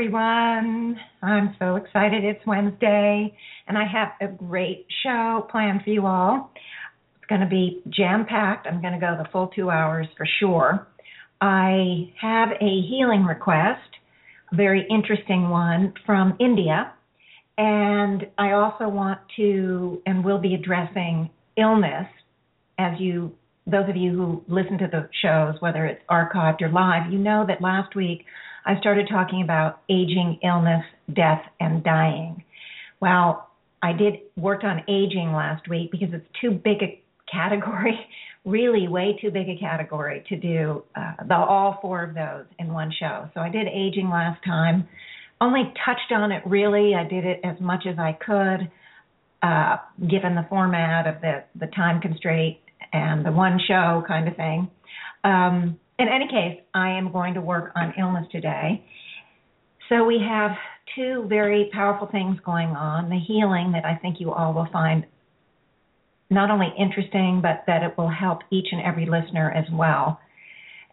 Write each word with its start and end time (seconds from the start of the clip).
Everyone. 0.00 0.96
I'm 1.22 1.54
so 1.58 1.76
excited. 1.76 2.24
It's 2.24 2.40
Wednesday, 2.46 3.36
and 3.68 3.76
I 3.76 3.84
have 3.84 4.30
a 4.30 4.32
great 4.32 4.86
show 5.02 5.46
planned 5.50 5.82
for 5.84 5.90
you 5.90 6.06
all. 6.06 6.52
It's 7.16 7.26
going 7.28 7.42
to 7.42 7.46
be 7.46 7.82
jam 7.90 8.24
packed. 8.26 8.66
I'm 8.66 8.80
going 8.80 8.94
to 8.94 8.98
go 8.98 9.14
the 9.22 9.28
full 9.30 9.48
two 9.48 9.68
hours 9.68 10.06
for 10.16 10.26
sure. 10.38 10.88
I 11.42 12.14
have 12.18 12.48
a 12.62 12.80
healing 12.88 13.24
request, 13.24 13.90
a 14.50 14.56
very 14.56 14.86
interesting 14.88 15.50
one 15.50 15.92
from 16.06 16.34
India, 16.40 16.94
and 17.58 18.26
I 18.38 18.52
also 18.52 18.88
want 18.88 19.20
to 19.36 20.00
and 20.06 20.24
will 20.24 20.40
be 20.40 20.54
addressing 20.54 21.28
illness 21.58 22.06
as 22.78 22.98
you 22.98 23.32
those 23.66 23.88
of 23.90 23.96
you 23.96 24.12
who 24.12 24.42
listen 24.48 24.78
to 24.78 24.88
the 24.90 25.10
shows, 25.22 25.60
whether 25.60 25.84
it's 25.84 26.00
archived 26.10 26.62
or 26.62 26.70
live, 26.70 27.12
you 27.12 27.18
know 27.18 27.44
that 27.46 27.60
last 27.60 27.94
week 27.94 28.24
I 28.64 28.78
started 28.80 29.08
talking 29.08 29.42
about 29.42 29.80
aging, 29.88 30.38
illness, 30.42 30.84
death, 31.14 31.42
and 31.60 31.82
dying. 31.82 32.44
Well, 33.00 33.50
I 33.82 33.92
did 33.92 34.20
worked 34.36 34.64
on 34.64 34.82
aging 34.88 35.32
last 35.32 35.68
week 35.68 35.90
because 35.90 36.08
it's 36.12 36.26
too 36.40 36.50
big 36.50 36.82
a 36.82 37.02
category, 37.30 37.98
really 38.44 38.88
way 38.88 39.16
too 39.20 39.30
big 39.30 39.48
a 39.48 39.56
category 39.58 40.24
to 40.28 40.36
do 40.36 40.82
uh, 40.94 41.14
the 41.26 41.34
all 41.34 41.78
four 41.80 42.02
of 42.02 42.14
those 42.14 42.44
in 42.58 42.72
one 42.72 42.92
show. 42.98 43.28
So 43.34 43.40
I 43.40 43.48
did 43.48 43.66
aging 43.66 44.10
last 44.10 44.44
time. 44.44 44.86
Only 45.40 45.72
touched 45.84 46.12
on 46.12 46.32
it 46.32 46.42
really. 46.44 46.94
I 46.94 47.04
did 47.04 47.24
it 47.24 47.40
as 47.44 47.58
much 47.60 47.86
as 47.86 47.98
I 47.98 48.12
could, 48.12 48.70
uh, 49.42 49.78
given 50.06 50.34
the 50.34 50.44
format 50.50 51.06
of 51.06 51.22
the 51.22 51.44
the 51.58 51.66
time 51.68 52.00
constraint 52.00 52.58
and 52.92 53.24
the 53.24 53.32
one 53.32 53.58
show 53.66 54.02
kind 54.06 54.28
of 54.28 54.36
thing. 54.36 54.70
Um, 55.24 55.78
in 56.00 56.08
any 56.08 56.26
case, 56.28 56.58
I 56.72 56.90
am 56.90 57.12
going 57.12 57.34
to 57.34 57.42
work 57.42 57.72
on 57.76 57.92
illness 57.98 58.26
today. 58.32 58.82
So 59.90 60.04
we 60.04 60.18
have 60.26 60.52
two 60.96 61.26
very 61.28 61.68
powerful 61.72 62.08
things 62.10 62.38
going 62.44 62.68
on 62.68 63.10
the 63.10 63.18
healing 63.18 63.72
that 63.72 63.84
I 63.84 63.96
think 64.00 64.16
you 64.18 64.32
all 64.32 64.54
will 64.54 64.68
find 64.72 65.04
not 66.30 66.50
only 66.50 66.68
interesting, 66.78 67.40
but 67.42 67.64
that 67.66 67.82
it 67.82 67.98
will 67.98 68.08
help 68.08 68.38
each 68.50 68.68
and 68.72 68.80
every 68.82 69.04
listener 69.04 69.50
as 69.50 69.64
well. 69.72 70.20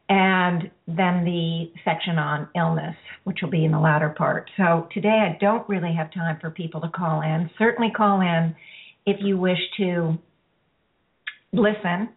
And 0.09 0.71
then 0.87 1.23
the 1.23 1.71
section 1.85 2.17
on 2.17 2.49
illness, 2.55 2.95
which 3.23 3.37
will 3.41 3.49
be 3.49 3.63
in 3.63 3.71
the 3.71 3.79
latter 3.79 4.09
part. 4.09 4.49
So 4.57 4.89
today 4.93 5.29
I 5.29 5.37
don't 5.39 5.67
really 5.69 5.93
have 5.95 6.11
time 6.11 6.37
for 6.41 6.49
people 6.49 6.81
to 6.81 6.89
call 6.89 7.21
in. 7.21 7.49
Certainly 7.57 7.91
call 7.95 8.21
in 8.21 8.55
if 9.05 9.17
you 9.21 9.37
wish 9.37 9.59
to 9.77 10.17
listen 11.53 12.09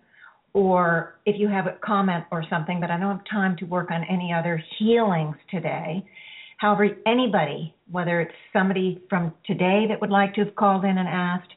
or 0.53 1.15
if 1.27 1.39
you 1.39 1.49
have 1.49 1.67
a 1.67 1.77
comment 1.85 2.25
or 2.33 2.45
something, 2.51 2.81
but 2.81 2.91
I 2.91 2.99
don't 2.99 3.17
have 3.19 3.27
time 3.31 3.57
to 3.59 3.65
work 3.65 3.91
on 3.91 4.05
any 4.11 4.33
other 4.33 4.63
healings 4.79 5.37
today. 5.51 6.05
However, 6.59 6.89
anybody, 7.07 7.75
whether 7.91 8.21
it's 8.21 8.35
somebody 8.53 9.01
from 9.09 9.33
today 9.47 9.87
that 9.89 10.01
would 10.01 10.11
like 10.11 10.35
to 10.35 10.45
have 10.45 10.55
called 10.57 10.85
in 10.85 10.99
and 10.99 11.09
asked, 11.09 11.51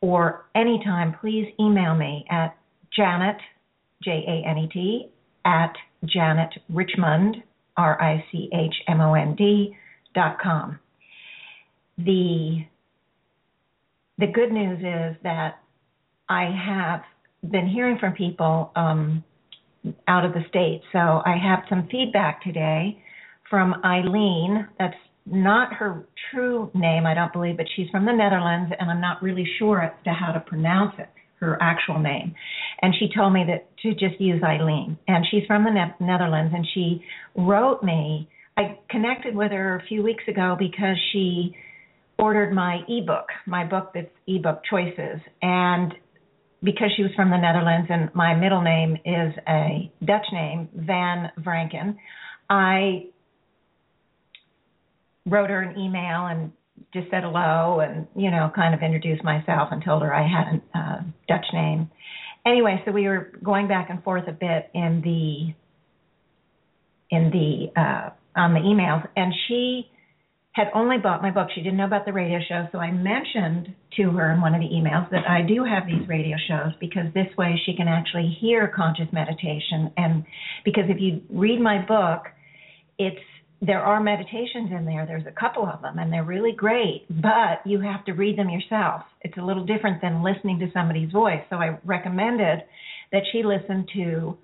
or 0.00 0.44
anytime, 0.54 1.16
please 1.20 1.46
email 1.58 1.94
me 1.94 2.24
at 2.30 2.56
Janet, 2.94 3.36
J 4.02 4.24
A 4.28 4.48
N 4.48 4.58
E 4.58 4.68
T, 4.72 5.08
at 5.44 5.72
Janet 6.04 6.50
Richmond, 6.68 7.42
R 7.76 8.00
I 8.00 8.24
C 8.30 8.50
H 8.52 8.74
M 8.86 9.00
O 9.00 9.14
N 9.14 9.34
D, 9.34 9.74
dot 10.14 10.38
com. 10.40 10.78
The, 11.96 12.64
the 14.18 14.26
good 14.26 14.52
news 14.52 14.78
is 14.78 15.16
that 15.22 15.58
I 16.28 16.44
have 16.44 17.02
been 17.50 17.68
hearing 17.68 17.98
from 17.98 18.12
people 18.12 18.70
um, 18.76 19.24
out 20.08 20.24
of 20.24 20.32
the 20.32 20.42
state. 20.48 20.82
So 20.92 20.98
I 20.98 21.36
have 21.42 21.60
some 21.68 21.88
feedback 21.90 22.42
today 22.42 22.98
from 23.50 23.74
Eileen. 23.84 24.66
That's 24.78 24.94
not 25.26 25.72
her 25.74 26.06
true 26.30 26.70
name, 26.74 27.06
I 27.06 27.14
don't 27.14 27.32
believe, 27.32 27.56
but 27.56 27.66
she's 27.74 27.88
from 27.90 28.04
the 28.04 28.12
Netherlands, 28.12 28.72
and 28.78 28.90
I'm 28.90 29.00
not 29.00 29.22
really 29.22 29.46
sure 29.58 29.82
as 29.82 29.92
to 30.04 30.10
how 30.10 30.32
to 30.32 30.40
pronounce 30.40 30.94
it, 30.98 31.08
her 31.40 31.58
actual 31.62 31.98
name. 31.98 32.34
And 32.82 32.94
she 32.98 33.08
told 33.14 33.32
me 33.32 33.44
that 33.46 33.68
to 33.82 33.92
just 33.92 34.20
use 34.20 34.42
Eileen. 34.42 34.98
And 35.08 35.24
she's 35.30 35.44
from 35.46 35.64
the 35.64 35.70
ne- 35.70 36.06
Netherlands, 36.06 36.52
and 36.54 36.66
she 36.74 37.02
wrote 37.36 37.82
me. 37.82 38.28
I 38.56 38.78
connected 38.88 39.34
with 39.34 39.50
her 39.52 39.76
a 39.76 39.86
few 39.86 40.02
weeks 40.02 40.24
ago 40.28 40.56
because 40.58 40.96
she 41.12 41.56
ordered 42.18 42.52
my 42.52 42.80
ebook, 42.88 43.26
my 43.46 43.64
book 43.64 43.90
that's 43.94 44.10
ebook 44.26 44.62
choices, 44.68 45.20
and 45.42 45.92
because 46.64 46.88
she 46.96 47.02
was 47.02 47.12
from 47.14 47.30
the 47.30 47.36
Netherlands 47.36 47.88
and 47.90 48.12
my 48.14 48.34
middle 48.34 48.62
name 48.62 48.96
is 49.04 49.34
a 49.46 49.92
Dutch 50.04 50.26
name, 50.32 50.68
Van 50.74 51.30
Vranken, 51.38 51.96
I 52.48 53.06
wrote 55.26 55.50
her 55.50 55.60
an 55.60 55.78
email 55.78 56.26
and 56.26 56.52
just 56.92 57.10
said 57.10 57.22
hello 57.22 57.80
and 57.80 58.06
you 58.16 58.30
know 58.30 58.50
kind 58.54 58.74
of 58.74 58.82
introduced 58.82 59.22
myself 59.22 59.68
and 59.70 59.84
told 59.84 60.02
her 60.02 60.12
I 60.12 60.26
had 60.26 60.62
a 60.74 60.78
uh, 60.78 61.00
Dutch 61.28 61.46
name. 61.52 61.90
Anyway, 62.46 62.82
so 62.84 62.92
we 62.92 63.08
were 63.08 63.32
going 63.42 63.68
back 63.68 63.88
and 63.90 64.02
forth 64.02 64.24
a 64.28 64.32
bit 64.32 64.70
in 64.74 65.00
the 65.02 65.54
in 67.14 67.30
the 67.30 67.80
uh, 67.80 68.10
on 68.36 68.54
the 68.54 68.60
emails, 68.60 69.06
and 69.16 69.32
she 69.46 69.90
had 70.54 70.68
only 70.72 70.98
bought 70.98 71.20
my 71.20 71.32
book. 71.32 71.48
She 71.52 71.62
didn't 71.62 71.78
know 71.78 71.84
about 71.84 72.06
the 72.06 72.12
radio 72.12 72.38
show, 72.48 72.68
so 72.70 72.78
I 72.78 72.92
mentioned 72.92 73.74
to 73.96 74.10
her 74.10 74.32
in 74.32 74.40
one 74.40 74.54
of 74.54 74.60
the 74.60 74.68
emails 74.68 75.10
that 75.10 75.28
I 75.28 75.42
do 75.42 75.64
have 75.64 75.84
these 75.84 76.08
radio 76.08 76.36
shows 76.48 76.72
because 76.78 77.12
this 77.12 77.26
way 77.36 77.60
she 77.66 77.74
can 77.76 77.88
actually 77.88 78.36
hear 78.40 78.72
conscious 78.74 79.08
meditation. 79.12 79.92
And 79.96 80.24
because 80.64 80.84
if 80.88 81.00
you 81.00 81.22
read 81.28 81.60
my 81.60 81.84
book, 81.84 82.26
it's 82.98 83.18
there 83.60 83.82
are 83.82 84.00
meditations 84.00 84.70
in 84.70 84.84
there. 84.84 85.06
There's 85.06 85.26
a 85.26 85.40
couple 85.40 85.66
of 85.66 85.80
them, 85.82 85.98
and 85.98 86.12
they're 86.12 86.24
really 86.24 86.52
great, 86.52 87.06
but 87.08 87.66
you 87.66 87.80
have 87.80 88.04
to 88.04 88.12
read 88.12 88.38
them 88.38 88.50
yourself. 88.50 89.02
It's 89.22 89.38
a 89.38 89.42
little 89.42 89.64
different 89.64 90.02
than 90.02 90.22
listening 90.22 90.58
to 90.60 90.70
somebody's 90.72 91.10
voice. 91.10 91.40
So 91.50 91.56
I 91.56 91.78
recommended 91.84 92.62
that 93.10 93.22
she 93.32 93.42
listen 93.42 93.86
to 93.94 94.36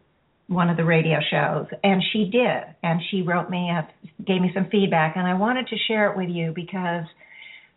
one 0.51 0.69
of 0.69 0.77
the 0.77 0.85
radio 0.85 1.19
shows 1.31 1.67
and 1.85 2.03
she 2.13 2.25
did 2.25 2.75
and 2.83 3.01
she 3.09 3.23
wrote 3.23 3.49
me 3.49 3.71
up 3.71 3.89
gave 4.27 4.41
me 4.41 4.51
some 4.53 4.67
feedback 4.69 5.17
and 5.17 5.25
i 5.25 5.33
wanted 5.33 5.65
to 5.69 5.77
share 5.87 6.11
it 6.11 6.17
with 6.17 6.29
you 6.29 6.53
because 6.53 7.05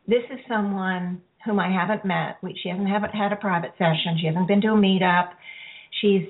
this 0.08 0.24
is 0.32 0.40
someone 0.50 1.22
whom 1.46 1.60
i 1.60 1.72
haven't 1.72 2.04
met. 2.04 2.38
She 2.64 2.70
hasn't 2.70 2.90
haven't 2.90 3.12
had 3.12 3.32
a 3.32 3.36
private 3.36 3.74
session. 3.78 4.18
She 4.20 4.26
hasn't 4.26 4.48
been 4.48 4.62
to 4.62 4.70
a 4.70 4.76
meetup. 4.76 5.30
She's 6.02 6.24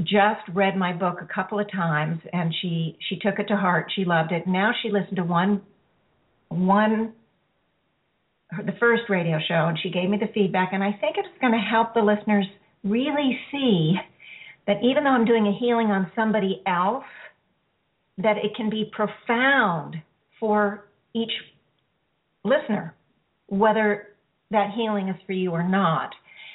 just 0.00 0.42
read 0.52 0.76
my 0.76 0.92
book 0.92 1.20
a 1.22 1.34
couple 1.34 1.58
of 1.58 1.70
times 1.72 2.18
and 2.30 2.54
she 2.60 2.98
she 3.08 3.16
took 3.16 3.38
it 3.38 3.48
to 3.48 3.56
heart. 3.56 3.90
She 3.96 4.04
loved 4.04 4.32
it. 4.32 4.46
Now 4.46 4.72
she 4.82 4.90
listened 4.90 5.16
to 5.16 5.24
one 5.24 5.62
one 6.48 7.14
the 8.50 8.72
first 8.78 9.04
radio 9.08 9.38
show 9.48 9.66
and 9.68 9.78
she 9.82 9.90
gave 9.90 10.08
me 10.08 10.18
the 10.18 10.32
feedback 10.32 10.68
and 10.72 10.80
i 10.80 10.92
think 11.00 11.16
it's 11.18 11.40
going 11.40 11.52
to 11.52 11.58
help 11.58 11.94
the 11.94 12.00
listeners 12.00 12.46
really 12.84 13.36
see 13.50 13.94
that 14.66 14.82
even 14.82 15.04
though 15.04 15.10
I'm 15.10 15.24
doing 15.24 15.46
a 15.46 15.58
healing 15.58 15.88
on 15.88 16.10
somebody 16.14 16.62
else, 16.66 17.04
that 18.18 18.36
it 18.38 18.54
can 18.56 18.70
be 18.70 18.90
profound 18.92 19.96
for 20.40 20.86
each 21.14 21.32
listener, 22.44 22.94
whether 23.46 24.08
that 24.50 24.70
healing 24.74 25.08
is 25.08 25.16
for 25.26 25.32
you 25.32 25.50
or 25.50 25.68
not. 25.68 26.10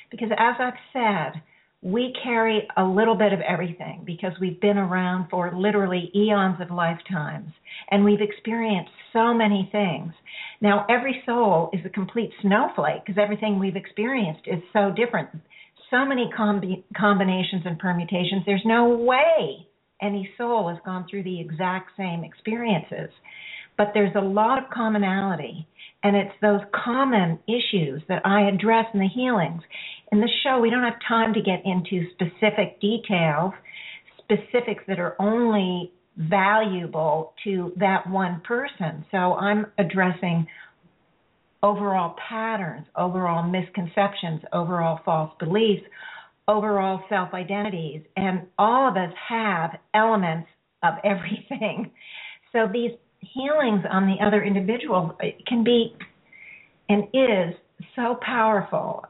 Because 0.09 0.29
as 0.37 0.55
I've 0.59 0.73
said, 0.93 1.41
we 1.81 2.13
carry 2.23 2.67
a 2.77 2.83
little 2.83 3.15
bit 3.15 3.33
of 3.33 3.39
everything 3.41 4.03
because 4.05 4.33
we've 4.39 4.61
been 4.61 4.77
around 4.77 5.29
for 5.29 5.51
literally 5.55 6.11
eons 6.15 6.57
of 6.61 6.69
lifetimes 6.69 7.51
and 7.89 8.05
we've 8.05 8.21
experienced 8.21 8.91
so 9.13 9.33
many 9.33 9.67
things. 9.71 10.13
Now, 10.61 10.85
every 10.89 11.23
soul 11.25 11.71
is 11.73 11.83
a 11.83 11.89
complete 11.89 12.29
snowflake 12.41 13.03
because 13.05 13.19
everything 13.21 13.57
we've 13.57 13.75
experienced 13.75 14.43
is 14.45 14.59
so 14.73 14.93
different 14.95 15.29
so 15.91 16.05
many 16.05 16.31
combi- 16.37 16.83
combinations 16.97 17.63
and 17.65 17.77
permutations. 17.77 18.43
There's 18.45 18.65
no 18.65 18.89
way 18.89 19.67
any 20.01 20.29
soul 20.37 20.69
has 20.69 20.77
gone 20.83 21.05
through 21.09 21.23
the 21.23 21.39
exact 21.39 21.91
same 21.95 22.23
experiences. 22.23 23.11
But 23.77 23.91
there's 23.93 24.15
a 24.15 24.21
lot 24.21 24.57
of 24.57 24.69
commonality, 24.69 25.67
and 26.03 26.15
it's 26.15 26.33
those 26.41 26.61
common 26.73 27.39
issues 27.47 28.01
that 28.09 28.25
I 28.25 28.49
address 28.49 28.85
in 28.93 28.99
the 28.99 29.07
healings. 29.07 29.61
In 30.11 30.19
the 30.19 30.29
show, 30.43 30.59
we 30.59 30.69
don't 30.69 30.83
have 30.83 30.99
time 31.07 31.33
to 31.33 31.41
get 31.41 31.61
into 31.65 32.09
specific 32.11 32.81
details, 32.81 33.53
specifics 34.17 34.83
that 34.87 34.99
are 34.99 35.15
only 35.19 35.91
valuable 36.17 37.33
to 37.43 37.73
that 37.77 38.07
one 38.09 38.41
person. 38.45 39.05
So 39.11 39.17
I'm 39.17 39.67
addressing 39.77 40.47
overall 41.63 42.15
patterns, 42.29 42.85
overall 42.95 43.43
misconceptions, 43.43 44.41
overall 44.53 44.99
false 45.05 45.31
beliefs, 45.39 45.83
overall 46.47 47.01
self 47.09 47.33
identities. 47.33 48.01
And 48.15 48.47
all 48.57 48.87
of 48.87 48.97
us 48.97 49.13
have 49.29 49.71
elements 49.93 50.47
of 50.83 50.95
everything. 51.03 51.91
So 52.51 52.67
these 52.71 52.91
healings 53.19 53.83
on 53.89 54.07
the 54.07 54.25
other 54.25 54.43
individual 54.43 55.17
can 55.47 55.63
be 55.63 55.95
and 56.89 57.03
is 57.13 57.55
so 57.95 58.17
powerful. 58.25 59.05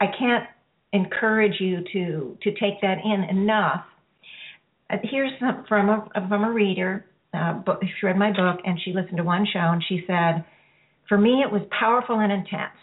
I 0.00 0.06
can't 0.18 0.44
encourage 0.92 1.60
you 1.60 1.78
to 1.92 2.38
to 2.42 2.50
take 2.52 2.80
that 2.82 2.98
in 3.04 3.36
enough. 3.36 3.84
Uh, 4.90 4.96
here's 5.02 5.32
some 5.38 5.64
from 5.68 5.90
a 5.90 6.08
from 6.28 6.44
a 6.44 6.50
reader. 6.50 7.04
Uh, 7.34 7.60
she 7.82 8.06
read 8.06 8.16
my 8.16 8.30
book 8.30 8.60
and 8.64 8.80
she 8.82 8.92
listened 8.92 9.18
to 9.18 9.24
one 9.24 9.46
show 9.52 9.58
and 9.58 9.84
she 9.86 10.02
said, 10.06 10.44
"For 11.08 11.18
me, 11.18 11.42
it 11.42 11.50
was 11.50 11.62
powerful 11.70 12.20
and 12.20 12.30
intense. 12.30 12.76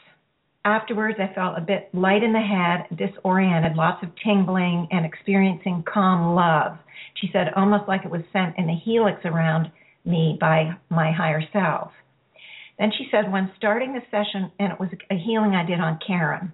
Afterwards, 0.63 1.19
I 1.19 1.33
felt 1.33 1.57
a 1.57 1.61
bit 1.61 1.89
light 1.93 2.23
in 2.23 2.33
the 2.33 2.39
head, 2.39 2.87
disoriented, 2.97 3.75
lots 3.75 4.01
of 4.03 4.15
tingling, 4.15 4.87
and 4.91 5.05
experiencing 5.05 5.83
calm 5.83 6.33
love." 6.35 6.77
She 7.15 7.29
said, 7.31 7.53
almost 7.55 7.87
like 7.87 8.03
it 8.03 8.11
was 8.11 8.23
sent 8.33 8.57
in 8.57 8.69
a 8.69 8.75
helix 8.75 9.23
around 9.25 9.71
me 10.03 10.37
by 10.39 10.75
my 10.89 11.11
higher 11.11 11.43
self. 11.53 11.91
Then 12.79 12.91
she 12.91 13.07
said, 13.09 13.31
when 13.31 13.53
starting 13.55 13.93
the 13.93 14.01
session, 14.11 14.51
and 14.59 14.73
it 14.73 14.79
was 14.79 14.89
a 15.09 15.15
healing 15.15 15.55
I 15.55 15.65
did 15.65 15.79
on 15.79 15.99
Karen 16.05 16.51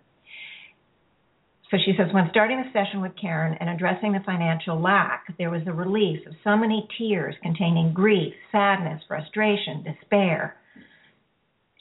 so 1.71 1.77
she 1.85 1.94
says, 1.97 2.13
when 2.13 2.29
starting 2.29 2.57
the 2.57 2.69
session 2.73 3.01
with 3.01 3.15
Karen 3.19 3.57
and 3.62 3.69
addressing 3.69 4.12
the 4.12 4.19
financial 4.25 4.79
lack, 4.79 5.23
there 5.38 5.50
was 5.50 5.62
a 5.65 5.73
release 5.73 6.19
of 6.27 6.33
so 6.44 6.57
many 6.57 6.85
tears 6.97 7.33
containing 7.41 7.94
grief, 7.94 8.33
sadness, 8.51 9.01
frustration, 9.07 9.81
despair. 9.81 10.57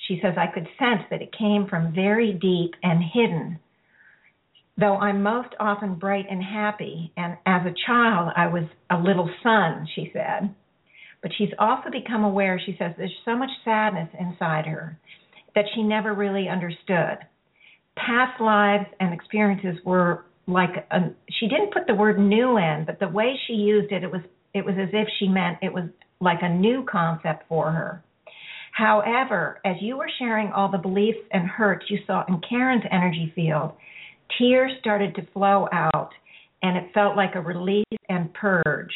She 0.06 0.19
says, 0.23 0.35
I 0.37 0.47
could 0.52 0.67
sense 0.79 1.02
that 1.11 1.23
it 1.23 1.37
came 1.37 1.67
from 1.69 1.94
very 1.94 2.32
deep 2.32 2.75
and 2.82 3.02
hidden. 3.02 3.58
Though 4.79 4.97
I'm 4.97 5.23
most 5.23 5.55
often 5.61 5.97
bright 5.97 6.26
and 6.31 6.43
happy, 6.43 7.12
and 7.17 7.37
as 7.44 7.62
a 7.67 7.75
child 7.87 8.32
I 8.37 8.47
was 8.47 8.64
a 8.91 8.99
little 8.99 9.31
sun, 9.43 9.87
she 9.94 10.11
said. 10.12 10.55
But 11.23 11.32
she's 11.37 11.50
also 11.58 11.91
become 11.91 12.25
aware, 12.25 12.58
she 12.64 12.76
says, 12.79 12.93
there's 12.97 13.14
so 13.25 13.37
much 13.37 13.50
sadness 13.64 14.08
inside 14.19 14.64
her 14.67 14.99
that 15.55 15.67
she 15.75 15.82
never 15.82 16.14
really 16.14 16.49
understood 16.49 17.19
past 17.97 18.41
lives 18.41 18.87
and 18.99 19.12
experiences 19.12 19.76
were 19.85 20.25
like 20.47 20.87
a, 20.91 20.99
she 21.38 21.49
didn't 21.49 21.73
put 21.73 21.87
the 21.87 21.94
word 21.94 22.19
new 22.19 22.56
in, 22.56 22.85
but 22.87 22.99
the 22.99 23.08
way 23.08 23.35
she 23.47 23.55
used 23.55 23.93
it, 23.93 24.02
it 24.02 24.11
was 24.11 24.23
it 24.52 24.64
was 24.64 24.75
as 24.81 24.88
if 24.93 25.06
she 25.19 25.29
meant 25.29 25.58
it 25.62 25.73
was 25.73 25.85
like 26.20 26.41
a 26.43 26.49
new 26.49 26.85
concept 26.91 27.44
for 27.49 27.70
her. 27.70 28.02
However, 28.80 29.60
as 29.62 29.76
you 29.82 29.98
were 29.98 30.08
sharing 30.18 30.50
all 30.52 30.70
the 30.70 30.78
beliefs 30.78 31.18
and 31.32 31.46
hurts 31.46 31.84
you 31.90 31.98
saw 32.06 32.24
in 32.26 32.40
Karen's 32.48 32.84
energy 32.90 33.30
field, 33.34 33.72
tears 34.38 34.72
started 34.80 35.14
to 35.16 35.26
flow 35.34 35.68
out, 35.70 36.12
and 36.62 36.78
it 36.78 36.90
felt 36.94 37.14
like 37.14 37.34
a 37.34 37.42
release 37.42 37.84
and 38.08 38.32
purge. 38.32 38.92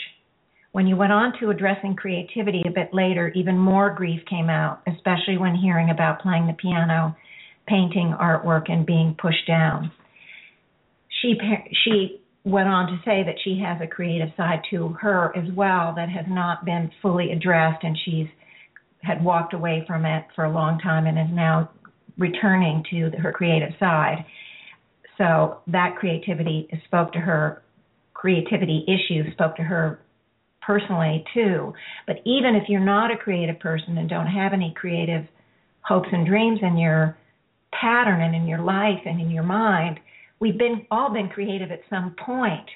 When 0.72 0.86
you 0.86 0.96
went 0.96 1.12
on 1.12 1.38
to 1.38 1.50
addressing 1.50 1.96
creativity 1.96 2.62
a 2.66 2.70
bit 2.70 2.94
later, 2.94 3.28
even 3.34 3.58
more 3.58 3.94
grief 3.94 4.22
came 4.24 4.48
out, 4.48 4.80
especially 4.86 5.36
when 5.36 5.54
hearing 5.54 5.90
about 5.90 6.22
playing 6.22 6.46
the 6.46 6.54
piano 6.54 7.14
painting 7.68 8.14
artwork 8.18 8.70
and 8.72 8.86
being 8.86 9.14
pushed 9.20 9.46
down. 9.46 9.92
She 11.20 11.34
she 11.84 12.22
went 12.44 12.68
on 12.68 12.86
to 12.86 12.96
say 13.04 13.22
that 13.22 13.36
she 13.44 13.60
has 13.62 13.82
a 13.82 13.86
creative 13.86 14.28
side 14.34 14.60
to 14.70 14.88
her 15.00 15.30
as 15.36 15.52
well 15.54 15.92
that 15.96 16.08
has 16.08 16.24
not 16.26 16.64
been 16.64 16.90
fully 17.02 17.32
addressed 17.32 17.84
and 17.84 17.98
she's 18.04 18.28
had 19.04 19.24
walked 19.24 19.54
away 19.54 19.84
from 19.86 20.04
it 20.04 20.24
for 20.34 20.44
a 20.44 20.52
long 20.52 20.78
time 20.78 21.06
and 21.06 21.18
is 21.18 21.34
now 21.34 21.70
returning 22.18 22.84
to 22.90 23.10
her 23.18 23.32
creative 23.32 23.70
side. 23.78 24.24
So 25.18 25.58
that 25.68 25.96
creativity 25.96 26.68
spoke 26.86 27.12
to 27.12 27.18
her 27.18 27.62
creativity 28.14 28.84
issues 28.88 29.30
spoke 29.32 29.54
to 29.56 29.62
her 29.62 30.00
personally 30.62 31.24
too. 31.34 31.74
But 32.06 32.16
even 32.24 32.54
if 32.54 32.68
you're 32.68 32.80
not 32.80 33.12
a 33.12 33.16
creative 33.16 33.60
person 33.60 33.98
and 33.98 34.08
don't 34.08 34.26
have 34.26 34.52
any 34.52 34.72
creative 34.76 35.26
hopes 35.82 36.08
and 36.10 36.26
dreams 36.26 36.60
in 36.62 36.78
your 36.78 37.18
pattern 37.78 38.22
and 38.22 38.34
in 38.34 38.46
your 38.46 38.62
life 38.62 39.00
and 39.04 39.20
in 39.20 39.30
your 39.30 39.42
mind, 39.42 40.00
we've 40.40 40.56
been 40.56 40.86
all 40.90 41.12
been 41.12 41.28
creative 41.28 41.70
at 41.70 41.80
some 41.90 42.16
point 42.24 42.68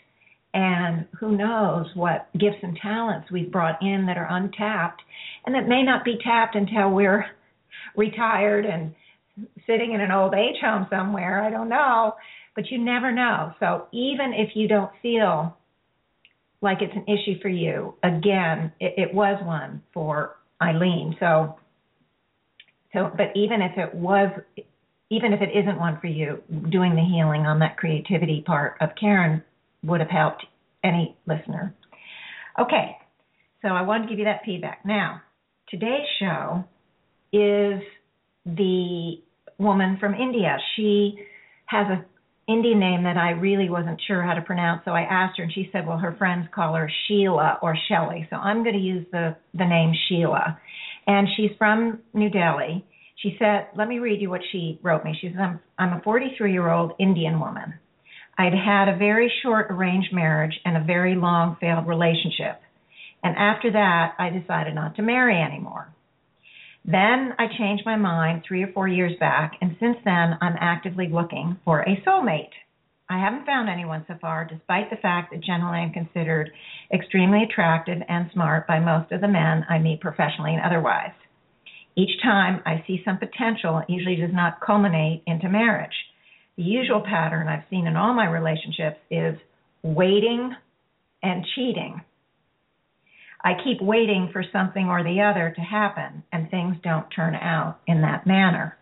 and 0.59 1.07
who 1.21 1.37
knows 1.37 1.87
what 1.95 2.29
gifts 2.37 2.59
and 2.63 2.77
talents 2.83 3.31
we've 3.31 3.53
brought 3.53 3.81
in 3.81 4.07
that 4.07 4.17
are 4.19 4.27
untapped 4.29 5.01
and 5.47 5.55
that 5.55 5.69
may 5.69 5.85
not 5.85 6.05
be 6.05 6.19
tapped 6.25 6.57
until 6.57 6.91
we're 6.91 7.25
retired 7.97 8.67
and 8.67 8.93
sitting 9.69 9.93
in 9.93 10.01
an 10.01 10.11
old 10.11 10.35
age 10.35 10.57
home 10.61 10.89
somewhere. 10.91 11.45
I 11.45 11.51
don't 11.51 11.69
know 11.69 12.15
but 12.57 12.73
you 12.73 12.79
never 12.85 13.13
know. 13.13 13.53
So 13.61 13.87
even 13.93 14.33
if 14.35 14.57
you 14.57 14.67
don't 14.67 14.91
feel 15.01 15.57
like 16.61 16.79
it's 16.81 16.93
an 16.93 17.05
issue 17.05 17.41
for 17.41 17.49
you 17.49 17.95
again 18.03 18.73
it, 18.81 18.95
it 18.97 19.15
was 19.15 19.41
one 19.45 19.81
for 19.95 20.39
eileen. 20.61 21.15
So 21.21 21.55
so 22.93 23.13
but 23.17 23.29
even 23.37 23.63
if 23.63 23.79
it 23.79 23.95
was 23.95 24.31
even 25.09 25.33
if 25.33 25.41
it 25.41 25.51
isn't 25.57 25.79
one 25.79 26.01
for 26.01 26.09
you, 26.09 26.43
doing 26.69 26.97
the 26.97 27.01
healing 27.01 27.47
on 27.47 27.61
that 27.61 27.77
creativity 27.77 28.43
part 28.45 28.77
of 28.81 28.91
Karen 29.01 29.45
would 29.83 30.01
have 30.01 30.11
helped 30.11 30.45
any 30.85 31.17
listener. 31.27 31.75
Okay, 32.59 32.97
so 33.63 33.69
I 33.69 33.83
wanted 33.83 34.05
to 34.05 34.11
give 34.11 34.19
you 34.19 34.25
that 34.25 34.43
feedback. 34.45 34.85
Now, 34.85 35.23
today's 35.69 36.07
show 36.19 36.65
is 37.33 37.81
the 38.45 39.17
woman 39.59 39.97
from 40.01 40.15
India. 40.15 40.57
She 40.77 41.19
has 41.67 41.87
an 41.91 42.05
Indian 42.49 42.81
name 42.81 43.05
that 43.05 43.17
I 43.17 43.31
really 43.31 43.69
wasn't 43.69 44.01
sure 44.07 44.23
how 44.23 44.35
to 44.35 44.41
pronounce, 44.41 44.83
so 44.85 44.93
I 44.93 45.03
asked 45.03 45.37
her, 45.39 45.45
and 45.45 45.53
she 45.53 45.69
said, 45.71 45.87
"Well, 45.87 45.99
her 45.99 46.17
friends 46.17 46.49
call 46.55 46.75
her 46.75 46.91
Sheila 47.07 47.59
or 47.63 47.77
Shelley." 47.89 48.27
So 48.31 48.37
I'm 48.37 48.63
going 48.63 48.75
to 48.75 48.81
use 48.81 49.07
the 49.13 49.37
the 49.53 49.67
name 49.67 49.93
Sheila, 50.09 50.59
and 51.07 51.29
she's 51.37 51.51
from 51.59 52.01
New 52.15 52.31
Delhi 52.31 52.85
she 53.23 53.37
said, 53.39 53.69
let 53.77 53.89
me 53.89 53.99
read 53.99 54.21
you 54.21 54.31
what 54.31 54.43
she 54.53 54.79
wrote 54.83 55.05
me. 55.05 55.17
She 55.21 55.29
says, 55.29 55.39
I'm, 55.41 55.61
I'm 55.79 55.99
a 55.99 56.03
43 56.03 56.53
year 56.53 56.71
old 56.71 56.93
Indian 56.99 57.41
woman. 57.41 57.75
I'd 58.39 58.55
had 58.55 58.89
a 58.89 58.97
very 58.97 59.33
short 59.43 59.67
arranged 59.69 60.13
marriage 60.13 60.55
and 60.65 60.77
a 60.77 60.85
very 60.85 61.17
long 61.17 61.57
failed 61.61 61.89
relationship. 61.89 62.61
And 63.25 63.37
after 63.37 63.73
that, 63.73 64.15
I 64.17 64.31
decided 64.31 64.77
not 64.77 64.95
to 64.97 65.03
marry 65.03 65.37
anymore. 65.43 65.89
Then 66.85 67.35
I 67.37 67.49
changed 67.59 67.85
my 67.85 67.97
mind 67.97 68.45
three 68.47 68.63
or 68.63 68.73
four 68.73 68.87
years 68.87 69.13
back, 69.19 69.53
and 69.61 69.77
since 69.81 69.97
then, 70.05 70.39
I'm 70.41 70.57
actively 70.61 71.09
looking 71.09 71.59
for 71.65 71.81
a 71.81 72.01
soulmate. 72.07 72.55
I 73.11 73.19
haven't 73.19 73.45
found 73.45 73.69
anyone 73.69 74.05
so 74.07 74.15
far, 74.21 74.45
despite 74.45 74.89
the 74.89 74.97
fact 74.97 75.33
that 75.33 75.43
generally 75.43 75.79
I'm 75.79 75.93
considered 75.93 76.51
extremely 76.93 77.43
attractive 77.43 77.99
and 78.09 78.31
smart 78.33 78.67
by 78.69 78.79
most 78.79 79.11
of 79.13 79.21
the 79.21 79.29
men 79.29 79.67
I 79.69 79.79
meet 79.79 80.01
professionally 80.01 80.55
and 80.55 80.63
otherwise. 80.63 81.13
Each 81.97 82.23
time 82.23 82.63
I 82.65 82.85
see 82.87 83.03
some 83.05 83.19
potential, 83.19 83.79
it 83.79 83.91
usually 83.91 84.17
does 84.17 84.33
not 84.33 84.61
culminate 84.61 85.25
into 85.27 85.49
marriage. 85.49 85.95
The 86.59 86.65
usual 86.65 87.01
pattern 87.01 87.47
I've 87.47 87.63
seen 87.71 87.87
in 87.87 87.95
all 87.95 88.13
my 88.15 88.27
relationships 88.27 88.99
is 89.13 89.37
waiting 89.85 90.53
and 91.23 91.47
cheating. 91.55 92.01
I 93.45 93.53
keep 93.63 93.81
waiting 93.81 94.31
for 94.33 94.43
something 94.53 94.89
or 94.89 95.05
the 95.05 95.23
other 95.23 95.53
to 95.55 95.61
happen, 95.61 96.25
and 96.33 96.51
things 96.51 96.77
don't 96.83 97.07
turn 97.15 97.37
out 97.37 97.79
in 97.87 98.01
that 98.03 98.27
manner. 98.27 98.77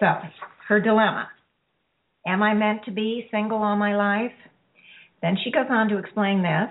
So, 0.00 0.06
her 0.66 0.80
dilemma 0.80 1.28
Am 2.26 2.42
I 2.42 2.54
meant 2.54 2.86
to 2.86 2.90
be 2.90 3.28
single 3.30 3.62
all 3.62 3.76
my 3.76 3.94
life? 3.94 4.32
Then 5.20 5.36
she 5.44 5.50
goes 5.50 5.66
on 5.68 5.88
to 5.88 5.98
explain 5.98 6.42
this. 6.42 6.70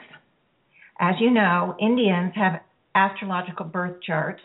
As 0.99 1.13
you 1.19 1.29
know, 1.29 1.75
Indians 1.79 2.33
have 2.35 2.61
astrological 2.95 3.65
birth 3.65 4.01
charts 4.01 4.41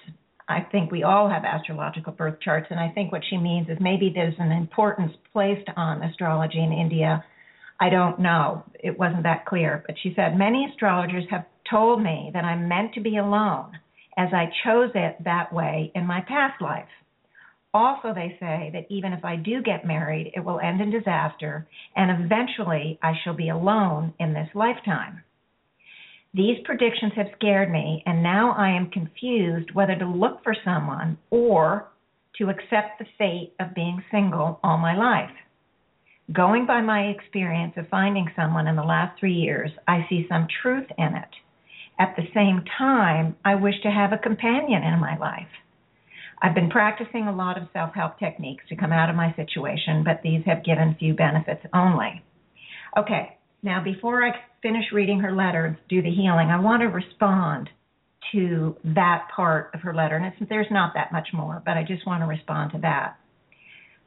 I 0.49 0.61
think 0.61 0.93
we 0.93 1.03
all 1.03 1.29
have 1.29 1.45
astrological 1.45 2.13
birth 2.13 2.41
charts, 2.41 2.69
and 2.71 2.79
I 2.79 2.91
think 2.91 3.11
what 3.11 3.23
she 3.29 3.37
means 3.37 3.69
is 3.69 3.79
maybe 3.81 4.13
there's 4.15 4.39
an 4.39 4.53
importance 4.53 5.13
placed 5.33 5.69
on 5.77 6.03
astrology 6.03 6.63
in 6.63 6.73
India. 6.73 7.25
I 7.81 7.91
don't 7.91 8.21
know. 8.21 8.63
It 8.79 8.97
wasn't 8.99 9.25
that 9.25 9.47
clear. 9.47 9.83
But 9.87 9.97
she 10.03 10.13
said, 10.15 10.39
Many 10.39 10.69
astrologers 10.71 11.25
have 11.31 11.47
told 11.69 12.01
me 12.01 12.31
that 12.33 12.45
I'm 12.45 12.69
meant 12.69 12.95
to 12.95 13.01
be 13.01 13.17
alone, 13.17 13.73
as 14.17 14.29
I 14.33 14.47
chose 14.65 14.91
it 14.95 15.17
that 15.25 15.53
way 15.53 15.91
in 15.95 16.07
my 16.07 16.21
past 16.29 16.61
life. 16.63 16.89
Also, 17.75 18.15
they 18.15 18.37
say 18.41 18.71
that 18.73 18.87
even 18.89 19.13
if 19.13 19.25
I 19.25 19.37
do 19.37 19.61
get 19.63 19.85
married, 19.85 20.33
it 20.35 20.41
will 20.41 20.61
end 20.61 20.81
in 20.81 20.91
disaster, 20.91 21.67
and 21.95 22.25
eventually 22.25 22.99
I 23.03 23.13
shall 23.23 23.35
be 23.35 23.51
alone 23.51 24.15
in 24.19 24.33
this 24.33 24.49
lifetime. 24.55 25.23
These 26.37 26.59
predictions 26.67 27.15
have 27.17 27.29
scared 27.37 27.71
me, 27.71 28.03
and 28.05 28.23
now 28.23 28.53
I 28.59 28.69
am 28.69 28.91
confused 28.91 29.71
whether 29.73 29.97
to 29.97 30.05
look 30.05 30.45
for 30.45 30.55
someone 30.67 31.17
or 31.31 31.89
to 32.37 32.51
accept 32.51 32.99
the 32.99 33.07
fate 33.17 33.55
of 33.59 33.75
being 33.75 34.05
single 34.11 34.61
all 34.63 34.77
my 34.77 34.95
life. 34.95 35.35
Going 36.31 36.67
by 36.67 36.83
my 36.83 37.05
experience 37.05 37.73
of 37.79 37.89
finding 37.89 38.27
someone 38.37 38.67
in 38.67 38.77
the 38.77 38.83
last 38.83 39.19
three 39.19 39.33
years, 39.33 39.71
I 39.89 40.05
see 40.11 40.27
some 40.29 40.47
truth 40.61 40.87
in 40.99 41.15
it. 41.15 41.31
At 41.99 42.15
the 42.17 42.29
same 42.35 42.63
time, 42.77 43.37
I 43.43 43.55
wish 43.55 43.81
to 43.83 43.91
have 43.91 44.13
a 44.13 44.19
companion 44.19 44.83
in 44.83 45.01
my 45.01 45.17
life. 45.17 45.49
I've 46.43 46.55
been 46.55 46.69
practicing 46.69 47.29
a 47.29 47.35
lot 47.35 47.57
of 47.57 47.69
self 47.73 47.95
help 47.95 48.19
techniques 48.19 48.65
to 48.69 48.77
come 48.77 48.93
out 48.93 49.09
of 49.09 49.17
my 49.17 49.35
situation, 49.37 50.05
but 50.05 50.21
these 50.23 50.45
have 50.45 50.67
given 50.67 50.97
few 50.99 51.15
benefits 51.15 51.65
only. 51.73 52.23
Okay, 52.95 53.39
now 53.67 53.83
before 53.85 54.25
I 54.25 54.33
finish 54.63 54.85
reading 54.93 55.21
her 55.21 55.33
letter 55.35 55.79
do 55.91 56.01
the 56.01 56.11
healing, 56.11 56.49
I 56.49 56.59
want 56.59 56.81
to 56.81 56.87
respond 56.87 57.69
to 58.33 58.77
that 58.85 59.29
part 59.35 59.71
of 59.75 59.81
her 59.81 59.95
letter. 59.95 60.17
And 60.17 60.49
there's 60.49 60.67
not 60.71 60.95
that 60.95 61.13
much 61.13 61.29
more, 61.33 61.63
but 61.65 61.77
I 61.77 61.85
just 61.87 62.07
want 62.07 62.23
to 62.23 62.27
respond 62.27 62.73
to 62.73 62.79
that. 62.79 63.19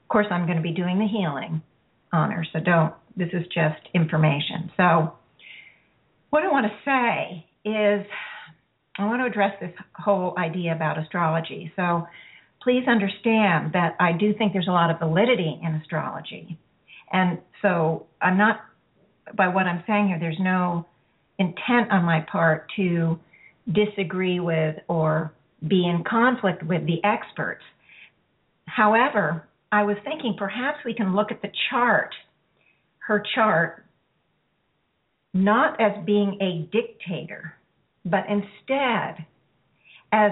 Of 0.04 0.08
course, 0.10 0.28
I'm 0.32 0.46
going 0.46 0.58
to 0.58 0.64
be 0.64 0.72
doing 0.74 0.98
the 0.98 1.08
healing 1.08 1.62
on 2.12 2.32
her, 2.32 2.46
so 2.52 2.60
don't, 2.60 2.94
this 3.16 3.30
is 3.34 3.46
just 3.54 3.80
information. 3.94 4.72
So, 4.76 5.14
what 6.32 6.44
I 6.44 6.48
want 6.48 6.68
to 6.68 6.74
say 6.86 7.46
is 7.70 8.06
I 8.98 9.06
want 9.06 9.22
to 9.22 9.26
address 9.26 9.54
this 9.60 9.72
whole 9.96 10.36
idea 10.38 10.74
about 10.74 10.98
astrology. 10.98 11.72
So, 11.76 12.08
please 12.64 12.84
understand 12.88 13.74
that 13.74 13.96
I 14.00 14.12
do 14.12 14.34
think 14.34 14.54
there's 14.54 14.68
a 14.68 14.72
lot 14.72 14.90
of 14.90 15.00
validity 15.00 15.60
in 15.64 15.76
astrology. 15.76 16.58
And 17.12 17.40
so, 17.62 18.08
I'm 18.22 18.38
not, 18.38 18.62
by 19.36 19.48
what 19.48 19.66
I'm 19.66 19.84
saying 19.88 20.08
here, 20.08 20.20
there's 20.20 20.40
no 20.40 20.86
intent 21.38 21.92
on 21.92 22.04
my 22.04 22.26
part 22.32 22.68
to 22.76 23.20
disagree 23.72 24.40
with 24.40 24.76
or 24.88 25.34
be 25.68 25.86
in 25.86 26.04
conflict 26.10 26.64
with 26.64 26.86
the 26.86 27.04
experts. 27.04 27.64
However, 28.66 29.48
I 29.72 29.84
was 29.84 29.98
thinking 30.04 30.36
perhaps 30.38 30.80
we 30.86 30.94
can 30.94 31.16
look 31.16 31.32
at 31.32 31.42
the 31.42 31.52
chart, 31.70 32.14
her 33.00 33.24
chart, 33.36 33.86
not 35.34 35.80
as 35.80 36.04
being 36.06 36.38
a 36.42 36.70
dictator, 36.72 37.54
but 38.06 38.26
instead 38.28 39.26
as 40.12 40.32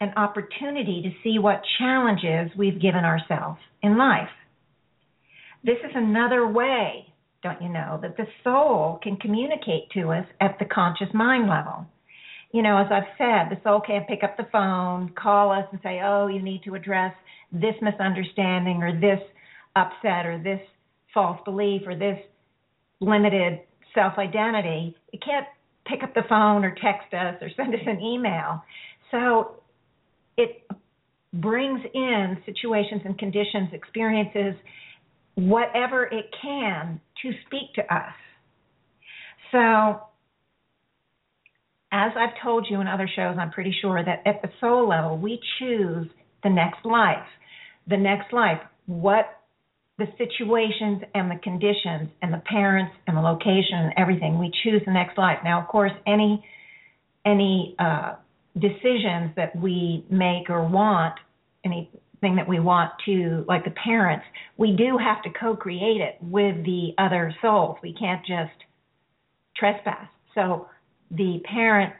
an 0.00 0.12
opportunity 0.16 1.02
to 1.02 1.10
see 1.22 1.38
what 1.38 1.62
challenges 1.78 2.50
we've 2.56 2.80
given 2.80 3.04
ourselves 3.04 3.58
in 3.82 3.96
life. 3.96 4.28
This 5.62 5.78
is 5.84 5.92
another 5.94 6.46
way, 6.46 7.06
don't 7.44 7.62
you 7.62 7.68
know, 7.68 8.00
that 8.02 8.16
the 8.16 8.26
soul 8.42 8.98
can 9.02 9.16
communicate 9.18 9.90
to 9.92 10.10
us 10.10 10.26
at 10.40 10.58
the 10.58 10.64
conscious 10.64 11.08
mind 11.14 11.48
level. 11.48 11.86
You 12.52 12.62
know, 12.62 12.78
as 12.78 12.86
I've 12.90 13.10
said, 13.18 13.50
the 13.50 13.60
soul 13.62 13.80
can't 13.86 14.08
pick 14.08 14.24
up 14.24 14.36
the 14.36 14.48
phone, 14.50 15.12
call 15.16 15.52
us, 15.52 15.66
and 15.70 15.80
say, 15.82 16.00
oh, 16.02 16.26
you 16.26 16.42
need 16.42 16.62
to 16.64 16.74
address 16.74 17.14
this 17.52 17.74
misunderstanding 17.82 18.82
or 18.82 18.98
this 18.98 19.20
upset 19.76 20.26
or 20.26 20.40
this 20.42 20.60
false 21.12 21.38
belief 21.44 21.82
or 21.86 21.94
this 21.94 22.18
limited 23.00 23.60
self 23.94 24.18
identity. 24.18 24.96
It 25.12 25.22
can't 25.24 25.46
pick 25.86 26.02
up 26.02 26.14
the 26.14 26.22
phone 26.28 26.64
or 26.64 26.74
text 26.82 27.12
us 27.12 27.36
or 27.40 27.50
send 27.56 27.74
us 27.74 27.80
an 27.86 28.00
email. 28.00 28.62
So 29.10 29.56
it 30.36 30.66
brings 31.34 31.80
in 31.92 32.38
situations 32.46 33.02
and 33.04 33.18
conditions, 33.18 33.68
experiences, 33.72 34.54
whatever 35.34 36.04
it 36.04 36.26
can 36.40 37.00
to 37.22 37.30
speak 37.46 37.74
to 37.74 37.94
us. 37.94 38.12
So, 39.52 40.00
as 41.92 42.12
I've 42.16 42.34
told 42.42 42.66
you 42.68 42.80
in 42.80 42.88
other 42.88 43.08
shows, 43.14 43.36
I'm 43.38 43.50
pretty 43.50 43.74
sure 43.80 44.04
that 44.04 44.22
at 44.26 44.42
the 44.42 44.48
soul 44.60 44.88
level, 44.88 45.16
we 45.16 45.40
choose 45.58 46.08
the 46.42 46.50
next 46.50 46.84
life. 46.84 47.26
The 47.88 47.96
next 47.96 48.32
life, 48.32 48.58
what 48.86 49.26
the 49.98 50.06
situations 50.18 51.02
and 51.14 51.30
the 51.30 51.38
conditions 51.42 52.10
and 52.20 52.32
the 52.32 52.42
parents 52.50 52.92
and 53.06 53.16
the 53.16 53.20
location 53.20 53.78
and 53.78 53.92
everything. 53.96 54.38
We 54.38 54.50
choose 54.64 54.82
the 54.84 54.92
next 54.92 55.16
life. 55.16 55.38
Now, 55.44 55.60
of 55.60 55.68
course, 55.68 55.92
any 56.06 56.44
any 57.24 57.74
uh, 57.78 58.16
decisions 58.54 59.30
that 59.36 59.56
we 59.56 60.04
make 60.10 60.50
or 60.50 60.66
want, 60.68 61.14
anything 62.24 62.36
that 62.36 62.48
we 62.48 62.60
want 62.60 62.92
to, 63.06 63.44
like 63.46 63.64
the 63.64 63.70
parents, 63.70 64.24
we 64.56 64.74
do 64.76 64.98
have 64.98 65.22
to 65.22 65.38
co-create 65.38 66.00
it 66.00 66.16
with 66.20 66.64
the 66.64 66.90
other 66.98 67.34
souls. 67.42 67.76
We 67.82 67.94
can't 67.94 68.20
just 68.20 68.52
trespass. 69.56 70.08
So 70.34 70.68
the 71.10 71.40
parent 71.44 71.92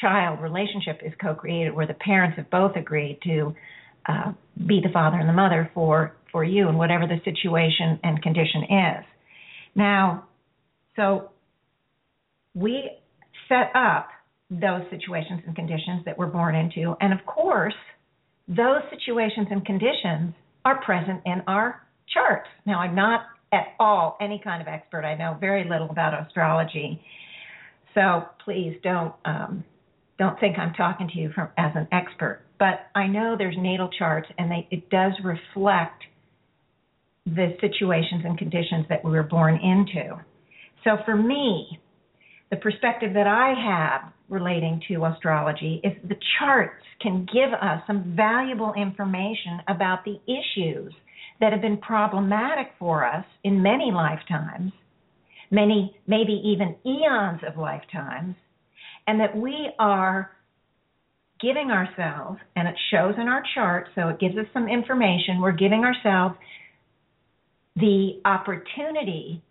child 0.00 0.40
relationship 0.40 1.00
is 1.04 1.12
co-created 1.20 1.74
where 1.74 1.86
the 1.86 1.94
parents 1.94 2.36
have 2.36 2.50
both 2.50 2.76
agreed 2.76 3.18
to 3.24 3.54
uh, 4.08 4.32
be 4.66 4.80
the 4.82 4.90
father 4.92 5.18
and 5.18 5.28
the 5.28 5.32
mother 5.32 5.70
for 5.74 6.16
for 6.30 6.42
you 6.42 6.68
and 6.68 6.76
whatever 6.76 7.06
the 7.06 7.18
situation 7.24 7.98
and 8.02 8.20
condition 8.20 8.64
is. 8.64 9.04
Now, 9.76 10.26
so 10.96 11.30
we 12.54 12.90
set 13.48 13.70
up 13.74 14.08
those 14.50 14.82
situations 14.90 15.42
and 15.46 15.54
conditions 15.54 16.04
that 16.06 16.18
we're 16.18 16.26
born 16.26 16.56
into, 16.56 16.96
and 17.00 17.12
of 17.12 17.24
course, 17.24 17.74
those 18.48 18.82
situations 18.90 19.48
and 19.50 19.64
conditions 19.64 20.34
are 20.64 20.82
present 20.82 21.22
in 21.24 21.42
our 21.46 21.82
charts. 22.12 22.48
Now, 22.66 22.80
I'm 22.80 22.94
not 22.94 23.22
at 23.52 23.68
all 23.78 24.16
any 24.20 24.40
kind 24.42 24.60
of 24.60 24.68
expert. 24.68 25.04
I 25.04 25.16
know 25.16 25.36
very 25.40 25.68
little 25.68 25.90
about 25.90 26.12
astrology, 26.26 27.00
so 27.94 28.24
please 28.44 28.76
don't 28.82 29.14
um, 29.24 29.64
don't 30.18 30.38
think 30.40 30.58
I'm 30.58 30.74
talking 30.74 31.08
to 31.08 31.18
you 31.18 31.30
from 31.34 31.48
as 31.56 31.72
an 31.74 31.88
expert. 31.92 32.42
But 32.58 32.86
I 32.94 33.06
know 33.06 33.34
there's 33.36 33.56
natal 33.58 33.90
charts, 33.98 34.28
and 34.38 34.50
they, 34.50 34.68
it 34.70 34.88
does 34.90 35.12
reflect 35.24 36.02
the 37.26 37.56
situations 37.60 38.22
and 38.24 38.38
conditions 38.38 38.86
that 38.88 39.04
we 39.04 39.10
were 39.10 39.22
born 39.22 39.54
into. 39.56 40.20
So 40.84 40.98
for 41.04 41.16
me, 41.16 41.80
the 42.54 42.60
perspective 42.60 43.14
that 43.14 43.26
I 43.26 43.52
have 43.66 44.12
relating 44.28 44.80
to 44.86 45.04
astrology 45.06 45.80
is 45.82 45.92
the 46.08 46.14
charts 46.38 46.84
can 47.00 47.26
give 47.32 47.52
us 47.52 47.82
some 47.84 48.14
valuable 48.16 48.72
information 48.74 49.58
about 49.66 50.04
the 50.04 50.20
issues 50.28 50.92
that 51.40 51.52
have 51.52 51.60
been 51.60 51.78
problematic 51.78 52.68
for 52.78 53.04
us 53.04 53.24
in 53.42 53.60
many 53.60 53.90
lifetimes, 53.92 54.70
many, 55.50 55.96
maybe 56.06 56.40
even 56.44 56.76
eons 56.86 57.40
of 57.44 57.58
lifetimes, 57.58 58.36
and 59.08 59.18
that 59.18 59.36
we 59.36 59.70
are 59.80 60.30
giving 61.40 61.72
ourselves, 61.72 62.38
and 62.54 62.68
it 62.68 62.76
shows 62.92 63.14
in 63.20 63.26
our 63.26 63.42
chart, 63.56 63.88
so 63.96 64.08
it 64.10 64.20
gives 64.20 64.36
us 64.36 64.46
some 64.52 64.68
information, 64.68 65.40
we're 65.40 65.50
giving 65.50 65.82
ourselves 65.82 66.36
the 67.74 68.20
opportunity 68.24 69.42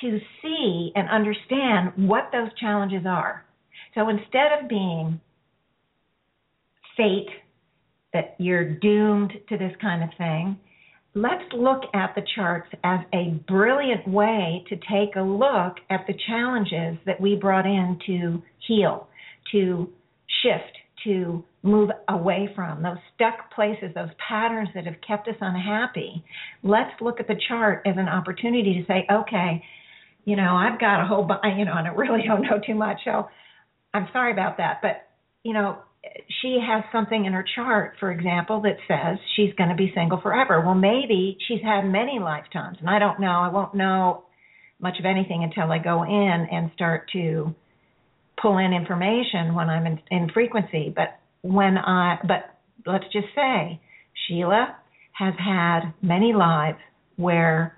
to 0.00 0.18
see 0.42 0.92
and 0.94 1.08
understand 1.08 2.08
what 2.08 2.30
those 2.32 2.48
challenges 2.58 3.04
are. 3.06 3.44
So 3.94 4.08
instead 4.08 4.52
of 4.60 4.68
being 4.68 5.20
fate, 6.96 7.28
that 8.12 8.34
you're 8.38 8.64
doomed 8.64 9.32
to 9.48 9.56
this 9.56 9.72
kind 9.80 10.02
of 10.02 10.10
thing, 10.18 10.58
let's 11.14 11.44
look 11.52 11.82
at 11.94 12.14
the 12.14 12.22
charts 12.34 12.68
as 12.82 13.00
a 13.12 13.40
brilliant 13.48 14.06
way 14.08 14.64
to 14.68 14.76
take 14.76 15.16
a 15.16 15.22
look 15.22 15.76
at 15.90 16.06
the 16.06 16.14
challenges 16.26 16.98
that 17.06 17.20
we 17.20 17.36
brought 17.36 17.66
in 17.66 17.98
to 18.06 18.42
heal, 18.66 19.08
to 19.52 19.88
shift, 20.42 20.76
to 21.04 21.44
move 21.62 21.90
away 22.08 22.48
from, 22.54 22.82
those 22.82 22.96
stuck 23.14 23.50
places, 23.54 23.90
those 23.94 24.10
patterns 24.28 24.68
that 24.74 24.86
have 24.86 24.96
kept 25.06 25.28
us 25.28 25.34
unhappy. 25.40 26.24
Let's 26.62 26.90
look 27.00 27.20
at 27.20 27.28
the 27.28 27.40
chart 27.48 27.82
as 27.86 27.94
an 27.96 28.08
opportunity 28.08 28.80
to 28.80 28.86
say, 28.86 29.06
okay, 29.12 29.62
you 30.24 30.36
know, 30.36 30.54
I've 30.54 30.78
got 30.80 31.02
a 31.02 31.06
whole 31.06 31.24
bunch, 31.24 31.42
you 31.56 31.64
know, 31.64 31.74
and 31.76 31.86
I 31.86 31.90
really 31.92 32.22
don't 32.26 32.42
know 32.42 32.60
too 32.64 32.74
much, 32.74 32.98
so 33.04 33.28
I'm 33.92 34.08
sorry 34.12 34.32
about 34.32 34.58
that. 34.58 34.80
But, 34.82 35.08
you 35.42 35.52
know, 35.52 35.78
she 36.40 36.58
has 36.66 36.84
something 36.92 37.24
in 37.24 37.32
her 37.32 37.44
chart, 37.54 37.94
for 38.00 38.10
example, 38.10 38.62
that 38.62 38.76
says 38.88 39.18
she's 39.36 39.52
going 39.54 39.70
to 39.70 39.76
be 39.76 39.92
single 39.94 40.20
forever. 40.20 40.62
Well, 40.64 40.74
maybe 40.74 41.36
she's 41.46 41.62
had 41.62 41.82
many 41.82 42.18
lifetimes, 42.18 42.78
and 42.80 42.88
I 42.88 42.98
don't 42.98 43.20
know. 43.20 43.40
I 43.40 43.48
won't 43.48 43.74
know 43.74 44.24
much 44.80 44.98
of 44.98 45.04
anything 45.04 45.44
until 45.44 45.70
I 45.70 45.78
go 45.78 46.04
in 46.04 46.46
and 46.50 46.70
start 46.74 47.10
to 47.12 47.54
pull 48.40 48.58
in 48.58 48.72
information 48.72 49.54
when 49.54 49.68
I'm 49.68 49.86
in, 49.86 50.00
in 50.10 50.30
frequency. 50.32 50.92
But 50.94 51.18
when 51.42 51.76
I, 51.76 52.18
but 52.22 52.56
let's 52.86 53.04
just 53.12 53.26
say 53.34 53.80
Sheila 54.26 54.76
has 55.12 55.34
had 55.38 55.92
many 56.00 56.32
lives 56.32 56.78
where 57.16 57.76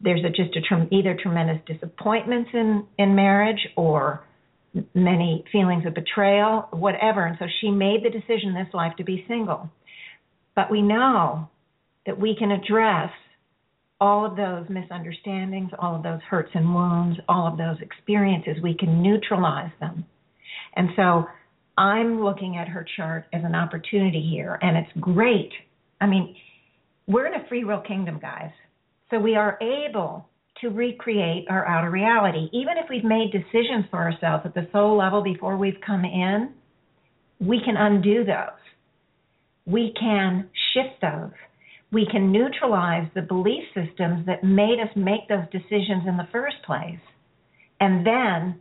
there's 0.00 0.24
a, 0.24 0.30
just 0.30 0.56
a 0.56 0.88
either 0.90 1.16
tremendous 1.20 1.58
disappointments 1.66 2.50
in 2.54 2.86
in 2.98 3.14
marriage 3.14 3.68
or 3.76 4.24
many 4.94 5.44
feelings 5.50 5.84
of 5.86 5.94
betrayal, 5.94 6.68
whatever. 6.70 7.26
And 7.26 7.36
so 7.38 7.46
she 7.60 7.70
made 7.70 8.04
the 8.04 8.10
decision 8.10 8.54
this 8.54 8.72
life 8.72 8.92
to 8.98 9.04
be 9.04 9.24
single. 9.26 9.68
But 10.54 10.70
we 10.70 10.82
know 10.82 11.48
that 12.06 12.18
we 12.18 12.36
can 12.38 12.50
address 12.50 13.10
all 14.00 14.24
of 14.24 14.36
those 14.36 14.64
misunderstandings, 14.70 15.70
all 15.78 15.94
of 15.94 16.02
those 16.02 16.20
hurts 16.28 16.50
and 16.54 16.74
wounds, 16.74 17.18
all 17.28 17.46
of 17.46 17.58
those 17.58 17.76
experiences, 17.82 18.56
we 18.62 18.74
can 18.74 19.02
neutralize 19.02 19.72
them. 19.78 20.06
And 20.74 20.88
so 20.96 21.26
I'm 21.76 22.22
looking 22.22 22.56
at 22.56 22.68
her 22.68 22.86
chart 22.96 23.26
as 23.32 23.42
an 23.44 23.54
opportunity 23.54 24.26
here, 24.30 24.58
and 24.62 24.76
it's 24.76 24.90
great. 25.00 25.50
I 26.00 26.06
mean, 26.06 26.34
we're 27.06 27.26
in 27.26 27.34
a 27.34 27.46
free 27.48 27.64
will 27.64 27.82
kingdom, 27.82 28.18
guys. 28.20 28.52
So 29.10 29.18
we 29.18 29.36
are 29.36 29.58
able 29.60 30.28
to 30.60 30.68
recreate 30.68 31.46
our 31.48 31.66
outer 31.66 31.90
reality. 31.90 32.48
Even 32.52 32.76
if 32.76 32.86
we've 32.88 33.04
made 33.04 33.32
decisions 33.32 33.86
for 33.90 33.98
ourselves 33.98 34.44
at 34.44 34.54
the 34.54 34.68
soul 34.72 34.96
level 34.96 35.22
before 35.22 35.56
we've 35.56 35.80
come 35.84 36.04
in, 36.04 36.52
we 37.40 37.60
can 37.64 37.76
undo 37.76 38.24
those. 38.24 38.60
We 39.66 39.94
can 39.98 40.48
shift 40.72 41.00
those. 41.00 41.32
We 41.92 42.06
can 42.10 42.30
neutralize 42.30 43.08
the 43.14 43.22
belief 43.22 43.64
systems 43.74 44.26
that 44.26 44.44
made 44.44 44.78
us 44.80 44.90
make 44.94 45.28
those 45.28 45.44
decisions 45.50 46.04
in 46.06 46.16
the 46.16 46.28
first 46.30 46.56
place. 46.64 47.00
And 47.80 48.06
then 48.06 48.60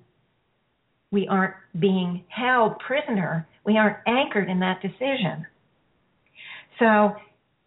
we 1.11 1.27
aren't 1.27 1.55
being 1.79 2.23
held 2.29 2.79
prisoner. 2.79 3.47
We 3.65 3.77
aren't 3.77 3.97
anchored 4.07 4.49
in 4.49 4.59
that 4.61 4.81
decision. 4.81 5.45
So 6.79 7.15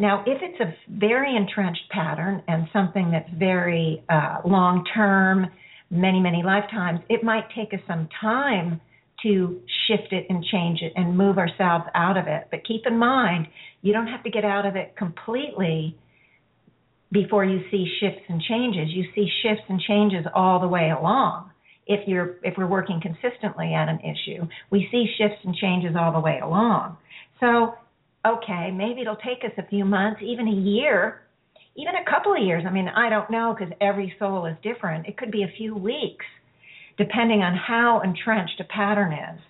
now, 0.02 0.24
if 0.26 0.42
it's 0.42 0.58
a 0.58 0.74
very 0.90 1.36
entrenched 1.36 1.88
pattern 1.92 2.42
and 2.48 2.66
something 2.72 3.12
that's 3.12 3.30
very 3.38 4.02
uh, 4.08 4.38
long 4.44 4.84
term, 4.92 5.46
many, 5.92 6.18
many 6.18 6.42
lifetimes, 6.44 6.98
it 7.08 7.22
might 7.22 7.44
take 7.54 7.72
us 7.72 7.78
some 7.86 8.08
time 8.20 8.80
to 9.22 9.60
shift 9.86 10.12
it 10.12 10.26
and 10.28 10.44
change 10.44 10.80
it 10.82 10.92
and 10.96 11.16
move 11.16 11.38
ourselves 11.38 11.84
out 11.94 12.16
of 12.16 12.26
it. 12.26 12.48
But 12.50 12.66
keep 12.66 12.84
in 12.84 12.98
mind, 12.98 13.46
you 13.82 13.92
don't 13.92 14.08
have 14.08 14.24
to 14.24 14.30
get 14.30 14.44
out 14.44 14.66
of 14.66 14.74
it 14.74 14.96
completely 14.96 15.96
before 17.12 17.44
you 17.44 17.60
see 17.70 17.86
shifts 18.00 18.24
and 18.28 18.42
changes. 18.42 18.88
You 18.88 19.04
see 19.14 19.28
shifts 19.44 19.62
and 19.68 19.80
changes 19.80 20.26
all 20.34 20.58
the 20.58 20.66
way 20.66 20.90
along. 20.90 21.52
If 21.86 22.08
you're 22.08 22.38
if 22.42 22.54
we're 22.58 22.66
working 22.66 23.00
consistently 23.00 23.72
at 23.72 23.88
an 23.88 24.00
issue, 24.00 24.48
we 24.70 24.88
see 24.90 25.06
shifts 25.16 25.38
and 25.44 25.54
changes 25.54 25.94
all 25.96 26.12
the 26.12 26.18
way 26.18 26.40
along. 26.42 26.96
So, 27.38 27.74
okay, 28.26 28.70
maybe 28.70 29.00
it'll 29.00 29.16
take 29.16 29.44
us 29.44 29.52
a 29.58 29.66
few 29.68 29.84
months, 29.84 30.20
even 30.22 30.48
a 30.48 30.52
year, 30.52 31.22
even 31.76 31.94
a 31.94 32.10
couple 32.10 32.32
of 32.32 32.42
years. 32.42 32.64
I 32.66 32.72
mean, 32.72 32.88
I 32.88 33.08
don't 33.08 33.30
know 33.30 33.54
because 33.58 33.72
every 33.80 34.14
soul 34.18 34.46
is 34.46 34.56
different. 34.62 35.06
It 35.06 35.16
could 35.16 35.30
be 35.30 35.42
a 35.42 35.52
few 35.56 35.74
weeks 35.76 36.24
depending 36.98 37.40
on 37.40 37.56
how 37.56 38.02
entrenched 38.04 38.60
a 38.60 38.64
pattern 38.64 39.12
is. 39.12 39.40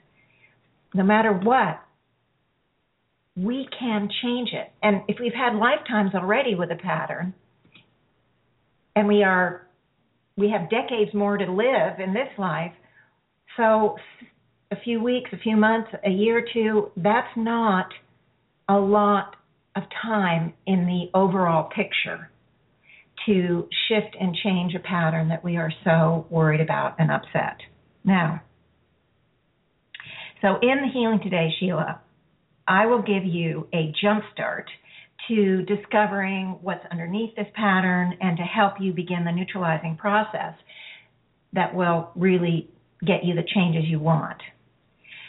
No 0.94 1.02
matter 1.02 1.32
what, 1.32 1.80
we 3.36 3.66
can 3.78 4.08
change 4.22 4.50
it. 4.52 4.70
And 4.82 5.02
if 5.08 5.16
we've 5.20 5.32
had 5.32 5.54
lifetimes 5.56 6.14
already 6.14 6.54
with 6.54 6.70
a 6.70 6.76
pattern, 6.76 7.34
and 8.94 9.08
we 9.08 9.22
are 9.22 9.66
we 10.36 10.50
have 10.50 10.70
decades 10.70 11.12
more 11.12 11.36
to 11.36 11.44
live 11.44 12.00
in 12.00 12.14
this 12.14 12.28
life, 12.38 12.72
so 13.56 13.96
a 14.70 14.76
few 14.82 15.02
weeks, 15.02 15.30
a 15.32 15.38
few 15.38 15.56
months, 15.56 15.90
a 16.06 16.10
year 16.10 16.38
or 16.38 16.44
two, 16.52 16.90
that's 16.96 17.28
not 17.36 17.86
a 18.68 18.78
lot 18.78 19.36
of 19.76 19.82
time 20.02 20.52
in 20.66 20.86
the 20.86 21.18
overall 21.18 21.70
picture 21.70 22.30
to 23.26 23.68
shift 23.88 24.16
and 24.20 24.36
change 24.42 24.74
a 24.74 24.80
pattern 24.80 25.28
that 25.28 25.44
we 25.44 25.56
are 25.56 25.72
so 25.84 26.26
worried 26.30 26.60
about 26.60 26.96
and 26.98 27.10
upset. 27.10 27.58
Now, 28.04 28.42
so 30.40 30.56
in 30.60 30.82
the 30.82 30.88
healing 30.92 31.20
today, 31.22 31.50
Sheila, 31.58 32.00
I 32.66 32.86
will 32.86 33.02
give 33.02 33.24
you 33.24 33.68
a 33.72 33.92
jump 34.02 34.24
start 34.32 34.68
to 35.28 35.62
discovering 35.62 36.58
what's 36.62 36.84
underneath 36.90 37.34
this 37.36 37.46
pattern 37.54 38.16
and 38.20 38.36
to 38.36 38.42
help 38.42 38.74
you 38.80 38.92
begin 38.92 39.24
the 39.24 39.30
neutralizing 39.30 39.96
process 39.96 40.54
that 41.52 41.74
will 41.74 42.10
really 42.16 42.68
get 43.06 43.24
you 43.24 43.34
the 43.34 43.44
changes 43.54 43.84
you 43.88 44.00
want. 44.00 44.38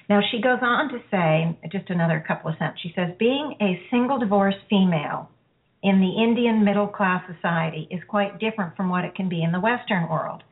Now, 0.09 0.21
she 0.31 0.41
goes 0.41 0.59
on 0.61 0.89
to 0.89 0.99
say, 1.09 1.57
just 1.71 1.89
another 1.89 2.23
couple 2.27 2.51
of 2.51 2.57
cents, 2.57 2.79
She 2.81 2.91
says, 2.95 3.15
being 3.17 3.55
a 3.61 3.81
single 3.89 4.19
divorced 4.19 4.59
female 4.69 5.29
in 5.81 5.99
the 5.99 6.23
Indian 6.23 6.63
middle 6.63 6.87
class 6.87 7.23
society 7.33 7.87
is 7.89 8.01
quite 8.07 8.39
different 8.39 8.75
from 8.75 8.89
what 8.89 9.05
it 9.05 9.15
can 9.15 9.29
be 9.29 9.43
in 9.43 9.51
the 9.51 9.59
Western 9.59 10.09
world. 10.09 10.43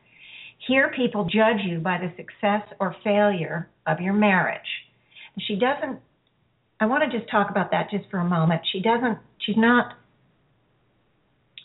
Here, 0.66 0.92
people 0.94 1.24
judge 1.24 1.64
you 1.64 1.80
by 1.80 1.98
the 1.98 2.12
success 2.16 2.62
or 2.80 2.94
failure 3.02 3.68
of 3.86 4.00
your 4.00 4.12
marriage. 4.12 4.60
She 5.46 5.56
doesn't, 5.56 6.00
I 6.80 6.86
want 6.86 7.10
to 7.10 7.18
just 7.18 7.30
talk 7.30 7.50
about 7.50 7.70
that 7.72 7.90
just 7.90 8.04
for 8.10 8.18
a 8.18 8.24
moment. 8.24 8.62
She 8.70 8.80
doesn't, 8.80 9.18
she's 9.38 9.56
not 9.56 9.94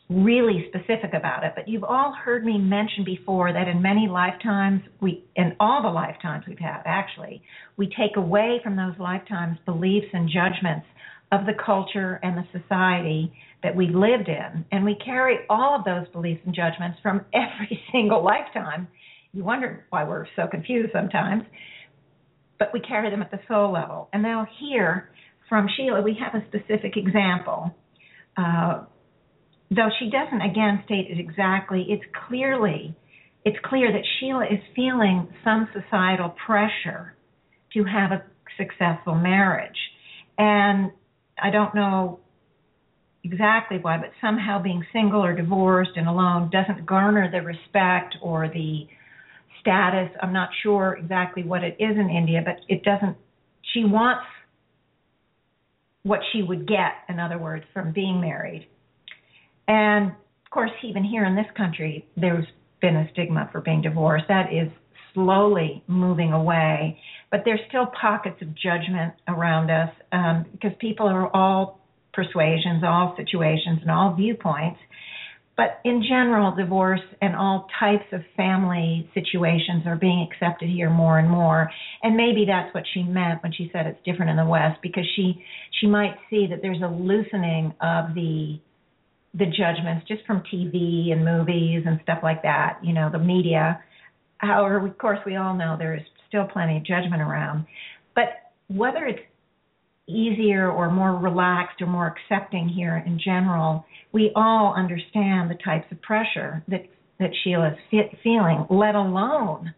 really 0.09 0.65
specific 0.69 1.13
about 1.13 1.43
it, 1.43 1.51
but 1.55 1.67
you've 1.67 1.83
all 1.83 2.13
heard 2.13 2.45
me 2.45 2.57
mention 2.57 3.03
before 3.03 3.51
that 3.51 3.67
in 3.67 3.81
many 3.81 4.07
lifetimes, 4.07 4.81
we, 5.01 5.25
in 5.35 5.53
all 5.59 5.81
the 5.81 5.89
lifetimes 5.89 6.45
we've 6.47 6.59
had 6.59 6.81
actually, 6.85 7.41
we 7.75 7.87
take 7.87 8.15
away 8.15 8.61
from 8.63 8.77
those 8.77 8.93
lifetimes 8.99 9.57
beliefs 9.65 10.07
and 10.13 10.29
judgments 10.29 10.85
of 11.31 11.45
the 11.45 11.53
culture 11.65 12.21
and 12.23 12.37
the 12.37 12.59
society 12.59 13.33
that 13.63 13.75
we 13.75 13.87
lived 13.87 14.29
in. 14.29 14.65
And 14.71 14.85
we 14.85 14.95
carry 15.03 15.39
all 15.49 15.75
of 15.77 15.83
those 15.83 16.07
beliefs 16.13 16.41
and 16.45 16.55
judgments 16.55 16.99
from 17.03 17.25
every 17.33 17.81
single 17.91 18.23
lifetime. 18.23 18.87
You 19.33 19.43
wonder 19.43 19.85
why 19.89 20.05
we're 20.05 20.25
so 20.37 20.47
confused 20.49 20.91
sometimes. 20.93 21.43
But 22.59 22.69
we 22.73 22.79
carry 22.79 23.09
them 23.09 23.21
at 23.21 23.29
the 23.29 23.39
soul 23.47 23.71
level. 23.73 24.09
And 24.13 24.23
now, 24.23 24.47
here 24.59 25.11
from 25.47 25.67
Sheila, 25.75 26.01
we 26.01 26.17
have 26.19 26.41
a 26.41 26.45
specific 26.47 26.97
example. 26.97 27.75
Uh, 28.35 28.83
though 29.69 29.89
she 29.99 30.09
doesn't 30.09 30.41
again 30.41 30.81
state 30.85 31.07
it 31.09 31.19
exactly, 31.19 31.85
it's 31.89 32.05
clearly 32.27 32.95
it's 33.47 33.57
clear 33.63 33.93
that 33.93 34.01
Sheila 34.19 34.43
is 34.43 34.59
feeling 34.75 35.25
some 35.41 35.69
societal 35.71 36.35
pressure 36.45 37.15
to 37.73 37.83
have 37.85 38.11
a 38.11 38.21
successful 38.57 39.15
marriage. 39.15 39.77
And 40.37 40.91
I 41.41 41.49
don't 41.49 41.73
know 41.73 42.19
exactly 43.23 43.77
why, 43.81 43.99
but 43.99 44.09
somehow 44.19 44.61
being 44.61 44.83
single 44.91 45.23
or 45.23 45.33
divorced 45.33 45.91
and 45.95 46.09
alone 46.09 46.49
doesn't 46.51 46.85
garner 46.85 47.31
the 47.31 47.41
respect 47.41 48.15
or 48.21 48.49
the 48.49 48.85
status. 49.61 50.09
I'm 50.21 50.33
not 50.33 50.49
sure 50.61 50.97
exactly 51.01 51.43
what 51.43 51.63
it 51.63 51.77
is 51.79 51.95
in 51.97 52.09
India, 52.09 52.41
but 52.43 52.57
it 52.67 52.83
doesn't. 52.83 53.15
She 53.73 53.85
wants 53.85 54.25
what 56.03 56.19
she 56.33 56.43
would 56.43 56.67
get, 56.67 56.91
in 57.07 57.17
other 57.17 57.37
words, 57.37 57.63
from 57.73 57.93
being 57.93 58.19
married. 58.19 58.67
And 59.67 60.11
of 60.11 60.51
course, 60.51 60.71
even 60.83 61.03
here 61.03 61.25
in 61.25 61.35
this 61.35 61.47
country, 61.55 62.07
there's 62.15 62.45
been 62.81 62.95
a 62.95 63.09
stigma 63.11 63.49
for 63.51 63.61
being 63.61 63.81
divorced. 63.81 64.25
That 64.27 64.53
is 64.53 64.69
slowly 65.13 65.83
moving 65.87 66.31
away, 66.31 66.99
but 67.31 67.41
there's 67.43 67.59
still 67.67 67.87
pockets 67.99 68.41
of 68.41 68.55
judgment 68.55 69.13
around 69.27 69.69
us 69.71 69.89
um, 70.11 70.45
because 70.51 70.71
people 70.79 71.07
are 71.07 71.35
all 71.35 71.79
persuasions, 72.13 72.83
all 72.85 73.15
situations, 73.17 73.79
and 73.81 73.91
all 73.91 74.15
viewpoints. 74.15 74.79
But 75.57 75.81
in 75.83 76.03
general, 76.07 76.55
divorce 76.55 77.01
and 77.19 77.35
all 77.35 77.67
types 77.79 78.05
of 78.11 78.21
family 78.35 79.09
situations 79.15 79.83
are 79.87 79.95
being 79.95 80.27
accepted 80.31 80.69
here 80.69 80.91
more 80.91 81.17
and 81.17 81.29
more. 81.29 81.71
And 82.03 82.15
maybe 82.15 82.45
that's 82.47 82.71
what 82.75 82.83
she 82.93 83.01
meant 83.01 83.41
when 83.41 83.51
she 83.51 83.71
said 83.73 83.87
it's 83.87 83.99
different 84.05 84.29
in 84.29 84.37
the 84.37 84.45
West, 84.45 84.79
because 84.83 85.05
she 85.15 85.43
she 85.81 85.87
might 85.87 86.13
see 86.29 86.45
that 86.51 86.59
there's 86.61 86.81
a 86.83 86.87
loosening 86.87 87.73
of 87.81 88.13
the 88.13 88.59
the 89.33 89.45
judgments 89.45 90.07
just 90.07 90.25
from 90.25 90.43
TV 90.53 91.11
and 91.11 91.23
movies 91.23 91.83
and 91.85 91.99
stuff 92.03 92.19
like 92.23 92.41
that. 92.43 92.79
You 92.83 92.93
know, 92.93 93.09
the 93.11 93.19
media. 93.19 93.81
However, 94.37 94.85
of 94.85 94.97
course, 94.97 95.19
we 95.25 95.35
all 95.35 95.55
know 95.55 95.75
there 95.77 95.95
is 95.95 96.03
still 96.27 96.45
plenty 96.45 96.77
of 96.77 96.85
judgment 96.85 97.21
around. 97.21 97.65
But 98.15 98.51
whether 98.67 99.05
it's 99.05 99.21
easier 100.07 100.71
or 100.71 100.89
more 100.89 101.15
relaxed 101.15 101.81
or 101.81 101.87
more 101.87 102.07
accepting 102.15 102.69
here 102.69 103.03
in 103.05 103.19
general, 103.23 103.85
we 104.13 104.31
all 104.35 104.73
understand 104.75 105.51
the 105.51 105.57
types 105.63 105.85
of 105.91 106.01
pressure 106.01 106.63
that 106.67 106.85
that 107.19 107.31
Sheila's 107.43 107.77
fe- 107.89 108.15
feeling, 108.23 108.67
let 108.69 108.93
alone 108.93 109.73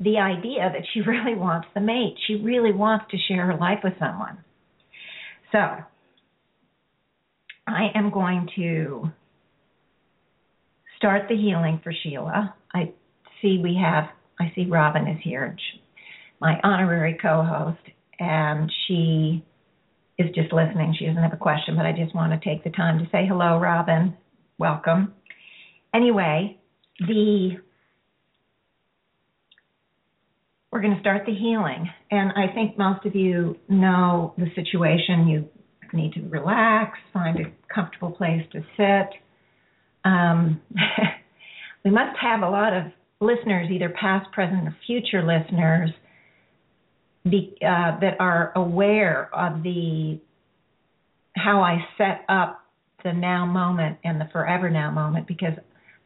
the 0.00 0.16
idea 0.16 0.70
that 0.72 0.82
she 0.92 1.00
really 1.06 1.36
wants 1.36 1.68
the 1.74 1.80
mate. 1.80 2.16
She 2.26 2.36
really 2.36 2.72
wants 2.72 3.06
to 3.10 3.18
share 3.28 3.46
her 3.46 3.56
life 3.56 3.80
with 3.84 3.92
someone. 3.98 4.38
So, 5.52 5.84
I 7.70 7.96
am 7.96 8.10
going 8.10 8.48
to 8.56 9.10
start 10.96 11.22
the 11.28 11.36
healing 11.36 11.80
for 11.84 11.92
Sheila. 12.02 12.54
I 12.74 12.92
see 13.40 13.60
we 13.62 13.78
have, 13.80 14.04
I 14.40 14.52
see 14.54 14.66
Robin 14.66 15.06
is 15.06 15.18
here, 15.22 15.56
my 16.40 16.58
honorary 16.64 17.16
co 17.20 17.42
host, 17.44 17.94
and 18.18 18.70
she 18.86 19.44
is 20.18 20.34
just 20.34 20.52
listening. 20.52 20.96
She 20.98 21.06
doesn't 21.06 21.22
have 21.22 21.32
a 21.32 21.36
question, 21.36 21.76
but 21.76 21.86
I 21.86 21.92
just 21.92 22.14
want 22.14 22.32
to 22.32 22.48
take 22.48 22.64
the 22.64 22.70
time 22.70 22.98
to 22.98 23.04
say 23.12 23.24
hello, 23.26 23.58
Robin. 23.58 24.16
Welcome. 24.58 25.14
Anyway, 25.94 26.58
the 26.98 27.56
we're 30.72 30.80
going 30.80 30.94
to 30.94 31.00
start 31.00 31.22
the 31.26 31.34
healing, 31.34 31.88
and 32.10 32.32
I 32.32 32.52
think 32.52 32.78
most 32.78 33.04
of 33.06 33.14
you 33.14 33.58
know 33.68 34.34
the 34.38 34.46
situation. 34.54 35.28
You 35.28 35.48
need 35.92 36.12
to 36.14 36.22
relax, 36.28 36.98
find 37.12 37.38
a 37.38 37.74
comfortable 37.74 38.10
place 38.10 38.42
to 38.52 38.60
sit. 38.76 39.18
Um, 40.04 40.60
we 41.84 41.90
must 41.90 42.16
have 42.20 42.42
a 42.42 42.48
lot 42.48 42.72
of 42.72 42.84
listeners, 43.20 43.70
either 43.70 43.88
past, 44.00 44.30
present, 44.32 44.66
or 44.66 44.76
future 44.86 45.22
listeners, 45.22 45.90
be, 47.28 47.54
uh, 47.62 48.00
that 48.00 48.16
are 48.18 48.52
aware 48.56 49.28
of 49.34 49.62
the 49.62 50.20
how 51.36 51.60
I 51.60 51.78
set 51.96 52.24
up 52.28 52.60
the 53.04 53.12
now 53.12 53.46
moment 53.46 53.98
and 54.04 54.20
the 54.20 54.28
forever 54.32 54.68
now 54.68 54.90
moment 54.90 55.26
because 55.26 55.52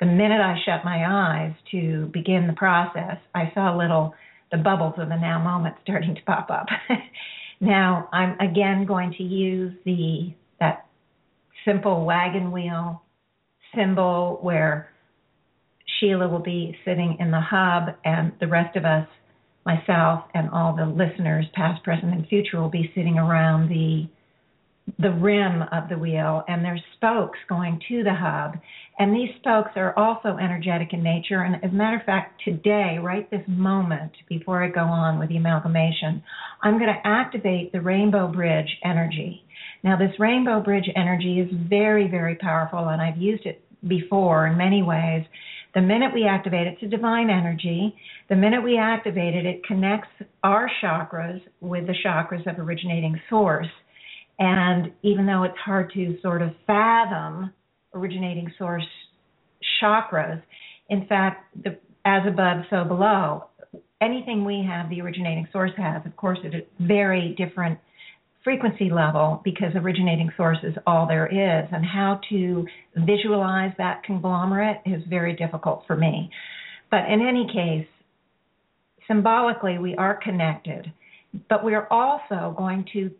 the 0.01 0.07
minute 0.07 0.41
I 0.41 0.57
shut 0.65 0.85
my 0.85 1.05
eyes 1.07 1.55
to 1.71 2.11
begin 2.13 2.47
the 2.47 2.53
process, 2.53 3.17
I 3.35 3.51
saw 3.55 3.77
little 3.77 4.15
the 4.51 4.59
bubbles 4.59 4.95
of 4.99 5.09
the 5.09 5.17
now 5.17 5.43
moment 5.43 5.77
starting 5.83 6.15
to 6.15 6.23
pop 6.23 6.51
up. 6.51 6.67
now 7.61 8.09
I'm 8.13 8.39
again 8.41 8.87
going 8.87 9.15
to 9.19 9.23
use 9.23 9.75
the 9.85 10.35
that 10.61 10.87
simple 11.65 12.05
wagon 12.05 12.53
wheel 12.53 13.03
symbol 13.75 14.39
where 14.43 14.91
Sheila 15.99 16.29
will 16.29 16.43
be 16.43 16.77
sitting 16.85 17.17
in 17.21 17.31
the 17.31 17.41
hub 17.41 17.95
and 18.05 18.33
the 18.41 18.47
rest 18.47 18.77
of 18.77 18.85
us, 18.85 19.07
myself 19.65 20.25
and 20.35 20.51
all 20.51 20.75
the 20.77 20.87
listeners, 20.87 21.47
past, 21.55 21.83
present, 21.83 22.13
and 22.13 22.27
future, 22.27 22.61
will 22.61 22.69
be 22.69 22.91
sitting 22.95 23.19
around 23.19 23.69
the 23.69 24.09
the 24.99 25.11
rim 25.11 25.63
of 25.73 25.89
the 25.89 25.99
wheel 25.99 26.45
and 26.47 26.65
there's 26.65 26.83
spokes 26.97 27.39
going 27.49 27.81
to 27.89 28.05
the 28.05 28.15
hub 28.15 28.55
and 28.99 29.15
these 29.15 29.31
spokes 29.39 29.71
are 29.77 29.99
also 29.99 30.37
energetic 30.37 30.93
in 30.93 31.03
nature 31.03 31.43
and 31.43 31.57
as 31.65 31.71
a 31.71 31.75
matter 31.75 31.97
of 31.97 32.05
fact 32.05 32.41
today 32.45 32.99
right 33.03 33.31
this 33.31 33.43
moment 33.49 34.13
before 34.29 34.63
i 34.63 34.69
go 34.69 34.83
on 34.83 35.19
with 35.19 35.31
the 35.31 35.37
amalgamation 35.39 36.23
i'm 36.63 36.79
going 36.79 36.93
to 36.93 37.09
activate 37.09 37.73
the 37.73 37.81
rainbow 37.81 38.29
bridge 38.29 38.69
energy 38.85 39.43
now 39.83 39.97
this 39.97 40.13
rainbow 40.19 40.61
bridge 40.61 40.89
energy 40.97 41.41
is 41.41 41.49
very 41.69 42.07
very 42.07 42.37
powerful 42.37 42.89
and 42.91 43.01
i've 43.01 43.17
used 43.17 43.47
it 43.47 43.65
before 43.89 44.47
in 44.47 44.57
many 44.57 44.83
ways 44.83 45.25
the 45.75 45.81
minute 45.81 46.15
we 46.15 46.25
activate 46.25 46.69
it, 46.69 46.75
it's 46.75 46.85
a 46.85 46.87
divine 46.97 47.31
energy. 47.31 47.97
The 48.29 48.37
minute 48.37 48.63
we 48.63 48.79
activate 48.79 49.35
it, 49.35 49.45
it 49.45 49.65
connects 49.67 50.09
our 50.45 50.71
chakras 50.81 51.43
with 51.61 51.89
the 51.89 51.95
chakras 52.05 52.47
of 52.47 52.61
originating 52.61 53.21
source. 53.29 53.67
And 54.39 54.93
even 55.03 55.27
though 55.27 55.45
it's 55.45 55.59
hard 55.59 55.93
to 55.95 56.19
sort 56.23 56.43
of 56.43 56.51
fathom 56.67 57.53
originating 57.95 58.53
source 58.59 58.87
chakras, 59.81 60.43
in 60.89 61.07
fact, 61.07 61.47
the, 61.63 61.79
as 62.05 62.23
above, 62.27 62.65
so 62.69 62.85
below, 62.85 63.45
anything 64.01 64.45
we 64.45 64.67
have, 64.69 64.91
the 64.91 65.01
originating 65.01 65.47
source 65.53 65.71
has, 65.77 66.03
of 66.05 66.17
course, 66.17 66.39
at 66.45 66.55
a 66.55 66.67
very 66.81 67.35
different 67.39 67.79
frequency 68.43 68.91
level 68.91 69.41
because 69.43 69.71
originating 69.75 70.31
source 70.37 70.59
is 70.63 70.75
all 70.87 71.07
there 71.07 71.27
is. 71.27 71.69
And 71.73 71.85
how 71.85 72.21
to 72.29 72.67
visualize 72.97 73.73
that 73.79 74.03
conglomerate 74.03 74.79
is 74.85 75.03
very 75.09 75.35
difficult 75.35 75.85
for 75.87 75.97
me. 75.97 76.31
But 76.91 77.09
in 77.09 77.27
any 77.27 77.47
case, 77.47 77.89
symbolically, 79.07 79.79
we 79.79 79.95
are 79.97 80.21
connected. 80.23 80.93
But 81.49 81.65
we 81.65 81.75
are 81.75 81.89
also 81.91 82.55
going 82.57 82.87
to 82.93 83.11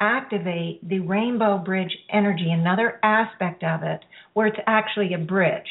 activate 0.00 0.86
the 0.88 1.00
rainbow 1.00 1.58
bridge 1.58 1.96
energy, 2.12 2.50
another 2.50 2.98
aspect 3.02 3.64
of 3.64 3.82
it, 3.82 4.00
where 4.34 4.46
it's 4.46 4.60
actually 4.66 5.14
a 5.14 5.18
bridge. 5.18 5.68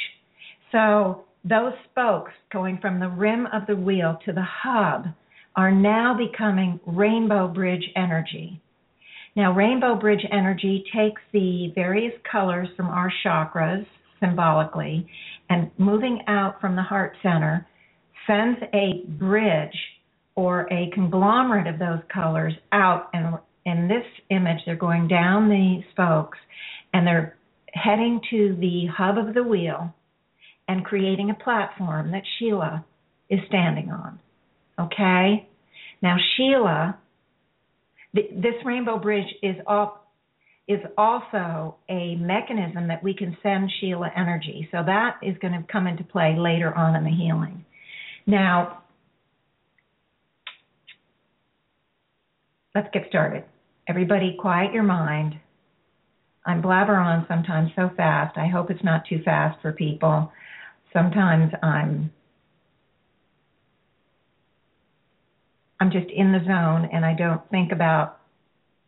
So 0.71 1.25
those 1.43 1.73
spokes 1.91 2.31
going 2.51 2.79
from 2.81 2.99
the 2.99 3.09
rim 3.09 3.47
of 3.53 3.67
the 3.67 3.75
wheel 3.75 4.17
to 4.25 4.33
the 4.33 4.45
hub 4.45 5.05
are 5.55 5.71
now 5.71 6.17
becoming 6.17 6.79
rainbow 6.85 7.47
bridge 7.47 7.89
energy. 7.95 8.59
Now, 9.35 9.53
rainbow 9.53 9.95
bridge 9.95 10.25
energy 10.31 10.85
takes 10.95 11.21
the 11.33 11.71
various 11.75 12.13
colors 12.29 12.69
from 12.75 12.87
our 12.87 13.11
chakras 13.23 13.85
symbolically 14.19 15.07
and 15.49 15.69
moving 15.77 16.21
out 16.27 16.59
from 16.61 16.75
the 16.75 16.81
heart 16.81 17.15
center 17.21 17.67
sends 18.25 18.59
a 18.73 19.03
bridge 19.07 19.77
or 20.35 20.67
a 20.71 20.89
conglomerate 20.93 21.67
of 21.67 21.79
those 21.79 21.99
colors 22.13 22.53
out 22.71 23.09
and 23.13 23.37
in 23.65 23.87
this 23.87 24.05
image, 24.29 24.59
they're 24.65 24.75
going 24.75 25.07
down 25.07 25.49
the 25.49 25.81
spokes 25.91 26.37
and 26.93 27.05
they're 27.05 27.37
heading 27.73 28.21
to 28.29 28.55
the 28.59 28.85
hub 28.95 29.17
of 29.17 29.33
the 29.33 29.43
wheel 29.43 29.93
and 30.67 30.85
creating 30.85 31.29
a 31.29 31.43
platform 31.43 32.11
that 32.11 32.23
Sheila 32.37 32.85
is 33.29 33.39
standing 33.47 33.91
on. 33.91 34.19
Okay? 34.79 35.47
Now, 36.01 36.17
Sheila, 36.35 36.97
th- 38.15 38.31
this 38.31 38.55
rainbow 38.63 38.97
bridge 38.97 39.27
is 39.41 39.55
is 40.67 40.79
also 40.97 41.75
a 41.89 42.15
mechanism 42.15 42.87
that 42.87 43.03
we 43.03 43.13
can 43.13 43.37
send 43.43 43.71
Sheila 43.79 44.09
energy. 44.15 44.67
So 44.71 44.81
that 44.83 45.17
is 45.21 45.37
going 45.37 45.53
to 45.53 45.63
come 45.71 45.85
into 45.85 46.03
play 46.03 46.35
later 46.37 46.73
on 46.73 46.95
in 46.95 47.03
the 47.03 47.11
healing. 47.11 47.65
Now, 48.25 48.81
let's 52.73 52.87
get 52.91 53.03
started. 53.09 53.43
Everybody, 53.87 54.35
quiet 54.39 54.73
your 54.73 54.83
mind. 54.83 55.39
I'm 56.45 56.61
blabber 56.61 56.95
on 56.95 57.25
sometimes 57.27 57.71
so 57.75 57.89
fast. 57.95 58.37
I 58.37 58.47
hope 58.47 58.71
it's 58.71 58.83
not 58.83 59.03
too 59.07 59.21
fast 59.23 59.61
for 59.61 59.71
people. 59.71 60.31
Sometimes 60.93 61.51
I'm 61.61 62.11
I'm 65.79 65.91
just 65.91 66.09
in 66.09 66.31
the 66.31 66.39
zone 66.45 66.89
and 66.91 67.05
I 67.05 67.13
don't 67.13 67.41
think 67.51 67.71
about 67.71 68.19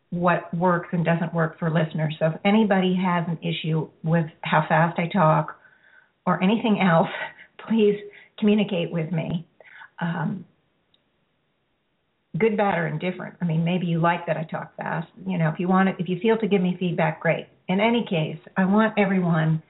what 0.10 0.51
works 0.53 0.88
and 0.93 1.03
doesn't 1.03 1.33
work 1.33 1.60
for 1.60 1.69
listeners. 1.69 2.15
So 2.17 2.27
if 2.27 2.33
anybody 2.45 2.95
has 2.95 3.25
an 3.27 3.38
issue 3.41 3.89
with 4.03 4.25
how 4.41 4.65
fast 4.67 4.97
I 4.97 5.07
talk 5.07 5.60
or 6.25 6.41
anything 6.41 6.79
else, 6.79 7.10
please 7.67 7.99
communicate 8.39 8.91
with 8.91 9.12
me. 9.12 9.45
Um, 9.99 10.45
good, 12.38 12.58
bad, 12.58 12.78
or 12.78 12.88
indifferent. 12.88 13.36
I 13.41 13.45
mean, 13.45 13.63
maybe 13.63 13.86
you 13.86 14.00
like 14.00 14.26
that 14.28 14.38
I 14.38 14.43
talk 14.43 14.76
fast. 14.76 15.08
You 15.26 15.38
know, 15.38 15.50
if 15.50 15.60
you 15.60 15.67
want 15.67 15.89
it, 15.89 15.95
if 16.00 16.08
you 16.10 16.19
feel 16.19 16.38
to 16.38 16.47
give 16.47 16.62
me 16.62 16.76
feedback, 16.80 17.21
great. 17.21 17.47
In 17.67 17.80
any 17.80 18.06
case, 18.10 18.39
I 18.56 18.65
want 18.65 18.93
everyone, 18.97 19.62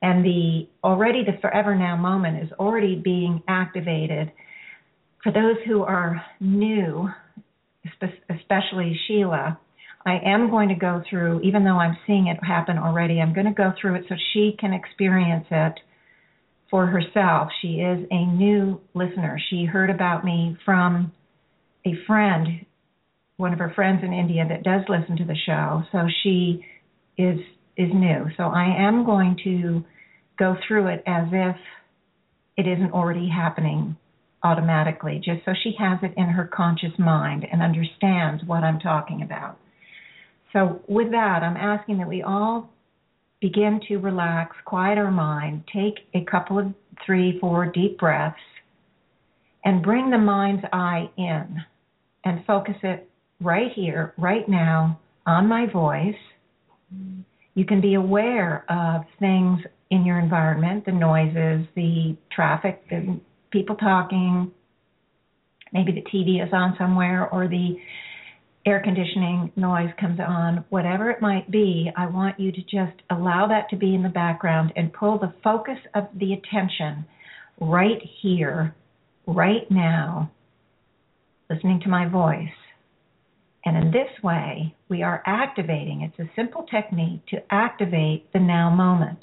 and 0.00 0.24
the 0.24 0.68
already 0.82 1.24
the 1.24 1.38
forever 1.40 1.74
now 1.74 1.96
moment 1.96 2.42
is 2.42 2.52
already 2.58 2.96
being 2.96 3.42
activated. 3.48 4.32
For 5.22 5.30
those 5.32 5.56
who 5.66 5.82
are 5.82 6.24
new, 6.40 7.08
especially 8.28 8.98
Sheila, 9.06 9.58
I 10.04 10.18
am 10.24 10.50
going 10.50 10.68
to 10.68 10.74
go 10.74 11.02
through, 11.08 11.42
even 11.42 11.64
though 11.64 11.78
I'm 11.78 11.96
seeing 12.06 12.26
it 12.26 12.42
happen 12.42 12.76
already, 12.78 13.20
I'm 13.20 13.32
going 13.32 13.46
to 13.46 13.52
go 13.52 13.72
through 13.80 13.96
it 13.96 14.04
so 14.08 14.16
she 14.32 14.56
can 14.58 14.72
experience 14.72 15.46
it 15.50 15.74
for 16.70 16.86
herself. 16.86 17.50
She 17.60 17.74
is 17.74 18.04
a 18.10 18.26
new 18.26 18.80
listener. 18.94 19.38
She 19.50 19.64
heard 19.64 19.90
about 19.90 20.24
me 20.24 20.56
from 20.64 21.12
a 21.86 21.94
friend, 22.06 22.66
one 23.36 23.52
of 23.52 23.58
her 23.58 23.72
friends 23.74 24.02
in 24.04 24.12
India 24.12 24.46
that 24.48 24.62
does 24.62 24.82
listen 24.88 25.16
to 25.16 25.24
the 25.24 25.36
show. 25.46 25.82
So 25.92 26.06
she 26.22 26.64
is 27.18 27.38
is 27.76 27.88
new. 27.92 28.26
So 28.36 28.44
I 28.44 28.86
am 28.86 29.04
going 29.04 29.36
to 29.44 29.84
go 30.38 30.56
through 30.66 30.88
it 30.88 31.02
as 31.06 31.28
if 31.32 31.56
it 32.56 32.66
isn't 32.66 32.92
already 32.92 33.28
happening 33.28 33.96
automatically, 34.42 35.20
just 35.24 35.44
so 35.44 35.52
she 35.62 35.74
has 35.78 35.98
it 36.02 36.12
in 36.16 36.26
her 36.26 36.50
conscious 36.52 36.92
mind 36.98 37.46
and 37.50 37.62
understands 37.62 38.42
what 38.46 38.64
I'm 38.64 38.80
talking 38.80 39.22
about. 39.22 39.58
So, 40.52 40.82
with 40.86 41.10
that, 41.12 41.42
I'm 41.42 41.56
asking 41.56 41.98
that 41.98 42.08
we 42.08 42.22
all 42.22 42.68
begin 43.40 43.80
to 43.88 43.96
relax, 43.96 44.54
quiet 44.64 44.98
our 44.98 45.10
mind, 45.10 45.64
take 45.72 45.94
a 46.14 46.24
couple 46.30 46.58
of 46.58 46.66
three, 47.04 47.38
four 47.40 47.66
deep 47.66 47.98
breaths, 47.98 48.36
and 49.64 49.82
bring 49.82 50.10
the 50.10 50.18
mind's 50.18 50.64
eye 50.72 51.08
in 51.16 51.62
and 52.24 52.44
focus 52.46 52.76
it 52.82 53.08
right 53.40 53.72
here, 53.74 54.14
right 54.18 54.48
now, 54.48 55.00
on 55.26 55.46
my 55.46 55.66
voice. 55.72 56.14
You 57.54 57.64
can 57.64 57.80
be 57.80 57.94
aware 57.94 58.64
of 58.68 59.02
things 59.18 59.60
in 59.90 60.04
your 60.04 60.18
environment, 60.18 60.86
the 60.86 60.92
noises, 60.92 61.66
the 61.74 62.16
traffic, 62.34 62.82
the 62.88 63.20
people 63.50 63.76
talking, 63.76 64.50
maybe 65.72 65.92
the 65.92 66.02
TV 66.02 66.44
is 66.44 66.52
on 66.52 66.74
somewhere 66.78 67.28
or 67.28 67.48
the 67.48 67.76
air 68.64 68.80
conditioning 68.82 69.50
noise 69.56 69.90
comes 70.00 70.20
on, 70.20 70.64
whatever 70.70 71.10
it 71.10 71.20
might 71.20 71.50
be, 71.50 71.90
I 71.96 72.06
want 72.06 72.38
you 72.38 72.52
to 72.52 72.62
just 72.62 72.96
allow 73.10 73.48
that 73.48 73.68
to 73.70 73.76
be 73.76 73.94
in 73.94 74.02
the 74.02 74.08
background 74.08 74.72
and 74.76 74.92
pull 74.92 75.18
the 75.18 75.34
focus 75.42 75.78
of 75.94 76.04
the 76.14 76.34
attention 76.34 77.04
right 77.60 78.00
here, 78.20 78.74
right 79.26 79.68
now, 79.70 80.30
listening 81.52 81.80
to 81.80 81.88
my 81.88 82.08
voice. 82.08 82.48
And 83.64 83.76
in 83.76 83.90
this 83.92 84.22
way, 84.22 84.74
we 84.88 85.02
are 85.02 85.22
activating, 85.26 86.02
it's 86.02 86.18
a 86.18 86.32
simple 86.34 86.64
technique 86.64 87.24
to 87.26 87.42
activate 87.50 88.32
the 88.32 88.40
now 88.40 88.70
moment. 88.70 89.18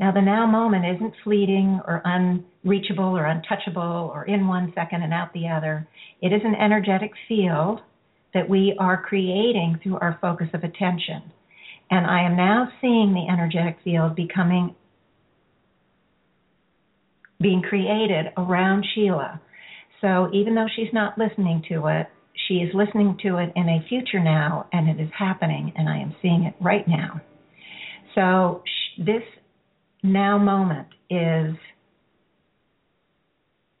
Now, 0.00 0.12
the 0.12 0.22
now 0.22 0.46
moment 0.46 0.84
isn't 0.96 1.14
fleeting 1.24 1.80
or 1.86 2.00
unreachable 2.04 3.16
or 3.16 3.26
untouchable 3.26 4.12
or 4.14 4.24
in 4.24 4.46
one 4.46 4.72
second 4.74 5.02
and 5.02 5.12
out 5.12 5.32
the 5.32 5.48
other. 5.48 5.88
It 6.22 6.32
is 6.32 6.40
an 6.44 6.54
energetic 6.54 7.10
field 7.26 7.80
that 8.32 8.48
we 8.48 8.76
are 8.78 9.02
creating 9.02 9.80
through 9.82 9.98
our 9.98 10.18
focus 10.20 10.48
of 10.54 10.62
attention. 10.62 11.22
And 11.90 12.06
I 12.06 12.22
am 12.22 12.36
now 12.36 12.68
seeing 12.80 13.12
the 13.12 13.26
energetic 13.30 13.78
field 13.82 14.14
becoming 14.14 14.74
being 17.40 17.62
created 17.62 18.26
around 18.36 18.84
Sheila. 18.94 19.40
So 20.00 20.30
even 20.32 20.54
though 20.54 20.68
she's 20.74 20.92
not 20.92 21.18
listening 21.18 21.62
to 21.68 21.86
it, 21.86 22.06
she 22.46 22.54
is 22.54 22.72
listening 22.74 23.18
to 23.22 23.38
it 23.38 23.52
in 23.56 23.68
a 23.68 23.84
future 23.88 24.22
now, 24.22 24.66
and 24.72 24.88
it 24.88 25.02
is 25.02 25.10
happening, 25.16 25.72
and 25.76 25.88
I 25.88 25.98
am 25.98 26.14
seeing 26.22 26.44
it 26.44 26.54
right 26.60 26.86
now. 26.86 27.20
So 28.14 28.62
sh- 28.64 29.00
this 29.04 29.22
now 30.02 30.38
moment 30.38 30.88
is 31.10 31.54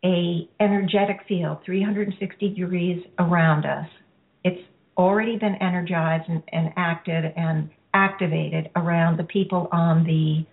a 0.04 0.48
energetic 0.60 1.20
field 1.26 1.58
360 1.64 2.48
degrees 2.50 3.04
around 3.18 3.64
us. 3.64 3.86
It's 4.44 4.60
already 4.96 5.36
been 5.36 5.56
energized 5.56 6.28
and, 6.28 6.42
and 6.52 6.72
acted 6.76 7.32
and 7.36 7.70
activated 7.94 8.70
around 8.76 9.18
the 9.18 9.24
people 9.24 9.68
on 9.72 10.04
the 10.04 10.44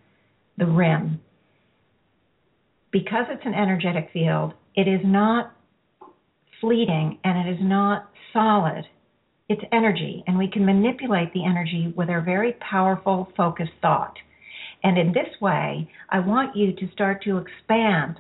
the 0.58 0.72
rim. 0.72 1.20
Because 2.92 3.26
it's 3.30 3.46
an 3.46 3.54
energetic 3.54 4.10
field, 4.14 4.54
it 4.76 4.88
is 4.88 5.02
not 5.04 5.54
fleeting 6.62 7.20
and 7.24 7.48
it 7.48 7.52
is 7.52 7.60
not 7.62 8.10
solid. 8.34 8.86
It's 9.48 9.62
energy, 9.72 10.24
and 10.26 10.38
we 10.38 10.50
can 10.50 10.66
manipulate 10.66 11.32
the 11.34 11.46
energy 11.46 11.94
with 11.96 12.10
our 12.10 12.22
very 12.22 12.54
powerful, 12.54 13.32
focused 13.38 13.72
thought. 13.82 14.16
And 14.84 14.98
in 14.98 15.08
this 15.14 15.40
way, 15.40 15.90
I 16.10 16.20
want 16.20 16.56
you 16.56 16.74
to 16.74 16.92
start 16.92 17.24
to 17.24 17.38
expand 17.38 18.18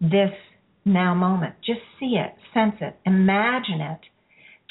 this 0.00 0.32
now 0.84 1.14
moment. 1.14 1.54
Just 1.64 1.80
see 1.98 2.16
it, 2.16 2.34
sense 2.54 2.76
it, 2.80 2.96
imagine 3.06 3.80
it 3.80 4.00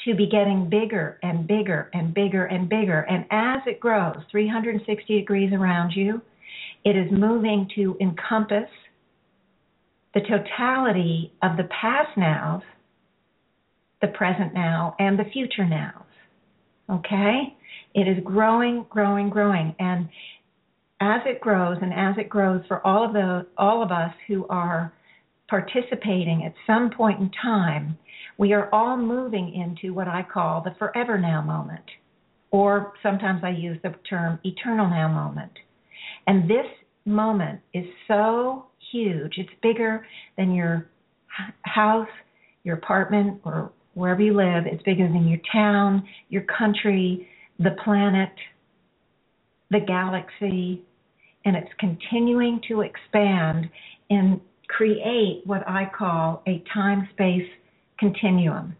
to 0.04 0.14
be 0.14 0.26
getting 0.26 0.68
bigger 0.68 1.18
and 1.22 1.46
bigger 1.46 1.90
and 1.92 2.12
bigger 2.12 2.46
and 2.46 2.68
bigger. 2.68 3.00
And 3.02 3.24
as 3.30 3.60
it 3.66 3.78
grows 3.78 4.16
360 4.30 5.18
degrees 5.18 5.52
around 5.52 5.92
you, 5.92 6.20
it 6.84 6.96
is 6.96 7.10
moving 7.12 7.68
to 7.76 7.96
encompass 8.00 8.68
the 10.14 10.20
totality 10.20 11.32
of 11.42 11.56
the 11.56 11.68
past 11.80 12.16
nows, 12.16 12.62
the 14.00 14.08
present 14.08 14.52
now, 14.52 14.94
and 14.98 15.18
the 15.18 15.24
future 15.32 15.66
nows. 15.66 15.92
Okay? 16.90 17.56
It 17.94 18.08
is 18.08 18.22
growing, 18.24 18.86
growing, 18.90 19.30
growing. 19.30 19.74
And 19.78 20.08
as 21.00 21.20
it 21.26 21.40
grows 21.40 21.78
and 21.82 21.92
as 21.92 22.16
it 22.18 22.28
grows 22.28 22.62
for 22.68 22.84
all 22.86 23.04
of 23.04 23.12
the 23.12 23.46
all 23.58 23.82
of 23.82 23.90
us 23.90 24.12
who 24.28 24.46
are 24.48 24.92
participating 25.48 26.44
at 26.46 26.54
some 26.66 26.90
point 26.90 27.20
in 27.20 27.30
time, 27.42 27.98
we 28.38 28.52
are 28.52 28.72
all 28.72 28.96
moving 28.96 29.52
into 29.54 29.92
what 29.92 30.08
I 30.08 30.22
call 30.22 30.62
the 30.62 30.74
forever 30.78 31.18
now 31.18 31.42
moment. 31.42 31.84
Or 32.50 32.92
sometimes 33.02 33.42
I 33.44 33.50
use 33.50 33.78
the 33.82 33.94
term 34.08 34.38
eternal 34.44 34.88
now 34.88 35.08
moment. 35.08 35.52
And 36.26 36.48
this 36.48 36.66
moment 37.04 37.60
is 37.74 37.84
so 38.08 38.66
huge. 38.92 39.34
It's 39.38 39.50
bigger 39.62 40.06
than 40.36 40.54
your 40.54 40.86
house, 41.62 42.08
your 42.62 42.76
apartment, 42.76 43.40
or 43.44 43.72
wherever 43.94 44.22
you 44.22 44.34
live. 44.34 44.66
It's 44.66 44.82
bigger 44.82 45.08
than 45.08 45.26
your 45.26 45.40
town, 45.50 46.06
your 46.28 46.42
country, 46.42 47.28
the 47.58 47.76
planet, 47.84 48.30
the 49.70 49.80
galaxy. 49.80 50.82
And 51.44 51.56
it's 51.56 51.72
continuing 51.80 52.60
to 52.68 52.82
expand 52.82 53.68
and 54.10 54.40
create 54.68 55.42
what 55.44 55.66
I 55.68 55.90
call 55.96 56.42
a 56.46 56.62
time 56.72 57.08
space 57.12 57.48
continuum. 57.98 58.76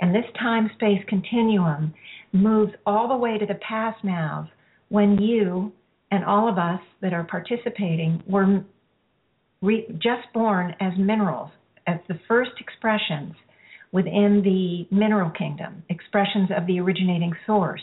And 0.00 0.14
this 0.14 0.24
time 0.38 0.70
space 0.74 1.02
continuum 1.08 1.94
moves 2.32 2.72
all 2.86 3.08
the 3.08 3.16
way 3.16 3.38
to 3.38 3.46
the 3.46 3.58
past 3.66 4.02
now 4.04 4.48
when 4.88 5.18
you 5.20 5.72
and 6.10 6.24
all 6.24 6.48
of 6.48 6.58
us 6.58 6.80
that 7.00 7.12
are 7.12 7.24
participating 7.24 8.22
were 8.26 8.64
re- 9.64 9.86
just 9.94 10.32
born 10.32 10.74
as 10.80 10.92
minerals, 10.98 11.50
as 11.86 11.98
the 12.08 12.18
first 12.28 12.52
expressions 12.60 13.34
within 13.92 14.42
the 14.44 14.86
mineral 14.94 15.30
kingdom, 15.30 15.82
expressions 15.88 16.50
of 16.56 16.66
the 16.66 16.80
originating 16.80 17.32
source. 17.46 17.82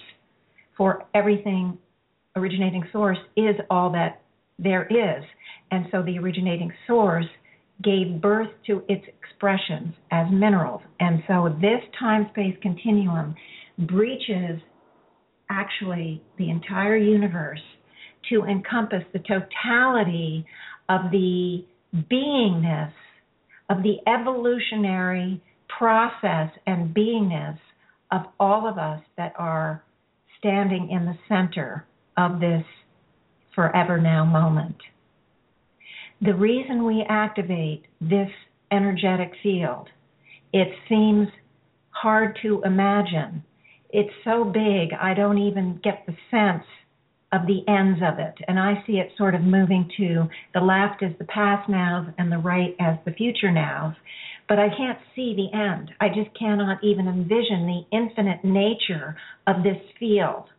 For 0.77 1.05
everything, 1.13 1.77
originating 2.35 2.83
source 2.91 3.17
is 3.35 3.55
all 3.69 3.91
that 3.93 4.21
there 4.59 4.85
is. 4.85 5.23
And 5.71 5.85
so 5.91 6.03
the 6.03 6.19
originating 6.19 6.71
source 6.85 7.25
gave 7.83 8.21
birth 8.21 8.49
to 8.67 8.83
its 8.87 9.03
expressions 9.07 9.93
as 10.11 10.27
minerals. 10.31 10.81
And 10.99 11.23
so 11.27 11.55
this 11.61 11.81
time 11.99 12.27
space 12.31 12.55
continuum 12.61 13.33
breaches 13.79 14.59
actually 15.49 16.21
the 16.37 16.49
entire 16.49 16.97
universe 16.97 17.61
to 18.29 18.43
encompass 18.43 19.03
the 19.13 19.19
totality 19.19 20.45
of 20.89 21.09
the 21.11 21.65
beingness, 21.95 22.91
of 23.69 23.83
the 23.83 23.97
evolutionary 24.07 25.41
process 25.67 26.49
and 26.67 26.93
beingness 26.93 27.57
of 28.11 28.23
all 28.39 28.67
of 28.67 28.77
us 28.77 29.01
that 29.17 29.33
are 29.37 29.83
standing 30.37 30.89
in 30.91 31.05
the 31.05 31.17
center 31.29 31.85
of 32.17 32.39
this 32.39 32.65
forever 33.55 33.99
now 33.99 34.25
moment. 34.25 34.75
The 36.21 36.35
reason 36.35 36.85
we 36.85 37.05
activate 37.07 37.85
this 38.01 38.29
energetic 38.71 39.31
field, 39.41 39.87
it 40.53 40.67
seems 40.89 41.27
hard 41.91 42.37
to 42.41 42.61
imagine. 42.63 43.43
It's 43.89 44.13
so 44.23 44.43
big, 44.43 44.89
I 44.99 45.13
don't 45.13 45.37
even 45.37 45.79
get 45.83 46.05
the 46.05 46.15
sense 46.29 46.65
of 47.31 47.47
the 47.47 47.63
ends 47.67 47.99
of 48.03 48.19
it. 48.19 48.35
And 48.47 48.59
I 48.59 48.83
see 48.85 48.93
it 48.93 49.11
sort 49.17 49.35
of 49.35 49.41
moving 49.41 49.89
to 49.97 50.27
the 50.53 50.59
left 50.59 51.01
as 51.01 51.11
the 51.17 51.25
past 51.25 51.69
nows 51.69 52.07
and 52.17 52.31
the 52.31 52.37
right 52.37 52.75
as 52.79 52.97
the 53.05 53.11
future 53.11 53.51
nows. 53.51 53.93
But 54.49 54.59
I 54.59 54.67
can't 54.75 54.99
see 55.15 55.33
the 55.33 55.57
end. 55.57 55.91
I 56.01 56.09
just 56.09 56.37
cannot 56.37 56.83
even 56.83 57.07
envision 57.07 57.65
the 57.67 57.97
infinite 57.97 58.43
nature 58.43 59.15
of 59.47 59.63
this 59.63 59.77
field. 59.97 60.49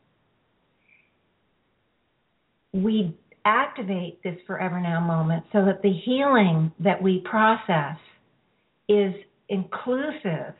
We 2.73 3.19
activate 3.45 4.23
this 4.23 4.37
forever 4.47 4.81
now 4.81 5.01
moment 5.01 5.45
so 5.53 5.65
that 5.67 5.83
the 5.83 5.93
healing 5.93 6.73
that 6.81 7.03
we 7.03 7.23
process 7.29 7.97
is 8.89 9.13
inclusive 9.49 10.55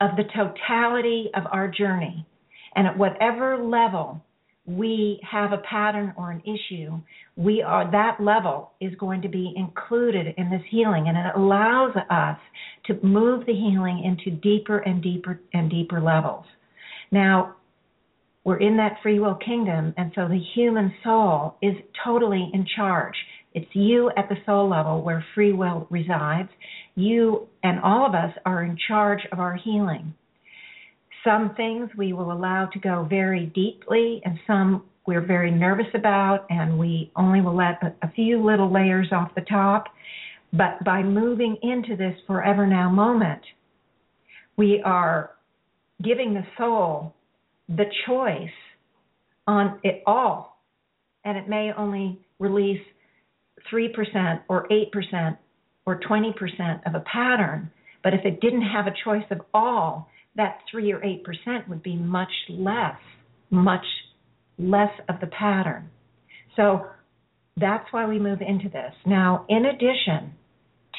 of 0.00 0.10
the 0.16 0.24
totality 0.34 1.30
of 1.34 1.42
our 1.52 1.68
journey. 1.68 2.26
And 2.74 2.86
at 2.86 2.96
whatever 2.96 3.58
level 3.62 4.22
we 4.66 5.20
have 5.28 5.52
a 5.52 5.58
pattern 5.58 6.12
or 6.16 6.30
an 6.30 6.42
issue, 6.42 6.98
we 7.36 7.62
are 7.62 7.90
that 7.92 8.20
level 8.20 8.72
is 8.80 8.92
going 8.96 9.22
to 9.22 9.28
be 9.28 9.54
included 9.56 10.34
in 10.36 10.50
this 10.50 10.62
healing 10.70 11.06
and 11.08 11.16
it 11.16 11.36
allows 11.36 11.94
us 12.10 12.38
to 12.86 12.98
move 13.06 13.46
the 13.46 13.52
healing 13.52 14.02
into 14.04 14.36
deeper 14.38 14.78
and 14.78 15.02
deeper 15.02 15.40
and 15.52 15.70
deeper 15.70 16.00
levels. 16.00 16.44
Now, 17.12 17.54
we're 18.44 18.58
in 18.58 18.76
that 18.76 18.98
free 19.02 19.18
will 19.18 19.34
kingdom, 19.34 19.92
and 19.96 20.12
so 20.14 20.28
the 20.28 20.40
human 20.54 20.94
soul 21.02 21.56
is 21.62 21.74
totally 22.04 22.48
in 22.54 22.64
charge. 22.76 23.14
It's 23.54 23.66
you 23.72 24.10
at 24.16 24.28
the 24.28 24.36
soul 24.46 24.68
level 24.68 25.02
where 25.02 25.24
free 25.34 25.52
will 25.52 25.88
resides. 25.90 26.50
You 26.94 27.48
and 27.64 27.80
all 27.80 28.06
of 28.06 28.14
us 28.14 28.32
are 28.44 28.62
in 28.62 28.78
charge 28.86 29.20
of 29.32 29.40
our 29.40 29.56
healing. 29.56 30.14
Some 31.26 31.56
things 31.56 31.90
we 31.98 32.12
will 32.12 32.30
allow 32.30 32.66
to 32.66 32.78
go 32.78 33.04
very 33.10 33.46
deeply, 33.46 34.22
and 34.24 34.38
some 34.46 34.84
we're 35.08 35.26
very 35.26 35.50
nervous 35.50 35.88
about, 35.92 36.46
and 36.50 36.78
we 36.78 37.10
only 37.16 37.40
will 37.40 37.56
let 37.56 37.82
a, 38.02 38.10
few 38.12 38.40
little 38.40 38.72
layers 38.72 39.08
off 39.10 39.34
the 39.34 39.40
top. 39.42 39.86
But 40.52 40.84
by 40.84 41.02
moving 41.02 41.56
into 41.62 41.96
this 41.96 42.14
forever 42.28 42.64
now 42.64 42.90
moment, 42.90 43.42
we 44.56 44.80
are 44.84 45.32
giving 46.00 46.32
the 46.32 46.44
soul 46.56 47.12
the 47.68 47.86
choice 48.06 48.48
on 49.48 49.80
it 49.82 50.04
all. 50.06 50.60
And 51.24 51.36
it 51.36 51.48
may 51.48 51.72
only 51.76 52.20
release 52.38 52.82
3% 53.72 54.42
or 54.48 54.68
8% 54.68 55.38
or 55.86 55.98
20% 56.00 56.86
of 56.86 56.94
a 56.94 57.00
pattern. 57.00 57.68
But 58.04 58.14
if 58.14 58.24
it 58.24 58.40
didn't 58.40 58.62
have 58.62 58.86
a 58.86 58.94
choice 59.04 59.26
of 59.32 59.40
all, 59.52 60.08
that 60.36 60.58
3 60.70 60.92
or 60.92 61.00
8% 61.00 61.68
would 61.68 61.82
be 61.82 61.96
much 61.96 62.32
less, 62.48 62.96
much 63.50 63.84
less 64.58 64.92
of 65.08 65.20
the 65.20 65.26
pattern. 65.26 65.90
So 66.56 66.86
that's 67.56 67.86
why 67.90 68.06
we 68.06 68.18
move 68.18 68.40
into 68.40 68.68
this. 68.68 68.92
Now, 69.04 69.46
in 69.48 69.66
addition, 69.66 70.32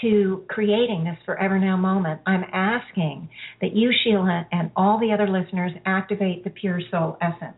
to 0.01 0.45
creating 0.47 1.03
this 1.03 1.17
forever 1.25 1.59
now 1.59 1.75
moment, 1.75 2.21
I'm 2.25 2.43
asking 2.53 3.29
that 3.61 3.75
you, 3.75 3.91
Sheila, 4.03 4.47
and 4.51 4.71
all 4.75 4.99
the 4.99 5.11
other 5.11 5.27
listeners 5.27 5.71
activate 5.85 6.43
the 6.43 6.49
pure 6.51 6.81
soul 6.91 7.17
essence. 7.21 7.57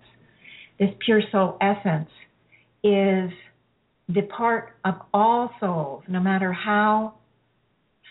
This 0.80 0.90
pure 1.04 1.22
soul 1.32 1.58
essence 1.60 2.10
is 2.84 3.32
the 4.08 4.22
part 4.36 4.78
of 4.86 4.96
all 5.14 5.52
souls, 5.60 6.04
no 6.08 6.20
matter 6.20 6.54
how 6.54 7.16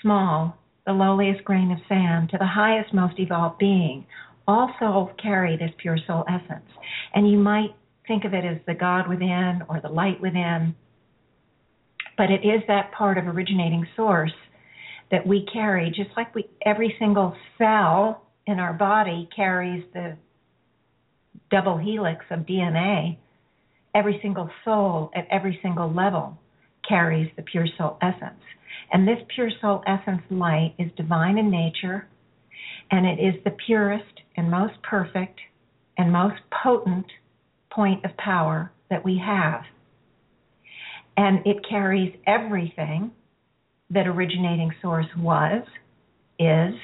small, 0.03 0.59
the 0.89 0.93
lowliest 0.93 1.45
grain 1.45 1.71
of 1.71 1.79
sand, 1.89 2.31
to 2.31 2.39
the 2.39 2.47
highest, 2.47 2.93
most 2.93 3.21
evolved 3.21 3.59
being. 3.59 4.05
All 4.49 4.75
souls 4.81 5.11
carry 5.23 5.57
this 5.57 5.71
pure 5.79 5.99
soul 6.07 6.25
essence. 6.29 6.69
And 7.15 7.31
you 7.31 7.39
might 7.39 7.77
think 8.09 8.25
of 8.25 8.33
it 8.35 8.45
as 8.45 8.59
the 8.67 8.75
God 8.75 9.09
within 9.09 9.63
or 9.69 9.81
the 9.81 9.89
light 9.91 10.21
within 10.21 10.75
but 12.19 12.33
it 12.33 12.45
is 12.45 12.61
that 12.67 12.93
part 12.93 13.17
of 13.17 13.27
originating 13.29 13.87
source 13.97 14.35
that 15.11 15.27
we 15.27 15.47
carry, 15.51 15.89
just 15.89 16.11
like 16.17 16.35
we 16.35 16.45
every 16.67 16.95
single 16.99 17.35
cell 17.57 18.27
in 18.47 18.59
our 18.59 18.73
body 18.73 19.29
carries 19.35 19.85
the 19.95 20.17
double 21.51 21.79
helix 21.79 22.25
of 22.31 22.41
DNA. 22.41 23.17
every 23.95 24.19
single 24.21 24.51
soul 24.65 25.11
at 25.15 25.27
every 25.31 25.59
single 25.63 25.91
level 25.91 26.37
carries 26.87 27.31
the 27.37 27.43
pure 27.43 27.67
soul 27.79 27.97
essence. 28.03 28.43
And 28.93 29.07
this 29.07 29.19
pure 29.35 29.51
soul 29.61 29.83
essence 29.87 30.23
light 30.31 30.75
is 30.79 30.91
divine 30.97 31.39
in 31.39 31.51
nature, 31.51 32.09
and 32.91 33.07
it 33.07 33.21
is 33.23 33.35
the 33.45 33.57
purest 33.67 34.23
and 34.37 34.51
most 34.51 34.75
perfect 34.83 35.41
and 35.99 36.13
most 36.13 36.41
potent 36.63 37.07
point 37.71 38.05
of 38.05 38.17
power 38.17 38.73
that 38.89 39.05
we 39.05 39.21
have. 39.25 39.63
And 41.17 41.47
it 41.47 41.69
carries 41.69 42.15
everything 42.27 43.11
that 43.91 44.07
originating 44.07 44.73
source 44.81 45.07
was, 45.19 45.63
is, 46.39 46.75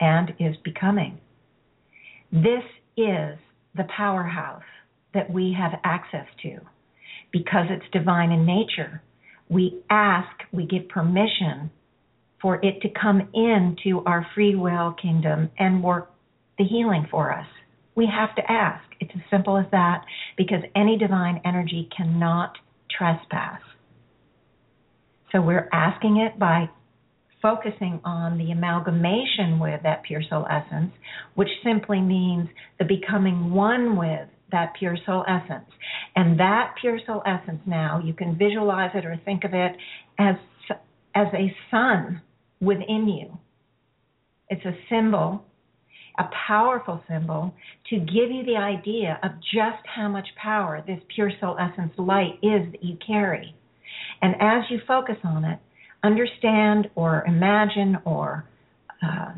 and 0.00 0.34
is 0.38 0.56
becoming. 0.64 1.20
This 2.32 2.64
is 2.96 3.38
the 3.76 3.86
powerhouse 3.96 4.62
that 5.14 5.30
we 5.30 5.54
have 5.58 5.78
access 5.84 6.26
to 6.42 6.58
because 7.32 7.66
it's 7.70 7.84
divine 7.92 8.32
in 8.32 8.44
nature. 8.44 9.02
We 9.54 9.84
ask, 9.88 10.32
we 10.52 10.66
give 10.66 10.88
permission 10.88 11.70
for 12.42 12.56
it 12.56 12.82
to 12.82 12.88
come 13.00 13.28
into 13.32 14.02
our 14.04 14.26
free 14.34 14.56
will 14.56 14.96
kingdom 15.00 15.48
and 15.56 15.80
work 15.80 16.10
the 16.58 16.64
healing 16.64 17.06
for 17.08 17.32
us. 17.32 17.46
We 17.94 18.06
have 18.06 18.34
to 18.34 18.42
ask. 18.50 18.82
It's 18.98 19.12
as 19.14 19.22
simple 19.30 19.56
as 19.56 19.66
that 19.70 20.04
because 20.36 20.58
any 20.74 20.98
divine 20.98 21.40
energy 21.44 21.88
cannot 21.96 22.58
trespass. 22.90 23.60
So 25.30 25.40
we're 25.40 25.68
asking 25.72 26.16
it 26.16 26.36
by 26.36 26.68
focusing 27.40 28.00
on 28.04 28.38
the 28.38 28.50
amalgamation 28.50 29.60
with 29.60 29.84
that 29.84 30.02
pure 30.02 30.22
soul 30.28 30.48
essence, 30.50 30.90
which 31.36 31.50
simply 31.62 32.00
means 32.00 32.48
the 32.80 32.84
becoming 32.84 33.52
one 33.52 33.96
with 33.96 34.28
that 34.52 34.72
pure 34.78 34.96
soul 35.06 35.24
essence. 35.28 35.68
And 36.16 36.38
that 36.38 36.74
pure 36.80 36.98
soul 37.06 37.22
essence 37.26 37.60
now, 37.66 38.00
you 38.04 38.12
can 38.12 38.36
visualize 38.36 38.90
it 38.94 39.04
or 39.04 39.20
think 39.24 39.44
of 39.44 39.54
it 39.54 39.72
as 40.18 40.36
as 41.14 41.28
a 41.32 41.54
sun 41.70 42.20
within 42.60 43.08
you. 43.08 43.38
It's 44.48 44.64
a 44.64 44.76
symbol, 44.90 45.44
a 46.18 46.24
powerful 46.46 47.02
symbol 47.08 47.54
to 47.90 47.96
give 47.98 48.30
you 48.30 48.44
the 48.44 48.56
idea 48.56 49.18
of 49.22 49.32
just 49.40 49.86
how 49.86 50.08
much 50.08 50.26
power 50.40 50.82
this 50.86 50.98
pure 51.14 51.30
soul 51.40 51.56
essence 51.58 51.92
light 51.96 52.38
is 52.42 52.70
that 52.72 52.82
you 52.82 52.96
carry. 53.06 53.54
And 54.22 54.34
as 54.40 54.64
you 54.70 54.80
focus 54.86 55.16
on 55.24 55.44
it, 55.44 55.58
understand 56.02 56.90
or 56.94 57.24
imagine 57.26 57.98
or 58.04 58.44
uh, 59.02 59.32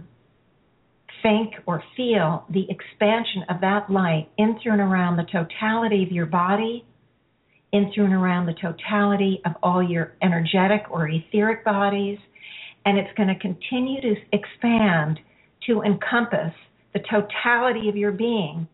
think 1.27 1.55
or 1.67 1.83
feel 1.97 2.45
the 2.51 2.67
expansion 2.71 3.43
of 3.49 3.61
that 3.61 3.91
light 3.91 4.29
in 4.39 4.59
through 4.63 4.73
and 4.73 4.81
around 4.81 5.17
the 5.17 5.25
totality 5.25 6.05
of 6.05 6.13
your 6.13 6.27
body, 6.27 6.85
in 7.73 7.91
through 7.93 8.05
and 8.05 8.15
around 8.15 8.47
the 8.47 8.55
totality 8.55 9.41
of 9.45 9.53
all 9.63 9.83
your 9.83 10.15
energetic 10.23 10.83
or 10.89 11.09
etheric 11.09 11.65
bodies, 11.65 12.19
and 12.85 12.97
it's 12.97 13.11
going 13.17 13.29
to 13.29 13.39
continue 13.41 14.01
to 14.01 14.15
expand 14.33 15.19
to 15.67 15.83
encompass 15.83 16.53
the 16.95 17.01
totality 17.11 17.89
of 17.89 17.97
your 17.97 18.13
being 18.13 18.69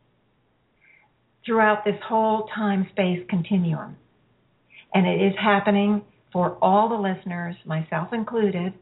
throughout 1.47 1.85
this 1.87 1.97
whole 2.07 2.49
time 2.55 2.87
space 2.93 3.25
continuum. 3.31 3.97
And 4.93 5.07
it 5.07 5.25
is 5.25 5.33
happening 5.43 6.03
for 6.33 6.59
all 6.61 6.91
the 6.91 6.95
listeners, 6.97 7.57
myself 7.65 8.13
included. 8.13 8.75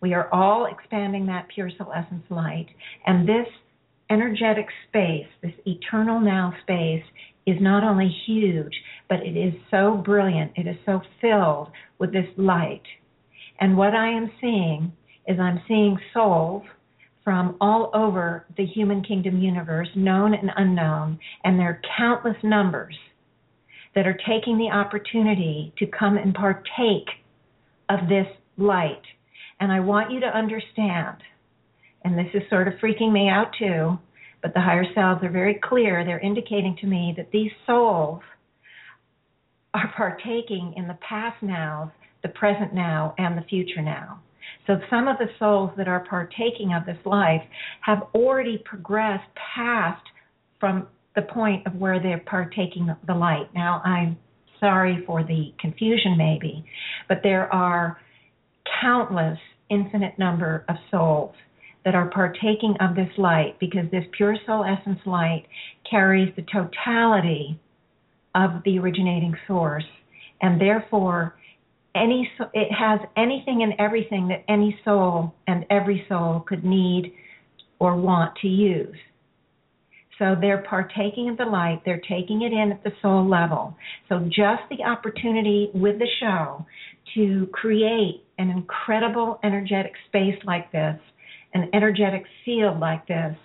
We 0.00 0.14
are 0.14 0.32
all 0.32 0.66
expanding 0.66 1.26
that 1.26 1.48
pure 1.54 1.70
soul 1.76 1.92
essence 1.94 2.24
light. 2.30 2.68
And 3.06 3.28
this 3.28 3.46
energetic 4.10 4.66
space, 4.88 5.26
this 5.42 5.52
eternal 5.66 6.20
now 6.20 6.54
space, 6.62 7.04
is 7.46 7.56
not 7.60 7.82
only 7.82 8.08
huge, 8.26 8.74
but 9.08 9.20
it 9.20 9.36
is 9.36 9.54
so 9.70 10.02
brilliant. 10.04 10.52
It 10.56 10.66
is 10.66 10.76
so 10.84 11.00
filled 11.20 11.70
with 11.98 12.12
this 12.12 12.28
light. 12.36 12.82
And 13.60 13.76
what 13.76 13.94
I 13.94 14.08
am 14.08 14.30
seeing 14.40 14.92
is 15.26 15.38
I'm 15.40 15.60
seeing 15.66 15.98
souls 16.14 16.62
from 17.24 17.56
all 17.60 17.90
over 17.92 18.46
the 18.56 18.64
human 18.64 19.02
kingdom 19.02 19.38
universe, 19.38 19.88
known 19.94 20.32
and 20.34 20.50
unknown, 20.56 21.18
and 21.44 21.58
there 21.58 21.68
are 21.68 21.80
countless 21.96 22.36
numbers 22.42 22.96
that 23.94 24.06
are 24.06 24.18
taking 24.26 24.56
the 24.56 24.70
opportunity 24.70 25.72
to 25.78 25.86
come 25.86 26.16
and 26.16 26.34
partake 26.34 27.08
of 27.88 28.08
this 28.08 28.26
light. 28.56 29.02
And 29.60 29.72
I 29.72 29.80
want 29.80 30.12
you 30.12 30.20
to 30.20 30.26
understand, 30.26 31.16
and 32.04 32.16
this 32.16 32.28
is 32.34 32.42
sort 32.48 32.68
of 32.68 32.74
freaking 32.74 33.12
me 33.12 33.28
out 33.28 33.52
too, 33.58 33.98
but 34.40 34.54
the 34.54 34.60
higher 34.60 34.84
selves 34.94 35.22
are 35.24 35.30
very 35.30 35.58
clear. 35.62 36.04
They're 36.04 36.20
indicating 36.20 36.76
to 36.80 36.86
me 36.86 37.14
that 37.16 37.30
these 37.32 37.50
souls 37.66 38.22
are 39.74 39.92
partaking 39.96 40.74
in 40.76 40.86
the 40.86 40.98
past 41.06 41.42
now, 41.42 41.92
the 42.22 42.28
present 42.28 42.72
now, 42.72 43.14
and 43.18 43.36
the 43.36 43.42
future 43.42 43.82
now. 43.82 44.20
So 44.66 44.74
some 44.90 45.08
of 45.08 45.18
the 45.18 45.28
souls 45.38 45.70
that 45.76 45.88
are 45.88 46.04
partaking 46.08 46.72
of 46.72 46.86
this 46.86 46.98
life 47.04 47.42
have 47.80 48.02
already 48.14 48.62
progressed 48.64 49.28
past 49.54 50.02
from 50.60 50.86
the 51.16 51.22
point 51.22 51.66
of 51.66 51.74
where 51.74 52.00
they're 52.00 52.22
partaking 52.26 52.94
the 53.06 53.14
light. 53.14 53.48
Now, 53.54 53.82
I'm 53.84 54.18
sorry 54.60 55.02
for 55.06 55.24
the 55.24 55.52
confusion, 55.58 56.16
maybe, 56.16 56.64
but 57.08 57.18
there 57.22 57.52
are 57.52 57.98
countless, 58.80 59.38
infinite 59.70 60.18
number 60.18 60.64
of 60.68 60.76
souls 60.90 61.34
that 61.84 61.94
are 61.94 62.10
partaking 62.10 62.74
of 62.80 62.94
this 62.94 63.10
light 63.16 63.56
because 63.60 63.90
this 63.90 64.04
pure 64.16 64.36
soul 64.46 64.64
essence 64.64 64.98
light 65.06 65.44
carries 65.88 66.34
the 66.36 66.44
totality 66.52 67.58
of 68.34 68.50
the 68.64 68.78
originating 68.78 69.34
source, 69.46 69.86
and 70.42 70.60
therefore 70.60 71.34
any 71.94 72.30
it 72.52 72.68
has 72.72 73.00
anything 73.16 73.62
and 73.62 73.72
everything 73.78 74.28
that 74.28 74.44
any 74.48 74.78
soul 74.84 75.34
and 75.46 75.64
every 75.70 76.04
soul 76.08 76.44
could 76.46 76.64
need 76.64 77.12
or 77.78 77.96
want 77.96 78.36
to 78.42 78.48
use. 78.48 78.96
So 80.18 80.34
they're 80.40 80.64
partaking 80.68 81.28
of 81.28 81.36
the 81.36 81.44
light, 81.44 81.82
they're 81.84 82.02
taking 82.08 82.42
it 82.42 82.52
in 82.52 82.72
at 82.72 82.82
the 82.82 82.90
soul 83.00 83.28
level. 83.28 83.76
So 84.08 84.18
just 84.26 84.62
the 84.68 84.82
opportunity 84.84 85.70
with 85.72 85.98
the 85.98 86.08
show 86.20 86.66
to 87.14 87.48
create 87.52 88.24
an 88.38 88.50
incredible 88.50 89.38
energetic 89.42 89.92
space 90.06 90.38
like 90.44 90.70
this, 90.72 90.98
an 91.54 91.68
energetic 91.72 92.24
field 92.44 92.78
like 92.78 93.06
this, 93.06 93.36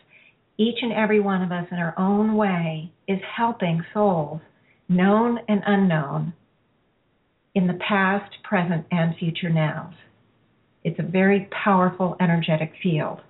each 0.57 0.77
and 0.81 0.93
every 0.93 1.19
one 1.19 1.41
of 1.41 1.51
us 1.51 1.65
in 1.71 1.77
our 1.77 1.93
own 1.97 2.35
way 2.35 2.91
is 3.07 3.19
helping 3.35 3.83
souls, 3.93 4.39
known 4.87 5.39
and 5.47 5.61
unknown, 5.65 6.33
in 7.55 7.67
the 7.67 7.79
past, 7.87 8.31
present, 8.43 8.85
and 8.91 9.15
future 9.17 9.49
nows. 9.49 9.93
It's 10.83 10.99
a 10.99 11.03
very 11.03 11.47
powerful 11.63 12.15
energetic 12.19 12.73
field. 12.81 13.21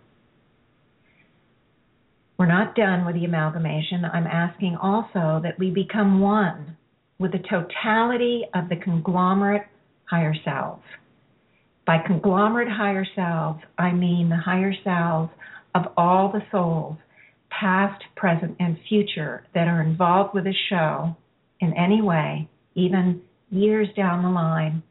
We're 2.38 2.48
not 2.48 2.76
done 2.76 3.06
with 3.06 3.16
the 3.16 3.26
amalgamation. 3.26 4.04
I'm 4.06 4.28
asking 4.28 4.76
also 4.82 5.40
that 5.44 5.60
we 5.60 5.70
become 5.70 6.20
one 6.20 6.76
with 7.20 7.32
the 7.32 7.40
totality 7.50 8.44
of 8.54 8.70
the 8.70 8.76
conglomerate 8.76 9.68
higher 10.10 10.34
selves. 10.44 10.84
By 11.86 11.98
conglomerate 12.06 12.70
higher 12.70 13.06
selves, 13.16 13.62
I 13.78 13.92
mean 13.92 14.30
the 14.30 14.38
higher 14.38 14.74
selves 14.84 15.32
of 15.76 15.84
all 15.98 16.32
the 16.32 16.44
souls, 16.52 16.98
past, 17.50 18.02
present, 18.16 18.56
and 18.60 18.78
future, 18.88 19.46
that 19.54 19.68
are 19.68 19.82
involved 19.82 20.34
with 20.34 20.46
the 20.46 20.54
show 20.70 21.16
in 21.60 21.74
any 21.74 22.02
way, 22.02 22.48
even 22.76 23.22
years 23.50 23.88
down 23.96 24.24
the 24.24 24.30
line. 24.30 24.82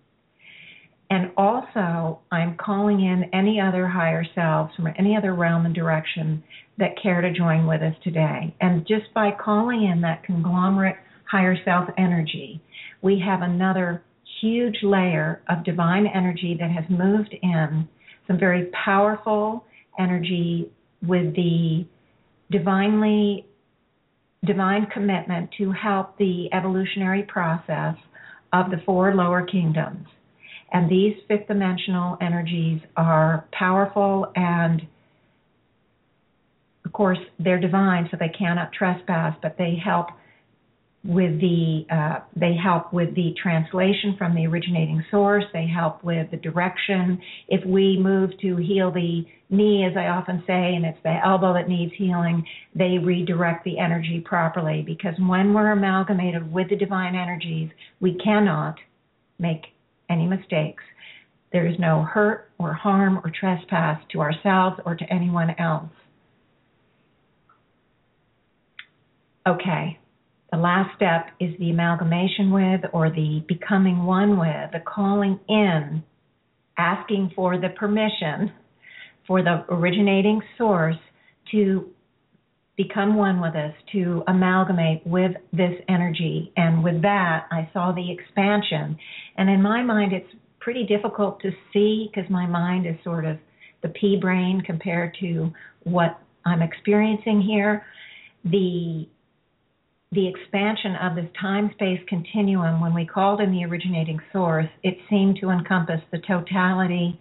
And 1.11 1.31
also, 1.37 2.21
I'm 2.31 2.57
calling 2.57 3.01
in 3.01 3.25
any 3.35 3.61
other 3.61 3.87
higher 3.87 4.25
selves 4.35 4.75
from 4.75 4.89
any 4.99 5.17
other 5.17 5.35
realm 5.35 5.67
and 5.67 5.75
direction 5.75 6.43
that 6.79 7.01
care 7.03 7.21
to 7.21 7.33
join 7.33 7.67
with 7.67 7.83
us 7.83 7.95
today. 8.03 8.55
And 8.61 8.87
just 8.87 9.13
by 9.15 9.31
calling 9.33 9.85
in 9.85 10.01
that 10.03 10.25
conglomerate 10.25 10.97
higher 11.31 11.57
self 11.65 11.89
energy, 11.99 12.63
we 13.03 13.23
have 13.27 13.43
another 13.43 14.03
huge 14.43 14.79
layer 14.83 15.41
of 15.49 15.65
divine 15.65 16.07
energy 16.07 16.57
that 16.59 16.71
has 16.71 16.85
moved 16.91 17.35
in, 17.43 17.89
some 18.27 18.39
very 18.39 18.71
powerful 18.85 19.65
energy 19.99 20.71
with 21.07 21.35
the 21.35 21.87
divinely 22.51 23.47
divine 24.45 24.87
commitment 24.93 25.51
to 25.57 25.71
help 25.71 26.19
the 26.19 26.49
evolutionary 26.53 27.23
process 27.23 27.95
of 28.53 28.71
the 28.71 28.79
four 28.85 29.15
lower 29.15 29.47
kingdoms. 29.47 30.07
And 30.73 30.91
these 30.91 31.15
fifth 31.29 31.49
dimensional 31.49 32.17
energies 32.21 32.81
are 32.97 33.47
powerful 33.53 34.33
and 34.35 34.83
of 36.85 36.93
course 36.93 37.19
they're 37.39 37.61
divine 37.61 38.09
so 38.11 38.17
they 38.19 38.33
cannot 38.37 38.73
trespass, 38.73 39.37
but 39.43 39.57
they 39.57 39.77
help 39.83 40.09
with 41.05 41.41
the 41.41 41.85
uh, 41.91 42.21
they 42.37 42.55
help 42.55 42.93
with 42.93 43.15
the 43.17 43.35
translation 43.43 44.15
from 44.17 44.35
the 44.35 44.47
originating 44.47 45.05
source. 45.11 45.45
They 45.53 45.67
help 45.67 46.05
with 46.05 46.31
the 46.31 46.37
direction. 46.37 47.21
If 47.49 47.67
we 47.67 47.99
move 47.99 48.31
to 48.41 48.57
heal 48.57 48.93
the 48.93 49.25
knee 49.51 49.85
as 49.85 49.95
i 49.99 50.07
often 50.07 50.43
say 50.47 50.75
and 50.75 50.87
it's 50.87 50.99
the 51.03 51.15
elbow 51.23 51.53
that 51.53 51.69
needs 51.69 51.93
healing 51.99 52.43
they 52.75 52.97
redirect 52.99 53.65
the 53.65 53.79
energy 53.79 54.23
properly. 54.25 54.83
Because 54.87 55.15
when 55.19 55.53
we're 55.53 55.73
amalgamated 55.73 56.51
with 56.51 56.71
the 56.71 56.77
divine 56.77 57.15
energies 57.15 57.71
we 58.01 58.15
cannot 58.25 58.77
make 59.39 59.63
any 60.09 60.27
mistakes. 60.27 60.83
There 61.53 61.67
is 61.67 61.79
no 61.79 62.03
hurt 62.03 62.51
or 62.59 62.73
harm 62.73 63.19
or 63.19 63.31
trespass 63.39 64.01
to 64.13 64.21
ourselves 64.21 64.81
or 64.87 64.95
to 64.95 65.05
anyone 65.13 65.51
else. 65.59 65.91
Okay 69.47 69.99
the 70.53 70.59
last 70.59 70.95
step 70.95 71.29
is 71.41 71.59
the 71.59 71.71
amalgamation 71.71 72.53
with 72.53 72.83
or 72.93 73.09
the 73.11 73.43
becoming 73.49 74.05
one 74.05 74.39
with, 74.39 74.71
the 74.73 74.81
calling 74.87 75.41
in, 75.49 76.05
asking 76.77 77.33
for 77.35 77.59
the 77.59 77.71
permission 77.71 78.53
for 79.27 79.43
the 79.43 79.65
originating 79.71 80.43
source 80.59 80.97
to 81.51 81.89
become 82.77 83.17
one 83.17 83.41
with 83.41 83.55
us, 83.55 83.73
to 83.93 84.23
amalgamate 84.29 85.07
with 85.07 85.33
this 85.53 85.73
energy. 85.89 86.53
And 86.57 86.83
with 86.83 87.03
that, 87.03 87.47
I 87.51 87.69
saw 87.73 87.93
the 87.93 88.11
expansion. 88.11 88.97
And 89.37 89.49
in 89.49 89.63
my 89.63 89.83
mind, 89.83 90.13
it's 90.13 90.35
pretty 90.61 90.85
difficult 90.85 91.41
to 91.43 91.51
see 91.73 92.11
because 92.13 92.31
my 92.31 92.47
mind 92.47 92.87
is 92.87 92.95
sort 93.05 93.25
of 93.25 93.39
the 93.83 93.89
pea 93.89 94.19
brain 94.21 94.63
compared 94.65 95.17
to 95.21 95.53
what 95.85 96.19
I'm 96.45 96.63
experiencing 96.63 97.41
here. 97.41 97.85
The 98.45 99.07
the 100.13 100.29
expansion 100.29 100.95
of 100.97 101.17
this 101.17 101.31
time 101.41 101.71
space 101.73 102.01
continuum, 102.07 102.81
when 102.81 102.95
we 102.95 103.07
called 103.07 103.41
in 103.41 103.51
the 103.51 103.65
originating 103.65 104.21
source, 104.31 104.69
it 104.83 104.99
seemed 105.09 105.39
to 105.41 105.49
encompass 105.49 106.01
the 106.11 106.19
totality 106.19 107.19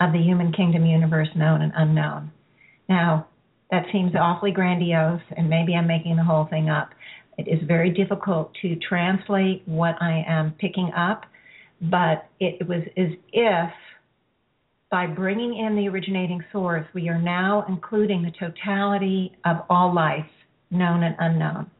of 0.00 0.12
the 0.12 0.18
human 0.18 0.52
kingdom 0.52 0.84
universe, 0.84 1.28
known 1.34 1.62
and 1.62 1.72
unknown. 1.74 2.30
Now, 2.86 3.26
that 3.70 3.86
seems 3.92 4.12
awfully 4.14 4.50
grandiose, 4.50 5.22
and 5.38 5.48
maybe 5.48 5.74
I'm 5.74 5.86
making 5.86 6.16
the 6.16 6.24
whole 6.24 6.46
thing 6.50 6.68
up. 6.68 6.90
It 7.38 7.48
is 7.48 7.66
very 7.66 7.90
difficult 7.90 8.52
to 8.60 8.76
translate 8.76 9.62
what 9.64 9.94
I 10.00 10.22
am 10.28 10.52
picking 10.60 10.92
up, 10.94 11.24
but 11.80 12.28
it 12.40 12.66
was 12.68 12.82
as 12.98 13.16
if 13.32 13.70
by 14.90 15.06
bringing 15.06 15.56
in 15.56 15.76
the 15.76 15.88
originating 15.88 16.44
source, 16.52 16.86
we 16.94 17.08
are 17.08 17.20
now 17.20 17.64
including 17.68 18.22
the 18.22 18.32
totality 18.32 19.32
of 19.46 19.58
all 19.70 19.94
life, 19.94 20.26
known 20.70 21.02
and 21.02 21.16
unknown 21.18 21.70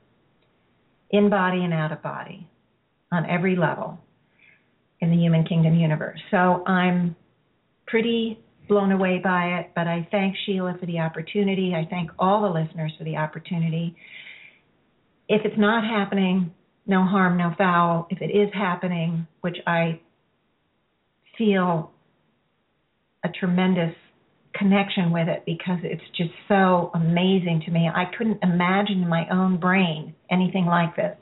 in 1.10 1.30
body 1.30 1.64
and 1.64 1.72
out 1.72 1.92
of 1.92 2.02
body 2.02 2.46
on 3.10 3.28
every 3.28 3.56
level 3.56 3.98
in 5.00 5.10
the 5.10 5.16
human 5.16 5.44
kingdom 5.44 5.74
universe. 5.74 6.20
So 6.30 6.64
I'm 6.66 7.16
pretty 7.86 8.38
blown 8.68 8.92
away 8.92 9.20
by 9.22 9.60
it, 9.60 9.70
but 9.74 9.86
I 9.86 10.06
thank 10.10 10.36
Sheila 10.44 10.76
for 10.78 10.86
the 10.86 10.98
opportunity. 10.98 11.74
I 11.74 11.88
thank 11.88 12.10
all 12.18 12.42
the 12.42 12.60
listeners 12.60 12.92
for 12.98 13.04
the 13.04 13.16
opportunity. 13.16 13.96
If 15.28 15.42
it's 15.44 15.58
not 15.58 15.84
happening, 15.84 16.52
no 16.86 17.04
harm, 17.04 17.38
no 17.38 17.54
foul. 17.56 18.06
If 18.10 18.20
it 18.20 18.30
is 18.30 18.50
happening, 18.52 19.26
which 19.40 19.56
I 19.66 20.00
feel 21.36 21.92
a 23.24 23.28
tremendous 23.28 23.94
connection 24.58 25.12
with 25.12 25.28
it 25.28 25.44
because 25.46 25.78
it's 25.82 26.02
just 26.16 26.30
so 26.48 26.90
amazing 26.94 27.62
to 27.66 27.70
me. 27.70 27.88
I 27.88 28.04
couldn't 28.16 28.42
imagine 28.42 29.02
in 29.02 29.08
my 29.08 29.26
own 29.30 29.58
brain 29.58 30.14
anything 30.30 30.66
like 30.66 30.96
this. 30.96 31.16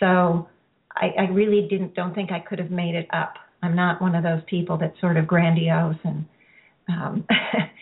So 0.00 0.48
I, 0.94 1.08
I 1.18 1.22
really 1.30 1.66
didn't 1.68 1.94
don't 1.94 2.14
think 2.14 2.30
I 2.30 2.40
could 2.40 2.58
have 2.58 2.70
made 2.70 2.94
it 2.94 3.08
up. 3.12 3.34
I'm 3.62 3.74
not 3.74 4.00
one 4.00 4.14
of 4.14 4.22
those 4.22 4.42
people 4.46 4.76
that's 4.78 4.98
sort 5.00 5.16
of 5.16 5.26
grandiose 5.26 5.96
and 6.04 6.24
um, 6.88 7.26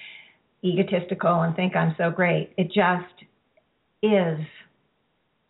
egotistical 0.65 1.43
and 1.43 1.55
think 1.55 1.77
I'm 1.77 1.95
so 1.99 2.11
great. 2.11 2.53
It 2.57 2.67
just 2.67 3.25
is. 4.03 4.39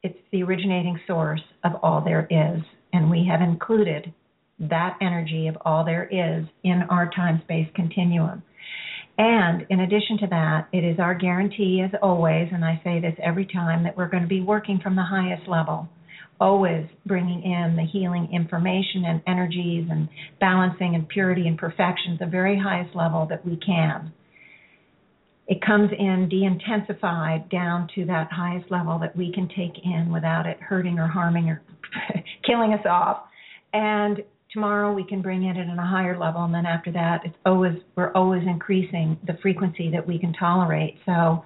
It's 0.03 0.19
the 0.33 0.43
originating 0.43 0.99
source 1.07 1.43
of 1.65 1.73
all 1.83 2.03
there 2.05 2.27
is, 2.31 2.63
and 2.93 3.11
we 3.11 3.27
have 3.31 3.41
included 3.41 4.13
that 4.59 4.97
energy 5.01 5.49
of 5.49 5.57
all 5.65 5.85
there 5.85 6.05
is 6.05 6.47
in 6.65 6.83
our 6.91 7.11
time 7.11 7.41
space 7.45 7.69
continuum. 7.75 8.43
And 9.19 9.67
in 9.71 9.81
addition 9.81 10.19
to 10.19 10.27
that, 10.29 10.69
it 10.73 10.85
is 10.85 10.99
our 10.99 11.15
guarantee, 11.15 11.83
as 11.83 11.91
always, 12.03 12.49
and 12.53 12.65
I 12.65 12.81
say 12.85 13.01
this 13.01 13.15
every 13.23 13.47
time, 13.47 13.85
that 13.85 13.97
we're 13.97 14.09
going 14.09 14.23
to 14.23 14.29
be 14.29 14.43
working 14.43 14.79
from 14.83 14.95
the 14.95 15.03
highest 15.03 15.49
level, 15.49 15.89
always 16.39 16.87
bringing 17.07 17.43
in 17.43 17.77
the 17.77 17.87
healing 17.91 18.29
information 18.31 19.05
and 19.07 19.23
energies 19.27 19.89
and 19.91 20.09
balancing 20.39 20.95
and 20.95 21.09
purity 21.09 21.49
and 21.49 21.57
perfection 21.57 22.19
the 22.21 22.27
very 22.27 22.59
highest 22.59 22.95
level 22.95 23.27
that 23.31 23.45
we 23.47 23.57
can. 23.57 24.13
It 25.47 25.65
comes 25.65 25.91
in 25.97 26.29
de 26.29 26.45
intensified 26.45 27.49
down 27.49 27.89
to 27.95 28.05
that 28.07 28.31
highest 28.33 28.71
level 28.71 28.99
that 28.99 29.17
we 29.17 29.33
can 29.33 29.49
take 29.49 29.83
in 29.83 30.13
without 30.13 30.45
it 30.45 30.61
hurting 30.61 30.99
or 30.99 31.07
harming 31.07 31.49
or 31.49 31.63
killing 32.47 32.75
us 32.75 32.85
off. 32.85 33.23
And 33.73 34.23
tomorrow 34.57 34.91
we 34.91 35.05
can 35.05 35.21
bring 35.21 35.45
it 35.45 35.55
at 35.59 35.67
a 35.67 35.83
higher 35.83 36.19
level 36.19 36.43
and 36.43 36.55
then 36.55 36.65
after 36.65 36.91
that 36.91 37.21
it's 37.27 37.37
always 37.45 37.75
we're 37.95 38.11
always 38.13 38.43
increasing 38.47 39.19
the 39.27 39.37
frequency 39.43 39.91
that 39.91 40.07
we 40.09 40.19
can 40.19 40.33
tolerate. 40.33 40.97
So 41.05 41.45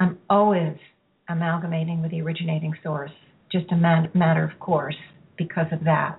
i'm 0.00 0.18
always 0.28 0.76
amalgamating 1.28 2.02
with 2.02 2.10
the 2.10 2.20
originating 2.20 2.74
source 2.82 3.12
just 3.52 3.70
a 3.70 3.76
matter 3.76 4.42
of 4.42 4.58
course 4.58 4.96
because 5.38 5.66
of 5.70 5.84
that. 5.84 6.18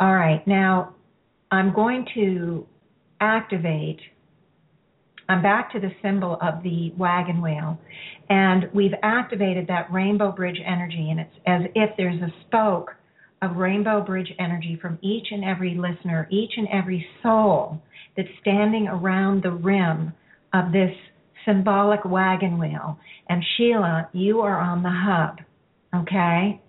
All 0.00 0.14
right 0.14 0.46
now 0.46 0.94
i'm 1.50 1.74
going 1.74 2.06
to 2.14 2.64
activate 3.20 3.98
i'm 5.28 5.42
back 5.42 5.72
to 5.72 5.80
the 5.80 5.90
symbol 6.00 6.38
of 6.40 6.62
the 6.62 6.92
wagon 6.96 7.42
wheel 7.42 7.76
and 8.30 8.70
we've 8.72 8.94
activated 9.02 9.66
that 9.66 9.92
rainbow 9.92 10.30
bridge 10.30 10.60
energy 10.64 11.08
and 11.10 11.18
it's 11.18 11.36
as 11.46 11.62
if 11.74 11.90
there's 11.96 12.22
a 12.22 12.32
spoke 12.46 12.92
of 13.42 13.56
Rainbow 13.56 14.00
Bridge 14.00 14.32
energy 14.38 14.78
from 14.80 14.98
each 15.02 15.26
and 15.32 15.44
every 15.44 15.74
listener, 15.74 16.28
each 16.30 16.52
and 16.56 16.68
every 16.72 17.06
soul 17.22 17.82
that's 18.16 18.28
standing 18.40 18.88
around 18.88 19.42
the 19.42 19.50
rim 19.50 20.12
of 20.54 20.72
this 20.72 20.94
symbolic 21.44 22.04
wagon 22.04 22.58
wheel. 22.58 22.98
And 23.28 23.42
Sheila, 23.56 24.08
you 24.12 24.40
are 24.40 24.58
on 24.58 24.82
the 24.82 24.90
hub, 24.90 25.38
okay? 25.94 26.60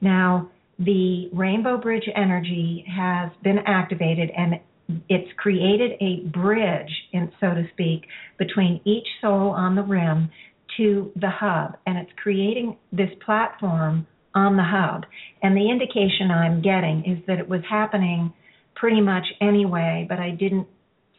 Now, 0.00 0.50
the 0.78 1.30
Rainbow 1.32 1.78
Bridge 1.78 2.08
energy 2.14 2.84
has 2.88 3.30
been 3.42 3.58
activated 3.66 4.30
and 4.36 4.60
it's 5.08 5.30
created 5.36 5.92
a 6.00 6.26
bridge, 6.28 6.90
in, 7.12 7.30
so 7.40 7.54
to 7.54 7.64
speak, 7.72 8.02
between 8.38 8.80
each 8.84 9.06
soul 9.20 9.50
on 9.50 9.74
the 9.74 9.82
rim 9.82 10.30
to 10.76 11.10
the 11.16 11.30
hub. 11.30 11.76
And 11.86 11.98
it's 11.98 12.10
creating 12.22 12.76
this 12.92 13.10
platform 13.24 14.06
on 14.36 14.56
the 14.56 14.62
hub. 14.62 15.06
And 15.42 15.56
the 15.56 15.68
indication 15.68 16.30
I'm 16.30 16.62
getting 16.62 17.02
is 17.06 17.26
that 17.26 17.38
it 17.38 17.48
was 17.48 17.62
happening 17.68 18.32
pretty 18.76 19.00
much 19.00 19.24
anyway, 19.40 20.06
but 20.08 20.20
I 20.20 20.30
didn't 20.30 20.68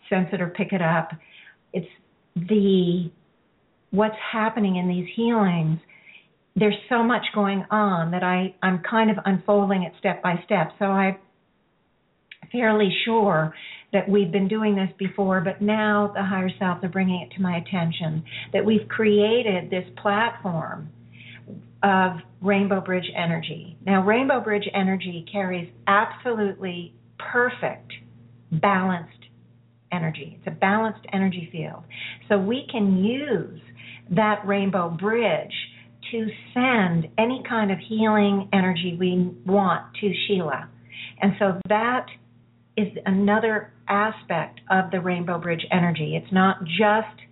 sense 0.10 0.28
it 0.32 0.40
or 0.40 0.50
pick 0.50 0.72
it 0.72 0.82
up. 0.82 1.10
It's 1.74 1.88
the 2.36 3.12
what's 3.90 4.16
happening 4.32 4.76
in 4.76 4.88
these 4.88 5.08
healings. 5.16 5.80
There's 6.56 6.78
so 6.90 7.04
much 7.04 7.24
going 7.34 7.66
on 7.72 8.12
that 8.12 8.24
I, 8.24 8.56
I'm 8.62 8.82
kind 8.90 9.10
of 9.10 9.18
unfolding 9.26 9.84
it 9.84 9.94
step 10.00 10.22
by 10.22 10.36
step. 10.46 10.72
So 10.78 10.86
I'm 10.86 11.18
fairly 12.52 12.90
sure 13.04 13.54
that 13.94 14.08
we've 14.08 14.32
been 14.32 14.48
doing 14.48 14.76
this 14.76 14.90
before, 15.00 15.42
but 15.42 15.62
now 15.62 16.12
the 16.14 16.24
higher 16.24 16.50
self 16.60 16.84
are 16.84 16.90
bringing 16.90 17.22
it 17.22 17.36
to 17.36 17.42
my 17.42 17.58
attention 17.58 18.24
that 18.54 18.66
we've 18.66 18.88
created 18.88 19.70
this 19.70 19.86
platform 20.02 20.90
of 21.84 22.18
Rainbow 22.42 22.82
Bridge 22.82 23.10
energy. 23.16 23.78
Now, 23.86 24.04
Rainbow 24.04 24.42
Bridge 24.42 24.68
energy 24.74 25.26
carries 25.32 25.70
absolutely 25.88 26.94
perfect, 27.20 27.92
balanced 28.52 29.12
energy. 29.92 30.38
It's 30.40 30.48
a 30.48 30.60
balanced 30.60 31.06
energy 31.14 31.50
field. 31.52 31.84
So 32.30 32.38
we 32.38 32.68
can 32.72 33.04
use 33.04 33.62
that 34.12 34.46
Rainbow 34.46 34.90
Bridge 34.90 35.54
to 36.12 36.28
send 36.54 37.08
any 37.18 37.44
kind 37.48 37.72
of 37.72 37.78
healing 37.80 38.50
energy 38.54 38.96
we 39.00 39.32
want 39.46 39.84
to 40.02 40.14
Sheila. 40.28 40.70
And 41.22 41.34
so 41.40 41.60
that 41.70 42.06
is 42.78 42.88
another 43.06 43.74
aspect 43.88 44.62
of 44.70 44.92
the 44.92 45.02
Rainbow 45.02 45.40
Bridge 45.40 45.66
energy. 45.72 46.16
It's 46.16 46.32
not 46.32 46.64
just 46.64 47.27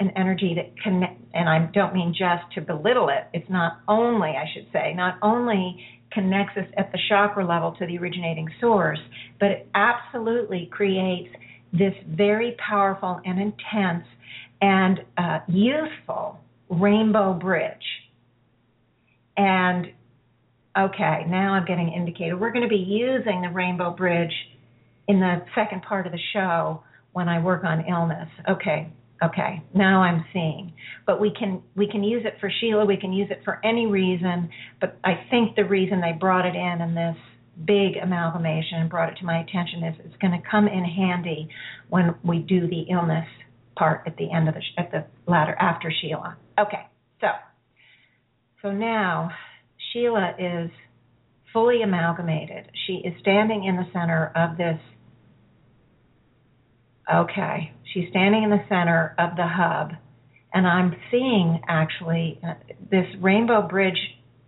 an 0.00 0.10
energy 0.16 0.54
that 0.56 0.78
connect, 0.82 1.20
and 1.34 1.48
I 1.48 1.70
don't 1.72 1.94
mean 1.94 2.14
just 2.16 2.52
to 2.54 2.60
belittle 2.60 3.08
it. 3.08 3.28
It's 3.32 3.48
not 3.50 3.80
only, 3.86 4.30
I 4.30 4.44
should 4.52 4.66
say, 4.72 4.94
not 4.94 5.18
only 5.22 5.78
connects 6.12 6.56
us 6.56 6.66
at 6.76 6.90
the 6.90 6.98
chakra 7.08 7.46
level 7.46 7.72
to 7.78 7.86
the 7.86 7.98
originating 7.98 8.48
source, 8.60 8.98
but 9.38 9.50
it 9.50 9.68
absolutely 9.74 10.68
creates 10.72 11.28
this 11.72 11.94
very 12.08 12.56
powerful 12.66 13.20
and 13.24 13.38
intense 13.40 14.04
and 14.60 15.00
uh, 15.16 15.38
useful 15.46 16.40
rainbow 16.68 17.32
bridge. 17.32 17.76
And 19.36 19.86
Okay, 20.78 21.24
now 21.28 21.54
I'm 21.54 21.64
getting 21.64 21.92
indicated. 21.92 22.38
We're 22.38 22.52
going 22.52 22.62
to 22.62 22.68
be 22.68 22.76
using 22.76 23.42
the 23.42 23.48
Rainbow 23.48 23.90
Bridge 23.90 24.32
in 25.08 25.18
the 25.18 25.42
second 25.56 25.82
part 25.82 26.06
of 26.06 26.12
the 26.12 26.18
show 26.32 26.84
when 27.12 27.28
I 27.28 27.42
work 27.42 27.64
on 27.64 27.84
illness. 27.88 28.28
Okay, 28.48 28.92
okay. 29.22 29.62
Now 29.74 30.02
I'm 30.02 30.24
seeing. 30.32 30.72
But 31.06 31.20
we 31.20 31.32
can 31.38 31.62
we 31.76 31.88
can 31.90 32.02
use 32.04 32.22
it 32.24 32.34
for 32.40 32.50
Sheila. 32.60 32.84
We 32.84 32.96
can 32.96 33.12
use 33.12 33.28
it 33.30 33.40
for 33.44 33.64
any 33.64 33.86
reason. 33.86 34.50
But 34.80 34.98
I 35.04 35.24
think 35.30 35.56
the 35.56 35.64
reason 35.64 36.00
they 36.00 36.12
brought 36.12 36.46
it 36.46 36.54
in 36.54 36.80
in 36.80 36.94
this 36.94 37.16
big 37.64 37.96
amalgamation 38.02 38.78
and 38.78 38.90
brought 38.90 39.12
it 39.12 39.18
to 39.18 39.24
my 39.24 39.40
attention 39.40 39.84
is 39.84 39.94
it's 40.04 40.16
going 40.20 40.32
to 40.32 40.48
come 40.48 40.66
in 40.66 40.84
handy 40.84 41.48
when 41.88 42.14
we 42.24 42.38
do 42.38 42.66
the 42.66 42.82
illness 42.90 43.26
part 43.76 44.02
at 44.06 44.16
the 44.16 44.30
end 44.32 44.48
of 44.48 44.54
the 44.54 44.62
at 44.78 44.90
the 44.90 45.04
latter 45.30 45.54
after 45.54 45.92
Sheila. 46.00 46.36
Okay, 46.58 46.86
so 47.20 47.28
so 48.62 48.70
now 48.70 49.30
Sheila 49.92 50.34
is 50.38 50.70
fully 51.52 51.82
amalgamated. 51.82 52.70
She 52.86 52.94
is 53.04 53.14
standing 53.20 53.64
in 53.64 53.76
the 53.76 53.86
center 53.92 54.32
of 54.36 54.56
this. 54.56 54.78
Okay, 57.12 57.72
she's 57.92 58.08
standing 58.10 58.44
in 58.44 58.50
the 58.50 58.62
center 58.68 59.14
of 59.18 59.36
the 59.36 59.46
hub, 59.46 59.92
and 60.52 60.66
I'm 60.66 60.94
seeing 61.10 61.60
actually 61.68 62.40
this 62.90 63.06
rainbow 63.20 63.66
bridge 63.66 63.98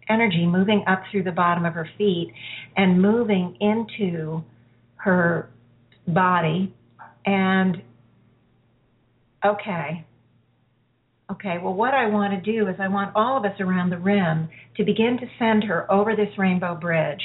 energy 0.08 0.46
moving 0.46 0.84
up 0.86 1.02
through 1.10 1.24
the 1.24 1.32
bottom 1.32 1.64
of 1.64 1.74
her 1.74 1.88
feet 1.98 2.32
and 2.76 3.00
moving 3.00 3.56
into 3.60 4.44
her 4.96 5.50
body. 6.06 6.74
And 7.24 7.82
okay, 9.44 10.04
Okay, 11.32 11.56
well, 11.62 11.72
what 11.72 11.94
I 11.94 12.08
want 12.08 12.34
to 12.34 12.52
do 12.52 12.68
is 12.68 12.76
I 12.78 12.88
want 12.88 13.16
all 13.16 13.38
of 13.38 13.44
us 13.44 13.58
around 13.58 13.88
the 13.88 13.96
rim 13.96 14.50
to 14.76 14.84
begin 14.84 15.16
to 15.18 15.26
send 15.38 15.64
her 15.64 15.90
over 15.90 16.14
this 16.14 16.28
rainbow 16.36 16.74
bridge, 16.74 17.22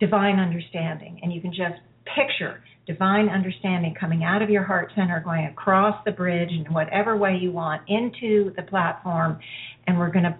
divine 0.00 0.38
understanding. 0.38 1.20
And 1.22 1.30
you 1.30 1.42
can 1.42 1.50
just 1.50 1.78
picture 2.16 2.62
divine 2.86 3.28
understanding 3.28 3.94
coming 3.98 4.24
out 4.24 4.42
of 4.42 4.50
your 4.50 4.62
heart 4.62 4.92
center, 4.94 5.20
going 5.24 5.46
across 5.46 6.02
the 6.04 6.12
bridge 6.12 6.50
in 6.50 6.72
whatever 6.72 7.16
way 7.16 7.36
you 7.40 7.50
want 7.50 7.82
into 7.88 8.52
the 8.56 8.62
platform. 8.62 9.38
And 9.86 9.98
we're 9.98 10.10
going 10.10 10.24
to 10.24 10.36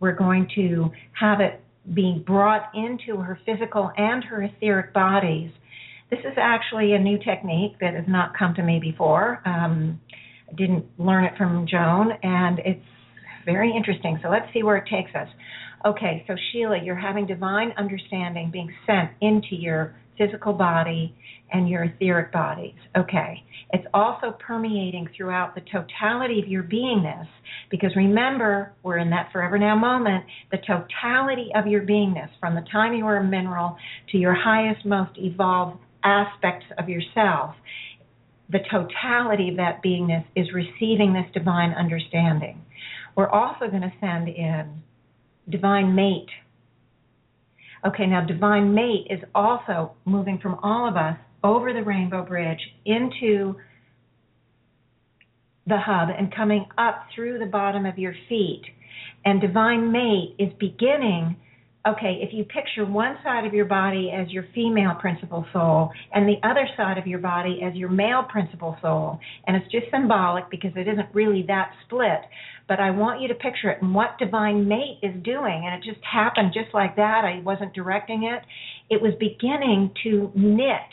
we're 0.00 0.12
going 0.12 0.48
to 0.54 0.90
have 1.18 1.40
it 1.40 1.60
being 1.94 2.22
brought 2.26 2.70
into 2.74 3.20
her 3.20 3.38
physical 3.46 3.90
and 3.96 4.24
her 4.24 4.42
etheric 4.42 4.92
bodies. 4.92 5.50
This 6.10 6.20
is 6.20 6.34
actually 6.36 6.92
a 6.92 6.98
new 6.98 7.18
technique 7.18 7.76
that 7.80 7.94
has 7.94 8.04
not 8.08 8.36
come 8.36 8.54
to 8.54 8.62
me 8.62 8.78
before. 8.80 9.40
Um, 9.46 10.00
I 10.50 10.54
didn't 10.54 10.84
learn 10.98 11.24
it 11.24 11.32
from 11.36 11.66
Joan, 11.66 12.12
and 12.22 12.58
it's 12.60 12.84
very 13.44 13.72
interesting. 13.74 14.18
So 14.22 14.28
let's 14.28 14.46
see 14.52 14.62
where 14.62 14.76
it 14.76 14.84
takes 14.90 15.14
us. 15.14 15.28
Okay, 15.84 16.24
so 16.26 16.34
Sheila, 16.50 16.78
you're 16.82 16.96
having 16.96 17.26
divine 17.26 17.72
understanding 17.76 18.50
being 18.50 18.72
sent 18.86 19.10
into 19.20 19.54
your 19.56 19.94
physical 20.18 20.52
body 20.52 21.14
and 21.52 21.68
your 21.68 21.84
etheric 21.84 22.32
bodies. 22.32 22.74
Okay. 22.96 23.42
It's 23.72 23.86
also 23.92 24.36
permeating 24.38 25.08
throughout 25.16 25.54
the 25.54 25.62
totality 25.62 26.40
of 26.40 26.48
your 26.48 26.62
beingness 26.62 27.26
because 27.70 27.90
remember, 27.96 28.72
we're 28.82 28.98
in 28.98 29.10
that 29.10 29.30
forever 29.32 29.58
now 29.58 29.76
moment, 29.76 30.24
the 30.50 30.58
totality 30.58 31.50
of 31.54 31.66
your 31.66 31.82
beingness 31.82 32.28
from 32.40 32.54
the 32.54 32.64
time 32.70 32.94
you 32.94 33.04
were 33.04 33.16
a 33.16 33.24
mineral 33.24 33.76
to 34.12 34.18
your 34.18 34.34
highest, 34.34 34.84
most 34.84 35.12
evolved 35.16 35.78
aspects 36.04 36.66
of 36.78 36.88
yourself 36.88 37.54
the 38.50 38.58
totality 38.70 39.48
of 39.48 39.56
that 39.56 39.82
beingness 39.82 40.24
is 40.36 40.46
receiving 40.52 41.12
this 41.12 41.26
divine 41.32 41.72
understanding. 41.72 42.60
We're 43.16 43.28
also 43.28 43.68
going 43.68 43.82
to 43.82 43.92
send 44.00 44.28
in 44.28 44.82
divine 45.48 45.94
mate. 45.94 46.28
Okay, 47.86 48.06
now 48.06 48.24
divine 48.24 48.74
mate 48.74 49.06
is 49.10 49.20
also 49.34 49.92
moving 50.06 50.38
from 50.38 50.54
all 50.62 50.88
of 50.88 50.96
us 50.96 51.16
over 51.42 51.72
the 51.74 51.82
rainbow 51.82 52.24
bridge 52.24 52.60
into 52.86 53.56
the 55.66 55.78
hub 55.78 56.08
and 56.16 56.34
coming 56.34 56.66
up 56.78 57.06
through 57.14 57.38
the 57.38 57.46
bottom 57.46 57.84
of 57.84 57.98
your 57.98 58.14
feet. 58.28 58.62
And 59.24 59.40
divine 59.40 59.92
mate 59.92 60.34
is 60.38 60.52
beginning 60.58 61.36
okay, 61.86 62.18
if 62.22 62.32
you 62.32 62.44
picture 62.44 62.86
one 62.86 63.16
side 63.22 63.44
of 63.44 63.52
your 63.52 63.66
body 63.66 64.10
as 64.10 64.30
your 64.30 64.46
female 64.54 64.94
principal 65.00 65.44
soul 65.52 65.90
and 66.12 66.26
the 66.26 66.36
other 66.46 66.66
side 66.76 66.96
of 66.96 67.06
your 67.06 67.18
body 67.18 67.60
as 67.62 67.74
your 67.74 67.90
male 67.90 68.22
principal 68.22 68.76
soul, 68.80 69.20
and 69.46 69.56
it's 69.56 69.70
just 69.70 69.86
symbolic 69.90 70.50
because 70.50 70.72
it 70.76 70.88
isn't 70.88 71.08
really 71.12 71.44
that 71.46 71.72
split, 71.84 72.20
but 72.68 72.80
I 72.80 72.90
want 72.90 73.20
you 73.20 73.28
to 73.28 73.34
picture 73.34 73.70
it 73.70 73.82
and 73.82 73.94
what 73.94 74.18
divine 74.18 74.66
mate 74.66 74.98
is 75.02 75.14
doing, 75.22 75.64
and 75.66 75.74
it 75.74 75.86
just 75.86 76.02
happened 76.04 76.52
just 76.54 76.72
like 76.72 76.96
that. 76.96 77.24
I 77.24 77.42
wasn't 77.44 77.74
directing 77.74 78.24
it. 78.24 78.42
It 78.88 79.02
was 79.02 79.12
beginning 79.20 79.90
to 80.04 80.32
knit 80.34 80.90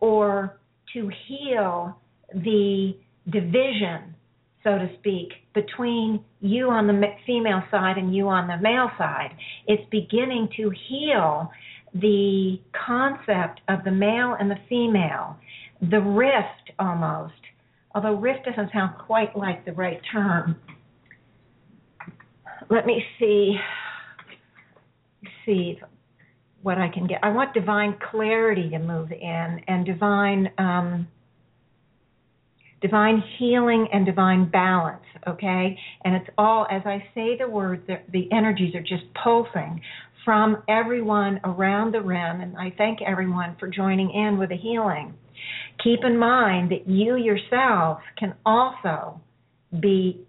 or 0.00 0.58
to 0.94 1.10
heal 1.28 1.98
the 2.32 2.96
division 3.30 4.14
so 4.62 4.78
to 4.78 4.90
speak, 4.98 5.28
between 5.54 6.24
you 6.40 6.70
on 6.70 6.86
the 6.86 7.14
female 7.26 7.62
side 7.70 7.98
and 7.98 8.14
you 8.14 8.28
on 8.28 8.46
the 8.46 8.56
male 8.58 8.90
side. 8.96 9.36
It's 9.66 9.82
beginning 9.90 10.48
to 10.56 10.72
heal 10.88 11.50
the 11.94 12.60
concept 12.86 13.60
of 13.68 13.82
the 13.84 13.90
male 13.90 14.36
and 14.38 14.50
the 14.50 14.58
female, 14.68 15.36
the 15.80 16.00
rift 16.00 16.70
almost, 16.78 17.34
although 17.94 18.14
rift 18.14 18.44
doesn't 18.44 18.72
sound 18.72 18.96
quite 18.98 19.36
like 19.36 19.64
the 19.64 19.72
right 19.72 20.00
term. 20.12 20.56
Let 22.68 22.86
me 22.86 23.02
see 23.18 23.56
see 25.44 25.80
what 26.62 26.78
I 26.78 26.88
can 26.88 27.06
get. 27.06 27.20
I 27.22 27.30
want 27.30 27.54
divine 27.54 27.96
clarity 28.10 28.68
to 28.70 28.78
move 28.78 29.10
in 29.10 29.60
and 29.66 29.84
divine 29.86 30.50
um, 30.58 31.08
divine 32.80 33.22
healing 33.38 33.88
and 33.92 34.06
divine 34.06 34.50
balance, 34.50 35.04
okay? 35.28 35.78
And 36.04 36.14
it's 36.14 36.28
all, 36.38 36.66
as 36.70 36.82
I 36.84 37.04
say 37.14 37.36
the 37.38 37.48
words, 37.48 37.82
the, 37.86 37.96
the 38.12 38.28
energies 38.32 38.74
are 38.74 38.80
just 38.80 39.04
pulsing 39.22 39.80
from 40.24 40.62
everyone 40.68 41.40
around 41.44 41.92
the 41.92 42.00
rim, 42.00 42.40
and 42.40 42.56
I 42.56 42.72
thank 42.76 43.00
everyone 43.02 43.56
for 43.58 43.68
joining 43.68 44.10
in 44.10 44.38
with 44.38 44.50
the 44.50 44.56
healing. 44.56 45.14
Keep 45.82 46.00
in 46.04 46.18
mind 46.18 46.70
that 46.70 46.88
you 46.88 47.16
yourself 47.16 48.00
can 48.18 48.34
also 48.44 49.20
be 49.80 50.20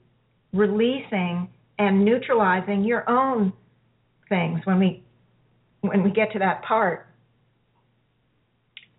releasing 0.53 1.49
and 1.77 2.05
neutralizing 2.05 2.83
your 2.83 3.09
own 3.09 3.53
things 4.29 4.61
when 4.65 4.79
we 4.79 5.03
when 5.81 6.03
we 6.03 6.11
get 6.11 6.31
to 6.31 6.39
that 6.39 6.61
part 6.63 7.07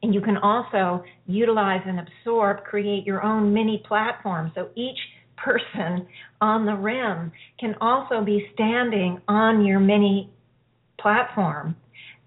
and 0.02 0.12
you 0.12 0.20
can 0.20 0.36
also 0.36 1.04
utilize 1.32 1.82
and 1.86 2.00
absorb, 2.00 2.64
create 2.64 3.06
your 3.06 3.22
own 3.22 3.52
mini 3.52 3.82
platform. 3.86 4.52
So 4.54 4.68
each 4.76 4.98
person 5.36 6.06
on 6.40 6.66
the 6.66 6.74
rim 6.74 7.32
can 7.58 7.74
also 7.80 8.24
be 8.24 8.46
standing 8.54 9.20
on 9.28 9.64
your 9.64 9.80
mini 9.80 10.30
platform. 11.00 11.76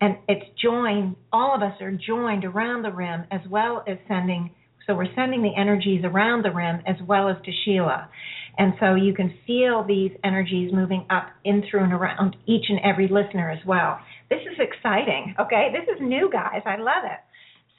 And 0.02 0.18
it's 0.28 0.46
joined, 0.62 1.16
all 1.32 1.56
of 1.56 1.62
us 1.62 1.80
are 1.82 1.92
joined 1.92 2.44
around 2.44 2.84
the 2.84 2.92
rim 2.92 3.24
as 3.32 3.42
well 3.50 3.84
as 3.88 3.98
sending, 4.08 4.52
so 4.86 4.94
we're 4.94 5.14
sending 5.16 5.42
the 5.42 5.54
energies 5.58 6.02
around 6.04 6.44
the 6.44 6.52
rim 6.52 6.82
as 6.86 6.96
well 7.08 7.30
as 7.30 7.38
to 7.46 7.52
Sheila. 7.64 8.10
And 8.58 8.74
so 8.80 8.96
you 8.96 9.14
can 9.14 9.34
feel 9.48 9.84
these 9.84 10.12
energies 10.24 10.72
moving 10.74 11.06
up 11.10 11.28
in 11.44 11.64
through 11.70 11.84
and 11.84 11.94
around 11.94 12.36
each 12.46 12.66
and 12.70 12.80
every 12.84 13.08
listener 13.08 13.50
as 13.50 13.66
well. 13.66 14.00
This 14.30 14.42
is 14.42 14.60
exciting, 14.60 15.36
okay? 15.40 15.74
This 15.74 15.96
is 15.96 16.02
new, 16.02 16.30
guys. 16.32 16.62
I 16.66 16.78
love 16.78 17.04
it. 17.04 17.20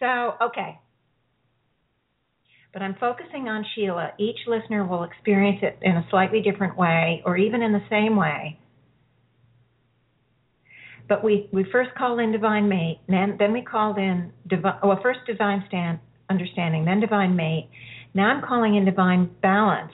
So, 0.00 0.46
okay. 0.46 0.78
But 2.76 2.82
I'm 2.82 2.96
focusing 3.00 3.48
on 3.48 3.64
Sheila. 3.74 4.10
Each 4.18 4.36
listener 4.46 4.86
will 4.86 5.04
experience 5.04 5.60
it 5.62 5.78
in 5.80 5.92
a 5.92 6.06
slightly 6.10 6.42
different 6.42 6.76
way 6.76 7.22
or 7.24 7.38
even 7.38 7.62
in 7.62 7.72
the 7.72 7.80
same 7.88 8.16
way. 8.16 8.58
But 11.08 11.24
we, 11.24 11.48
we 11.54 11.64
first 11.72 11.88
called 11.96 12.20
in 12.20 12.32
divine 12.32 12.68
mate, 12.68 13.00
then, 13.08 13.36
then 13.38 13.54
we 13.54 13.62
called 13.62 13.96
in 13.96 14.30
divine, 14.46 14.74
well, 14.82 15.00
first 15.02 15.20
divine 15.26 15.64
stand, 15.68 16.00
understanding, 16.28 16.84
then 16.84 17.00
divine 17.00 17.34
mate. 17.34 17.70
Now 18.12 18.28
I'm 18.28 18.46
calling 18.46 18.74
in 18.74 18.84
divine 18.84 19.30
balance 19.40 19.92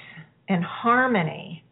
and 0.49 0.64
harmony. 0.64 1.62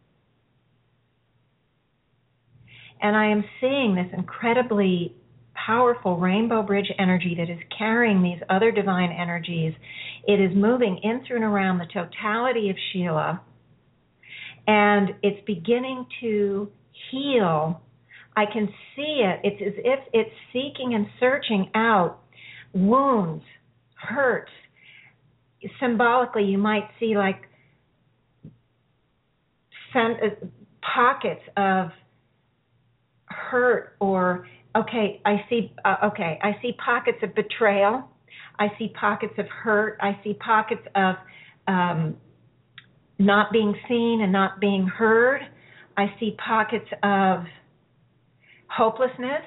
And 3.01 3.17
I 3.17 3.31
am 3.31 3.43
seeing 3.59 3.95
this 3.95 4.07
incredibly 4.17 5.13
powerful 5.65 6.17
rainbow 6.17 6.61
bridge 6.61 6.91
energy 6.99 7.35
that 7.37 7.49
is 7.49 7.59
carrying 7.77 8.21
these 8.21 8.39
other 8.49 8.71
divine 8.71 9.11
energies. 9.11 9.73
It 10.27 10.39
is 10.39 10.55
moving 10.55 10.99
in 11.03 11.23
through 11.25 11.37
and 11.37 11.45
around 11.45 11.79
the 11.79 11.87
totality 11.93 12.69
of 12.69 12.75
Sheila, 12.91 13.41
and 14.67 15.09
it's 15.23 15.43
beginning 15.45 16.05
to 16.21 16.69
heal. 17.11 17.81
I 18.35 18.45
can 18.45 18.67
see 18.95 19.23
it. 19.23 19.39
It's 19.43 19.61
as 19.61 19.73
if 19.83 19.99
it's 20.13 20.35
seeking 20.53 20.93
and 20.93 21.07
searching 21.19 21.69
out 21.75 22.19
wounds, 22.73 23.43
hurts. 23.95 24.51
Symbolically, 25.79 26.43
you 26.45 26.57
might 26.57 26.89
see 26.99 27.15
like 27.15 27.41
uh, 29.93 30.09
pockets 30.81 31.41
of 31.57 31.89
hurt 33.25 33.95
or 33.99 34.47
okay, 34.75 35.21
I 35.25 35.45
see 35.49 35.73
uh, 35.85 35.95
okay, 36.05 36.39
I 36.41 36.55
see 36.61 36.73
pockets 36.83 37.19
of 37.23 37.33
betrayal. 37.35 38.07
I 38.59 38.67
see 38.77 38.93
pockets 38.99 39.33
of 39.37 39.47
hurt. 39.47 39.97
I 40.01 40.19
see 40.23 40.33
pockets 40.35 40.81
of 40.95 41.15
um, 41.67 42.17
not 43.19 43.51
being 43.51 43.73
seen 43.87 44.21
and 44.21 44.31
not 44.31 44.59
being 44.59 44.87
heard. 44.87 45.41
I 45.97 46.13
see 46.19 46.35
pockets 46.43 46.87
of 47.03 47.45
hopelessness, 48.67 49.43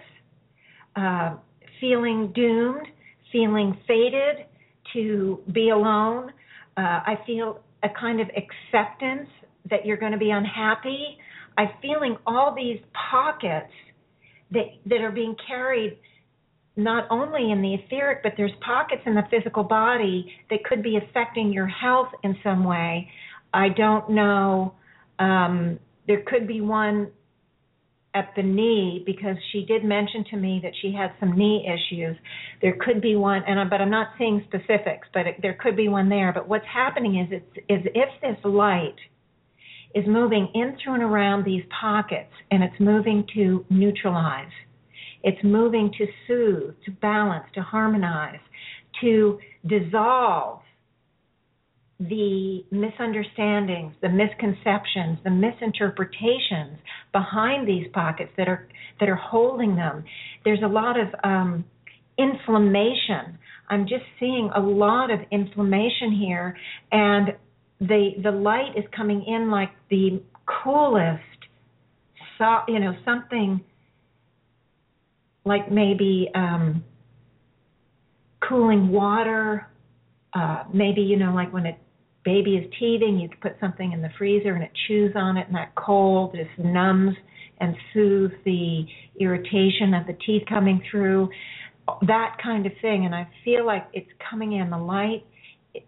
uh, 0.96 1.36
feeling 1.80 2.32
doomed, 2.34 2.86
feeling 3.32 3.76
fated 3.86 4.46
to 4.92 5.40
be 5.52 5.70
alone. 5.70 6.30
Uh, 6.76 6.80
I 6.80 7.18
feel 7.26 7.60
a 7.82 7.88
kind 8.00 8.20
of 8.20 8.28
acceptance 8.28 9.28
that 9.70 9.86
you're 9.86 9.96
going 9.96 10.12
to 10.12 10.18
be 10.18 10.30
unhappy. 10.30 11.18
I'm 11.56 11.70
feeling 11.80 12.16
all 12.26 12.54
these 12.54 12.78
pockets 13.10 13.72
that 14.54 14.66
that 14.86 15.00
are 15.00 15.12
being 15.12 15.36
carried 15.46 15.98
not 16.76 17.06
only 17.10 17.52
in 17.52 17.62
the 17.62 17.74
etheric, 17.74 18.22
but 18.22 18.32
there's 18.36 18.52
pockets 18.64 19.02
in 19.06 19.14
the 19.14 19.22
physical 19.30 19.62
body 19.62 20.32
that 20.50 20.64
could 20.64 20.82
be 20.82 20.96
affecting 20.96 21.52
your 21.52 21.68
health 21.68 22.08
in 22.24 22.36
some 22.42 22.64
way. 22.64 23.08
I 23.52 23.68
don't 23.68 24.10
know. 24.10 24.74
Um, 25.18 25.78
there 26.08 26.22
could 26.26 26.48
be 26.48 26.60
one 26.60 27.12
at 28.14 28.32
the 28.36 28.42
knee 28.42 29.02
because 29.04 29.36
she 29.52 29.64
did 29.66 29.84
mention 29.84 30.24
to 30.30 30.36
me 30.36 30.60
that 30.62 30.72
she 30.80 30.92
had 30.92 31.12
some 31.18 31.36
knee 31.36 31.66
issues. 31.66 32.16
There 32.62 32.76
could 32.80 33.00
be 33.00 33.16
one, 33.16 33.42
and 33.46 33.68
but 33.68 33.80
I'm 33.80 33.90
not 33.90 34.08
seeing 34.18 34.44
specifics, 34.46 35.08
but 35.12 35.26
it, 35.26 35.42
there 35.42 35.54
could 35.60 35.76
be 35.76 35.88
one 35.88 36.08
there. 36.08 36.32
But 36.32 36.48
what's 36.48 36.66
happening 36.72 37.18
is 37.18 37.28
it's 37.30 37.56
is 37.68 37.92
if 37.94 38.08
this 38.20 38.44
light 38.44 38.96
is 39.94 40.04
moving 40.06 40.48
in 40.54 40.76
through 40.82 40.94
and 40.94 41.02
around 41.02 41.44
these 41.44 41.62
pockets, 41.80 42.32
and 42.50 42.62
it's 42.62 42.78
moving 42.80 43.26
to 43.34 43.64
neutralize. 43.70 44.50
It's 45.22 45.42
moving 45.42 45.90
to 45.98 46.06
soothe, 46.26 46.74
to 46.84 46.90
balance, 46.90 47.44
to 47.54 47.62
harmonize, 47.62 48.40
to 49.00 49.38
dissolve 49.66 50.60
the 52.00 52.64
misunderstandings, 52.70 53.94
the 54.02 54.08
misconceptions, 54.08 55.18
the 55.24 55.30
misinterpretations 55.30 56.78
behind 57.12 57.68
these 57.68 57.86
pockets 57.92 58.30
that 58.36 58.48
are 58.48 58.68
that 59.00 59.08
are 59.08 59.16
holding 59.16 59.76
them. 59.76 60.04
There's 60.44 60.62
a 60.62 60.68
lot 60.68 60.98
of 60.98 61.08
um, 61.22 61.64
inflammation. 62.18 63.38
I'm 63.70 63.86
just 63.86 64.04
seeing 64.20 64.50
a 64.54 64.60
lot 64.60 65.10
of 65.10 65.20
inflammation 65.30 66.12
here, 66.12 66.56
and 66.92 67.28
the 67.80 68.10
the 68.22 68.30
light 68.30 68.76
is 68.76 68.84
coming 68.96 69.24
in 69.26 69.50
like 69.50 69.70
the 69.90 70.22
coolest, 70.62 71.22
so, 72.38 72.60
you 72.68 72.80
know, 72.80 72.92
something 73.04 73.60
like 75.44 75.70
maybe 75.70 76.30
um, 76.34 76.84
cooling 78.48 78.90
water. 78.90 79.68
Uh, 80.32 80.64
maybe 80.72 81.00
you 81.00 81.16
know, 81.16 81.32
like 81.32 81.52
when 81.52 81.66
a 81.66 81.76
baby 82.24 82.56
is 82.56 82.70
teething, 82.78 83.18
you 83.20 83.28
put 83.40 83.52
something 83.60 83.92
in 83.92 84.02
the 84.02 84.08
freezer 84.18 84.54
and 84.54 84.64
it 84.64 84.70
chews 84.88 85.12
on 85.14 85.36
it, 85.36 85.46
and 85.46 85.54
that 85.54 85.74
cold 85.76 86.34
just 86.34 86.58
numbs 86.58 87.14
and 87.60 87.76
soothes 87.92 88.34
the 88.44 88.84
irritation 89.20 89.94
of 89.94 90.06
the 90.06 90.16
teeth 90.26 90.42
coming 90.48 90.82
through. 90.90 91.28
That 92.06 92.36
kind 92.42 92.66
of 92.66 92.72
thing, 92.80 93.04
and 93.04 93.14
I 93.14 93.28
feel 93.44 93.64
like 93.66 93.86
it's 93.92 94.10
coming 94.28 94.54
in. 94.54 94.70
The 94.70 94.78
light 94.78 95.24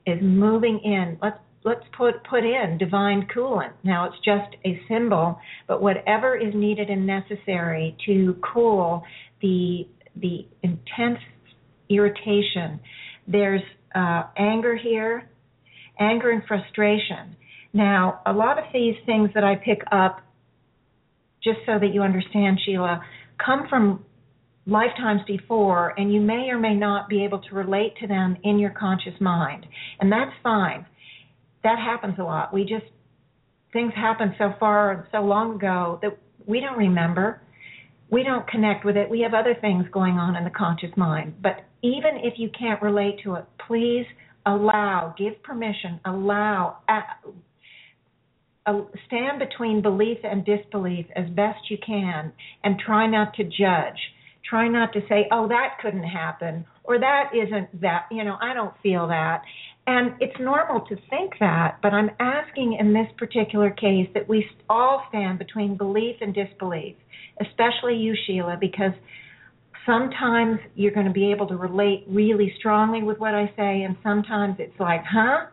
is 0.07 0.19
moving 0.23 0.81
in. 0.85 1.19
Let's 1.23 1.39
let's 1.67 1.85
put 1.99 2.15
put 2.31 2.45
in 2.45 2.79
divine 2.79 3.27
coolant. 3.35 3.73
Now 3.83 4.07
it's 4.07 4.17
just 4.25 4.57
a 4.65 4.81
symbol, 4.89 5.39
but 5.67 5.83
whatever 5.83 6.37
is 6.37 6.55
needed 6.55 6.89
and 6.89 7.07
necessary 7.07 7.97
to 8.07 8.41
cool 8.55 9.03
the 9.43 9.87
the 10.15 10.47
intense 10.63 11.19
irritation. 11.91 12.81
There's 13.27 13.63
uh, 13.95 14.23
anger 14.39 14.77
here, 14.77 15.29
anger 15.99 16.31
and 16.31 16.43
frustration. 16.47 17.37
Now, 17.73 18.21
a 18.25 18.33
lot 18.33 18.59
of 18.59 18.65
these 18.73 18.95
things 19.05 19.31
that 19.35 19.45
I 19.45 19.57
pick 19.57 19.83
up, 19.93 20.21
just 21.43 21.59
so 21.67 21.79
that 21.79 21.93
you 21.93 22.03
understand, 22.03 22.59
Sheila, 22.65 23.03
come 23.45 23.67
from 23.69 24.05
lifetimes 24.67 25.21
before, 25.27 25.93
and 25.99 26.13
you 26.13 26.21
may 26.21 26.49
or 26.49 26.59
may 26.59 26.75
not 26.75 27.09
be 27.09 27.25
able 27.25 27.41
to 27.41 27.55
relate 27.55 27.95
to 28.01 28.07
them 28.07 28.37
in 28.45 28.59
your 28.59 28.71
conscious 28.71 29.21
mind. 29.21 29.67
And 30.01 30.11
that's 30.11 30.33
fine 30.43 30.87
that 31.67 31.81
happens 31.81 32.15
a 32.21 32.23
lot. 32.23 32.55
We 32.55 32.63
just 32.63 32.87
things 33.73 33.93
happen 33.97 34.35
so 34.39 34.55
far 34.61 35.09
so 35.11 35.19
long 35.19 35.57
ago 35.57 35.99
that 36.01 36.17
we 36.47 36.61
don't 36.61 36.79
remember. 36.79 37.43
We 38.09 38.23
don't 38.23 38.47
connect 38.47 38.85
with 38.85 38.97
it. 38.97 39.11
We 39.11 39.21
have 39.23 39.35
other 39.35 39.57
things 39.61 39.85
going 39.91 40.15
on 40.15 40.37
in 40.37 40.45
the 40.45 40.51
conscious 40.51 40.91
mind. 40.97 41.35
But 41.43 41.65
even 41.83 42.13
if 42.23 42.35
you 42.37 42.51
can't 42.57 42.81
relate 42.81 43.17
to 43.25 43.35
it, 43.35 43.45
please 43.67 44.07
allow, 44.47 45.13
give 45.19 45.43
permission, 45.43 45.99
allow, 46.05 46.79
uh, 46.89 47.01
uh, 48.67 48.83
stand 49.09 49.41
between 49.41 49.83
belief 49.83 50.19
and 50.23 50.45
disbelief 50.45 51.07
as 51.17 51.29
best 51.31 51.69
you 51.69 51.79
can, 51.85 52.33
and 52.63 52.79
try 52.79 53.09
not 53.09 53.35
to 53.35 53.43
judge. 53.43 53.99
Try 54.49 54.69
not 54.69 54.93
to 54.93 55.01
say, 55.09 55.27
"Oh, 55.33 55.49
that 55.49 55.79
couldn't 55.81 56.05
happen," 56.05 56.65
or 56.85 56.99
"That 57.01 57.35
isn't 57.35 57.81
that." 57.81 58.07
You 58.13 58.23
know, 58.23 58.37
I 58.41 58.55
don't 58.55 58.77
feel 58.79 59.09
that. 59.09 59.43
And 59.87 60.15
it's 60.21 60.35
normal 60.41 60.81
to 60.87 60.97
think 61.09 61.35
that, 61.39 61.79
but 61.81 61.93
I'm 61.93 62.11
asking 62.19 62.77
in 62.81 62.93
this 62.93 63.07
particular 63.17 63.71
case 63.71 64.09
that 64.15 64.29
we 64.29 64.45
all 64.69 65.05
stand 65.09 65.39
between 65.39 65.77
belief 65.77 66.17
and 66.21 66.35
disbelief, 66.35 66.97
especially 67.41 67.95
you, 67.97 68.15
Sheila, 68.27 68.57
because 68.61 68.93
sometimes 69.87 70.59
you're 70.75 70.93
going 70.93 71.07
to 71.07 71.13
be 71.13 71.31
able 71.31 71.47
to 71.47 71.57
relate 71.57 72.05
really 72.09 72.53
strongly 72.59 73.05
with 73.05 73.19
what 73.19 73.35
I 73.35 73.47
say, 73.57 73.83
and 73.83 73.97
sometimes 74.03 74.57
it's 74.59 74.79
like, 74.81 75.03
huh? 75.09 75.47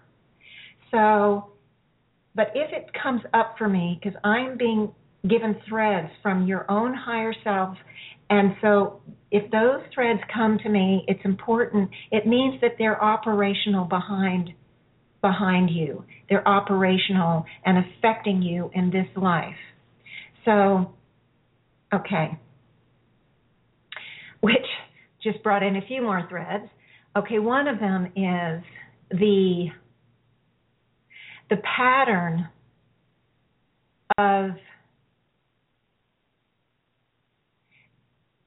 So, 0.90 1.52
but 2.34 2.48
if 2.56 2.72
it 2.74 2.90
comes 3.02 3.22
up 3.36 3.56
for 3.60 3.70
me, 3.70 4.00
because 4.02 4.20
I'm 4.24 4.58
being 4.58 4.92
given 5.30 5.56
threads 5.70 6.10
from 6.24 6.48
your 6.48 6.70
own 6.70 6.94
higher 6.94 7.34
self 7.44 7.78
and 8.30 8.56
so 8.62 9.02
if 9.32 9.50
those 9.52 9.82
threads 9.94 10.20
come 10.34 10.60
to 10.64 10.70
me, 10.70 11.04
it's 11.08 11.24
important. 11.26 11.90
It 12.12 12.28
means 12.28 12.62
that 12.62 12.74
they're 12.78 13.04
operational 13.04 13.86
behind 13.86 14.52
behind 15.22 15.70
you. 15.70 16.04
They're 16.30 16.48
operational 16.48 17.46
and 17.66 17.78
affecting 17.78 18.42
you 18.42 18.70
in 18.74 18.92
this 18.92 19.08
life. 19.16 19.56
So, 20.46 20.94
okay. 21.94 22.38
Which 24.42 24.66
just 25.24 25.42
brought 25.42 25.64
in 25.64 25.78
a 25.78 25.82
few 25.88 26.02
more 26.02 26.28
threads. 26.30 26.66
Okay, 27.16 27.40
one 27.40 27.68
of 27.68 27.80
them 27.80 28.06
is 28.16 28.64
the 29.10 29.68
the 31.50 31.58
pattern 31.78 32.50
of 34.18 34.52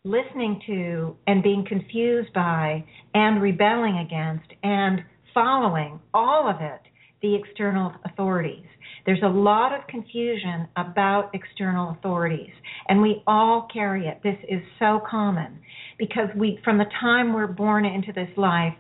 listening 0.07 0.63
to 0.67 1.17
and 1.27 1.43
being 1.43 1.65
confused 1.67 2.33
by 2.33 2.85
and 3.15 3.43
rebelling 3.43 3.99
against 3.99 4.47
and 4.63 5.01
following 5.35 5.99
all 6.15 6.49
of 6.49 6.61
it 6.61 6.81
the 7.23 7.35
external 7.35 7.93
authorities. 8.05 8.67
There's 9.05 9.23
a 9.25 9.29
lot 9.29 9.75
of 9.75 9.87
confusion 9.89 10.69
about 10.77 11.31
external 11.35 11.91
authorities, 11.91 12.53
and 12.89 13.03
we 13.03 13.23
all 13.27 13.69
carry 13.73 14.07
it. 14.07 14.21
This 14.23 14.37
is 14.49 14.61
so 14.79 15.01
common 15.09 15.59
because 15.99 16.29
we, 16.37 16.61
from 16.63 16.79
the 16.79 16.87
time 17.01 17.33
we're 17.33 17.47
born 17.47 17.85
into 17.85 18.13
this 18.13 18.29
life, 18.37 18.75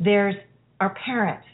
there's 0.00 0.34
our 0.80 0.94
parents 1.04 1.46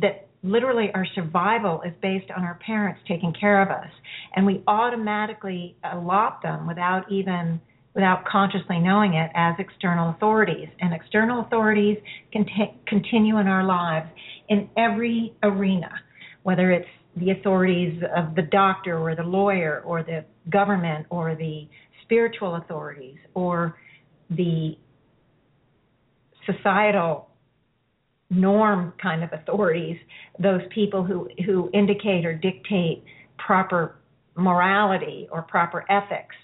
that 0.00 0.28
literally 0.42 0.90
our 0.94 1.06
survival 1.14 1.82
is 1.82 1.92
based 2.00 2.30
on 2.34 2.42
our 2.42 2.58
parents 2.64 3.00
taking 3.06 3.34
care 3.38 3.60
of 3.60 3.68
us, 3.68 3.90
and 4.34 4.46
we 4.46 4.62
automatically 4.66 5.76
allot 5.92 6.42
them 6.42 6.66
without 6.66 7.10
even 7.10 7.60
without 7.96 8.26
consciously 8.26 8.78
knowing 8.78 9.14
it 9.14 9.30
as 9.34 9.54
external 9.58 10.10
authorities. 10.10 10.68
And 10.80 10.92
external 10.92 11.40
authorities 11.40 11.96
continue 12.86 13.38
in 13.38 13.48
our 13.48 13.64
lives 13.64 14.06
in 14.50 14.68
every 14.76 15.32
arena, 15.42 15.90
whether 16.42 16.70
it's 16.70 16.88
the 17.16 17.30
authorities 17.30 18.00
of 18.14 18.34
the 18.34 18.42
doctor 18.42 18.98
or 18.98 19.16
the 19.16 19.22
lawyer 19.22 19.82
or 19.86 20.02
the 20.02 20.26
government 20.50 21.06
or 21.08 21.34
the 21.34 21.66
spiritual 22.02 22.56
authorities 22.56 23.16
or 23.32 23.78
the 24.28 24.76
societal 26.44 27.30
norm 28.28 28.92
kind 29.00 29.24
of 29.24 29.30
authorities, 29.32 29.96
those 30.38 30.60
people 30.74 31.02
who, 31.02 31.28
who 31.46 31.70
indicate 31.72 32.26
or 32.26 32.34
dictate 32.34 33.02
proper 33.38 33.96
morality 34.34 35.26
or 35.32 35.40
proper 35.40 35.84
ethics. 35.90 36.34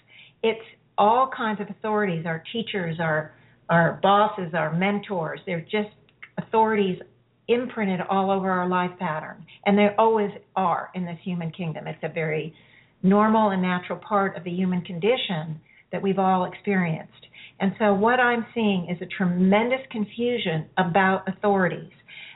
It's 0.41 0.65
all 0.97 1.29
kinds 1.35 1.61
of 1.61 1.69
authorities, 1.69 2.25
our 2.25 2.43
teachers, 2.51 2.97
our 2.99 3.33
our 3.69 3.99
bosses, 4.03 4.53
our 4.53 4.73
mentors. 4.75 5.39
They're 5.45 5.61
just 5.61 5.89
authorities 6.37 6.99
imprinted 7.47 7.99
all 8.09 8.31
over 8.31 8.49
our 8.49 8.67
life 8.67 8.91
pattern, 8.99 9.45
and 9.65 9.77
they 9.77 9.89
always 9.97 10.31
are 10.55 10.89
in 10.95 11.05
this 11.05 11.17
human 11.23 11.51
kingdom. 11.51 11.87
It's 11.87 12.03
a 12.03 12.09
very 12.09 12.53
normal 13.01 13.49
and 13.49 13.61
natural 13.61 13.99
part 13.99 14.37
of 14.37 14.43
the 14.43 14.51
human 14.51 14.81
condition 14.81 15.59
that 15.91 16.01
we've 16.01 16.19
all 16.19 16.45
experienced. 16.45 17.11
And 17.59 17.73
so 17.79 17.93
what 17.93 18.19
I'm 18.19 18.45
seeing 18.53 18.87
is 18.89 18.97
a 19.01 19.05
tremendous 19.05 19.81
confusion 19.91 20.65
about 20.77 21.27
authorities. 21.27 21.91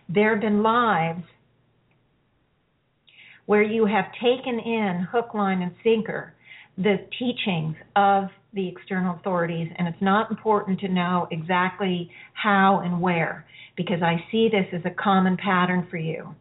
There 0.09 0.31
have 0.31 0.41
been 0.41 0.61
lives 0.61 1.23
where 3.45 3.63
you 3.63 3.85
have 3.85 4.05
taken 4.13 4.59
in 4.59 5.07
hook, 5.11 5.33
line, 5.33 5.61
and 5.61 5.71
sinker 5.83 6.33
the 6.77 6.97
teachings 7.17 7.75
of 7.95 8.25
the 8.53 8.67
external 8.67 9.15
authorities, 9.15 9.69
and 9.77 9.87
it's 9.87 10.01
not 10.01 10.31
important 10.31 10.79
to 10.81 10.87
know 10.87 11.27
exactly 11.31 12.09
how 12.33 12.81
and 12.83 13.01
where 13.01 13.45
because 13.75 14.01
I 14.01 14.23
see 14.31 14.49
this 14.49 14.65
as 14.73 14.81
a 14.85 14.95
common 15.01 15.37
pattern 15.37 15.87
for 15.89 15.97
you. 15.97 16.35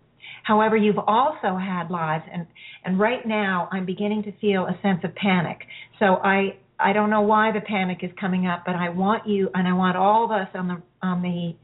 However, 0.45 0.77
you've 0.77 0.99
also 0.99 1.57
had 1.57 1.91
lives, 1.91 2.25
and 2.33 2.47
and 2.85 2.99
right 2.99 3.27
now 3.27 3.69
I'm 3.73 3.85
beginning 3.85 4.23
to 4.25 4.33
feel 4.41 4.67
a 4.67 4.79
sense 4.81 5.01
of 5.05 5.15
panic. 5.15 5.59
So 5.99 6.17
I 6.17 6.57
I 6.79 6.93
don't 6.93 7.11
know 7.11 7.23
why 7.23 7.53
the 7.53 7.61
panic 7.61 7.99
is 8.03 8.11
coming 8.21 8.47
up, 8.47 8.63
but 8.65 8.77
I 8.77 8.89
want 8.91 9.27
you 9.27 9.51
and 9.55 9.67
I 9.67 9.73
want 9.73 9.97
all 9.97 10.25
of 10.25 10.31
us 10.31 10.49
on 10.55 10.69
the 10.69 10.83
on 11.03 11.23
the 11.23 11.57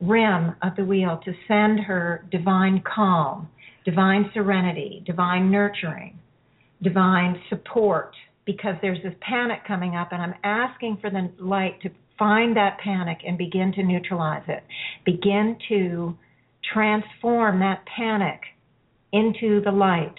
rim 0.00 0.56
of 0.62 0.76
the 0.76 0.84
wheel 0.84 1.20
to 1.24 1.32
send 1.46 1.80
her 1.80 2.24
divine 2.30 2.82
calm, 2.82 3.48
divine 3.84 4.30
serenity, 4.32 5.02
divine 5.06 5.50
nurturing, 5.50 6.18
divine 6.82 7.40
support, 7.50 8.14
because 8.52 8.74
there's 8.82 9.02
this 9.02 9.14
panic 9.20 9.60
coming 9.66 9.94
up, 9.94 10.08
and 10.12 10.22
I'm 10.22 10.34
asking 10.42 10.98
for 11.00 11.10
the 11.10 11.30
light 11.38 11.80
to 11.82 11.90
find 12.18 12.56
that 12.56 12.78
panic 12.82 13.18
and 13.26 13.38
begin 13.38 13.72
to 13.72 13.82
neutralize 13.82 14.42
it. 14.48 14.62
Begin 15.04 15.56
to 15.68 16.16
transform 16.72 17.60
that 17.60 17.84
panic 17.96 18.40
into 19.12 19.60
the 19.64 19.70
light 19.70 20.14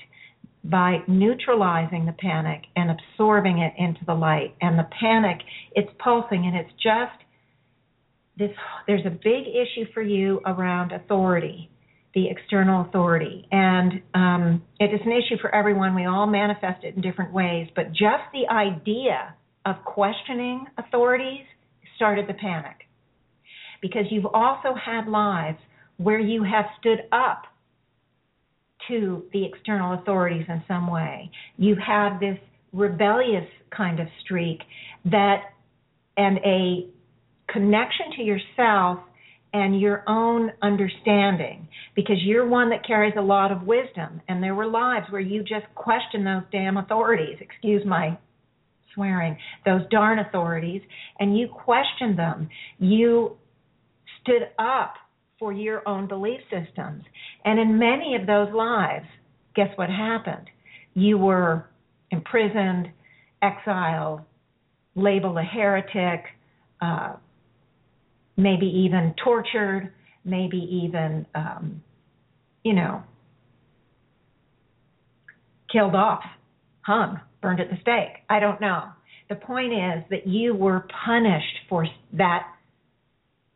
by 0.64 0.98
neutralizing 1.08 2.06
the 2.06 2.14
panic 2.14 2.62
and 2.76 2.92
absorbing 2.92 3.60
it 3.60 3.74
into 3.78 4.02
the 4.06 4.14
light. 4.14 4.56
And 4.62 4.78
the 4.78 4.88
panic, 5.00 5.38
it's 5.74 5.92
pulsing 6.04 6.46
and 6.46 6.56
it's 6.56 6.74
just 6.74 7.24
this 8.38 8.52
there's 8.88 9.06
a 9.06 9.10
big 9.10 9.48
issue 9.48 9.92
for 9.94 10.02
you 10.02 10.40
around 10.46 10.92
authority, 10.92 11.71
the 12.14 12.30
external 12.30 12.86
authority. 12.86 13.48
And 13.52 14.02
um, 14.14 14.64
it 14.80 14.94
is 14.94 15.00
an 15.06 15.12
issue 15.12 15.40
for 15.42 15.54
everyone. 15.54 15.96
We 15.96 16.06
all 16.06 16.28
manifest 16.28 16.84
it 16.84 16.96
in 16.96 17.02
different 17.02 17.34
ways, 17.34 17.68
but 17.76 17.90
just 17.92 18.24
the 18.34 18.52
idea 18.52 19.34
of 19.66 19.76
questioning 19.86 20.66
authorities 20.78 21.46
started 21.96 22.28
the 22.28 22.34
panic. 22.34 22.88
Because 23.82 24.06
you've 24.10 24.26
also 24.26 24.76
had 24.76 25.08
lives 25.08 25.58
where 25.98 26.20
you 26.20 26.44
have 26.44 26.66
stood 26.80 27.00
up 27.12 27.44
to 28.88 29.24
the 29.34 29.46
external 29.46 29.94
authorities 29.94 30.46
in 30.48 30.64
some 30.68 30.92
way. 30.92 31.30
You 31.58 31.76
have 31.86 32.20
this 32.20 32.38
rebellious 32.74 33.48
kind 33.76 34.00
of 34.00 34.08
streak 34.24 34.60
that 35.06 35.44
and 36.18 36.40
a 36.40 36.88
connection 37.52 38.08
to 38.18 38.24
yourself 38.24 39.00
and 39.54 39.80
your 39.80 40.04
own 40.08 40.52
understanding 40.62 41.68
because 41.96 42.18
you're 42.24 42.48
one 42.48 42.70
that 42.70 42.86
carries 42.86 43.14
a 43.18 43.22
lot 43.22 43.52
of 43.52 43.64
wisdom 43.64 44.22
and 44.28 44.42
there 44.42 44.56
were 44.56 44.68
lives 44.68 45.06
where 45.10 45.22
you 45.22 45.42
just 45.42 45.66
questioned 45.76 46.26
those 46.26 46.44
damn 46.52 46.78
authorities 46.78 47.38
excuse 47.42 47.86
my 47.86 48.18
swearing 48.94 49.38
those 49.66 49.82
darn 49.90 50.20
authorities 50.20 50.82
and 51.20 51.38
you 51.38 51.48
questioned 51.48 52.18
them 52.18 52.48
you 52.80 53.36
stood 54.22 54.50
up 54.60 54.94
for 55.42 55.52
your 55.52 55.88
own 55.88 56.08
belief 56.08 56.40
systems. 56.52 57.04
And 57.44 57.60
in 57.60 57.80
many 57.80 58.16
of 58.16 58.28
those 58.28 58.54
lives, 58.54 59.08
guess 59.56 59.70
what 59.76 59.90
happened? 59.90 60.48
You 60.94 61.18
were 61.18 61.66
imprisoned, 62.12 62.90
exiled, 63.42 64.22
labeled 64.96 65.38
a 65.38 65.42
heretic, 65.42 66.26
uh, 66.80 67.14
maybe 68.42 68.66
even 68.66 69.14
tortured, 69.24 69.94
maybe 70.26 70.58
even, 70.58 71.26
um, 71.36 71.84
you 72.64 72.74
know, 72.74 73.04
killed 75.72 75.96
off, 75.96 76.24
hung, 76.82 77.20
burned 77.42 77.60
at 77.60 77.70
the 77.70 77.78
stake. 77.82 78.24
I 78.30 78.40
don't 78.40 78.60
know. 78.60 78.86
The 79.30 79.36
point 79.36 79.74
is 79.74 80.04
that 80.10 80.28
you 80.28 80.54
were 80.54 80.86
punished 81.06 81.60
for 81.70 81.88
that 82.14 82.48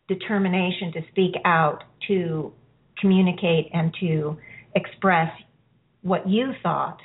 determination 0.08 0.94
to 0.94 1.02
speak 1.12 1.34
out, 1.44 1.84
to 2.08 2.54
communicate, 3.00 3.70
and 3.74 3.94
to 4.00 4.38
express 4.76 5.32
what 6.02 6.30
you 6.30 6.54
thought 6.62 7.00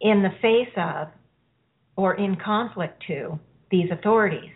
in 0.00 0.22
the 0.22 0.30
face 0.40 0.72
of 0.76 1.08
or 1.96 2.14
in 2.14 2.36
conflict 2.36 3.02
to 3.08 3.38
these 3.70 3.90
authorities. 3.92 4.50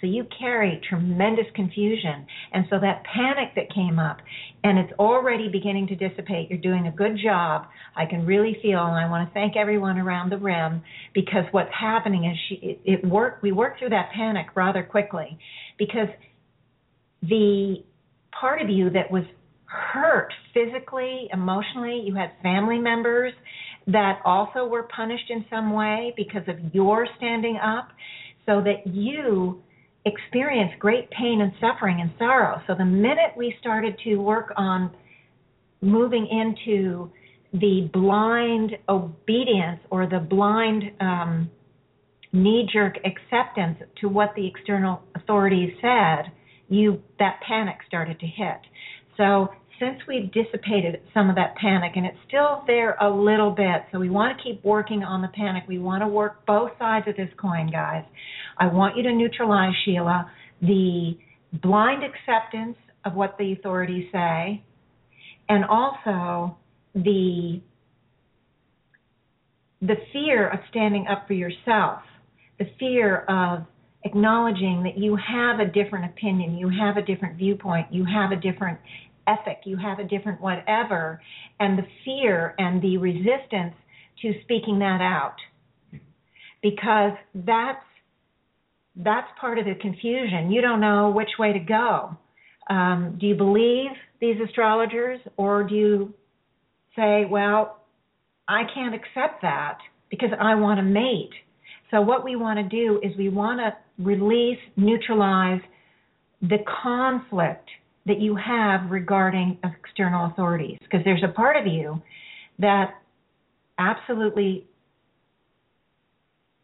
So 0.00 0.06
you 0.06 0.26
carry 0.38 0.80
tremendous 0.88 1.46
confusion. 1.54 2.26
And 2.52 2.66
so 2.70 2.78
that 2.80 3.02
panic 3.04 3.54
that 3.56 3.74
came 3.74 3.98
up, 3.98 4.18
and 4.62 4.78
it's 4.78 4.92
already 4.98 5.48
beginning 5.48 5.88
to 5.88 5.96
dissipate. 5.96 6.48
You're 6.50 6.60
doing 6.60 6.86
a 6.86 6.92
good 6.92 7.18
job. 7.22 7.66
I 7.96 8.06
can 8.06 8.24
really 8.24 8.56
feel, 8.62 8.78
and 8.78 8.94
I 8.94 9.10
want 9.10 9.28
to 9.28 9.34
thank 9.34 9.56
everyone 9.56 9.98
around 9.98 10.30
the 10.30 10.38
rim 10.38 10.82
because 11.14 11.44
what's 11.50 11.72
happening 11.78 12.24
is 12.24 12.36
she, 12.48 12.54
it, 12.66 12.80
it. 12.84 13.40
We 13.42 13.52
worked 13.52 13.80
through 13.80 13.90
that 13.90 14.10
panic 14.14 14.46
rather 14.54 14.82
quickly, 14.84 15.38
because 15.78 16.08
the 17.22 17.82
part 18.38 18.62
of 18.62 18.68
you 18.68 18.90
that 18.90 19.10
was 19.10 19.24
hurt 19.64 20.32
physically, 20.54 21.28
emotionally, 21.32 22.02
you 22.06 22.14
had 22.14 22.30
family 22.42 22.78
members 22.78 23.32
that 23.88 24.20
also 24.24 24.66
were 24.66 24.84
punished 24.84 25.28
in 25.28 25.44
some 25.50 25.72
way 25.72 26.14
because 26.16 26.42
of 26.46 26.56
your 26.72 27.06
standing 27.16 27.56
up, 27.56 27.88
so 28.46 28.62
that 28.62 28.86
you 28.86 29.60
experienced 30.04 30.78
great 30.78 31.10
pain 31.10 31.40
and 31.40 31.52
suffering 31.60 32.00
and 32.00 32.10
sorrow. 32.18 32.60
So 32.66 32.74
the 32.74 32.84
minute 32.84 33.32
we 33.36 33.54
started 33.60 33.98
to 34.04 34.16
work 34.16 34.52
on 34.56 34.90
moving 35.80 36.26
into 36.30 37.10
the 37.52 37.88
blind 37.92 38.72
obedience 38.88 39.80
or 39.90 40.06
the 40.06 40.18
blind 40.18 40.84
um, 41.00 41.50
knee 42.32 42.68
jerk 42.72 42.96
acceptance 43.04 43.78
to 44.00 44.08
what 44.08 44.34
the 44.36 44.46
external 44.46 45.02
authorities 45.14 45.72
said, 45.80 46.30
you 46.68 47.02
that 47.18 47.40
panic 47.46 47.76
started 47.86 48.20
to 48.20 48.26
hit. 48.26 48.60
So 49.16 49.48
since 49.78 49.98
we've 50.06 50.30
dissipated 50.32 51.00
some 51.14 51.30
of 51.30 51.36
that 51.36 51.54
panic 51.56 51.92
and 51.96 52.06
it's 52.06 52.16
still 52.26 52.62
there 52.66 52.96
a 53.00 53.08
little 53.08 53.50
bit, 53.50 53.82
so 53.92 53.98
we 53.98 54.10
want 54.10 54.36
to 54.36 54.44
keep 54.44 54.64
working 54.64 55.02
on 55.02 55.22
the 55.22 55.28
panic. 55.28 55.64
We 55.68 55.78
want 55.78 56.02
to 56.02 56.08
work 56.08 56.44
both 56.46 56.70
sides 56.78 57.06
of 57.08 57.16
this 57.16 57.30
coin, 57.40 57.70
guys. 57.70 58.04
I 58.58 58.66
want 58.66 58.96
you 58.96 59.02
to 59.04 59.12
neutralize, 59.12 59.74
Sheila, 59.84 60.30
the 60.60 61.16
blind 61.52 62.02
acceptance 62.02 62.76
of 63.04 63.14
what 63.14 63.36
the 63.38 63.52
authorities 63.52 64.08
say 64.12 64.62
and 65.48 65.64
also 65.64 66.56
the 66.94 67.60
the 69.80 69.94
fear 70.12 70.48
of 70.48 70.58
standing 70.70 71.06
up 71.06 71.28
for 71.28 71.34
yourself 71.34 72.02
the 72.58 72.66
fear 72.78 73.18
of 73.28 73.64
acknowledging 74.04 74.82
that 74.84 74.98
you 74.98 75.16
have 75.16 75.60
a 75.60 75.66
different 75.66 76.04
opinion, 76.04 76.56
you 76.56 76.68
have 76.68 76.96
a 76.96 77.02
different 77.02 77.36
viewpoint, 77.36 77.86
you 77.90 78.04
have 78.04 78.32
a 78.32 78.36
different 78.36 78.78
ethic, 79.28 79.60
you 79.64 79.76
have 79.76 79.98
a 79.98 80.04
different 80.04 80.40
whatever, 80.40 81.20
and 81.60 81.78
the 81.78 81.86
fear 82.04 82.54
and 82.58 82.80
the 82.82 82.96
resistance 82.96 83.74
to 84.22 84.32
speaking 84.42 84.78
that 84.78 85.00
out. 85.00 85.36
Because 86.62 87.12
that's 87.34 87.84
that's 88.96 89.28
part 89.40 89.58
of 89.58 89.64
the 89.64 89.74
confusion. 89.80 90.50
You 90.50 90.60
don't 90.60 90.80
know 90.80 91.10
which 91.10 91.30
way 91.38 91.52
to 91.52 91.60
go. 91.60 92.16
Um, 92.68 93.16
do 93.20 93.26
you 93.26 93.34
believe 93.36 93.90
these 94.20 94.36
astrologers, 94.44 95.20
or 95.36 95.62
do 95.62 95.74
you 95.74 96.14
say, 96.96 97.24
well, 97.30 97.82
I 98.48 98.62
can't 98.74 98.94
accept 98.94 99.42
that 99.42 99.78
because 100.10 100.30
I 100.38 100.54
want 100.56 100.78
to 100.78 100.82
mate? 100.82 101.30
So, 101.90 102.00
what 102.00 102.24
we 102.24 102.36
want 102.36 102.58
to 102.58 102.64
do 102.64 103.00
is 103.02 103.16
we 103.16 103.28
want 103.28 103.60
to 103.60 104.02
release, 104.02 104.58
neutralize 104.76 105.60
the 106.42 106.58
conflict 106.82 107.68
that 108.08 108.20
you 108.20 108.36
have 108.36 108.90
regarding 108.90 109.58
external 109.62 110.26
authorities. 110.26 110.78
Because 110.80 111.00
there's 111.04 111.22
a 111.22 111.32
part 111.32 111.56
of 111.56 111.66
you 111.66 112.02
that 112.58 112.94
absolutely 113.78 114.66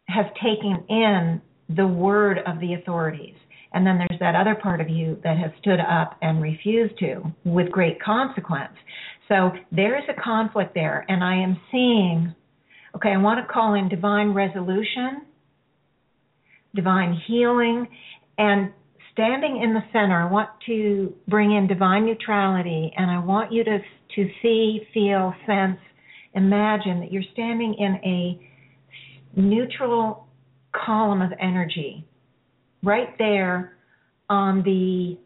has 0.07 0.25
taken 0.35 0.83
in 0.89 1.41
the 1.69 1.87
word 1.87 2.39
of 2.45 2.59
the 2.59 2.73
authorities. 2.73 3.35
And 3.73 3.85
then 3.85 3.97
there's 3.97 4.19
that 4.19 4.35
other 4.35 4.55
part 4.55 4.81
of 4.81 4.89
you 4.89 5.19
that 5.23 5.37
has 5.37 5.51
stood 5.59 5.79
up 5.79 6.17
and 6.21 6.41
refused 6.41 6.97
to 6.99 7.23
with 7.43 7.71
great 7.71 8.01
consequence. 8.01 8.73
So 9.27 9.51
there 9.71 9.97
is 9.97 10.03
a 10.09 10.21
conflict 10.21 10.73
there, 10.75 11.05
and 11.09 11.23
I 11.23 11.35
am 11.35 11.57
seeing 11.71 12.35
Okay, 12.95 13.09
I 13.09 13.17
want 13.17 13.45
to 13.45 13.53
call 13.53 13.73
in 13.73 13.89
divine 13.89 14.29
resolution, 14.29 15.23
divine 16.73 17.19
healing, 17.27 17.87
and 18.37 18.71
standing 19.15 19.61
in 19.63 19.73
the 19.73 19.81
center. 19.93 20.21
I 20.21 20.29
want 20.29 20.49
to 20.67 21.13
bring 21.27 21.53
in 21.53 21.67
divine 21.67 22.05
neutrality, 22.05 22.91
and 22.95 23.09
I 23.09 23.19
want 23.19 23.51
you 23.51 23.63
to 23.63 23.79
to 24.15 24.29
see, 24.41 24.81
feel, 24.93 25.33
sense, 25.45 25.79
imagine 26.33 26.99
that 26.99 27.11
you're 27.11 27.23
standing 27.33 27.73
in 27.73 27.95
a 28.05 29.39
neutral, 29.39 30.27
column 30.73 31.21
of 31.21 31.31
energy 31.39 32.05
right 32.83 33.17
there 33.17 33.77
on 34.29 34.61
the 34.63 35.17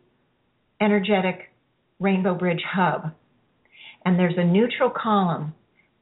energetic 0.84 1.52
Rainbow 2.00 2.36
Bridge 2.36 2.62
hub. 2.72 3.12
And 4.06 4.18
there's 4.18 4.38
a 4.38 4.44
neutral 4.44 4.90
column 4.90 5.54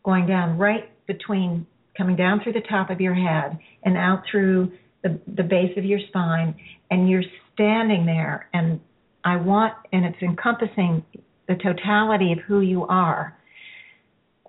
going 0.03 0.27
down 0.27 0.57
right 0.57 0.89
between, 1.07 1.65
coming 1.97 2.15
down 2.15 2.41
through 2.43 2.53
the 2.53 2.61
top 2.69 2.89
of 2.89 3.01
your 3.01 3.15
head 3.15 3.57
and 3.83 3.97
out 3.97 4.23
through 4.29 4.71
the, 5.03 5.19
the 5.35 5.43
base 5.43 5.77
of 5.77 5.85
your 5.85 5.99
spine. 6.09 6.55
And 6.91 7.09
you're 7.09 7.23
standing 7.57 8.05
there. 8.05 8.49
And 8.53 8.79
I 9.23 9.37
want, 9.37 9.73
and 9.91 10.05
it's 10.05 10.21
encompassing 10.21 11.03
the 11.47 11.55
totality 11.55 12.31
of 12.33 12.39
who 12.47 12.61
you 12.61 12.83
are. 12.83 13.35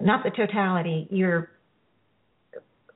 Not 0.01 0.25
the 0.25 0.31
totality, 0.31 1.09
you're 1.11 1.51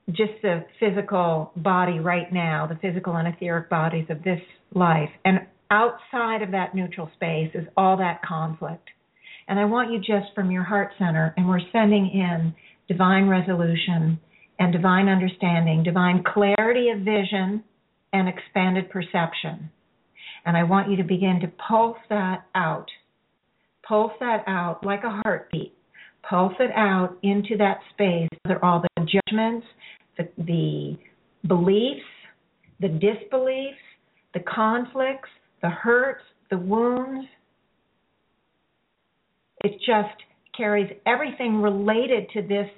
just 0.09 0.33
the 0.41 0.65
physical 0.79 1.51
body 1.55 1.99
right 1.99 2.31
now, 2.31 2.67
the 2.67 2.75
physical 2.75 3.15
and 3.15 3.27
etheric 3.27 3.69
bodies 3.69 4.05
of 4.09 4.23
this 4.23 4.39
life. 4.73 5.09
And 5.25 5.39
outside 5.71 6.41
of 6.41 6.51
that 6.51 6.75
neutral 6.75 7.09
space 7.15 7.49
is 7.55 7.65
all 7.75 7.97
that 7.97 8.21
conflict. 8.21 8.87
And 9.47 9.59
I 9.59 9.65
want 9.65 9.91
you 9.91 9.97
just 9.97 10.33
from 10.35 10.51
your 10.51 10.63
heart 10.63 10.91
center, 10.99 11.33
and 11.35 11.49
we're 11.49 11.59
sending 11.71 12.09
in 12.13 12.53
divine 12.87 13.27
resolution 13.27 14.19
and 14.59 14.71
divine 14.71 15.09
understanding, 15.09 15.83
divine 15.83 16.23
clarity 16.23 16.89
of 16.89 16.99
vision, 16.99 17.63
and 18.13 18.29
expanded 18.29 18.89
perception. 18.89 19.69
And 20.45 20.57
I 20.57 20.63
want 20.63 20.89
you 20.89 20.97
to 20.97 21.03
begin 21.03 21.39
to 21.41 21.47
pulse 21.67 21.97
that 22.09 22.45
out. 22.55 22.87
Pulse 23.87 24.13
that 24.19 24.43
out 24.47 24.85
like 24.85 25.03
a 25.03 25.21
heartbeat. 25.23 25.73
Pulse 26.29 26.53
it 26.59 26.71
out 26.75 27.17
into 27.23 27.57
that 27.57 27.79
space 27.93 28.29
where 28.45 28.63
all 28.63 28.81
the 28.81 29.05
judgments, 29.05 29.67
the, 30.17 30.29
the 30.37 30.97
beliefs, 31.47 32.01
the 32.79 32.87
disbeliefs, 32.87 33.77
the 34.33 34.39
conflicts, 34.41 35.29
the 35.61 35.69
hurts, 35.69 36.23
the 36.49 36.57
wounds. 36.57 37.27
It 39.63 39.79
just 39.85 40.15
carries 40.55 40.91
everything 41.05 41.61
related 41.61 42.29
to 42.33 42.41
this 42.41 42.69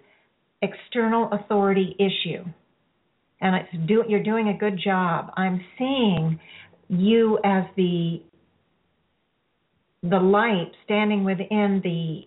external 0.62 1.30
authority 1.32 1.96
issue. 2.00 2.44
And 3.42 3.88
do, 3.88 4.04
you're 4.08 4.24
doing 4.24 4.50
a 4.50 4.58
good 4.58 4.80
job. 4.84 5.32
I'm 5.36 5.62
seeing 5.78 6.40
you 6.90 7.40
as 7.44 7.64
the 7.76 8.22
the 10.04 10.20
light 10.20 10.72
standing 10.84 11.24
within 11.24 11.82
the 11.84 12.22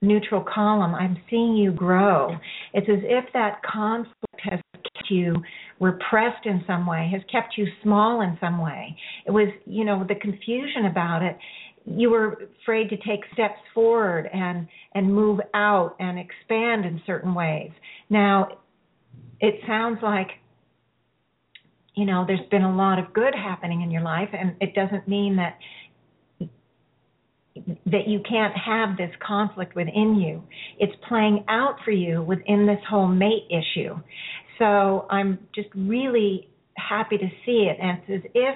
neutral 0.00 0.42
column, 0.42 0.94
I'm 0.94 1.16
seeing 1.30 1.56
you 1.56 1.72
grow. 1.72 2.36
It's 2.72 2.88
as 2.88 3.00
if 3.02 3.32
that 3.32 3.60
conflict 3.62 4.16
has 4.40 4.60
kept 4.74 5.10
you 5.10 5.36
repressed 5.80 6.46
in 6.46 6.62
some 6.66 6.86
way, 6.86 7.08
has 7.12 7.22
kept 7.30 7.54
you 7.56 7.66
small 7.82 8.20
in 8.22 8.36
some 8.40 8.60
way. 8.60 8.96
It 9.26 9.30
was, 9.30 9.48
you 9.66 9.84
know, 9.84 10.04
the 10.08 10.14
confusion 10.16 10.86
about 10.86 11.22
it. 11.22 11.36
You 11.84 12.10
were 12.10 12.48
afraid 12.62 12.90
to 12.90 12.96
take 12.96 13.20
steps 13.32 13.58
forward 13.72 14.28
and 14.32 14.66
and 14.94 15.12
move 15.12 15.40
out 15.54 15.96
and 16.00 16.18
expand 16.18 16.84
in 16.84 17.00
certain 17.06 17.34
ways. 17.34 17.70
Now, 18.10 18.58
it 19.40 19.60
sounds 19.66 19.98
like 20.02 20.28
you 21.98 22.04
know 22.04 22.24
there's 22.24 22.48
been 22.48 22.62
a 22.62 22.76
lot 22.76 23.00
of 23.00 23.12
good 23.12 23.34
happening 23.34 23.82
in 23.82 23.90
your 23.90 24.02
life 24.02 24.28
and 24.32 24.54
it 24.60 24.72
doesn't 24.72 25.08
mean 25.08 25.36
that 25.36 25.58
that 27.86 28.06
you 28.06 28.20
can't 28.28 28.54
have 28.56 28.96
this 28.96 29.10
conflict 29.26 29.74
within 29.74 30.14
you. 30.14 30.40
It's 30.78 30.92
playing 31.08 31.44
out 31.48 31.74
for 31.84 31.90
you 31.90 32.22
within 32.22 32.66
this 32.66 32.78
whole 32.88 33.08
mate 33.08 33.48
issue. 33.50 33.96
So 34.60 35.06
I'm 35.10 35.40
just 35.56 35.68
really 35.74 36.48
happy 36.76 37.18
to 37.18 37.28
see 37.44 37.68
it. 37.68 37.76
And 37.82 37.98
it's 38.06 38.24
as 38.24 38.30
if 38.32 38.54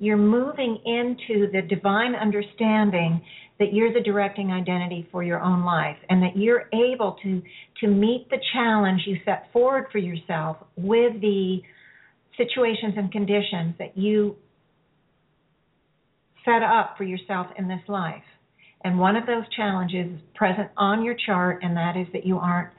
you're 0.00 0.16
moving 0.16 0.78
into 0.84 1.48
the 1.52 1.62
divine 1.62 2.16
understanding 2.16 3.22
that 3.60 3.72
you're 3.72 3.92
the 3.92 4.00
directing 4.00 4.50
identity 4.50 5.06
for 5.12 5.22
your 5.22 5.40
own 5.40 5.64
life 5.64 5.96
and 6.08 6.20
that 6.22 6.36
you're 6.36 6.68
able 6.72 7.16
to 7.22 7.40
to 7.82 7.86
meet 7.86 8.28
the 8.30 8.38
challenge 8.52 9.02
you 9.06 9.16
set 9.24 9.52
forward 9.52 9.86
for 9.92 9.98
yourself 9.98 10.56
with 10.76 11.20
the 11.20 11.60
situations 12.36 12.94
and 12.96 13.10
conditions 13.10 13.74
that 13.78 13.96
you 13.96 14.36
set 16.44 16.62
up 16.62 16.94
for 16.96 17.04
yourself 17.04 17.46
in 17.58 17.68
this 17.68 17.80
life. 17.88 18.22
And 18.82 18.98
one 18.98 19.16
of 19.16 19.26
those 19.26 19.44
challenges 19.54 20.12
is 20.12 20.20
present 20.34 20.70
on 20.76 21.04
your 21.04 21.14
chart, 21.26 21.60
and 21.62 21.76
that 21.76 21.96
is 21.96 22.06
that 22.12 22.24
you 22.24 22.38
aren't, 22.38 22.70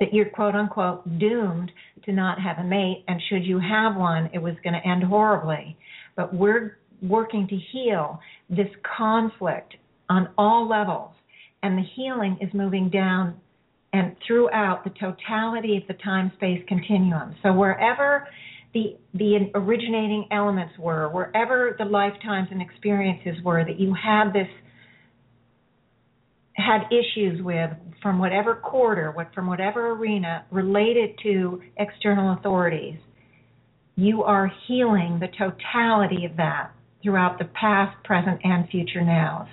that 0.00 0.12
you're 0.12 0.28
quote 0.28 0.54
unquote 0.54 1.18
doomed 1.18 1.70
to 2.04 2.12
not 2.12 2.40
have 2.40 2.58
a 2.58 2.64
mate. 2.64 3.04
And 3.06 3.20
should 3.28 3.44
you 3.44 3.60
have 3.60 3.96
one, 3.96 4.30
it 4.32 4.38
was 4.38 4.54
going 4.64 4.74
to 4.74 4.88
end 4.88 5.04
horribly. 5.04 5.76
But 6.16 6.34
we're 6.34 6.78
working 7.02 7.46
to 7.48 7.56
heal 7.72 8.18
this 8.50 8.68
conflict 8.96 9.74
on 10.08 10.28
all 10.36 10.68
levels. 10.68 11.12
And 11.62 11.78
the 11.78 11.84
healing 11.94 12.36
is 12.40 12.52
moving 12.52 12.90
down 12.90 13.36
and 13.92 14.16
throughout 14.26 14.82
the 14.82 14.90
totality 14.90 15.76
of 15.76 15.84
the 15.86 15.94
time 16.02 16.32
space 16.34 16.62
continuum. 16.66 17.36
So 17.42 17.52
wherever 17.52 18.26
the 18.74 18.96
the 19.14 19.50
originating 19.54 20.26
elements 20.30 20.74
were, 20.78 21.08
wherever 21.08 21.76
the 21.78 21.84
lifetimes 21.84 22.48
and 22.50 22.60
experiences 22.60 23.42
were 23.44 23.64
that 23.64 23.78
you 23.78 23.94
had 23.94 24.32
this 24.32 24.48
had 26.56 26.82
issues 26.90 27.40
with 27.42 27.70
from 28.02 28.18
whatever 28.18 28.56
quarter, 28.56 29.10
what 29.12 29.32
from 29.34 29.46
whatever 29.46 29.92
arena 29.92 30.44
related 30.50 31.18
to 31.22 31.62
external 31.78 32.34
authorities, 32.34 32.98
you 33.96 34.22
are 34.22 34.50
healing 34.66 35.20
the 35.20 35.28
totality 35.38 36.24
of 36.24 36.36
that 36.36 36.70
throughout 37.02 37.38
the 37.38 37.44
past, 37.46 37.96
present, 38.04 38.40
and 38.44 38.68
future 38.68 39.02
nows. 39.02 39.46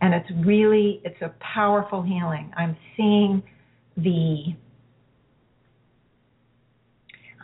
And 0.00 0.12
it's 0.12 0.28
really 0.46 1.00
it's 1.04 1.20
a 1.22 1.32
powerful 1.54 2.02
healing. 2.02 2.52
I'm 2.56 2.76
seeing 2.96 3.42
the 3.96 4.54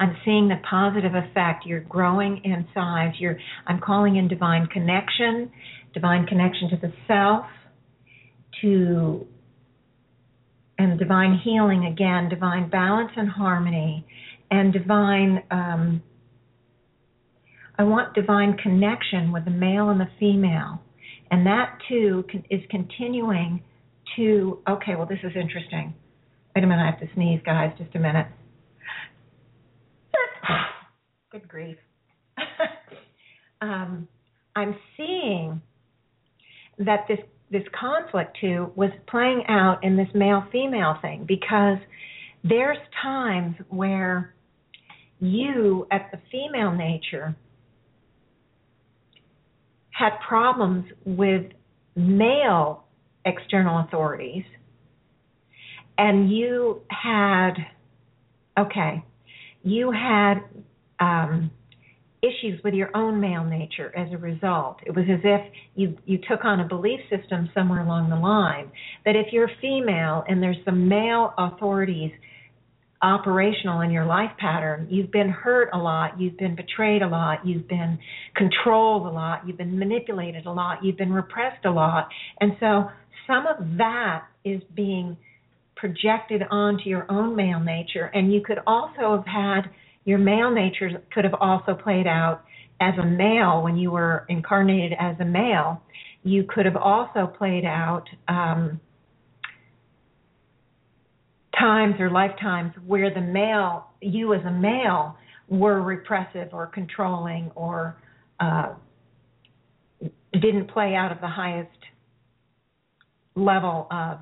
I'm 0.01 0.17
seeing 0.25 0.49
the 0.49 0.57
positive 0.69 1.13
effect. 1.15 1.67
You're 1.67 1.81
growing 1.81 2.41
in 2.43 2.67
size. 2.75 3.13
You're 3.19 3.39
I'm 3.67 3.81
calling 3.81 4.17
in 4.17 4.29
divine 4.29 4.67
connection, 4.67 5.53
divine 5.93 6.27
connection 6.27 6.71
to 6.71 6.77
the 6.77 6.93
self, 7.07 7.45
to 8.63 9.27
and 10.79 10.99
divine 10.99 11.39
healing 11.45 11.85
again, 11.85 12.31
divine 12.31 12.71
balance 12.71 13.11
and 13.15 13.29
harmony, 13.29 14.07
and 14.51 14.73
divine. 14.73 15.43
Um, 15.51 16.03
I 17.79 17.83
want 17.83 18.15
divine 18.15 18.57
connection 18.57 19.33
with 19.33 19.45
the 19.45 19.51
male 19.51 19.91
and 19.91 20.01
the 20.01 20.09
female, 20.19 20.81
and 21.31 21.47
that 21.47 21.79
too 21.91 22.25
is 22.49 22.63
continuing 22.71 23.63
to. 24.17 24.61
Okay, 24.67 24.97
well 24.97 25.07
this 25.07 25.21
is 25.23 25.33
interesting. 25.39 25.93
Wait 26.57 26.65
a 26.65 26.67
minute, 26.67 26.83
I 26.83 26.91
have 26.91 27.01
to 27.01 27.15
sneeze, 27.15 27.41
guys. 27.45 27.73
Just 27.79 27.95
a 27.95 27.99
minute. 27.99 28.27
Good 31.33 31.47
grief. 31.47 31.77
um, 33.61 34.09
I'm 34.57 34.75
seeing 34.97 35.63
that 36.79 37.07
this 37.09 37.19
this 37.53 37.63
conflict 37.79 38.37
too 38.41 38.73
was 38.75 38.91
playing 39.09 39.45
out 39.49 39.85
in 39.85 39.97
this 39.97 40.09
male 40.13 40.45
female 40.51 40.97
thing 41.03 41.25
because 41.29 41.79
there's 42.43 42.79
times 43.01 43.55
where 43.69 44.35
you 45.21 45.87
at 45.93 46.11
the 46.11 46.19
female 46.33 46.73
nature 46.73 47.37
had 49.91 50.11
problems 50.27 50.85
with 51.05 51.53
male 51.95 52.85
external 53.25 53.85
authorities 53.85 54.45
and 55.99 56.31
you 56.31 56.81
had 56.89 57.53
okay 58.59 59.05
you 59.63 59.91
had 59.93 60.37
um 61.01 61.51
issues 62.23 62.61
with 62.63 62.75
your 62.75 62.95
own 62.95 63.19
male 63.21 63.45
nature 63.45 63.97
as 63.97 64.13
a 64.13 64.19
result. 64.19 64.79
It 64.85 64.95
was 64.95 65.07
as 65.11 65.21
if 65.25 65.53
you 65.75 65.97
you 66.05 66.19
took 66.29 66.45
on 66.45 66.61
a 66.61 66.69
belief 66.69 67.01
system 67.09 67.49
somewhere 67.55 67.81
along 67.81 68.11
the 68.11 68.17
line 68.17 68.71
that 69.05 69.17
if 69.17 69.33
you're 69.33 69.51
female 69.61 70.25
and 70.29 70.43
there's 70.43 70.59
some 70.65 70.89
male 70.89 71.33
authorities 71.39 72.13
operational 73.03 73.81
in 73.81 73.91
your 73.91 74.05
life 74.05 74.31
pattern, 74.39 74.87
you've 74.91 75.11
been 75.11 75.31
hurt 75.31 75.71
a 75.73 75.79
lot, 75.79 76.21
you've 76.21 76.37
been 76.37 76.55
betrayed 76.55 77.01
a 77.01 77.09
lot, 77.09 77.47
you've 77.47 77.67
been 77.67 77.99
controlled 78.37 79.07
a 79.07 79.11
lot, 79.11 79.41
you've 79.47 79.57
been 79.57 79.79
manipulated 79.79 80.45
a 80.45 80.53
lot, 80.53 80.85
you've 80.85 80.99
been 80.99 81.13
repressed 81.13 81.65
a 81.65 81.71
lot. 81.71 82.09
And 82.41 82.53
so 82.61 82.91
some 83.27 83.47
of 83.47 83.79
that 83.79 84.25
is 84.45 84.61
being 84.75 85.17
projected 85.77 86.43
onto 86.51 86.91
your 86.91 87.11
own 87.11 87.35
male 87.35 87.61
nature 87.61 88.11
and 88.13 88.31
you 88.31 88.43
could 88.43 88.59
also 88.67 89.17
have 89.17 89.27
had 89.27 89.71
your 90.05 90.19
male 90.19 90.51
nature 90.51 91.03
could 91.13 91.25
have 91.25 91.35
also 91.35 91.75
played 91.75 92.07
out 92.07 92.43
as 92.81 92.95
a 92.99 93.05
male 93.05 93.63
when 93.63 93.77
you 93.77 93.91
were 93.91 94.25
incarnated 94.29 94.97
as 94.99 95.17
a 95.21 95.25
male. 95.25 95.83
You 96.23 96.45
could 96.45 96.65
have 96.65 96.77
also 96.77 97.27
played 97.27 97.65
out 97.65 98.05
um, 98.29 98.81
times 101.59 101.95
or 101.99 102.11
lifetimes 102.11 102.73
where 102.87 103.13
the 103.13 103.21
male, 103.21 103.87
you 104.01 104.33
as 104.35 104.45
a 104.47 104.51
male, 104.51 105.17
were 105.49 105.83
repressive 105.83 106.49
or 106.53 106.67
controlling 106.67 107.51
or 107.55 107.97
uh, 108.39 108.75
didn't 110.33 110.71
play 110.71 110.95
out 110.95 111.13
of 111.13 111.21
the 111.21 111.29
highest 111.29 111.71
level 113.35 113.87
of 113.91 114.19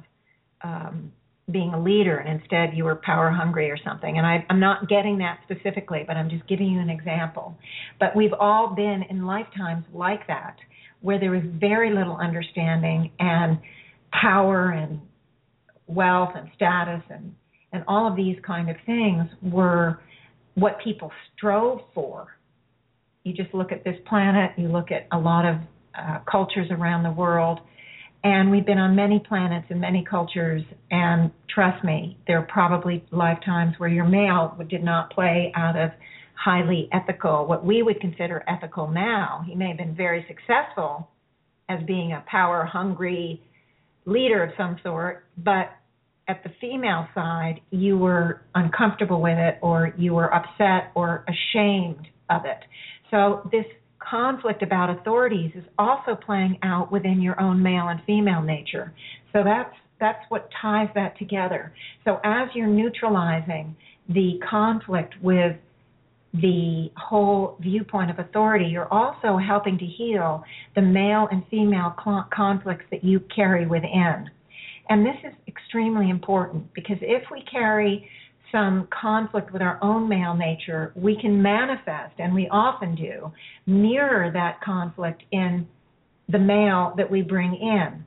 um, 0.63 1.13
being 1.51 1.73
a 1.73 1.83
leader 1.83 2.19
and 2.19 2.41
instead 2.41 2.77
you 2.77 2.85
were 2.85 2.97
power 2.97 3.31
hungry 3.31 3.71
or 3.71 3.79
something. 3.83 4.19
And 4.19 4.27
I, 4.27 4.45
I'm 4.51 4.61
not 4.61 4.89
getting 4.89 5.19
that 5.19 5.41
specifically, 5.45 6.05
but 6.07 6.17
I'm 6.17 6.29
just 6.29 6.47
giving 6.47 6.69
you 6.69 6.81
an 6.81 6.91
example. 6.91 7.57
But 7.99 8.15
we've 8.15 8.35
all 8.39 8.75
been 8.75 9.05
in 9.09 9.27
lifetimes 9.27 9.85
like 9.93 10.27
that, 10.27 10.57
where 11.01 11.19
there 11.19 11.31
was 11.31 11.43
very 11.59 11.95
little 11.95 12.17
understanding 12.17 13.13
and 13.19 13.59
power 14.13 14.71
and 14.71 15.01
wealth 15.87 16.31
and 16.35 16.49
status 16.55 17.03
and 17.11 17.35
and 17.73 17.85
all 17.87 18.11
of 18.11 18.17
these 18.17 18.37
kind 18.47 18.71
of 18.71 18.77
things 18.87 19.27
were 19.43 20.01
what 20.55 20.79
people 20.83 21.11
strove 21.37 21.81
for. 21.95 22.39
You 23.25 23.35
just 23.35 23.53
look 23.53 23.73
at 23.73 23.85
this 23.85 23.97
planet, 24.09 24.53
you 24.57 24.69
look 24.69 24.91
at 24.91 25.07
a 25.13 25.19
lot 25.19 25.45
of 25.45 25.57
uh, 25.95 26.19
cultures 26.31 26.69
around 26.71 27.03
the 27.03 27.11
world, 27.11 27.61
and 28.25 28.51
we've 28.51 28.67
been 28.67 28.79
on 28.79 28.97
many 28.97 29.21
planets 29.21 29.67
and 29.71 29.81
many 29.81 30.05
cultures. 30.09 30.63
And 30.91 31.31
trust 31.49 31.85
me, 31.85 32.19
there 32.27 32.39
are 32.39 32.47
probably 32.47 33.05
lifetimes 33.11 33.75
where 33.79 33.89
your 33.89 34.07
male 34.07 34.57
did 34.69 34.83
not 34.83 35.11
play 35.13 35.53
out 35.55 35.77
of 35.77 35.91
highly 36.35 36.89
ethical, 36.93 37.47
what 37.47 37.65
we 37.65 37.83
would 37.83 38.01
consider 38.01 38.45
ethical 38.49 38.89
now. 38.89 39.45
He 39.47 39.55
may 39.55 39.69
have 39.69 39.79
been 39.79 39.95
very 39.95 40.25
successful 40.29 41.09
as 41.69 41.81
being 41.87 42.13
a 42.13 42.25
power 42.27 42.65
hungry 42.65 43.43
leader 44.07 44.43
of 44.43 44.51
some 44.57 44.77
sort, 44.83 45.27
but 45.37 45.71
at 46.29 46.43
the 46.43 46.51
female 46.61 47.09
side, 47.15 47.61
you 47.71 47.99
were 47.99 48.43
uncomfortable 48.55 49.21
with 49.21 49.39
it 49.39 49.59
or 49.63 49.93
you 49.97 50.15
were 50.15 50.33
upset 50.33 50.93
or 50.95 51.25
ashamed 51.29 52.07
of 52.31 52.45
it. 52.45 52.59
So 53.11 53.49
this 53.51 53.65
conflict 54.11 54.63
about 54.63 54.91
authorities 54.91 55.53
is 55.55 55.65
also 55.79 56.15
playing 56.15 56.59
out 56.63 56.91
within 56.91 57.21
your 57.21 57.41
own 57.41 57.63
male 57.63 57.89
and 57.89 58.01
female 58.07 58.43
nature. 58.43 58.93
So 59.33 59.43
that's 59.45 59.75
that's 60.01 60.25
what 60.29 60.49
ties 60.63 60.89
that 60.95 61.19
together. 61.19 61.73
So 62.05 62.21
as 62.23 62.49
you're 62.55 62.69
neutralizing 62.69 63.75
the 64.09 64.39
conflict 64.49 65.15
with 65.21 65.57
the 66.35 66.91
whole 66.97 67.57
viewpoint 67.61 68.11
of 68.11 68.19
authority, 68.19 68.67
you're 68.67 68.93
also 68.93 69.37
helping 69.37 69.77
to 69.79 69.85
heal 69.85 70.45
the 70.77 70.83
male 70.83 71.27
and 71.33 71.43
female 71.51 71.95
conflicts 72.33 72.85
that 72.91 73.03
you 73.03 73.21
carry 73.35 73.67
within. 73.67 74.31
And 74.89 75.05
this 75.05 75.17
is 75.25 75.33
extremely 75.47 76.11
important 76.11 76.73
because 76.75 76.99
if 77.01 77.25
we 77.31 77.43
carry 77.51 78.09
some 78.53 78.89
conflict 78.91 79.53
with 79.53 79.63
our 79.63 79.79
own 79.83 80.09
male 80.09 80.35
nature, 80.35 80.93
we 80.95 81.17
can 81.21 81.43
manifest, 81.43 82.15
and 82.19 82.35
we 82.35 82.49
often 82.51 82.95
do, 82.95 83.33
mirror 83.67 84.31
that 84.33 84.61
conflict 84.63 85.23
in 85.33 85.67
the 86.29 86.39
male 86.39 86.95
that 86.97 87.11
we 87.11 87.23
bring 87.23 87.55
in. 87.55 88.05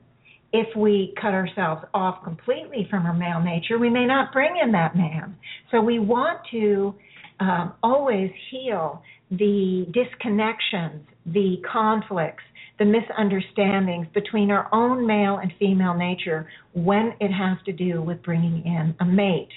If 0.52 0.76
we 0.76 1.14
cut 1.20 1.32
ourselves 1.32 1.82
off 1.94 2.22
completely 2.24 2.86
from 2.90 3.06
our 3.06 3.14
male 3.14 3.40
nature, 3.40 3.78
we 3.78 3.88
may 3.88 4.04
not 4.04 4.32
bring 4.32 4.60
in 4.62 4.72
that 4.72 4.94
man. 4.94 5.36
So 5.70 5.80
we 5.80 5.98
want 5.98 6.40
to 6.50 6.94
um, 7.40 7.72
always 7.82 8.30
heal 8.50 9.02
the 9.30 9.86
disconnections, 9.92 11.00
the 11.26 11.56
conflicts, 11.70 12.44
the 12.78 12.84
misunderstandings 12.84 14.06
between 14.12 14.50
our 14.50 14.68
own 14.72 15.06
male 15.06 15.38
and 15.38 15.52
female 15.58 15.94
nature 15.94 16.48
when 16.74 17.14
it 17.20 17.30
has 17.30 17.56
to 17.64 17.72
do 17.72 18.02
with 18.02 18.22
bringing 18.22 18.62
in 18.66 18.94
a 19.00 19.04
mate 19.04 19.48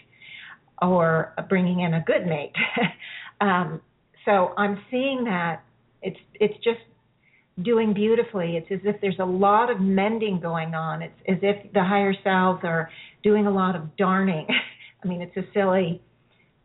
or 0.81 1.33
bringing 1.49 1.81
in 1.81 1.93
a 1.93 2.03
good 2.05 2.25
mate. 2.25 2.53
um, 3.41 3.81
so 4.25 4.53
I'm 4.57 4.79
seeing 4.89 5.23
that 5.25 5.63
it's 6.01 6.19
it's 6.35 6.55
just 6.63 6.79
doing 7.61 7.93
beautifully. 7.93 8.57
It's 8.57 8.67
as 8.71 8.79
if 8.83 8.99
there's 9.01 9.19
a 9.19 9.25
lot 9.25 9.71
of 9.71 9.79
mending 9.79 10.39
going 10.41 10.75
on. 10.75 11.01
It's 11.01 11.19
as 11.27 11.37
if 11.41 11.71
the 11.73 11.83
higher 11.83 12.13
selves 12.23 12.61
are 12.63 12.89
doing 13.23 13.47
a 13.47 13.51
lot 13.51 13.75
of 13.75 13.95
darning. 13.95 14.47
I 15.03 15.07
mean, 15.07 15.21
it's 15.21 15.35
a 15.37 15.43
silly 15.53 16.01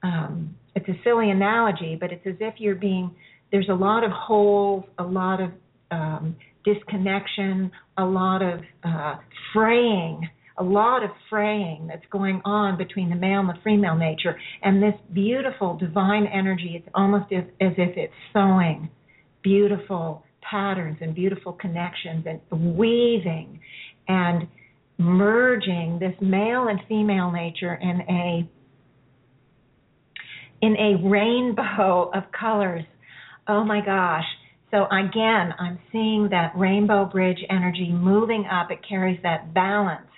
um, 0.02 0.56
it's 0.74 0.88
a 0.88 0.98
silly 1.04 1.30
analogy, 1.30 1.96
but 2.00 2.12
it's 2.12 2.26
as 2.26 2.36
if 2.40 2.54
you're 2.58 2.74
being 2.74 3.10
there's 3.52 3.68
a 3.68 3.74
lot 3.74 4.04
of 4.04 4.10
holes, 4.12 4.84
a 4.98 5.02
lot 5.02 5.40
of 5.40 5.50
um, 5.90 6.36
disconnection, 6.64 7.70
a 7.98 8.04
lot 8.04 8.42
of 8.42 8.60
uh, 8.84 9.16
fraying 9.52 10.28
a 10.60 10.62
lot 10.62 11.02
of 11.02 11.10
fraying 11.30 11.86
that's 11.88 12.04
going 12.12 12.42
on 12.44 12.76
between 12.76 13.08
the 13.08 13.16
male 13.16 13.40
and 13.40 13.48
the 13.48 13.58
female 13.64 13.96
nature. 13.96 14.38
And 14.62 14.82
this 14.82 14.94
beautiful 15.12 15.76
divine 15.76 16.26
energy, 16.26 16.74
it's 16.76 16.88
almost 16.94 17.32
as, 17.32 17.44
as 17.60 17.72
if 17.78 17.96
it's 17.96 18.12
sewing 18.32 18.90
beautiful 19.42 20.22
patterns 20.42 20.98
and 21.00 21.14
beautiful 21.14 21.54
connections 21.54 22.26
and 22.26 22.76
weaving 22.76 23.60
and 24.06 24.46
merging 24.98 25.98
this 25.98 26.14
male 26.20 26.68
and 26.68 26.78
female 26.88 27.30
nature 27.30 27.74
in 27.74 28.00
a 28.02 28.50
in 30.62 30.76
a 30.76 31.08
rainbow 31.08 32.10
of 32.14 32.24
colors. 32.38 32.84
Oh 33.48 33.64
my 33.64 33.80
gosh. 33.82 34.26
So 34.70 34.84
again, 34.86 35.54
I'm 35.58 35.78
seeing 35.90 36.28
that 36.32 36.52
rainbow 36.54 37.06
bridge 37.06 37.38
energy 37.48 37.90
moving 37.90 38.44
up. 38.44 38.70
It 38.70 38.80
carries 38.86 39.18
that 39.22 39.54
balance 39.54 40.09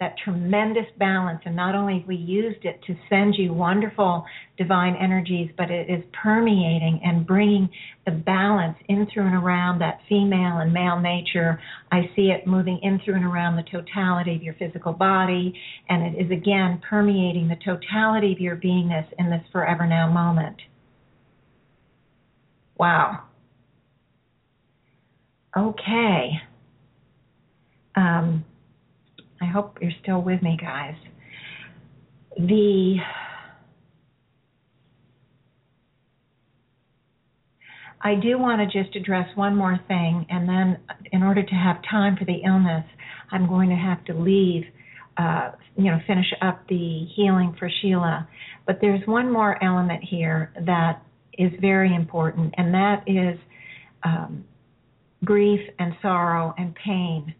that 0.00 0.14
tremendous 0.22 0.86
balance. 0.98 1.40
And 1.44 1.56
not 1.56 1.74
only 1.74 2.04
we 2.06 2.14
used 2.14 2.64
it 2.64 2.80
to 2.86 2.94
send 3.08 3.34
you 3.36 3.52
wonderful 3.52 4.24
divine 4.56 4.94
energies, 4.94 5.50
but 5.56 5.70
it 5.70 5.90
is 5.90 6.04
permeating 6.22 7.00
and 7.04 7.26
bringing 7.26 7.68
the 8.06 8.12
balance 8.12 8.76
in 8.88 9.06
through 9.12 9.26
and 9.26 9.34
around 9.34 9.80
that 9.80 9.98
female 10.08 10.58
and 10.58 10.72
male 10.72 11.00
nature. 11.00 11.60
I 11.90 12.10
see 12.14 12.30
it 12.30 12.46
moving 12.46 12.78
in 12.82 13.00
through 13.04 13.16
and 13.16 13.24
around 13.24 13.56
the 13.56 13.64
totality 13.64 14.36
of 14.36 14.42
your 14.42 14.54
physical 14.54 14.92
body, 14.92 15.52
and 15.88 16.14
it 16.14 16.24
is 16.24 16.30
again 16.30 16.80
permeating 16.88 17.48
the 17.48 17.56
totality 17.64 18.32
of 18.32 18.40
your 18.40 18.56
beingness 18.56 19.06
in 19.18 19.30
this 19.30 19.42
forever 19.50 19.86
now 19.86 20.10
moment. 20.10 20.56
Wow. 22.78 23.24
Okay. 25.56 26.30
Um, 27.96 28.44
I 29.40 29.46
hope 29.46 29.78
you're 29.80 29.92
still 30.02 30.22
with 30.22 30.42
me, 30.42 30.58
guys. 30.60 30.94
The 32.36 32.96
I 38.00 38.14
do 38.14 38.38
want 38.38 38.60
to 38.60 38.82
just 38.82 38.94
address 38.94 39.28
one 39.34 39.56
more 39.56 39.78
thing, 39.88 40.24
and 40.30 40.48
then 40.48 40.78
in 41.10 41.22
order 41.22 41.42
to 41.42 41.54
have 41.54 41.76
time 41.90 42.16
for 42.16 42.24
the 42.24 42.40
illness, 42.46 42.84
I'm 43.32 43.48
going 43.48 43.70
to 43.70 43.76
have 43.76 44.04
to 44.04 44.14
leave, 44.14 44.64
uh, 45.16 45.52
you 45.76 45.90
know, 45.90 45.98
finish 46.06 46.32
up 46.40 46.66
the 46.68 47.06
healing 47.16 47.56
for 47.58 47.68
Sheila. 47.80 48.28
But 48.66 48.78
there's 48.80 49.04
one 49.06 49.32
more 49.32 49.62
element 49.62 50.04
here 50.04 50.52
that 50.64 51.02
is 51.36 51.50
very 51.60 51.92
important, 51.94 52.54
and 52.56 52.72
that 52.72 53.02
is 53.06 53.38
um, 54.04 54.44
grief 55.24 55.60
and 55.78 55.94
sorrow 56.00 56.54
and 56.56 56.74
pain 56.76 57.34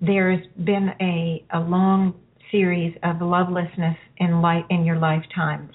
there's 0.00 0.44
been 0.64 0.90
a, 1.00 1.44
a 1.52 1.60
long 1.60 2.14
series 2.50 2.96
of 3.02 3.20
lovelessness 3.20 3.96
in 4.18 4.40
life 4.40 4.64
in 4.70 4.84
your 4.84 4.98
lifetimes. 4.98 5.70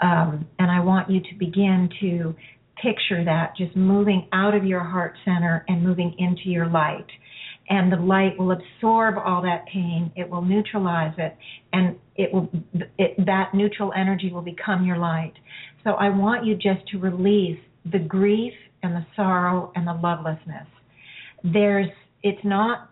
Um, 0.00 0.46
and 0.58 0.70
I 0.70 0.80
want 0.80 1.10
you 1.10 1.20
to 1.20 1.38
begin 1.38 1.88
to 2.00 2.34
picture 2.82 3.24
that 3.24 3.54
just 3.56 3.76
moving 3.76 4.28
out 4.32 4.54
of 4.54 4.64
your 4.64 4.80
heart 4.80 5.14
center 5.24 5.64
and 5.68 5.82
moving 5.82 6.14
into 6.18 6.48
your 6.48 6.66
light. 6.66 7.06
And 7.68 7.92
the 7.92 7.96
light 7.96 8.36
will 8.36 8.50
absorb 8.50 9.14
all 9.16 9.40
that 9.42 9.64
pain. 9.72 10.10
It 10.16 10.28
will 10.28 10.42
neutralize 10.42 11.14
it, 11.16 11.36
and 11.72 11.96
it 12.16 12.32
will 12.32 12.50
it, 12.98 13.14
that 13.24 13.54
neutral 13.54 13.92
energy 13.96 14.30
will 14.32 14.42
become 14.42 14.84
your 14.84 14.98
light. 14.98 15.32
So 15.84 15.92
I 15.92 16.10
want 16.10 16.44
you 16.44 16.56
just 16.56 16.86
to 16.88 16.98
release 16.98 17.60
the 17.90 18.00
grief 18.00 18.52
and 18.82 18.94
the 18.94 19.06
sorrow 19.14 19.72
and 19.76 19.86
the 19.86 19.94
lovelessness. 19.94 20.66
There's 21.44 21.88
it's 22.24 22.44
not 22.44 22.90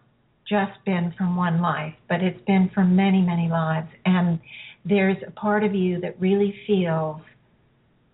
just 0.50 0.84
been 0.84 1.14
from 1.16 1.36
one 1.36 1.62
life, 1.62 1.94
but 2.08 2.22
it's 2.22 2.40
been 2.46 2.70
from 2.74 2.96
many, 2.96 3.22
many 3.22 3.48
lives. 3.48 3.88
And 4.04 4.40
there's 4.84 5.16
a 5.26 5.30
part 5.30 5.62
of 5.62 5.74
you 5.74 6.00
that 6.00 6.20
really 6.20 6.54
feels 6.66 7.20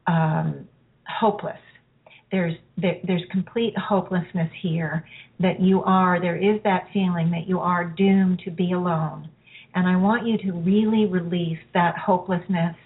um, 0.07 0.68
hopeless. 1.09 1.59
There's 2.30 2.55
there, 2.76 2.99
there's 3.07 3.22
complete 3.30 3.72
hopelessness 3.78 4.51
here. 4.61 5.07
That 5.41 5.61
you 5.61 5.82
are 5.82 6.20
there 6.20 6.37
is 6.37 6.61
that 6.64 6.89
feeling 6.93 7.30
that 7.30 7.49
you 7.49 7.59
are 7.59 7.84
doomed 7.84 8.41
to 8.45 8.51
be 8.51 8.72
alone. 8.72 9.30
And 9.74 9.89
I 9.89 9.97
want 9.97 10.26
you 10.26 10.39
to 10.39 10.53
really 10.53 11.07
release 11.07 11.59
that 11.74 11.97
hopelessness 11.97 12.76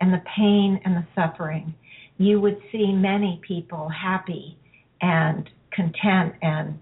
and 0.00 0.12
the 0.12 0.22
pain 0.36 0.80
and 0.84 0.96
the 0.96 1.06
suffering. 1.14 1.74
You 2.18 2.40
would 2.40 2.58
see 2.70 2.92
many 2.92 3.40
people 3.46 3.88
happy 3.88 4.58
and 5.00 5.48
content 5.72 6.34
and 6.42 6.78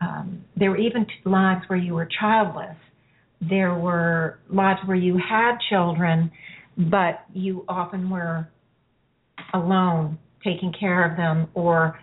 um, 0.00 0.44
there 0.56 0.70
were 0.70 0.78
even 0.78 1.06
lives 1.24 1.62
where 1.68 1.78
you 1.78 1.94
were 1.94 2.08
childless. 2.20 2.76
There 3.40 3.74
were 3.74 4.38
lives 4.48 4.80
where 4.86 4.96
you 4.96 5.18
had 5.18 5.56
children, 5.68 6.30
but 6.76 7.24
you 7.32 7.64
often 7.68 8.08
were 8.10 8.48
alone 9.54 10.18
taking 10.44 10.72
care 10.78 11.10
of 11.10 11.16
them, 11.16 11.48
or 11.54 11.98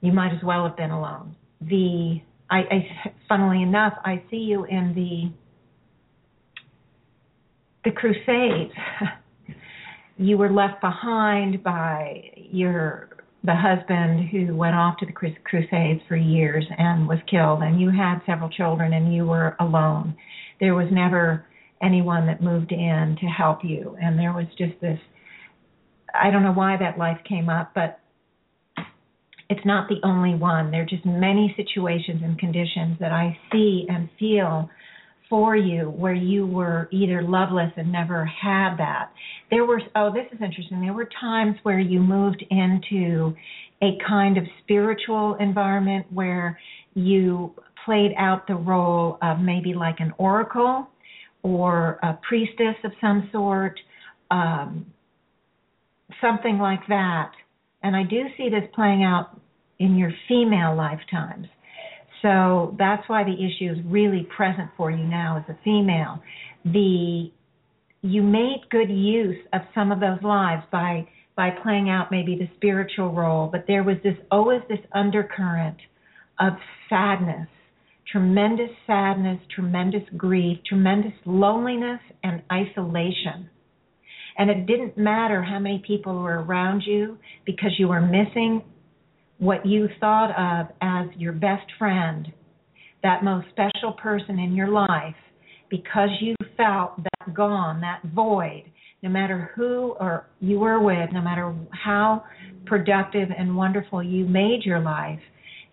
you 0.00 0.12
might 0.12 0.32
as 0.32 0.42
well 0.44 0.66
have 0.66 0.76
been 0.76 0.90
alone. 0.90 1.34
The 1.60 2.20
I, 2.50 2.58
I 2.58 3.12
funnily 3.28 3.62
enough, 3.62 3.94
I 4.04 4.22
see 4.30 4.36
you 4.36 4.64
in 4.64 4.94
the 4.94 5.32
the 7.84 7.90
Crusades. 7.90 8.72
you 10.18 10.36
were 10.38 10.50
left 10.52 10.80
behind 10.80 11.62
by 11.62 12.30
your 12.36 13.08
the 13.44 13.54
husband 13.54 14.28
who 14.30 14.54
went 14.54 14.76
off 14.76 14.96
to 14.98 15.06
the 15.06 15.12
Crusades 15.12 16.00
for 16.08 16.16
years 16.16 16.64
and 16.78 17.08
was 17.08 17.18
killed, 17.28 17.62
and 17.62 17.80
you 17.80 17.90
had 17.90 18.20
several 18.24 18.48
children, 18.48 18.92
and 18.92 19.14
you 19.14 19.26
were 19.26 19.56
alone. 19.58 20.16
There 20.60 20.74
was 20.74 20.88
never 20.92 21.44
anyone 21.82 22.26
that 22.26 22.42
moved 22.42 22.70
in 22.70 23.16
to 23.20 23.26
help 23.26 23.64
you, 23.64 23.96
and 24.00 24.18
there 24.18 24.32
was 24.32 24.46
just 24.56 24.80
this. 24.80 24.98
I 26.14 26.30
don't 26.30 26.44
know 26.44 26.52
why 26.52 26.76
that 26.76 26.98
life 26.98 27.18
came 27.28 27.48
up, 27.48 27.72
but 27.74 27.98
it's 29.50 29.66
not 29.66 29.88
the 29.88 30.00
only 30.06 30.34
one. 30.34 30.70
There 30.70 30.82
are 30.82 30.86
just 30.86 31.04
many 31.04 31.52
situations 31.56 32.22
and 32.22 32.38
conditions 32.38 32.96
that 33.00 33.12
I 33.12 33.36
see 33.50 33.86
and 33.88 34.08
feel 34.18 34.70
for 35.32 35.56
you 35.56 35.88
where 35.88 36.12
you 36.12 36.46
were 36.46 36.90
either 36.92 37.22
loveless 37.22 37.72
and 37.78 37.90
never 37.90 38.26
had 38.26 38.76
that. 38.76 39.10
There 39.48 39.64
were, 39.64 39.80
oh, 39.96 40.12
this 40.12 40.26
is 40.30 40.38
interesting. 40.44 40.82
There 40.82 40.92
were 40.92 41.08
times 41.18 41.56
where 41.62 41.80
you 41.80 42.00
moved 42.00 42.44
into 42.50 43.34
a 43.82 43.96
kind 44.06 44.36
of 44.36 44.44
spiritual 44.62 45.38
environment 45.40 46.04
where 46.12 46.60
you 46.92 47.54
played 47.86 48.10
out 48.18 48.46
the 48.46 48.56
role 48.56 49.16
of 49.22 49.38
maybe 49.40 49.72
like 49.72 50.00
an 50.00 50.12
oracle 50.18 50.86
or 51.42 51.98
a 52.02 52.18
priestess 52.28 52.76
of 52.84 52.92
some 53.00 53.30
sort, 53.32 53.80
um, 54.30 54.84
something 56.20 56.58
like 56.58 56.86
that. 56.88 57.30
And 57.82 57.96
I 57.96 58.02
do 58.02 58.24
see 58.36 58.50
this 58.50 58.68
playing 58.74 59.02
out 59.02 59.40
in 59.78 59.96
your 59.96 60.12
female 60.28 60.76
lifetimes. 60.76 61.46
So 62.22 62.76
that's 62.78 63.06
why 63.08 63.24
the 63.24 63.34
issue 63.34 63.72
is 63.72 63.78
really 63.84 64.26
present 64.34 64.70
for 64.76 64.90
you 64.90 65.04
now 65.04 65.38
as 65.38 65.54
a 65.54 65.58
female. 65.64 66.22
The 66.64 67.30
you 68.04 68.22
made 68.22 68.62
good 68.70 68.90
use 68.90 69.38
of 69.52 69.62
some 69.74 69.92
of 69.92 70.00
those 70.00 70.22
lives 70.22 70.62
by 70.70 71.06
by 71.36 71.50
playing 71.62 71.88
out 71.88 72.10
maybe 72.10 72.36
the 72.36 72.48
spiritual 72.56 73.12
role, 73.12 73.48
but 73.50 73.64
there 73.66 73.82
was 73.82 73.96
this 74.04 74.16
always 74.30 74.60
this 74.68 74.78
undercurrent 74.92 75.78
of 76.38 76.52
sadness, 76.88 77.48
tremendous 78.10 78.70
sadness, 78.86 79.38
tremendous 79.54 80.02
grief, 80.16 80.58
tremendous 80.66 81.12
loneliness 81.24 82.00
and 82.22 82.42
isolation. 82.52 83.48
And 84.36 84.50
it 84.50 84.66
didn't 84.66 84.96
matter 84.96 85.42
how 85.42 85.58
many 85.58 85.82
people 85.86 86.14
were 86.14 86.42
around 86.42 86.82
you 86.86 87.18
because 87.44 87.72
you 87.78 87.88
were 87.88 88.00
missing 88.00 88.62
what 89.38 89.64
you 89.66 89.88
thought 90.00 90.30
of 90.30 90.72
as 90.80 91.08
your 91.16 91.32
best 91.32 91.66
friend, 91.78 92.32
that 93.02 93.24
most 93.24 93.46
special 93.50 93.92
person 93.92 94.38
in 94.38 94.54
your 94.54 94.68
life, 94.68 95.16
because 95.68 96.10
you 96.20 96.34
felt 96.56 97.02
that 97.02 97.34
gone, 97.34 97.80
that 97.80 98.00
void, 98.14 98.64
no 99.02 99.10
matter 99.10 99.50
who 99.56 99.96
or 99.98 100.28
you 100.40 100.60
were 100.60 100.80
with, 100.80 101.10
no 101.12 101.20
matter 101.20 101.54
how 101.70 102.24
productive 102.66 103.28
and 103.36 103.56
wonderful 103.56 104.02
you 104.02 104.24
made 104.26 104.60
your 104.64 104.80
life, 104.80 105.18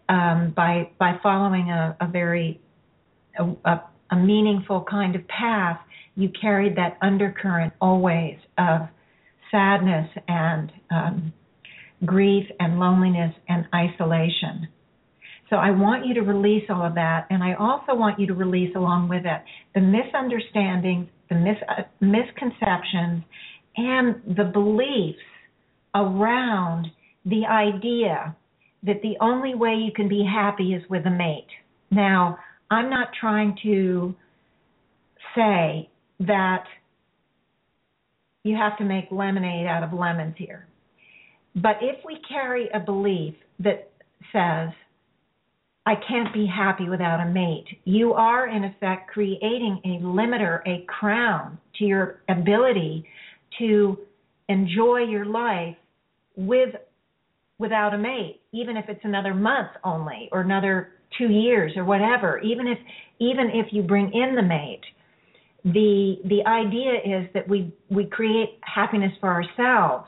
um, 0.10 0.52
by 0.56 0.90
by 0.98 1.14
following 1.22 1.70
a, 1.70 1.96
a 2.02 2.08
very 2.08 2.60
a, 3.38 3.80
a, 4.12 4.16
meaningful 4.16 4.84
kind 4.90 5.16
of 5.16 5.28
path, 5.28 5.80
you 6.16 6.30
carried 6.42 6.76
that 6.76 6.98
undercurrent 7.02 7.72
always 7.80 8.38
of 8.58 8.82
sadness 9.52 10.10
and 10.28 10.72
um, 10.90 11.34
grief 12.06 12.46
and 12.60 12.80
loneliness 12.80 13.34
and 13.48 13.66
isolation. 13.74 14.68
So 15.50 15.56
I 15.56 15.72
want 15.72 16.06
you 16.06 16.14
to 16.16 16.22
release 16.22 16.64
all 16.70 16.86
of 16.86 16.96
that, 16.96 17.26
and 17.30 17.44
I 17.44 17.56
also 17.56 17.96
want 17.96 18.20
you 18.20 18.28
to 18.28 18.36
release 18.36 18.76
along 18.76 19.10
with 19.10 19.26
it 19.26 19.42
the 19.74 19.82
misunderstandings, 19.82 21.08
the 21.30 21.36
mis- 21.36 21.64
uh, 21.68 21.84
misconceptions, 22.00 23.24
and 23.76 24.22
the 24.38 24.44
beliefs 24.44 25.20
around 25.96 26.88
the 27.26 27.46
idea 27.46 28.36
that 28.84 29.02
the 29.02 29.16
only 29.20 29.56
way 29.56 29.74
you 29.74 29.92
can 29.94 30.08
be 30.08 30.24
happy 30.24 30.74
is 30.74 30.84
with 30.90 31.06
a 31.06 31.10
mate. 31.10 31.48
Now, 31.92 32.38
I'm 32.70 32.90
not 32.90 33.10
trying 33.20 33.58
to 33.64 34.16
say 35.36 35.90
that 36.20 36.64
you 38.44 38.56
have 38.56 38.78
to 38.78 38.86
make 38.86 39.06
lemonade 39.12 39.68
out 39.68 39.84
of 39.84 39.94
lemons 39.94 40.36
here. 40.38 40.69
But 41.56 41.78
if 41.82 42.04
we 42.06 42.20
carry 42.28 42.70
a 42.74 42.80
belief 42.80 43.36
that 43.60 43.92
says, 44.32 44.70
I 45.86 45.96
can't 46.08 46.34
be 46.34 46.46
happy 46.46 46.88
without 46.88 47.20
a 47.20 47.26
mate, 47.26 47.66
you 47.86 48.14
are 48.14 48.48
in 48.48 48.64
effect 48.64 49.10
creating 49.10 49.82
a 49.86 50.04
limiter, 50.06 50.62
a 50.68 50.86
crown 50.86 51.58
to 51.80 51.86
your 51.86 52.22
ability 52.30 53.06
to 53.58 53.98
enjoy 54.50 55.00
your 55.00 55.26
life 55.26 55.76
with 56.36 56.76
without 57.58 57.94
a 57.94 57.98
mate, 57.98 58.42
even 58.52 58.78
if 58.78 58.86
it's 58.88 59.04
another 59.04 59.34
month 59.34 59.70
only 59.84 60.30
or 60.32 60.42
another 60.42 60.92
two 61.18 61.30
years 61.30 61.74
or 61.76 61.84
whatever, 61.84 62.40
even 62.40 62.68
if 62.68 62.78
even 63.20 63.50
if 63.54 63.68
you 63.72 63.82
bring 63.82 64.12
in 64.14 64.36
the 64.36 64.42
mate, 64.42 64.82
the 65.66 66.18
the 66.26 66.46
idea 66.48 66.94
is 66.94 67.28
that 67.34 67.48
we 67.48 67.74
we 67.90 68.06
create 68.06 68.60
happiness 68.62 69.12
for 69.20 69.30
ourselves 69.30 70.08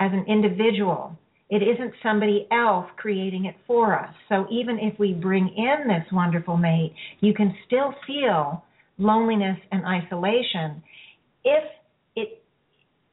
as 0.00 0.10
an 0.12 0.24
individual. 0.28 1.16
It 1.50 1.62
isn't 1.62 1.94
somebody 2.02 2.46
else 2.52 2.86
creating 2.96 3.46
it 3.46 3.54
for 3.66 3.98
us. 3.98 4.12
So 4.28 4.46
even 4.50 4.78
if 4.78 4.98
we 4.98 5.14
bring 5.14 5.48
in 5.56 5.88
this 5.88 6.04
wonderful 6.12 6.56
mate, 6.56 6.94
you 7.20 7.32
can 7.32 7.54
still 7.66 7.94
feel 8.06 8.64
loneliness 8.98 9.56
and 9.72 9.84
isolation. 9.86 10.82
If 11.44 11.64
it, 12.16 12.42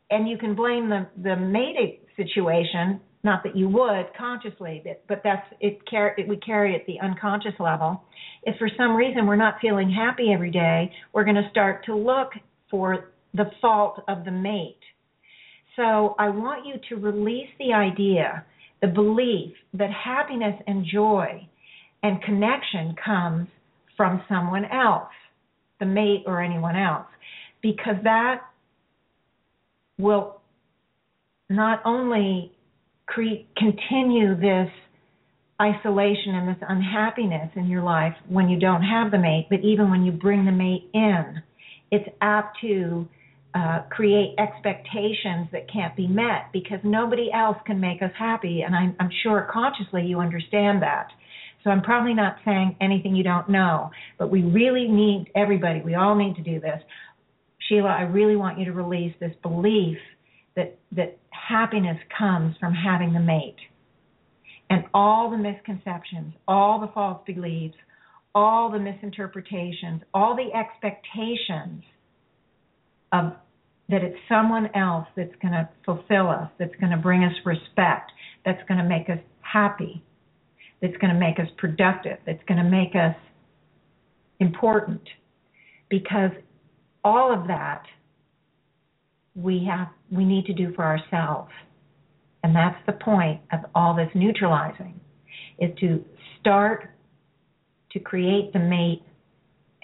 and 0.10 0.28
you 0.28 0.38
can 0.38 0.54
blame 0.56 0.90
the 0.90 1.08
the 1.22 1.36
mate 1.36 2.02
situation. 2.18 3.00
Not 3.24 3.42
that 3.44 3.56
you 3.56 3.68
would 3.70 4.06
consciously, 4.16 4.84
but, 4.86 5.04
but 5.08 5.22
that's 5.24 5.48
it. 5.60 5.80
Carry 5.90 6.26
we 6.28 6.38
carry 6.38 6.76
it 6.76 6.82
at 6.82 6.88
the 6.88 7.00
unconscious 7.02 7.58
level. 7.60 8.04
If 8.44 8.58
for 8.58 8.70
some 8.78 8.96
reason 8.96 9.26
we're 9.26 9.36
not 9.36 9.56
feeling 9.62 9.90
happy 9.90 10.32
every 10.32 10.52
day, 10.52 10.92
we're 11.14 11.24
going 11.24 11.36
to 11.36 11.50
start 11.50 11.86
to 11.86 11.96
look 11.96 12.34
for 12.70 13.12
the 13.34 13.50
fault 13.62 14.04
of 14.08 14.26
the 14.26 14.32
mate 14.32 14.78
so 15.76 16.16
I 16.18 16.30
want 16.30 16.66
you 16.66 16.76
to 16.90 16.96
release 16.96 17.50
the 17.60 17.74
idea, 17.74 18.46
the 18.82 18.88
belief 18.88 19.54
that 19.74 19.90
happiness 19.92 20.56
and 20.68 20.86
joy 20.86 21.48
and 22.04 22.22
connection 22.22 22.96
comes 23.04 23.48
from 23.98 24.22
someone 24.30 24.66
else, 24.66 25.12
the 25.80 25.86
mate 25.86 26.24
or 26.26 26.42
anyone 26.42 26.76
else, 26.76 27.08
because 27.62 27.96
that 28.04 28.42
will 29.98 30.42
not 31.50 31.82
only 31.86 32.52
create, 33.06 33.48
continue 33.58 34.36
this 34.36 34.70
isolation 35.62 36.36
and 36.36 36.50
this 36.50 36.64
unhappiness 36.68 37.50
in 37.56 37.68
your 37.68 37.84
life 37.84 38.14
when 38.28 38.50
you 38.50 38.60
don't 38.60 38.82
have 38.82 39.12
the 39.12 39.18
mate, 39.18 39.48
but 39.50 39.60
even 39.62 39.90
when 39.90 40.04
you 40.04 40.12
bring 40.12 40.46
the 40.46 40.52
mate 40.52 40.90
in, 40.94 41.42
it's 41.92 42.10
apt 42.22 42.60
to 42.62 43.08
uh, 43.56 43.84
create 43.90 44.36
expectations 44.38 45.48
that 45.54 45.72
can't 45.72 45.96
be 45.96 46.08
met 46.08 46.52
because 46.52 46.80
nobody 46.84 47.32
else 47.34 47.58
can 47.66 47.80
make 47.80 48.02
us 48.02 48.12
happy. 48.20 48.62
And 48.62 48.76
I'm, 48.76 48.96
I'm 49.00 49.10
sure 49.24 49.48
consciously 49.52 50.04
you 50.04 50.20
understand 50.20 50.82
that. 50.82 51.08
So 51.64 51.70
I'm 51.70 51.82
probably 51.82 52.14
not 52.14 52.36
saying 52.44 52.76
anything 52.82 53.16
you 53.16 53.24
don't 53.24 53.50
know, 53.50 53.90
but 54.20 54.30
we 54.30 54.44
really 54.44 54.88
need 54.88 55.32
everybody, 55.36 55.82
we 55.82 55.96
all 55.96 56.16
need 56.16 56.36
to 56.36 56.44
do 56.44 56.60
this. 56.60 56.80
Sheila, 57.68 57.90
I 57.90 58.02
really 58.02 58.36
want 58.36 58.60
you 58.60 58.66
to 58.66 58.74
release 58.74 59.16
this 59.20 59.34
belief 59.42 59.98
that 60.56 60.78
that 60.92 61.18
happiness 61.32 61.98
comes 62.16 62.56
from 62.60 62.74
having 62.74 63.14
the 63.14 63.20
mate. 63.20 63.56
And 64.70 64.84
all 64.94 65.32
the 65.32 65.38
misconceptions, 65.38 66.34
all 66.48 66.80
the 66.80 66.92
false 66.94 67.22
beliefs, 67.26 67.76
all 68.34 68.70
the 68.70 68.80
misinterpretations, 68.80 70.02
all 70.14 70.36
the 70.36 70.54
expectations 70.56 71.84
of 73.12 73.34
that 73.90 74.04
it's 74.04 74.18
someone 74.28 74.70
else 74.76 75.08
that's 75.16 75.36
going 75.42 75.54
to 75.54 75.70
fulfill 75.86 76.30
us, 76.30 76.50
that's 76.58 76.76
going 76.80 76.92
to 76.92 76.98
bring 76.98 77.24
us 77.24 77.34
respect, 77.46 78.12
that's 78.44 78.62
going 78.68 78.80
to 78.80 78.84
make 78.84 79.10
us 79.10 79.20
happy, 79.42 80.04
that's 80.82 80.98
going 80.98 81.14
to 81.14 81.20
make 81.20 81.40
us 81.40 81.48
productive, 81.58 82.18
that's 82.26 82.44
going 82.48 82.58
to 82.64 82.70
make 82.70 82.96
us 82.96 83.16
important. 84.40 85.02
Because 85.90 86.32
all 87.04 87.32
of 87.32 87.48
that 87.48 87.84
we 89.36 89.68
have 89.70 89.90
we 90.12 90.24
need 90.24 90.46
to 90.46 90.54
do 90.54 90.74
for 90.76 90.84
ourselves. 90.84 91.52
And 92.44 92.56
that's 92.56 92.78
the 92.86 92.94
point 92.94 93.42
of 93.52 93.60
all 93.74 93.96
this 93.96 94.10
neutralizing 94.16 95.00
is 95.60 95.72
to 95.80 96.04
start 96.40 96.90
to 97.92 98.00
create 98.00 98.54
the 98.54 98.60
mate 98.60 99.04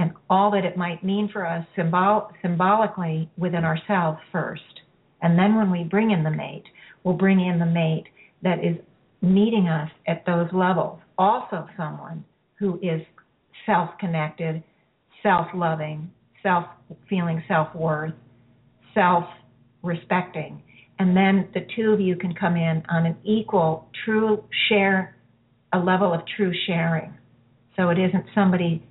and 0.01 0.13
all 0.31 0.49
that 0.49 0.65
it 0.65 0.75
might 0.75 1.03
mean 1.03 1.29
for 1.31 1.45
us 1.45 1.63
symbol- 1.75 2.31
symbolically 2.41 3.29
within 3.37 3.63
ourselves 3.63 4.19
first. 4.31 4.81
And 5.21 5.37
then 5.37 5.55
when 5.55 5.69
we 5.69 5.83
bring 5.83 6.09
in 6.09 6.23
the 6.23 6.31
mate, 6.31 6.63
we'll 7.03 7.15
bring 7.15 7.39
in 7.39 7.59
the 7.59 7.67
mate 7.67 8.05
that 8.41 8.63
is 8.65 8.77
meeting 9.21 9.67
us 9.67 9.91
at 10.07 10.25
those 10.25 10.51
levels. 10.51 10.99
Also, 11.19 11.67
someone 11.77 12.25
who 12.55 12.79
is 12.81 13.01
self 13.67 13.91
connected, 13.99 14.63
self 15.21 15.45
loving, 15.53 16.09
self 16.41 16.65
feeling 17.07 17.43
self 17.47 17.73
worth, 17.75 18.13
self 18.95 19.25
respecting. 19.83 20.63
And 20.97 21.15
then 21.15 21.47
the 21.53 21.67
two 21.75 21.91
of 21.91 22.01
you 22.01 22.15
can 22.15 22.33
come 22.33 22.55
in 22.55 22.81
on 22.89 23.05
an 23.05 23.17
equal, 23.23 23.87
true 24.03 24.43
share, 24.67 25.15
a 25.73 25.79
level 25.79 26.11
of 26.11 26.21
true 26.35 26.53
sharing. 26.65 27.13
So 27.75 27.89
it 27.89 27.99
isn't 27.99 28.25
somebody 28.33 28.83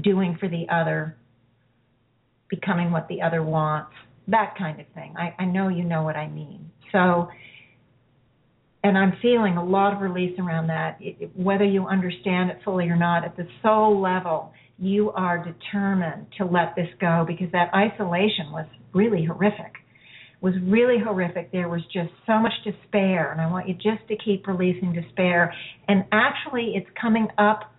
doing 0.00 0.36
for 0.38 0.48
the 0.48 0.66
other, 0.72 1.16
becoming 2.48 2.90
what 2.90 3.08
the 3.08 3.22
other 3.22 3.42
wants, 3.42 3.92
that 4.28 4.54
kind 4.56 4.80
of 4.80 4.86
thing. 4.94 5.14
I, 5.16 5.34
I 5.42 5.44
know 5.44 5.68
you 5.68 5.84
know 5.84 6.02
what 6.02 6.16
I 6.16 6.28
mean. 6.28 6.70
So, 6.92 7.28
and 8.84 8.98
I'm 8.98 9.14
feeling 9.22 9.56
a 9.56 9.64
lot 9.64 9.94
of 9.94 10.00
release 10.00 10.38
around 10.38 10.68
that. 10.68 10.98
It, 11.00 11.30
whether 11.36 11.64
you 11.64 11.86
understand 11.86 12.50
it 12.50 12.58
fully 12.64 12.88
or 12.88 12.96
not, 12.96 13.24
at 13.24 13.36
the 13.36 13.46
soul 13.62 14.00
level, 14.00 14.52
you 14.78 15.10
are 15.12 15.38
determined 15.38 16.26
to 16.38 16.44
let 16.44 16.74
this 16.76 16.88
go 17.00 17.24
because 17.26 17.50
that 17.52 17.72
isolation 17.74 18.50
was 18.50 18.66
really 18.92 19.24
horrific. 19.24 19.72
Was 20.40 20.54
really 20.64 20.96
horrific. 20.98 21.52
There 21.52 21.68
was 21.68 21.82
just 21.92 22.10
so 22.26 22.38
much 22.38 22.52
despair, 22.64 23.30
and 23.30 23.40
I 23.40 23.48
want 23.48 23.68
you 23.68 23.74
just 23.74 24.08
to 24.08 24.16
keep 24.24 24.48
releasing 24.48 24.92
despair. 24.92 25.54
And 25.86 26.04
actually, 26.10 26.72
it's 26.74 26.88
coming 27.00 27.28
up, 27.38 27.71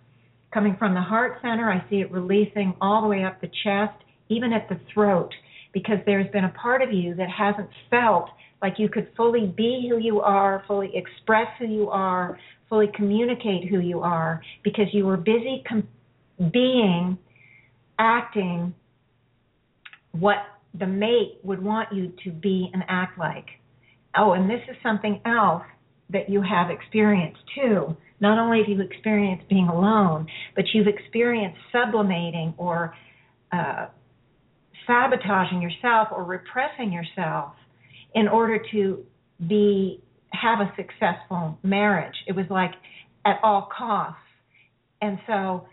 coming 0.54 0.76
from 0.78 0.94
the 0.94 1.00
heart 1.00 1.38
center. 1.42 1.70
I 1.70 1.84
see 1.90 1.96
it 1.96 2.10
releasing 2.12 2.74
all 2.80 3.02
the 3.02 3.08
way 3.08 3.24
up 3.24 3.40
the 3.40 3.50
chest, 3.64 4.02
even 4.28 4.52
at 4.52 4.68
the 4.68 4.80
throat, 4.94 5.30
because 5.72 5.98
there's 6.06 6.30
been 6.30 6.44
a 6.44 6.50
part 6.50 6.80
of 6.80 6.92
you 6.92 7.14
that 7.16 7.28
hasn't 7.28 7.68
felt 7.90 8.30
like 8.62 8.74
you 8.78 8.88
could 8.88 9.08
fully 9.16 9.52
be 9.54 9.88
who 9.90 9.98
you 9.98 10.20
are, 10.20 10.62
fully 10.68 10.92
express 10.94 11.48
who 11.58 11.66
you 11.66 11.90
are, 11.90 12.38
fully 12.68 12.88
communicate 12.94 13.68
who 13.68 13.80
you 13.80 14.00
are, 14.00 14.40
because 14.62 14.86
you 14.92 15.04
were 15.04 15.16
busy 15.16 15.62
com- 15.68 15.88
being, 16.52 17.18
acting 17.98 18.74
what 20.12 20.38
the 20.78 20.86
mate 20.86 21.38
would 21.42 21.62
want 21.62 21.92
you 21.92 22.12
to 22.24 22.30
be 22.30 22.70
and 22.72 22.82
act 22.88 23.18
like. 23.18 23.46
Oh, 24.16 24.32
and 24.32 24.48
this 24.48 24.60
is 24.70 24.76
something 24.82 25.20
else 25.26 25.64
that 26.10 26.28
you 26.28 26.42
have 26.42 26.70
experienced 26.70 27.40
too. 27.54 27.96
Not 28.20 28.38
only 28.38 28.60
have 28.60 28.68
you 28.68 28.80
experienced 28.80 29.48
being 29.48 29.68
alone, 29.68 30.26
but 30.54 30.64
you've 30.72 30.86
experienced 30.86 31.58
sublimating 31.72 32.54
or 32.56 32.94
uh, 33.52 33.86
sabotaging 34.86 35.62
yourself 35.62 36.08
or 36.10 36.24
repressing 36.24 36.92
yourself 36.92 37.52
in 38.14 38.28
order 38.28 38.60
to 38.72 39.04
be 39.48 40.00
have 40.32 40.60
a 40.60 40.72
successful 40.76 41.58
marriage. 41.62 42.14
It 42.26 42.34
was 42.34 42.46
like 42.50 42.72
at 43.24 43.38
all 43.42 43.68
costs. 43.76 44.18
And 45.00 45.18
so 45.26 45.66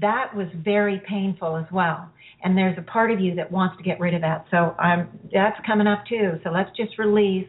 that 0.00 0.34
was 0.34 0.46
very 0.64 1.02
painful 1.08 1.56
as 1.56 1.66
well. 1.72 2.08
And 2.42 2.56
there's 2.56 2.76
a 2.78 2.82
part 2.82 3.10
of 3.10 3.20
you 3.20 3.34
that 3.36 3.50
wants 3.50 3.76
to 3.78 3.82
get 3.82 3.98
rid 4.00 4.14
of 4.14 4.20
that. 4.20 4.46
So 4.50 4.74
I'm 4.78 5.08
that's 5.32 5.58
coming 5.66 5.86
up 5.86 6.04
too. 6.08 6.38
So 6.42 6.50
let's 6.50 6.70
just 6.76 6.98
release 6.98 7.46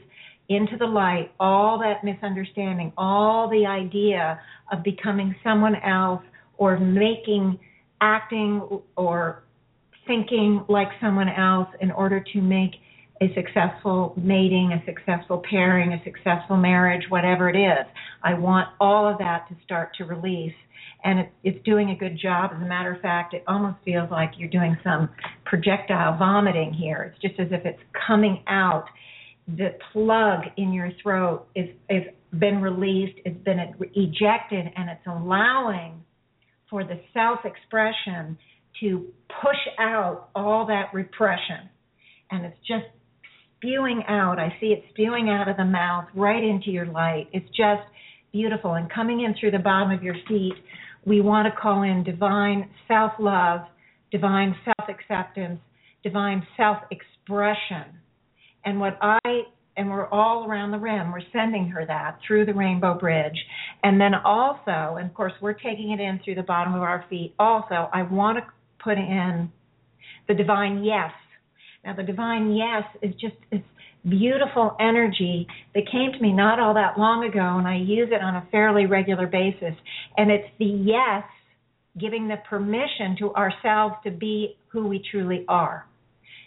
into 0.50 0.78
the 0.78 0.86
light 0.86 1.32
all 1.40 1.80
that 1.80 2.04
misunderstanding, 2.04 2.92
all 2.98 3.50
the 3.50 3.66
idea 3.66 4.40
of 4.72 4.84
becoming 4.84 5.36
someone 5.44 5.76
else 5.76 6.22
or 6.58 6.80
making 6.80 7.60
acting 8.02 8.62
or 8.96 9.44
thinking 10.08 10.64
like 10.70 10.90
someone 11.02 11.30
else 11.30 11.70
in 11.82 11.92
order 11.92 12.24
to 12.34 12.42
make 12.42 12.72
a 13.22 13.34
successful 13.34 14.14
mating, 14.18 14.74
a 14.74 14.84
successful 14.86 15.42
pairing, 15.50 15.94
a 15.94 16.04
successful 16.04 16.58
marriage, 16.58 17.04
whatever 17.10 17.50
it 17.50 17.56
is. 17.56 17.86
I 18.24 18.34
want 18.34 18.68
all 18.80 19.08
of 19.08 19.18
that 19.20 19.48
to 19.50 19.56
start 19.64 19.96
to 19.98 20.06
release. 20.06 20.54
And 21.04 21.20
it, 21.20 21.32
it's 21.44 21.64
doing 21.64 21.92
a 21.92 21.96
good 21.96 22.18
job. 22.22 22.52
As 22.54 22.62
a 22.62 22.66
matter 22.66 22.94
of 22.94 23.02
fact, 23.02 23.34
it 23.34 23.44
almost 23.48 23.78
feels 23.86 24.10
like 24.12 24.32
you're 24.38 24.50
doing 24.50 24.76
some 24.84 25.10
projectile 25.46 26.18
vomiting 26.18 26.74
here. 26.74 27.14
It's 27.14 27.22
just 27.22 27.40
as 27.40 27.48
if 27.52 27.66
it's 27.66 27.80
coming 28.08 28.44
out. 28.48 28.86
The 29.48 29.78
plug 29.94 30.42
in 30.58 30.74
your 30.74 30.92
throat 31.02 31.48
is, 31.56 31.70
is 31.90 32.04
been 32.40 32.62
released, 32.62 33.20
it's 33.26 33.44
been 33.44 33.60
ejected, 33.94 34.66
and 34.76 34.90
it's 34.90 35.06
allowing 35.08 36.04
for 36.70 36.84
the 36.84 37.00
self 37.14 37.40
expression 37.46 38.38
to 38.82 39.06
push 39.42 39.56
out 39.80 40.30
all 40.36 40.66
that 40.68 40.94
repression. 40.94 41.70
And 42.32 42.46
it's 42.46 42.58
just 42.68 42.86
spewing 43.58 44.04
out. 44.08 44.40
I 44.40 44.56
see 44.60 44.68
it 44.68 44.84
spewing 44.90 45.30
out 45.30 45.48
of 45.48 45.58
the 45.58 45.66
mouth 45.66 46.06
right 46.16 46.44
into 46.44 46.72
your 46.72 46.86
light. 46.86 47.30
It's 47.32 47.48
just 47.50 47.88
beautiful. 48.32 48.74
And 48.74 48.92
coming 48.92 49.22
in 49.22 49.36
through 49.40 49.52
the 49.52 49.60
bottom 49.60 49.92
of 49.92 50.04
your 50.04 50.16
feet, 50.28 50.54
we 51.06 51.22
want 51.22 51.46
to 51.46 51.62
call 51.62 51.84
in 51.84 52.04
divine 52.04 52.70
self 52.88 53.14
love, 53.20 53.62
divine 54.12 54.56
self 54.66 54.90
acceptance, 54.90 55.60
divine 56.04 56.46
self 56.58 56.78
expression. 56.92 57.86
And 58.66 58.80
what 58.80 58.98
I 59.02 59.20
and 59.78 59.90
we're 59.90 60.08
all 60.08 60.46
around 60.50 60.72
the 60.72 60.80
rim. 60.80 61.12
We're 61.12 61.20
sending 61.34 61.68
her 61.68 61.86
that 61.86 62.20
through 62.26 62.46
the 62.46 62.54
rainbow 62.54 62.98
bridge. 62.98 63.38
And 63.84 64.00
then 64.00 64.14
also, 64.14 64.96
and 64.96 65.10
of 65.10 65.14
course, 65.14 65.34
we're 65.42 65.52
taking 65.52 65.92
it 65.92 66.00
in 66.00 66.22
through 66.24 66.36
the 66.36 66.44
bottom 66.44 66.74
of 66.74 66.82
our 66.82 67.04
feet. 67.10 67.36
Also, 67.38 67.90
I 67.92 68.04
want 68.04 68.38
to 68.38 68.44
put 68.82 68.98
in 68.98 69.52
the 70.30 70.34
divine 70.34 70.82
yes 70.82 71.12
now, 71.86 71.94
the 71.94 72.04
divine 72.04 72.56
yes 72.56 72.84
is 73.04 73.14
just 73.22 73.36
this 73.52 73.62
beautiful 74.10 74.76
energy 74.80 75.48
that 75.76 75.84
came 75.92 76.12
to 76.12 76.20
me 76.20 76.34
not 76.34 76.60
all 76.60 76.74
that 76.74 76.98
long 76.98 77.24
ago, 77.26 77.58
and 77.60 77.68
I 77.68 77.78
use 77.78 78.10
it 78.12 78.22
on 78.22 78.36
a 78.36 78.48
fairly 78.52 78.88
regular 78.88 79.28
basis. 79.28 79.76
And 80.18 80.32
it's 80.32 80.50
the 80.58 80.66
yes 80.66 81.24
giving 82.00 82.28
the 82.28 82.38
permission 82.50 83.16
to 83.20 83.34
ourselves 83.36 83.96
to 84.04 84.12
be 84.12 84.58
who 84.70 84.88
we 84.88 85.04
truly 85.12 85.46
are. 85.48 85.86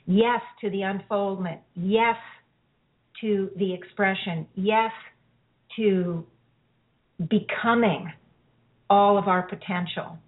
Yes 0.09 0.40
to 0.62 0.70
the 0.70 0.82
unfoldment. 0.82 1.60
Yes 1.74 2.16
to 3.20 3.51
the 3.56 3.74
expression. 3.74 4.47
Yes 4.55 4.90
to 5.76 6.24
becoming 7.28 8.10
all 8.89 9.18
of 9.18 9.28
our 9.28 9.43
potential. 9.43 10.18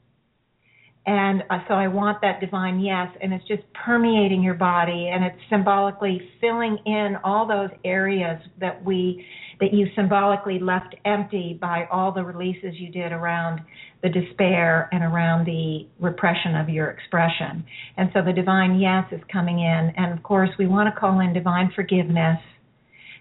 And 1.07 1.43
uh, 1.49 1.61
so 1.67 1.75
I 1.75 1.89
want 1.89 2.21
that 2.21 2.41
divine 2.41 2.79
yes, 2.79 3.09
and 3.23 3.33
it's 3.33 3.47
just 3.49 3.63
permeating 3.73 4.43
your 4.43 4.55
body, 4.55 5.11
and 5.13 5.25
it's 5.25 5.41
symbolically 5.49 6.21
filling 6.43 6.77
in 6.85 7.17
all 7.25 7.49
those 7.49 7.71
areas 7.83 8.39
that 8.61 8.85
we 8.85 9.25
that 9.61 9.75
you 9.75 9.87
symbolically 9.95 10.59
left 10.59 10.95
empty 11.05 11.59
by 11.61 11.87
all 11.93 12.13
the 12.13 12.25
releases 12.25 12.75
you 12.79 12.91
did 12.91 13.13
around 13.13 13.61
the 14.03 14.09
despair 14.09 14.89
and 14.93 15.05
around 15.05 15.45
the 15.45 15.87
repression 15.99 16.57
of 16.57 16.69
your 16.69 16.91
expression. 16.91 17.65
And 17.97 18.11
so 18.15 18.21
the 18.25 18.33
divine 18.33 18.81
yes 18.81 19.05
is 19.13 19.21
coming 19.31 19.61
in, 19.61 19.93
and 19.97 20.13
of 20.17 20.23
course 20.23 20.51
we 20.59 20.67
want 20.67 20.93
to 20.93 20.99
call 20.99 21.21
in 21.21 21.35
divine 21.35 21.71
forgiveness 21.75 22.39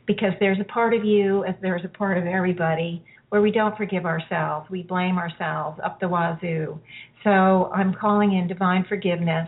because 0.08 0.32
there's 0.40 0.60
a 0.60 0.64
part 0.64 0.94
of 0.94 1.06
you, 1.06 1.44
as 1.44 1.56
there's 1.62 1.86
a 1.86 1.90
part 1.90 2.18
of 2.18 2.26
everybody, 2.26 3.04
where 3.30 3.42
we 3.42 3.52
don't 3.52 3.78
forgive 3.78 4.06
ourselves. 4.06 4.68
We 4.72 4.82
blame 4.82 5.18
ourselves 5.18 5.80
up 5.86 6.00
the 6.00 6.08
wazoo. 6.08 6.80
So 7.24 7.70
I'm 7.76 7.94
calling 7.94 8.34
in 8.34 8.48
divine 8.48 8.86
forgiveness. 8.90 9.48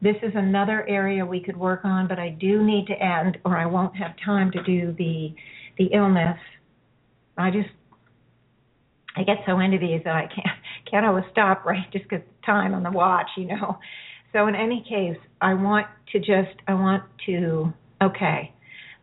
This 0.00 0.14
is 0.22 0.32
another 0.34 0.86
area 0.86 1.24
we 1.24 1.40
could 1.40 1.56
work 1.56 1.80
on, 1.84 2.06
but 2.06 2.18
I 2.18 2.28
do 2.28 2.62
need 2.62 2.86
to 2.86 2.92
end, 2.92 3.38
or 3.44 3.56
I 3.56 3.66
won't 3.66 3.96
have 3.96 4.12
time 4.24 4.52
to 4.52 4.62
do 4.62 4.94
the 4.96 5.34
the 5.78 5.86
illness. 5.92 6.38
I 7.36 7.50
just 7.50 7.68
I 9.16 9.22
get 9.22 9.38
so 9.46 9.58
into 9.60 9.78
these 9.78 10.02
that 10.04 10.14
I 10.14 10.26
can't 10.26 10.58
can't 10.90 11.06
always 11.06 11.24
stop 11.32 11.64
right 11.64 11.86
just 11.92 12.04
because 12.08 12.24
time 12.44 12.74
on 12.74 12.82
the 12.82 12.90
watch, 12.90 13.28
you 13.36 13.46
know. 13.46 13.78
So 14.32 14.46
in 14.46 14.54
any 14.54 14.84
case, 14.88 15.18
I 15.40 15.54
want 15.54 15.86
to 16.12 16.18
just 16.18 16.56
I 16.66 16.74
want 16.74 17.04
to 17.26 17.72
okay. 18.02 18.52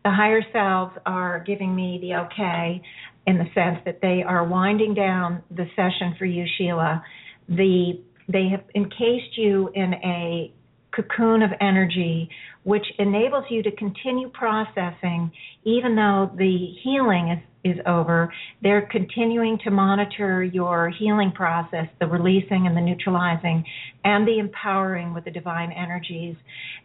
The 0.04 0.10
higher 0.10 0.42
selves 0.52 0.92
are 1.06 1.42
giving 1.46 1.74
me 1.74 1.98
the 2.00 2.14
okay 2.26 2.82
in 3.26 3.38
the 3.38 3.46
sense 3.54 3.78
that 3.86 4.00
they 4.02 4.22
are 4.22 4.46
winding 4.46 4.92
down 4.94 5.42
the 5.50 5.64
session 5.74 6.14
for 6.18 6.26
you, 6.26 6.44
Sheila. 6.58 7.02
The 7.48 8.00
they 8.28 8.48
have 8.50 8.64
encased 8.74 9.36
you 9.36 9.70
in 9.74 9.94
a 9.94 10.52
cocoon 10.94 11.42
of 11.42 11.50
energy 11.60 12.28
which 12.62 12.86
enables 12.98 13.44
you 13.50 13.62
to 13.62 13.70
continue 13.76 14.28
processing 14.28 15.30
even 15.64 15.94
though 15.94 16.30
the 16.36 16.74
healing 16.82 17.30
is, 17.64 17.72
is 17.76 17.80
over 17.86 18.32
they're 18.62 18.88
continuing 18.90 19.58
to 19.64 19.70
monitor 19.70 20.42
your 20.44 20.90
healing 20.90 21.32
process 21.32 21.86
the 22.00 22.06
releasing 22.06 22.66
and 22.66 22.76
the 22.76 22.80
neutralizing 22.80 23.64
and 24.04 24.26
the 24.26 24.38
empowering 24.38 25.12
with 25.14 25.24
the 25.24 25.30
divine 25.30 25.72
energies 25.72 26.36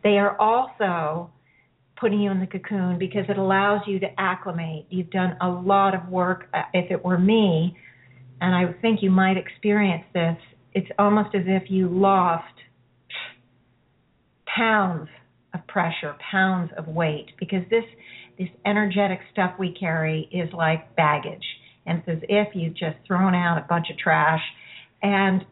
they 0.03 0.17
are 0.17 0.39
also 0.39 1.29
putting 1.99 2.21
you 2.21 2.31
in 2.31 2.39
the 2.39 2.47
cocoon 2.47 2.97
because 2.97 3.25
it 3.29 3.37
allows 3.37 3.81
you 3.85 3.99
to 3.99 4.07
acclimate. 4.17 4.85
You've 4.89 5.09
done 5.09 5.35
a 5.41 5.49
lot 5.49 5.93
of 5.93 6.07
work. 6.07 6.47
Uh, 6.53 6.61
if 6.73 6.91
it 6.91 7.03
were 7.03 7.17
me, 7.17 7.77
and 8.41 8.55
I 8.55 8.71
think 8.81 9.01
you 9.01 9.11
might 9.11 9.37
experience 9.37 10.05
this, 10.13 10.37
it's 10.73 10.89
almost 10.97 11.35
as 11.35 11.43
if 11.45 11.69
you 11.69 11.89
lost 11.89 12.45
pounds 14.55 15.09
of 15.53 15.65
pressure, 15.67 16.15
pounds 16.31 16.71
of 16.77 16.87
weight, 16.87 17.27
because 17.39 17.63
this 17.69 17.83
this 18.37 18.49
energetic 18.65 19.19
stuff 19.33 19.51
we 19.59 19.73
carry 19.77 20.29
is 20.31 20.49
like 20.53 20.95
baggage. 20.95 21.43
And 21.85 21.99
it's 21.99 22.23
as 22.23 22.29
if 22.29 22.55
you've 22.55 22.73
just 22.73 22.95
thrown 23.05 23.35
out 23.35 23.57
a 23.57 23.65
bunch 23.67 23.87
of 23.89 23.97
trash 23.97 24.41
and 25.01 25.45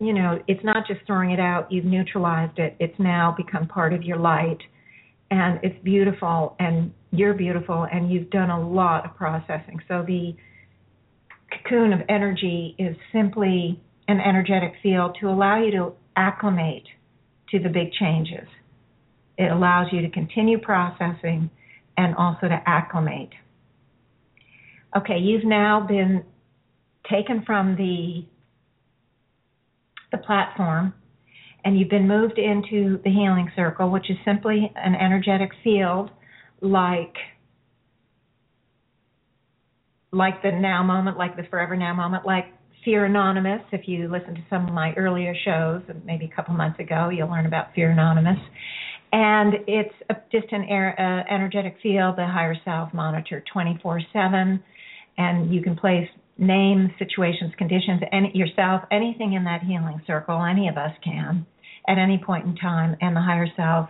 you 0.00 0.12
know, 0.12 0.38
it's 0.48 0.62
not 0.64 0.86
just 0.86 1.00
throwing 1.06 1.30
it 1.30 1.40
out, 1.40 1.70
you've 1.70 1.84
neutralized 1.84 2.58
it. 2.58 2.76
It's 2.78 2.98
now 2.98 3.34
become 3.36 3.66
part 3.66 3.92
of 3.92 4.02
your 4.02 4.18
light 4.18 4.58
and 5.30 5.60
it's 5.62 5.82
beautiful 5.82 6.56
and 6.58 6.92
you're 7.10 7.34
beautiful 7.34 7.86
and 7.90 8.10
you've 8.10 8.30
done 8.30 8.50
a 8.50 8.68
lot 8.68 9.04
of 9.04 9.16
processing. 9.16 9.80
So 9.88 10.04
the 10.06 10.34
cocoon 11.50 11.92
of 11.92 12.00
energy 12.08 12.74
is 12.78 12.96
simply 13.12 13.80
an 14.08 14.20
energetic 14.20 14.74
field 14.82 15.16
to 15.20 15.28
allow 15.28 15.62
you 15.62 15.70
to 15.72 15.92
acclimate 16.16 16.84
to 17.54 17.60
the 17.60 17.68
big 17.68 17.92
changes. 17.92 18.48
It 19.38 19.50
allows 19.50 19.86
you 19.92 20.02
to 20.02 20.10
continue 20.10 20.58
processing 20.58 21.50
and 21.96 22.14
also 22.16 22.48
to 22.48 22.60
acclimate. 22.66 23.30
Okay, 24.96 25.18
you've 25.18 25.44
now 25.44 25.86
been 25.86 26.24
taken 27.08 27.42
from 27.44 27.76
the 27.76 28.24
the 30.10 30.18
platform 30.18 30.94
and 31.64 31.78
you've 31.78 31.88
been 31.88 32.06
moved 32.06 32.38
into 32.38 33.00
the 33.04 33.10
healing 33.10 33.50
circle, 33.56 33.90
which 33.90 34.08
is 34.10 34.16
simply 34.24 34.70
an 34.76 34.94
energetic 34.94 35.50
field 35.62 36.10
like 36.60 37.14
like 40.12 40.42
the 40.42 40.52
now 40.52 40.82
moment, 40.82 41.18
like 41.18 41.36
the 41.36 41.42
forever 41.44 41.76
now 41.76 41.94
moment, 41.94 42.24
like 42.24 42.46
Fear 42.84 43.06
Anonymous. 43.06 43.62
If 43.72 43.88
you 43.88 44.08
listen 44.10 44.34
to 44.34 44.42
some 44.50 44.66
of 44.66 44.74
my 44.74 44.92
earlier 44.94 45.34
shows, 45.44 45.82
maybe 46.04 46.30
a 46.30 46.34
couple 46.34 46.54
months 46.54 46.78
ago, 46.78 47.08
you'll 47.08 47.30
learn 47.30 47.46
about 47.46 47.74
Fear 47.74 47.92
Anonymous. 47.92 48.38
And 49.12 49.54
it's 49.66 49.94
a, 50.10 50.14
just 50.30 50.52
an 50.52 50.64
air, 50.64 50.94
uh, 50.98 51.32
energetic 51.32 51.76
field, 51.82 52.16
the 52.16 52.26
higher 52.26 52.56
self 52.64 52.92
monitor 52.92 53.42
24 53.52 54.00
7. 54.12 54.62
And 55.16 55.54
you 55.54 55.62
can 55.62 55.76
place 55.76 56.08
names, 56.36 56.90
situations, 56.98 57.52
conditions, 57.56 58.02
any, 58.12 58.32
yourself, 58.34 58.82
anything 58.90 59.34
in 59.34 59.44
that 59.44 59.62
healing 59.62 60.02
circle, 60.06 60.42
any 60.44 60.68
of 60.68 60.76
us 60.76 60.92
can 61.02 61.46
at 61.86 61.98
any 61.98 62.20
point 62.24 62.44
in 62.44 62.56
time. 62.56 62.96
And 63.00 63.16
the 63.16 63.20
higher 63.20 63.46
self 63.56 63.88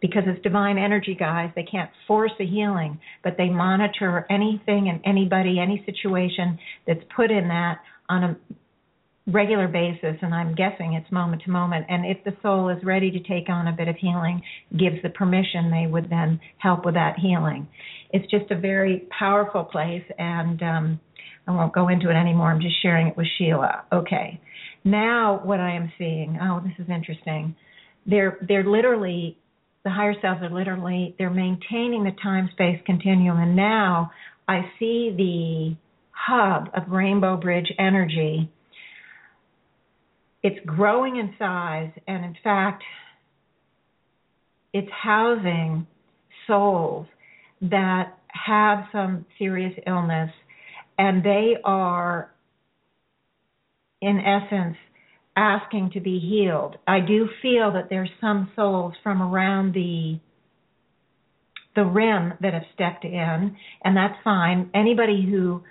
because 0.00 0.22
it's 0.26 0.42
divine 0.42 0.78
energy, 0.78 1.16
guys. 1.18 1.50
They 1.56 1.64
can't 1.64 1.90
force 2.06 2.32
a 2.38 2.44
healing, 2.44 3.00
but 3.24 3.34
they 3.36 3.48
monitor 3.48 4.26
anything 4.30 4.88
and 4.88 5.00
anybody, 5.04 5.58
any 5.58 5.82
situation 5.84 6.58
that's 6.86 7.00
put 7.16 7.30
in 7.30 7.48
that 7.48 7.78
on 8.08 8.24
a 8.24 8.36
regular 9.30 9.68
basis, 9.68 10.16
and 10.22 10.34
I'm 10.34 10.54
guessing 10.54 10.94
it's 10.94 11.10
moment 11.12 11.42
to 11.42 11.50
moment. 11.50 11.86
And 11.88 12.06
if 12.06 12.22
the 12.24 12.32
soul 12.42 12.70
is 12.70 12.82
ready 12.82 13.10
to 13.10 13.20
take 13.20 13.48
on 13.48 13.68
a 13.68 13.72
bit 13.72 13.88
of 13.88 13.96
healing, 13.96 14.42
gives 14.76 14.96
the 15.02 15.10
permission, 15.10 15.70
they 15.70 15.86
would 15.86 16.08
then 16.10 16.40
help 16.58 16.84
with 16.84 16.94
that 16.94 17.16
healing. 17.18 17.68
It's 18.10 18.28
just 18.30 18.50
a 18.50 18.58
very 18.58 19.06
powerful 19.16 19.64
place, 19.64 20.04
and 20.18 20.62
um, 20.62 21.00
I 21.46 21.52
won't 21.52 21.74
go 21.74 21.88
into 21.88 22.10
it 22.10 22.14
anymore. 22.14 22.50
I'm 22.50 22.60
just 22.60 22.80
sharing 22.82 23.08
it 23.08 23.16
with 23.16 23.26
Sheila. 23.36 23.84
Okay. 23.92 24.40
Now, 24.84 25.40
what 25.44 25.60
I 25.60 25.74
am 25.74 25.92
seeing, 25.98 26.38
oh, 26.40 26.60
this 26.60 26.72
is 26.78 26.90
interesting. 26.90 27.54
They're 28.06 28.38
they're 28.48 28.64
literally 28.64 29.36
the 29.84 29.90
higher 29.90 30.14
selves 30.20 30.42
are 30.42 30.50
literally 30.50 31.14
they're 31.18 31.30
maintaining 31.30 32.04
the 32.04 32.12
time 32.22 32.48
space 32.52 32.78
continuum 32.84 33.38
and 33.38 33.54
now 33.54 34.10
i 34.48 34.60
see 34.78 35.14
the 35.16 35.76
hub 36.26 36.68
of 36.74 36.90
rainbow 36.90 37.36
bridge 37.36 37.72
energy 37.78 38.50
it's 40.42 40.58
growing 40.66 41.16
in 41.16 41.34
size 41.38 41.90
and 42.06 42.24
in 42.24 42.36
fact 42.42 42.82
it's 44.72 44.90
housing 44.92 45.86
souls 46.46 47.06
that 47.60 48.18
have 48.28 48.84
some 48.92 49.24
serious 49.38 49.72
illness 49.86 50.30
and 50.98 51.24
they 51.24 51.54
are 51.64 52.32
in 54.00 54.18
essence 54.18 54.76
asking 55.36 55.90
to 55.94 56.00
be 56.00 56.18
healed. 56.18 56.76
I 56.86 56.98
do 57.00 57.28
feel 57.40 57.72
that 57.72 57.88
there's 57.88 58.10
some 58.20 58.50
souls 58.56 58.94
from 59.02 59.22
around 59.22 59.74
the 59.74 60.18
the 61.76 61.84
rim 61.84 62.32
that 62.40 62.54
have 62.54 62.64
stepped 62.74 63.04
in, 63.04 63.56
and 63.84 63.96
that's 63.96 64.16
fine. 64.24 64.68
Anybody 64.74 65.24
who 65.30 65.62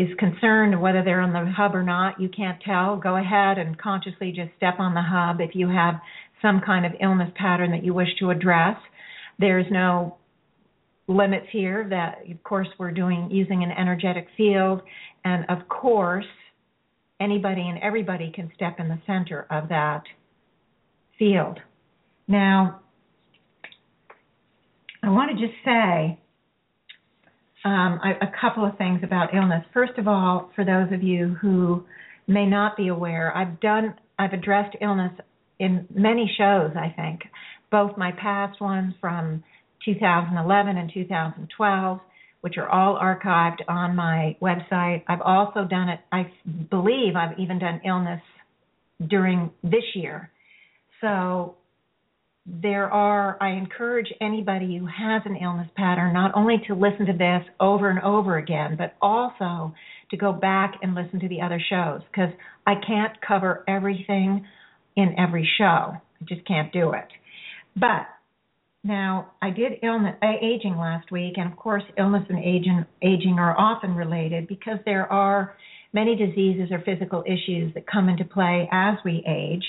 is 0.00 0.08
concerned 0.18 0.80
whether 0.80 1.02
they're 1.04 1.20
on 1.20 1.32
the 1.32 1.52
hub 1.52 1.74
or 1.74 1.82
not, 1.82 2.20
you 2.20 2.28
can't 2.28 2.60
tell. 2.62 2.96
Go 2.96 3.16
ahead 3.16 3.58
and 3.58 3.76
consciously 3.78 4.32
just 4.32 4.50
step 4.56 4.74
on 4.78 4.94
the 4.94 5.02
hub 5.02 5.40
if 5.40 5.54
you 5.54 5.68
have 5.68 5.94
some 6.40 6.60
kind 6.64 6.86
of 6.86 6.92
illness 7.02 7.30
pattern 7.36 7.70
that 7.72 7.84
you 7.84 7.92
wish 7.92 8.08
to 8.18 8.30
address. 8.30 8.76
There's 9.38 9.66
no 9.70 10.16
limits 11.06 11.46
here 11.50 11.86
that 11.90 12.18
of 12.30 12.42
course 12.44 12.68
we're 12.78 12.92
doing 12.92 13.28
using 13.30 13.64
an 13.64 13.72
energetic 13.72 14.28
field 14.36 14.80
and 15.24 15.44
of 15.48 15.68
course 15.68 16.24
anybody 17.20 17.62
and 17.62 17.78
everybody 17.82 18.30
can 18.32 18.50
step 18.54 18.76
in 18.78 18.88
the 18.88 18.98
center 19.06 19.46
of 19.50 19.68
that 19.68 20.02
field. 21.18 21.58
Now, 22.28 22.80
I 25.02 25.10
want 25.10 25.36
to 25.36 25.46
just 25.46 25.58
say 25.64 26.18
um, 27.64 28.00
I, 28.02 28.12
a 28.22 28.30
couple 28.40 28.64
of 28.64 28.76
things 28.78 29.00
about 29.02 29.34
illness. 29.34 29.64
First 29.72 29.98
of 29.98 30.08
all, 30.08 30.50
for 30.54 30.64
those 30.64 30.92
of 30.92 31.02
you 31.02 31.36
who 31.40 31.84
may 32.26 32.46
not 32.46 32.76
be 32.76 32.88
aware, 32.88 33.36
I've 33.36 33.60
done 33.60 33.94
I've 34.18 34.32
addressed 34.32 34.76
illness 34.80 35.12
in 35.58 35.86
many 35.94 36.30
shows. 36.36 36.72
I 36.76 36.92
think 36.94 37.22
both 37.70 37.96
my 37.96 38.12
past 38.12 38.60
ones 38.60 38.94
from 39.00 39.42
2011 39.84 40.76
and 40.76 40.90
2012 40.92 42.00
which 42.40 42.56
are 42.56 42.68
all 42.68 42.98
archived 42.98 43.60
on 43.68 43.94
my 43.94 44.36
website. 44.40 45.02
I've 45.08 45.20
also 45.20 45.64
done 45.64 45.88
it, 45.88 46.00
I 46.10 46.30
believe 46.70 47.16
I've 47.16 47.38
even 47.38 47.58
done 47.58 47.80
illness 47.84 48.22
during 49.06 49.50
this 49.62 49.84
year. 49.94 50.30
So 51.00 51.56
there 52.46 52.90
are, 52.90 53.36
I 53.40 53.50
encourage 53.50 54.12
anybody 54.20 54.78
who 54.78 54.86
has 54.86 55.22
an 55.24 55.36
illness 55.36 55.68
pattern 55.76 56.12
not 56.12 56.32
only 56.34 56.56
to 56.66 56.74
listen 56.74 57.06
to 57.06 57.12
this 57.12 57.42
over 57.60 57.90
and 57.90 58.00
over 58.00 58.38
again, 58.38 58.76
but 58.76 58.94
also 59.00 59.74
to 60.10 60.16
go 60.16 60.32
back 60.32 60.74
and 60.82 60.94
listen 60.94 61.20
to 61.20 61.28
the 61.28 61.42
other 61.42 61.60
shows 61.70 62.00
because 62.10 62.30
I 62.66 62.74
can't 62.86 63.20
cover 63.26 63.64
everything 63.68 64.46
in 64.96 65.14
every 65.18 65.48
show. 65.58 65.64
I 65.64 66.24
just 66.26 66.46
can't 66.46 66.72
do 66.72 66.92
it. 66.92 67.08
But 67.76 68.06
now, 68.82 69.32
I 69.42 69.50
did 69.50 69.72
illness, 69.82 70.16
aging 70.22 70.76
last 70.78 71.12
week, 71.12 71.34
and 71.36 71.52
of 71.52 71.58
course, 71.58 71.82
illness 71.98 72.24
and 72.30 72.38
aging, 72.38 72.86
aging 73.02 73.36
are 73.38 73.58
often 73.58 73.94
related 73.94 74.48
because 74.48 74.78
there 74.86 75.10
are 75.12 75.54
many 75.92 76.16
diseases 76.16 76.70
or 76.70 76.80
physical 76.80 77.22
issues 77.26 77.74
that 77.74 77.86
come 77.86 78.08
into 78.08 78.24
play 78.24 78.68
as 78.72 78.96
we 79.04 79.22
age. 79.28 79.64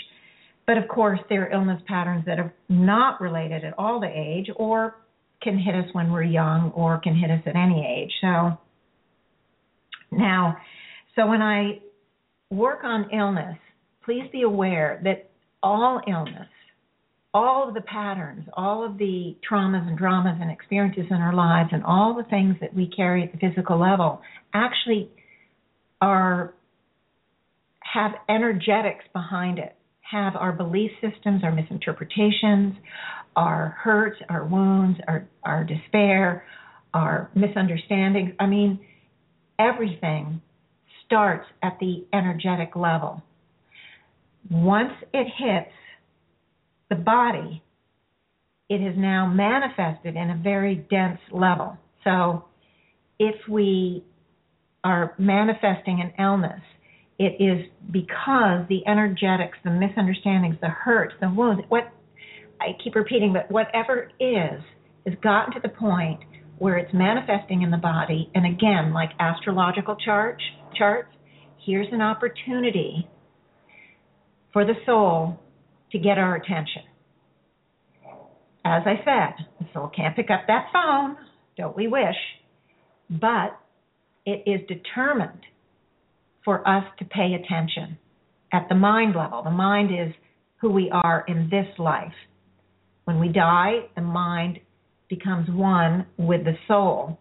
But 0.67 0.77
of 0.77 0.87
course, 0.87 1.19
there 1.29 1.47
are 1.47 1.51
illness 1.51 1.81
patterns 1.87 2.25
that 2.25 2.39
are 2.39 2.53
not 2.69 3.19
related 3.19 3.63
at 3.63 3.73
all 3.77 4.01
to 4.01 4.07
age 4.07 4.47
or 4.55 4.95
can 5.41 5.57
hit 5.57 5.75
us 5.75 5.85
when 5.93 6.11
we're 6.11 6.23
young 6.23 6.71
or 6.75 6.99
can 6.99 7.15
hit 7.15 7.31
us 7.31 7.41
at 7.45 7.55
any 7.55 7.85
age. 7.85 8.11
So, 8.21 8.57
now, 10.11 10.57
so 11.15 11.27
when 11.27 11.41
I 11.41 11.79
work 12.49 12.83
on 12.83 13.09
illness, 13.11 13.57
please 14.05 14.23
be 14.31 14.43
aware 14.43 15.01
that 15.03 15.31
all 15.63 16.01
illness 16.07 16.47
all 17.33 17.67
of 17.67 17.73
the 17.73 17.81
patterns, 17.81 18.45
all 18.53 18.85
of 18.85 18.97
the 18.97 19.35
traumas 19.49 19.87
and 19.87 19.97
dramas 19.97 20.37
and 20.41 20.51
experiences 20.51 21.05
in 21.09 21.17
our 21.17 21.33
lives, 21.33 21.69
and 21.71 21.83
all 21.83 22.15
the 22.15 22.29
things 22.29 22.55
that 22.59 22.73
we 22.73 22.89
carry 22.93 23.23
at 23.23 23.31
the 23.31 23.37
physical 23.37 23.79
level 23.79 24.21
actually 24.53 25.09
are 26.01 26.53
have 27.79 28.11
energetics 28.29 29.05
behind 29.13 29.59
it, 29.59 29.75
have 30.11 30.35
our 30.35 30.51
belief 30.51 30.91
systems, 31.01 31.43
our 31.43 31.51
misinterpretations, 31.51 32.75
our 33.35 33.77
hurts, 33.81 34.17
our 34.29 34.45
wounds, 34.45 34.99
our, 35.07 35.27
our 35.43 35.63
despair, 35.63 36.43
our 36.93 37.29
misunderstandings. 37.33 38.33
I 38.39 38.45
mean, 38.45 38.79
everything 39.57 40.41
starts 41.05 41.47
at 41.63 41.77
the 41.79 42.05
energetic 42.13 42.75
level. 42.75 43.21
Once 44.49 44.91
it 45.13 45.27
hits 45.37 45.71
the 46.89 46.95
body, 46.95 47.63
it 48.69 48.81
is 48.81 48.95
now 48.97 49.27
manifested 49.27 50.15
in 50.15 50.29
a 50.29 50.39
very 50.41 50.75
dense 50.89 51.19
level. 51.31 51.77
So 52.03 52.45
if 53.19 53.35
we 53.49 54.03
are 54.83 55.13
manifesting 55.17 56.01
an 56.01 56.13
illness, 56.17 56.61
it 57.21 57.39
is 57.39 57.67
because 57.91 58.65
the 58.67 58.81
energetics, 58.87 59.55
the 59.63 59.69
misunderstandings, 59.69 60.55
the 60.59 60.69
hurts, 60.69 61.13
the 61.21 61.29
wounds, 61.29 61.61
what 61.69 61.93
I 62.59 62.69
keep 62.83 62.95
repeating, 62.95 63.31
but 63.31 63.51
whatever 63.51 64.09
is, 64.19 64.59
has 65.05 65.15
gotten 65.21 65.53
to 65.53 65.59
the 65.61 65.69
point 65.69 66.19
where 66.57 66.77
it's 66.77 66.91
manifesting 66.95 67.61
in 67.61 67.69
the 67.69 67.77
body. 67.77 68.31
And 68.33 68.47
again, 68.47 68.91
like 68.91 69.11
astrological 69.19 69.97
chart, 70.03 70.41
charts, 70.75 71.09
here's 71.63 71.87
an 71.91 72.01
opportunity 72.01 73.07
for 74.51 74.65
the 74.65 74.73
soul 74.87 75.39
to 75.91 75.99
get 75.99 76.17
our 76.17 76.35
attention. 76.35 76.83
as 78.65 78.81
I 78.85 78.95
said, 79.05 79.45
the 79.59 79.67
soul 79.73 79.91
can't 79.95 80.15
pick 80.15 80.31
up 80.31 80.47
that 80.47 80.69
phone, 80.73 81.17
don't 81.55 81.75
we 81.75 81.87
wish? 81.87 82.15
But 83.11 83.59
it 84.25 84.43
is 84.49 84.67
determined 84.67 85.41
for 86.43 86.67
us 86.67 86.83
to 86.99 87.05
pay 87.05 87.33
attention 87.33 87.97
at 88.51 88.67
the 88.69 88.75
mind 88.75 89.15
level. 89.15 89.43
The 89.43 89.51
mind 89.51 89.91
is 89.91 90.13
who 90.59 90.71
we 90.71 90.89
are 90.91 91.23
in 91.27 91.49
this 91.49 91.67
life. 91.77 92.13
When 93.05 93.19
we 93.19 93.29
die, 93.29 93.87
the 93.95 94.01
mind 94.01 94.59
becomes 95.09 95.49
one 95.49 96.05
with 96.17 96.43
the 96.45 96.55
soul. 96.67 97.19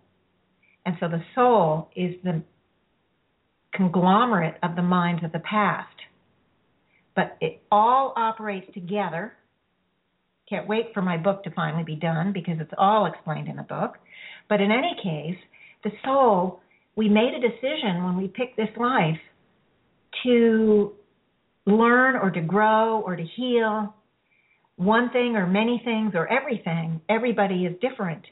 And 0.85 0.97
so 1.01 1.09
the 1.09 1.23
soul 1.35 1.89
is 1.97 2.15
the 2.23 2.43
conglomerate 3.75 4.57
of 4.63 4.77
the 4.77 4.83
minds 4.83 5.25
of 5.25 5.33
the 5.33 5.41
past. 5.41 5.89
But 7.15 7.37
it 7.41 7.63
all 7.71 8.13
operates 8.17 8.73
together. 8.73 9.33
Can't 10.49 10.69
wait 10.69 10.87
for 10.95 11.03
my 11.03 11.17
book 11.17 11.45
to 11.45 11.51
finally 11.51 11.85
be 11.85 11.97
done 11.97 12.33
because 12.33 12.57
it's 12.61 12.73
all 12.79 13.07
explained 13.07 13.49
in 13.49 13.57
the 13.57 13.63
book. 13.63 13.95
But 14.49 14.61
in 14.61 14.71
any 14.71 14.97
case, 15.03 15.39
the 15.85 15.91
soul, 16.05 16.61
we 17.01 17.09
made 17.09 17.33
a 17.33 17.41
decision 17.41 18.05
when 18.05 18.19
we 18.19 18.29
picked 18.29 18.59
this 18.59 18.69
life 18.77 19.17
to 20.23 20.93
learn 21.65 22.15
or 22.15 22.31
to 22.31 22.43
grow 22.43 23.01
or 23.01 23.17
to 23.17 23.25
heal 23.37 23.95
one 24.77 25.09
thing 25.09 25.35
or 25.35 25.47
many 25.47 25.81
things 25.83 26.13
or 26.15 26.31
everything. 26.31 27.01
Everybody 27.09 27.65
is 27.65 27.75
different. 27.81 28.23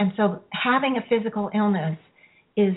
And 0.00 0.10
so 0.16 0.42
having 0.50 0.96
a 0.96 1.08
physical 1.08 1.50
illness 1.54 1.96
is 2.56 2.74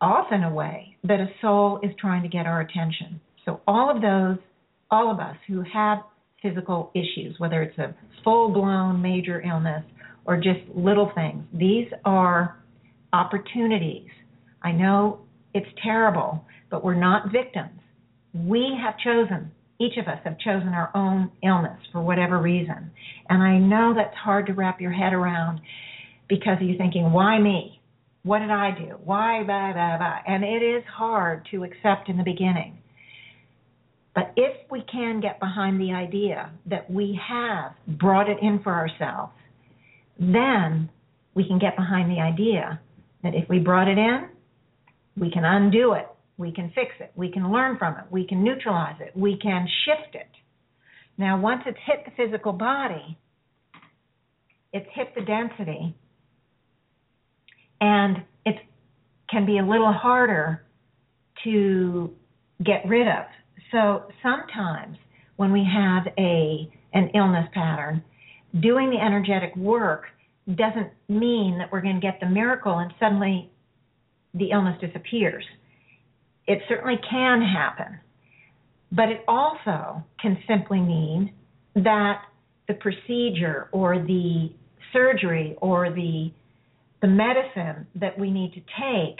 often 0.00 0.42
a 0.44 0.54
way 0.54 0.96
that 1.04 1.20
a 1.20 1.28
soul 1.42 1.80
is 1.82 1.90
trying 2.00 2.22
to 2.22 2.28
get 2.28 2.46
our 2.46 2.62
attention. 2.62 3.20
So 3.44 3.60
all 3.66 3.94
of 3.94 4.00
those, 4.00 4.38
all 4.90 5.10
of 5.10 5.20
us 5.20 5.36
who 5.46 5.62
have 5.74 5.98
physical 6.40 6.90
issues, 6.94 7.34
whether 7.36 7.60
it's 7.60 7.76
a 7.76 7.94
full 8.24 8.50
blown 8.50 9.02
major 9.02 9.42
illness 9.42 9.84
or 10.24 10.38
just 10.38 10.60
little 10.74 11.12
things, 11.14 11.44
these 11.52 11.88
are 12.06 12.56
opportunities. 13.12 14.08
I 14.64 14.72
know 14.72 15.20
it's 15.52 15.68
terrible, 15.82 16.44
but 16.70 16.82
we're 16.82 16.94
not 16.94 17.30
victims. 17.30 17.78
We 18.34 18.76
have 18.82 18.98
chosen, 18.98 19.52
each 19.78 19.96
of 19.98 20.08
us 20.08 20.18
have 20.24 20.38
chosen 20.38 20.68
our 20.68 20.90
own 20.94 21.30
illness 21.44 21.78
for 21.92 22.00
whatever 22.00 22.40
reason. 22.40 22.90
And 23.28 23.42
I 23.42 23.58
know 23.58 23.92
that's 23.94 24.16
hard 24.16 24.46
to 24.46 24.54
wrap 24.54 24.80
your 24.80 24.90
head 24.90 25.12
around 25.12 25.60
because 26.28 26.56
you're 26.60 26.78
thinking, 26.78 27.12
why 27.12 27.38
me? 27.38 27.80
What 28.24 28.38
did 28.38 28.50
I 28.50 28.70
do? 28.76 28.96
Why, 29.04 29.42
blah, 29.44 29.72
blah, 29.74 29.98
blah. 29.98 30.18
And 30.26 30.42
it 30.42 30.62
is 30.62 30.82
hard 30.90 31.46
to 31.50 31.62
accept 31.62 32.08
in 32.08 32.16
the 32.16 32.24
beginning. 32.24 32.78
But 34.14 34.32
if 34.36 34.56
we 34.70 34.82
can 34.90 35.20
get 35.20 35.38
behind 35.40 35.80
the 35.80 35.92
idea 35.92 36.50
that 36.66 36.90
we 36.90 37.20
have 37.28 37.72
brought 37.86 38.30
it 38.30 38.38
in 38.40 38.60
for 38.62 38.72
ourselves, 38.72 39.32
then 40.18 40.88
we 41.34 41.46
can 41.46 41.58
get 41.58 41.76
behind 41.76 42.10
the 42.10 42.20
idea 42.20 42.80
that 43.22 43.34
if 43.34 43.48
we 43.48 43.58
brought 43.58 43.88
it 43.88 43.98
in, 43.98 44.28
we 45.16 45.30
can 45.30 45.44
undo 45.44 45.92
it, 45.92 46.08
we 46.36 46.52
can 46.52 46.70
fix 46.74 46.92
it, 47.00 47.12
we 47.14 47.30
can 47.30 47.50
learn 47.52 47.78
from 47.78 47.94
it, 47.94 48.04
we 48.10 48.26
can 48.26 48.42
neutralize 48.42 48.96
it, 49.00 49.16
we 49.16 49.38
can 49.38 49.68
shift 49.84 50.14
it. 50.14 50.30
Now, 51.16 51.40
once 51.40 51.62
it's 51.66 51.78
hit 51.86 52.04
the 52.04 52.10
physical 52.16 52.52
body, 52.52 53.16
it's 54.72 54.88
hit 54.92 55.14
the 55.14 55.20
density, 55.22 55.94
and 57.80 58.22
it 58.44 58.56
can 59.30 59.46
be 59.46 59.58
a 59.58 59.64
little 59.64 59.92
harder 59.92 60.64
to 61.44 62.10
get 62.64 62.86
rid 62.88 63.06
of. 63.06 63.24
So 63.70 64.04
sometimes 64.22 64.96
when 65.36 65.52
we 65.52 65.64
have 65.64 66.06
a 66.18 66.70
an 66.92 67.10
illness 67.14 67.48
pattern, 67.52 68.02
doing 68.60 68.90
the 68.90 68.98
energetic 68.98 69.54
work 69.56 70.04
doesn't 70.54 70.90
mean 71.08 71.58
that 71.58 71.72
we're 71.72 71.80
going 71.80 71.96
to 71.96 72.00
get 72.00 72.20
the 72.20 72.26
miracle 72.26 72.78
and 72.78 72.92
suddenly 73.00 73.50
the 74.34 74.50
illness 74.50 74.78
disappears. 74.80 75.44
It 76.46 76.60
certainly 76.68 76.98
can 77.08 77.40
happen, 77.42 78.00
but 78.92 79.08
it 79.08 79.24
also 79.26 80.04
can 80.20 80.38
simply 80.46 80.80
mean 80.80 81.32
that 81.74 82.22
the 82.68 82.74
procedure 82.74 83.68
or 83.72 83.98
the 83.98 84.50
surgery 84.92 85.56
or 85.60 85.90
the 85.90 86.30
the 87.02 87.08
medicine 87.08 87.86
that 87.96 88.18
we 88.18 88.30
need 88.30 88.54
to 88.54 88.60
take, 88.80 89.18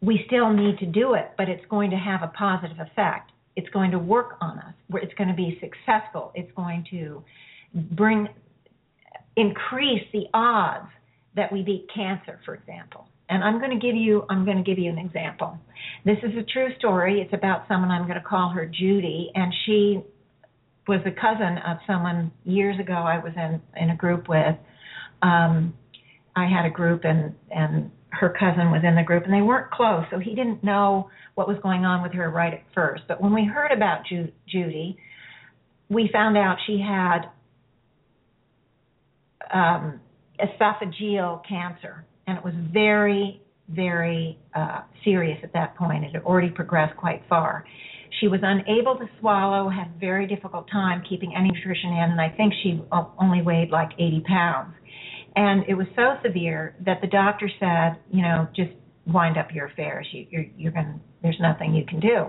we 0.00 0.22
still 0.28 0.52
need 0.52 0.78
to 0.78 0.86
do 0.86 1.14
it, 1.14 1.32
but 1.36 1.48
it's 1.48 1.64
going 1.68 1.90
to 1.90 1.96
have 1.96 2.22
a 2.22 2.28
positive 2.28 2.78
effect. 2.78 3.32
It's 3.56 3.68
going 3.70 3.90
to 3.90 3.98
work 3.98 4.36
on 4.40 4.60
us. 4.60 4.74
It's 4.94 5.12
going 5.14 5.28
to 5.28 5.34
be 5.34 5.58
successful. 5.60 6.30
It's 6.36 6.52
going 6.54 6.86
to 6.92 7.24
bring 7.74 8.28
increase 9.34 10.04
the 10.12 10.26
odds 10.34 10.86
that 11.34 11.52
we 11.52 11.62
beat 11.62 11.88
cancer, 11.92 12.38
for 12.44 12.54
example. 12.54 13.08
And 13.30 13.44
I'm 13.44 13.58
going 13.58 13.78
to 13.78 13.84
give 13.84 13.94
you 13.94 14.24
I'm 14.30 14.44
going 14.44 14.56
to 14.56 14.62
give 14.62 14.78
you 14.78 14.90
an 14.90 14.98
example. 14.98 15.58
This 16.04 16.18
is 16.22 16.36
a 16.36 16.42
true 16.44 16.68
story. 16.78 17.20
It's 17.20 17.34
about 17.34 17.66
someone 17.68 17.90
I'm 17.90 18.06
going 18.06 18.20
to 18.20 18.26
call 18.26 18.50
her 18.50 18.66
Judy, 18.66 19.30
and 19.34 19.52
she 19.66 20.00
was 20.86 21.00
a 21.04 21.10
cousin 21.10 21.58
of 21.66 21.76
someone 21.86 22.32
years 22.44 22.80
ago 22.80 22.94
I 22.94 23.18
was 23.18 23.32
in 23.36 23.60
in 23.76 23.90
a 23.90 23.96
group 23.96 24.28
with. 24.28 24.56
Um, 25.22 25.74
I 26.36 26.46
had 26.46 26.64
a 26.64 26.70
group 26.70 27.02
and 27.04 27.34
and 27.50 27.90
her 28.10 28.30
cousin 28.30 28.70
was 28.70 28.82
in 28.84 28.94
the 28.94 29.02
group 29.02 29.24
and 29.24 29.32
they 29.32 29.42
weren't 29.42 29.70
close, 29.70 30.04
so 30.10 30.18
he 30.18 30.34
didn't 30.34 30.64
know 30.64 31.10
what 31.34 31.46
was 31.46 31.58
going 31.62 31.84
on 31.84 32.02
with 32.02 32.12
her 32.12 32.30
right 32.30 32.54
at 32.54 32.62
first. 32.74 33.02
But 33.06 33.20
when 33.20 33.34
we 33.34 33.44
heard 33.44 33.70
about 33.70 34.06
Ju- 34.08 34.32
Judy, 34.48 34.96
we 35.90 36.08
found 36.12 36.36
out 36.36 36.56
she 36.66 36.80
had 36.80 37.26
um, 39.52 40.00
esophageal 40.40 41.46
cancer, 41.46 42.04
and 42.28 42.36
it 42.36 42.44
was 42.44 42.54
very, 42.72 43.40
very 43.70 44.38
uh, 44.54 44.82
serious 45.02 45.38
at 45.42 45.52
that 45.54 45.74
point. 45.76 46.04
It 46.04 46.12
had 46.12 46.22
already 46.22 46.50
progressed 46.50 46.96
quite 46.96 47.22
far. 47.28 47.64
She 48.20 48.28
was 48.28 48.40
unable 48.42 48.96
to 48.96 49.06
swallow, 49.18 49.68
had 49.68 49.88
a 49.88 49.98
very 49.98 50.26
difficult 50.26 50.66
time 50.70 51.02
keeping 51.08 51.34
any 51.34 51.50
nutrition 51.50 51.90
in, 51.90 52.10
and 52.10 52.20
I 52.20 52.28
think 52.28 52.52
she 52.62 52.82
only 53.18 53.42
weighed 53.42 53.70
like 53.70 53.90
80 53.98 54.22
pounds. 54.26 54.74
And 55.36 55.64
it 55.68 55.74
was 55.74 55.86
so 55.96 56.16
severe 56.22 56.76
that 56.84 57.00
the 57.00 57.06
doctor 57.06 57.50
said, 57.60 57.96
you 58.10 58.22
know, 58.22 58.48
just 58.54 58.72
wind 59.06 59.38
up 59.38 59.48
your 59.54 59.66
affairs. 59.66 60.06
You, 60.12 60.26
you're, 60.30 60.44
you're 60.56 60.72
going. 60.72 61.00
There's 61.22 61.38
nothing 61.40 61.74
you 61.74 61.84
can 61.86 62.00
do. 62.00 62.26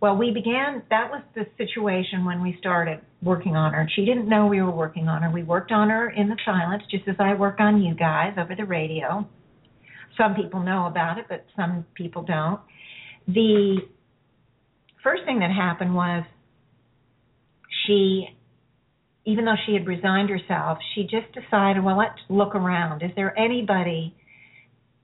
Well, 0.00 0.16
we 0.16 0.30
began. 0.30 0.82
That 0.88 1.10
was 1.10 1.22
the 1.34 1.46
situation 1.58 2.24
when 2.24 2.42
we 2.42 2.56
started 2.58 3.00
working 3.22 3.54
on 3.54 3.74
her. 3.74 3.88
She 3.94 4.04
didn't 4.04 4.28
know 4.28 4.46
we 4.46 4.62
were 4.62 4.70
working 4.70 5.08
on 5.08 5.22
her. 5.22 5.30
We 5.30 5.42
worked 5.42 5.72
on 5.72 5.90
her 5.90 6.08
in 6.10 6.28
the 6.28 6.36
silence, 6.44 6.82
just 6.90 7.06
as 7.06 7.16
I 7.18 7.34
work 7.34 7.60
on 7.60 7.82
you 7.82 7.94
guys 7.94 8.32
over 8.38 8.54
the 8.56 8.64
radio. 8.64 9.28
Some 10.16 10.34
people 10.34 10.60
know 10.60 10.86
about 10.86 11.18
it, 11.18 11.26
but 11.28 11.44
some 11.54 11.84
people 11.94 12.22
don't. 12.22 12.60
The 13.28 13.78
first 15.04 15.22
thing 15.26 15.40
that 15.40 15.50
happened 15.50 15.94
was 15.94 16.24
she 17.86 18.28
even 19.24 19.44
though 19.44 19.56
she 19.66 19.74
had 19.74 19.86
resigned 19.86 20.30
herself, 20.30 20.78
she 20.94 21.02
just 21.02 21.26
decided, 21.34 21.84
well, 21.84 21.98
let's 21.98 22.18
look 22.28 22.54
around. 22.54 23.02
Is 23.02 23.10
there 23.16 23.38
anybody? 23.38 24.14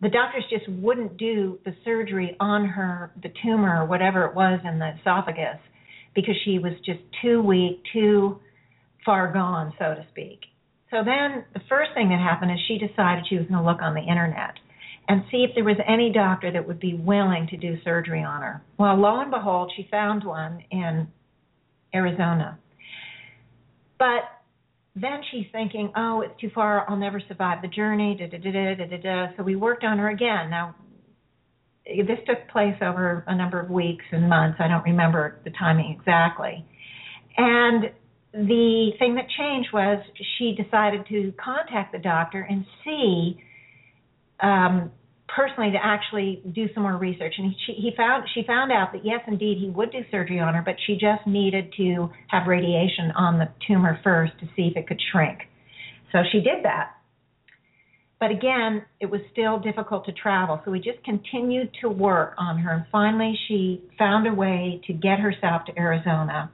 The 0.06 0.10
doctors 0.10 0.44
just 0.48 0.68
wouldn't 0.68 1.16
do 1.16 1.58
the 1.64 1.74
surgery 1.84 2.36
on 2.38 2.64
her, 2.64 3.10
the 3.24 3.32
tumor 3.42 3.82
or 3.82 3.86
whatever 3.86 4.24
it 4.26 4.36
was 4.36 4.60
in 4.64 4.78
the 4.78 4.92
esophagus, 5.00 5.58
because 6.14 6.36
she 6.44 6.60
was 6.60 6.74
just 6.84 7.00
too 7.20 7.42
weak, 7.42 7.82
too 7.92 8.38
far 9.04 9.32
gone, 9.32 9.72
so 9.80 9.96
to 9.96 10.06
speak. 10.12 10.42
So 10.92 10.98
then 11.04 11.44
the 11.54 11.60
first 11.68 11.90
thing 11.94 12.10
that 12.10 12.20
happened 12.20 12.52
is 12.52 12.58
she 12.68 12.78
decided 12.78 13.26
she 13.28 13.34
was 13.34 13.48
going 13.48 13.60
to 13.60 13.68
look 13.68 13.82
on 13.82 13.94
the 13.94 14.00
internet 14.00 14.54
and 15.08 15.24
see 15.28 15.38
if 15.38 15.56
there 15.56 15.64
was 15.64 15.78
any 15.88 16.12
doctor 16.12 16.52
that 16.52 16.68
would 16.68 16.78
be 16.78 16.94
willing 16.94 17.48
to 17.50 17.56
do 17.56 17.76
surgery 17.82 18.22
on 18.22 18.42
her. 18.42 18.62
Well, 18.78 18.94
lo 18.96 19.20
and 19.20 19.32
behold, 19.32 19.72
she 19.74 19.88
found 19.90 20.22
one 20.22 20.62
in 20.70 21.08
Arizona 21.92 22.60
but 23.98 24.28
then 24.96 25.20
she's 25.30 25.44
thinking, 25.52 25.92
oh, 25.94 26.22
it's 26.22 26.40
too 26.40 26.50
far. 26.54 26.88
I'll 26.88 26.96
never 26.96 27.20
survive 27.28 27.60
the 27.60 27.68
journey. 27.68 28.16
Da, 28.18 28.28
da, 28.28 28.38
da, 28.38 28.74
da, 28.74 28.86
da, 28.86 28.96
da. 28.96 29.26
So 29.36 29.42
we 29.42 29.54
worked 29.54 29.84
on 29.84 29.98
her 29.98 30.08
again. 30.08 30.48
Now, 30.48 30.74
this 31.84 32.18
took 32.26 32.48
place 32.48 32.74
over 32.80 33.22
a 33.26 33.36
number 33.36 33.60
of 33.60 33.70
weeks 33.70 34.04
and 34.10 34.28
months. 34.28 34.58
I 34.58 34.68
don't 34.68 34.84
remember 34.84 35.38
the 35.44 35.50
timing 35.50 35.94
exactly. 35.98 36.64
And 37.36 37.90
the 38.32 38.90
thing 38.98 39.14
that 39.16 39.26
changed 39.38 39.68
was 39.72 40.02
she 40.38 40.56
decided 40.60 41.06
to 41.08 41.32
contact 41.42 41.92
the 41.92 41.98
doctor 41.98 42.40
and 42.48 42.64
see 42.82 43.38
um, 44.40 44.90
personally 45.28 45.72
to 45.72 45.78
actually 45.82 46.42
do 46.52 46.66
some 46.74 46.82
more 46.82 46.96
research. 46.96 47.34
And 47.38 47.54
she 47.66 47.72
he 47.72 47.90
found 47.96 48.24
she 48.34 48.42
found 48.46 48.72
out 48.72 48.92
that 48.92 49.04
yes 49.04 49.20
indeed 49.26 49.58
he 49.60 49.70
would 49.70 49.90
do 49.90 50.00
surgery 50.10 50.40
on 50.40 50.54
her 50.54 50.62
but 50.62 50.76
she 50.86 50.94
just 50.94 51.26
needed 51.26 51.72
to 51.76 52.10
have 52.28 52.46
radiation 52.46 53.10
on 53.16 53.38
the 53.38 53.48
tumor 53.66 53.98
first 54.04 54.32
to 54.40 54.46
see 54.56 54.68
if 54.70 54.76
it 54.76 54.86
could 54.86 55.00
shrink. 55.12 55.40
So 56.12 56.18
she 56.30 56.38
did 56.38 56.64
that. 56.64 56.92
But 58.20 58.30
again 58.30 58.84
it 59.00 59.06
was 59.06 59.20
still 59.32 59.58
difficult 59.58 60.06
to 60.06 60.12
travel. 60.12 60.60
So 60.64 60.70
we 60.70 60.78
just 60.78 61.02
continued 61.04 61.70
to 61.80 61.88
work 61.88 62.34
on 62.38 62.58
her. 62.58 62.72
And 62.72 62.84
finally 62.92 63.36
she 63.48 63.82
found 63.98 64.26
a 64.26 64.34
way 64.34 64.80
to 64.86 64.92
get 64.92 65.18
herself 65.18 65.64
to 65.66 65.78
Arizona 65.78 66.50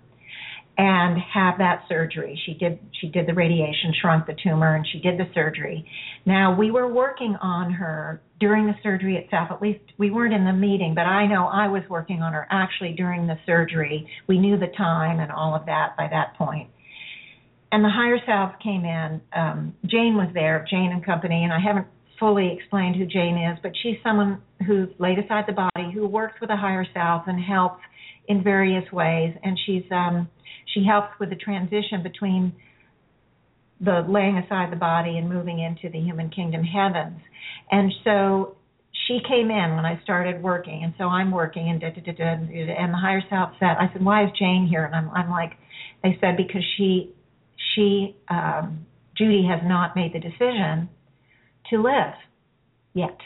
and 0.79 1.19
have 1.35 1.59
that 1.59 1.85
surgery. 1.89 2.41
She 2.47 2.55
did 2.55 2.79
she 3.01 3.09
did 3.09 3.27
the 3.27 3.35
radiation, 3.35 3.93
shrunk 4.01 4.27
the 4.27 4.35
tumor, 4.43 4.75
and 4.75 4.87
she 4.91 5.01
did 5.01 5.19
the 5.19 5.27
surgery. 5.35 5.87
Now 6.25 6.57
we 6.57 6.71
were 6.71 6.93
working 6.93 7.37
on 7.43 7.73
her 7.73 8.23
during 8.41 8.67
the 8.67 8.75
surgery 8.83 9.17
itself. 9.17 9.49
At 9.51 9.61
least 9.61 9.81
we 9.99 10.11
weren't 10.11 10.33
in 10.33 10.45
the 10.45 10.53
meeting, 10.53 10.95
but 10.95 11.03
I 11.03 11.27
know 11.27 11.47
I 11.47 11.69
was 11.69 11.83
working 11.91 12.23
on 12.23 12.33
her 12.33 12.47
actually 12.51 12.95
during 12.95 13.27
the 13.27 13.37
surgery. 13.45 14.09
We 14.29 14.39
knew 14.39 14.59
the 14.59 14.73
time 14.77 15.21
and 15.21 15.31
all 15.31 15.55
of 15.55 15.67
that 15.67 15.97
by 15.97 16.09
that 16.11 16.35
point. 16.37 16.71
And 17.71 17.85
the 17.85 17.91
higher 17.91 18.19
self 18.27 18.59
came 18.63 18.85
in. 18.85 19.21
Um, 19.35 19.75
Jane 19.87 20.17
was 20.17 20.29
there, 20.35 20.67
Jane 20.71 20.91
and 20.93 21.05
Company, 21.05 21.45
and 21.45 21.53
I 21.53 21.59
haven't 21.59 21.87
fully 22.19 22.57
explained 22.57 22.97
who 22.97 23.07
Jane 23.07 23.37
is, 23.37 23.59
but 23.63 23.73
she's 23.83 23.97
someone 24.03 24.41
who's 24.67 24.89
laid 24.99 25.19
aside 25.19 25.45
the 25.47 25.53
body, 25.53 25.91
who 25.93 26.07
works 26.07 26.35
with 26.41 26.51
a 26.51 26.57
higher 26.57 26.87
self 26.95 27.25
and 27.27 27.43
helps 27.43 27.83
in 28.29 28.45
various 28.45 28.85
ways. 28.93 29.35
And 29.43 29.59
she's 29.67 29.83
um, 29.91 30.29
she 30.73 30.85
helps 30.85 31.19
with 31.21 31.31
the 31.31 31.37
transition 31.37 32.03
between 32.03 32.53
the 33.81 34.05
laying 34.09 34.39
aside 34.39 34.71
the 34.71 34.77
body 34.77 35.19
and 35.19 35.29
moving 35.29 35.59
into 35.59 35.89
the 35.91 35.99
human 35.99 36.31
kingdom 36.31 36.63
heavens. 36.63 37.19
And 37.71 37.93
so 38.05 38.57
she 39.07 39.19
came 39.27 39.51
in 39.51 39.75
when 39.75 39.85
I 39.85 40.01
started 40.05 40.43
working, 40.43 40.85
and 40.85 40.95
so 40.97 41.05
I'm 41.05 41.31
working, 41.33 41.69
and 41.69 41.81
da, 41.81 41.91
da, 41.91 42.01
da, 42.01 42.13
da, 42.13 42.25
and 42.25 42.93
the 42.93 42.99
higher 42.99 43.23
self 43.29 43.51
said, 43.59 43.75
I 43.79 43.91
said, 43.93 44.05
why 44.05 44.25
is 44.25 44.31
Jane 44.39 44.69
here? 44.71 44.85
And 44.85 44.95
I'm, 44.95 45.11
I'm 45.11 45.31
like, 45.31 45.53
they 46.03 46.17
said 46.21 46.37
because 46.37 46.63
she, 46.77 47.13
she, 47.75 48.17
um, 48.29 48.87
Judy 49.17 49.47
has 49.51 49.61
not 49.65 49.97
made 49.97 50.13
the 50.13 50.21
decision 50.21 50.89
to 51.71 51.83
live 51.83 52.15
yet. 52.95 53.19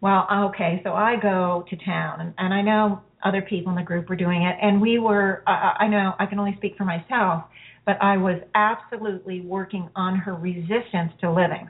Well, 0.00 0.26
okay, 0.48 0.80
so 0.84 0.92
I 0.92 1.16
go 1.20 1.64
to 1.70 1.76
town, 1.76 2.20
and, 2.20 2.34
and 2.36 2.52
I 2.52 2.62
know 2.62 3.02
other 3.24 3.42
people 3.42 3.70
in 3.70 3.76
the 3.76 3.82
group 3.82 4.08
were 4.08 4.16
doing 4.16 4.42
it, 4.42 4.56
and 4.60 4.80
we 4.80 4.98
were. 4.98 5.42
Uh, 5.46 5.74
I 5.78 5.88
know 5.88 6.14
I 6.18 6.26
can 6.26 6.38
only 6.38 6.54
speak 6.56 6.76
for 6.76 6.84
myself, 6.84 7.44
but 7.84 7.96
I 8.00 8.16
was 8.16 8.40
absolutely 8.54 9.40
working 9.40 9.88
on 9.96 10.16
her 10.16 10.34
resistance 10.34 11.12
to 11.20 11.32
living. 11.32 11.68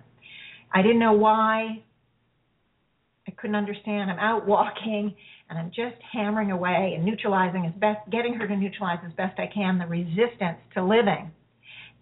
I 0.74 0.82
didn't 0.82 0.98
know 0.98 1.12
why. 1.12 1.82
I 3.28 3.32
couldn't 3.32 3.56
understand. 3.56 4.10
I'm 4.10 4.18
out 4.18 4.46
walking 4.46 5.14
and 5.48 5.58
I'm 5.58 5.70
just 5.70 5.96
hammering 6.12 6.50
away 6.50 6.94
and 6.96 7.04
neutralizing 7.04 7.66
as 7.66 7.72
best, 7.80 8.08
getting 8.10 8.34
her 8.34 8.46
to 8.46 8.56
neutralize 8.56 8.98
as 9.06 9.12
best 9.12 9.38
I 9.38 9.46
can 9.52 9.78
the 9.78 9.86
resistance 9.86 10.58
to 10.74 10.84
living. 10.84 11.30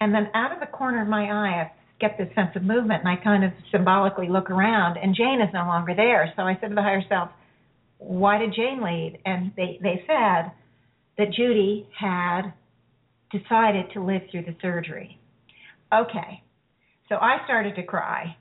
And 0.01 0.15
then 0.15 0.29
out 0.35 0.53
of 0.53 0.61
the 0.61 0.67
corner 0.67 1.03
of 1.03 1.09
my 1.09 1.25
eye, 1.25 1.63
I 1.63 1.73
get 2.01 2.19
this 2.19 2.29
sense 2.35 2.51
of 2.57 2.63
movement, 2.63 3.05
and 3.05 3.09
I 3.09 3.23
kind 3.23 3.45
of 3.45 3.53
symbolically 3.71 4.29
look 4.29 4.51
around, 4.51 4.97
and 4.97 5.15
Jane 5.15 5.41
is 5.41 5.53
no 5.53 5.65
longer 5.67 5.95
there. 5.95 6.33
So 6.37 6.43
I 6.43 6.59
said 6.61 6.69
to 6.69 6.75
the 6.75 6.83
higher 6.83 7.03
self, 7.09 7.31
why 8.07 8.39
did 8.39 8.55
Jane 8.55 8.83
leave? 8.83 9.19
And 9.25 9.53
they, 9.57 9.79
they 9.83 10.03
said 10.07 10.53
that 11.19 11.33
Judy 11.37 11.89
had 11.99 12.53
decided 13.31 13.87
to 13.95 14.05
live 14.05 14.23
through 14.31 14.43
the 14.43 14.57
surgery. 14.61 15.19
Okay. 15.93 16.43
So 17.09 17.17
I 17.17 17.39
started 17.45 17.77
to 17.77 17.83
cry. 17.83 18.37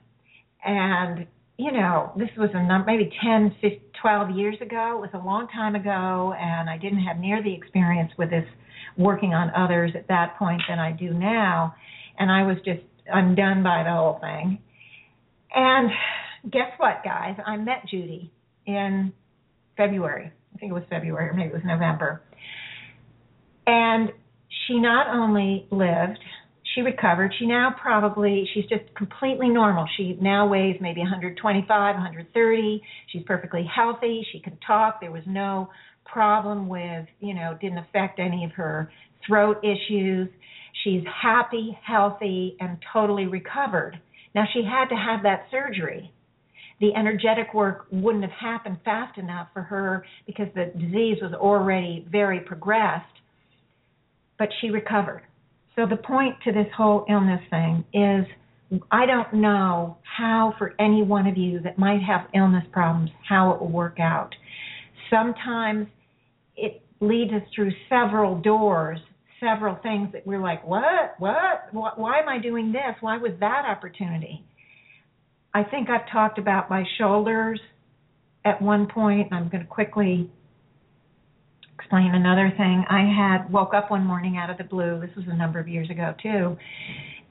And, 0.64 1.26
you 1.58 1.72
know, 1.72 2.12
this 2.16 2.30
was 2.38 2.50
a 2.54 2.66
number, 2.66 2.86
maybe 2.86 3.10
10, 3.22 3.56
15, 3.60 3.80
12 4.00 4.36
years 4.36 4.56
ago. 4.60 4.98
It 4.98 5.12
was 5.12 5.22
a 5.22 5.26
long 5.26 5.48
time 5.48 5.74
ago, 5.74 6.34
and 6.38 6.68
I 6.68 6.76
didn't 6.76 7.02
have 7.04 7.16
near 7.16 7.42
the 7.42 7.54
experience 7.54 8.12
with 8.18 8.28
this 8.28 8.44
working 8.98 9.32
on 9.32 9.50
others 9.56 9.92
at 9.94 10.08
that 10.08 10.36
point 10.38 10.60
than 10.68 10.78
I 10.78 10.92
do 10.92 11.14
now. 11.14 11.74
And 12.18 12.30
I 12.30 12.42
was 12.42 12.56
just 12.66 12.82
undone 13.06 13.62
by 13.62 13.82
the 13.82 13.90
whole 13.90 14.18
thing. 14.20 14.58
And 15.54 15.90
guess 16.50 16.70
what, 16.76 17.02
guys? 17.02 17.36
I 17.46 17.56
met 17.56 17.86
Judy 17.90 18.30
in 18.66 19.12
February. 19.76 20.32
I 20.54 20.58
think 20.58 20.70
it 20.70 20.74
was 20.74 20.84
February, 20.88 21.28
or 21.30 21.34
maybe 21.34 21.48
it 21.48 21.54
was 21.54 21.62
November. 21.64 22.22
And 23.66 24.10
she 24.66 24.78
not 24.78 25.08
only 25.14 25.66
lived, 25.70 26.18
she 26.74 26.80
recovered. 26.80 27.32
She 27.38 27.46
now 27.46 27.74
probably 27.80 28.48
she's 28.52 28.66
just 28.66 28.82
completely 28.96 29.48
normal. 29.48 29.86
She 29.96 30.18
now 30.20 30.46
weighs 30.48 30.76
maybe 30.80 31.00
125, 31.00 31.68
130. 31.68 32.82
She's 33.12 33.22
perfectly 33.26 33.68
healthy. 33.74 34.26
She 34.32 34.40
can 34.40 34.58
talk. 34.66 35.00
There 35.00 35.12
was 35.12 35.22
no 35.26 35.70
problem 36.04 36.68
with, 36.68 37.06
you 37.20 37.34
know, 37.34 37.56
didn't 37.60 37.78
affect 37.78 38.18
any 38.18 38.44
of 38.44 38.52
her 38.52 38.90
throat 39.26 39.58
issues. 39.62 40.28
She's 40.82 41.02
happy, 41.22 41.78
healthy, 41.86 42.56
and 42.60 42.78
totally 42.92 43.26
recovered. 43.26 43.98
Now 44.34 44.44
she 44.52 44.62
had 44.64 44.88
to 44.88 44.96
have 44.96 45.22
that 45.22 45.46
surgery 45.50 46.12
the 46.80 46.94
energetic 46.94 47.54
work 47.54 47.86
wouldn't 47.90 48.24
have 48.24 48.32
happened 48.32 48.78
fast 48.84 49.18
enough 49.18 49.48
for 49.52 49.62
her 49.62 50.04
because 50.26 50.48
the 50.54 50.66
disease 50.78 51.18
was 51.22 51.32
already 51.34 52.06
very 52.10 52.40
progressed, 52.40 53.04
but 54.38 54.48
she 54.60 54.70
recovered. 54.70 55.22
So 55.76 55.86
the 55.88 55.96
point 55.96 56.36
to 56.44 56.52
this 56.52 56.66
whole 56.76 57.04
illness 57.08 57.40
thing 57.50 57.84
is 57.92 58.26
I 58.90 59.06
don't 59.06 59.34
know 59.34 59.98
how 60.16 60.54
for 60.58 60.74
any 60.80 61.02
one 61.02 61.26
of 61.26 61.36
you 61.36 61.60
that 61.60 61.78
might 61.78 62.02
have 62.02 62.22
illness 62.34 62.64
problems 62.72 63.10
how 63.28 63.52
it 63.52 63.60
will 63.60 63.70
work 63.70 63.98
out. 64.00 64.34
Sometimes 65.10 65.86
it 66.56 66.82
leads 67.00 67.32
us 67.32 67.42
through 67.54 67.72
several 67.88 68.40
doors, 68.40 68.98
several 69.40 69.76
things 69.82 70.08
that 70.12 70.26
we're 70.26 70.40
like, 70.40 70.66
what? 70.66 71.14
What? 71.18 71.72
Why 71.72 72.18
am 72.18 72.28
I 72.28 72.38
doing 72.38 72.72
this? 72.72 72.96
Why 73.00 73.18
was 73.18 73.32
that 73.40 73.64
opportunity? 73.68 74.44
I 75.54 75.62
think 75.62 75.88
I've 75.88 76.10
talked 76.10 76.38
about 76.38 76.68
my 76.68 76.84
shoulders 76.98 77.60
at 78.44 78.60
one 78.60 78.88
point. 78.92 79.32
I'm 79.32 79.48
going 79.48 79.62
to 79.62 79.68
quickly 79.68 80.28
explain 81.78 82.12
another 82.12 82.52
thing. 82.56 82.84
I 82.90 83.04
had 83.04 83.52
woke 83.52 83.72
up 83.72 83.90
one 83.90 84.04
morning 84.04 84.36
out 84.36 84.50
of 84.50 84.58
the 84.58 84.64
blue. 84.64 85.00
This 85.00 85.14
was 85.16 85.26
a 85.28 85.36
number 85.36 85.60
of 85.60 85.68
years 85.68 85.88
ago 85.90 86.12
too, 86.20 86.56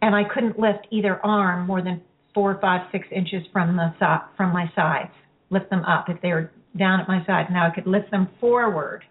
and 0.01 0.15
I 0.15 0.23
couldn't 0.33 0.57
lift 0.57 0.87
either 0.89 1.19
arm 1.25 1.67
more 1.67 1.81
than 1.81 2.01
four, 2.33 2.57
five, 2.61 2.87
six 2.91 3.07
inches 3.13 3.43
from 3.51 3.75
the 3.75 3.93
from 4.37 4.53
my 4.53 4.71
sides. 4.75 5.11
Lift 5.49 5.69
them 5.69 5.83
up 5.83 6.05
if 6.07 6.21
they 6.21 6.29
were 6.29 6.51
down 6.77 7.01
at 7.01 7.07
my 7.07 7.25
sides. 7.25 7.49
Now 7.51 7.67
I 7.69 7.75
could 7.75 7.87
lift 7.87 8.09
them 8.09 8.29
forward, 8.39 9.03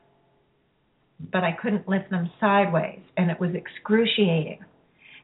but 1.31 1.45
I 1.45 1.53
couldn't 1.53 1.87
lift 1.87 2.11
them 2.11 2.31
sideways, 2.41 3.01
and 3.17 3.31
it 3.31 3.39
was 3.39 3.51
excruciating. 3.55 4.59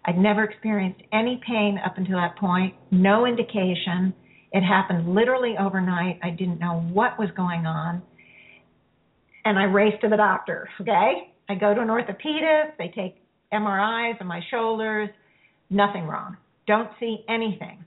I'd 0.09 0.17
never 0.17 0.43
experienced 0.43 1.03
any 1.13 1.39
pain 1.47 1.79
up 1.85 1.99
until 1.99 2.17
that 2.17 2.39
point, 2.39 2.75
no 2.91 3.27
indication. 3.27 4.15
It 4.53 4.63
happened 4.63 5.15
literally 5.15 5.55
overnight. 5.61 6.19
I 6.23 6.31
didn't 6.31 6.59
know 6.59 6.81
what 6.95 7.19
was 7.19 7.29
going 7.37 7.67
on. 7.67 8.01
And 9.45 9.59
I 9.59 9.65
raced 9.65 10.01
to 10.01 10.09
the 10.09 10.17
doctor, 10.17 10.67
okay? 10.81 11.35
I 11.51 11.55
go 11.57 11.75
to 11.75 11.83
an 11.83 11.89
orthopedist, 11.89 12.79
they 12.79 12.91
take 12.97 13.23
MRIs 13.53 14.19
of 14.19 14.27
my 14.27 14.41
shoulders, 14.51 15.11
nothing 15.69 16.05
wrong. 16.05 16.39
Don't 16.67 16.89
see 16.99 17.19
anything. 17.29 17.85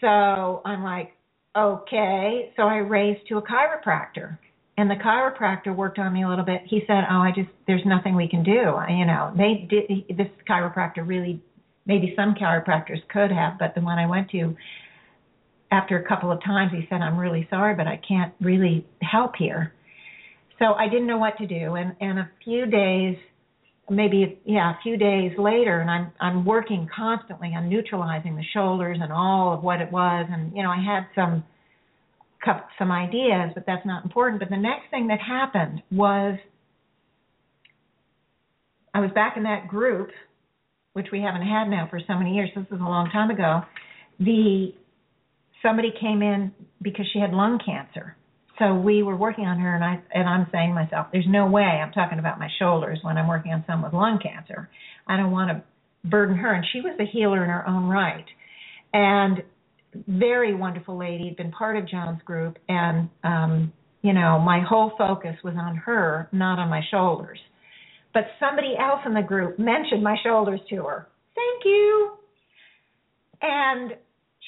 So 0.00 0.62
I'm 0.64 0.82
like, 0.82 1.12
okay. 1.54 2.54
So 2.56 2.62
I 2.62 2.76
raced 2.76 3.28
to 3.28 3.36
a 3.36 3.42
chiropractor 3.42 4.38
and 4.78 4.90
the 4.90 4.94
chiropractor 4.94 5.74
worked 5.74 5.98
on 5.98 6.12
me 6.12 6.24
a 6.24 6.28
little 6.28 6.44
bit. 6.44 6.62
He 6.64 6.82
said, 6.86 7.04
"Oh, 7.10 7.20
I 7.20 7.32
just 7.34 7.50
there's 7.66 7.84
nothing 7.84 8.14
we 8.14 8.28
can 8.28 8.42
do." 8.42 8.74
You 8.88 9.06
know, 9.06 9.32
they 9.36 9.66
did 9.68 10.16
this 10.16 10.28
chiropractor 10.48 11.06
really 11.06 11.40
maybe 11.84 12.14
some 12.16 12.34
chiropractors 12.34 13.06
could 13.08 13.32
have, 13.32 13.58
but 13.58 13.74
the 13.74 13.80
one 13.80 13.98
I 13.98 14.06
went 14.06 14.30
to 14.30 14.56
after 15.72 15.98
a 15.98 16.06
couple 16.06 16.30
of 16.30 16.42
times 16.42 16.72
he 16.72 16.86
said, 16.88 17.02
"I'm 17.02 17.18
really 17.18 17.46
sorry, 17.50 17.74
but 17.74 17.86
I 17.86 18.00
can't 18.06 18.32
really 18.40 18.86
help 19.02 19.36
here." 19.36 19.74
So 20.58 20.74
I 20.74 20.88
didn't 20.88 21.06
know 21.06 21.18
what 21.18 21.36
to 21.38 21.46
do 21.46 21.74
and 21.74 21.94
and 22.00 22.18
a 22.18 22.30
few 22.44 22.66
days 22.66 23.16
maybe 23.90 24.38
yeah, 24.44 24.70
a 24.78 24.82
few 24.82 24.96
days 24.96 25.36
later 25.36 25.80
and 25.80 25.90
I'm 25.90 26.12
I'm 26.20 26.44
working 26.44 26.88
constantly 26.94 27.52
on 27.54 27.68
neutralizing 27.68 28.36
the 28.36 28.44
shoulders 28.54 28.98
and 29.00 29.12
all 29.12 29.52
of 29.52 29.62
what 29.62 29.80
it 29.80 29.90
was 29.90 30.26
and 30.30 30.56
you 30.56 30.62
know, 30.62 30.70
I 30.70 30.80
had 30.80 31.06
some 31.14 31.44
some 32.78 32.90
ideas, 32.90 33.50
but 33.54 33.64
that's 33.66 33.86
not 33.86 34.04
important. 34.04 34.40
But 34.40 34.50
the 34.50 34.56
next 34.56 34.90
thing 34.90 35.08
that 35.08 35.20
happened 35.20 35.82
was 35.90 36.38
I 38.94 39.00
was 39.00 39.10
back 39.14 39.36
in 39.36 39.44
that 39.44 39.68
group, 39.68 40.10
which 40.92 41.06
we 41.12 41.20
haven't 41.20 41.46
had 41.46 41.68
now 41.68 41.86
for 41.90 42.00
so 42.06 42.14
many 42.14 42.34
years. 42.34 42.50
This 42.54 42.66
was 42.70 42.80
a 42.80 42.84
long 42.84 43.10
time 43.10 43.30
ago. 43.30 43.62
The 44.18 44.74
somebody 45.62 45.92
came 45.98 46.22
in 46.22 46.52
because 46.82 47.06
she 47.12 47.18
had 47.18 47.32
lung 47.32 47.58
cancer. 47.64 48.16
So 48.58 48.74
we 48.74 49.02
were 49.02 49.16
working 49.16 49.46
on 49.46 49.58
her, 49.58 49.74
and 49.74 49.84
I 49.84 50.00
and 50.12 50.28
I'm 50.28 50.46
saying 50.52 50.70
to 50.70 50.74
myself, 50.74 51.06
"There's 51.10 51.26
no 51.28 51.46
way 51.46 51.62
I'm 51.62 51.92
talking 51.92 52.18
about 52.18 52.38
my 52.38 52.48
shoulders 52.58 52.98
when 53.02 53.16
I'm 53.16 53.28
working 53.28 53.52
on 53.52 53.64
someone 53.66 53.90
with 53.90 53.98
lung 53.98 54.18
cancer. 54.18 54.68
I 55.06 55.16
don't 55.16 55.30
want 55.30 55.50
to 55.50 56.08
burden 56.08 56.36
her." 56.36 56.52
And 56.52 56.64
she 56.72 56.80
was 56.80 56.94
a 57.00 57.06
healer 57.06 57.42
in 57.42 57.50
her 57.50 57.66
own 57.66 57.88
right, 57.88 58.26
and 58.92 59.42
very 60.06 60.54
wonderful 60.54 60.96
lady, 60.98 61.28
had 61.28 61.36
been 61.36 61.52
part 61.52 61.76
of 61.76 61.88
John's 61.88 62.22
group, 62.22 62.58
and 62.68 63.08
um, 63.24 63.72
you 64.02 64.12
know, 64.12 64.38
my 64.38 64.60
whole 64.60 64.92
focus 64.98 65.36
was 65.44 65.54
on 65.56 65.76
her, 65.76 66.28
not 66.32 66.58
on 66.58 66.68
my 66.68 66.80
shoulders. 66.90 67.38
But 68.12 68.24
somebody 68.40 68.74
else 68.78 69.00
in 69.06 69.14
the 69.14 69.22
group 69.22 69.58
mentioned 69.58 70.02
my 70.02 70.16
shoulders 70.22 70.60
to 70.70 70.76
her. 70.84 71.08
Thank 71.34 71.64
you. 71.64 72.12
And 73.40 73.92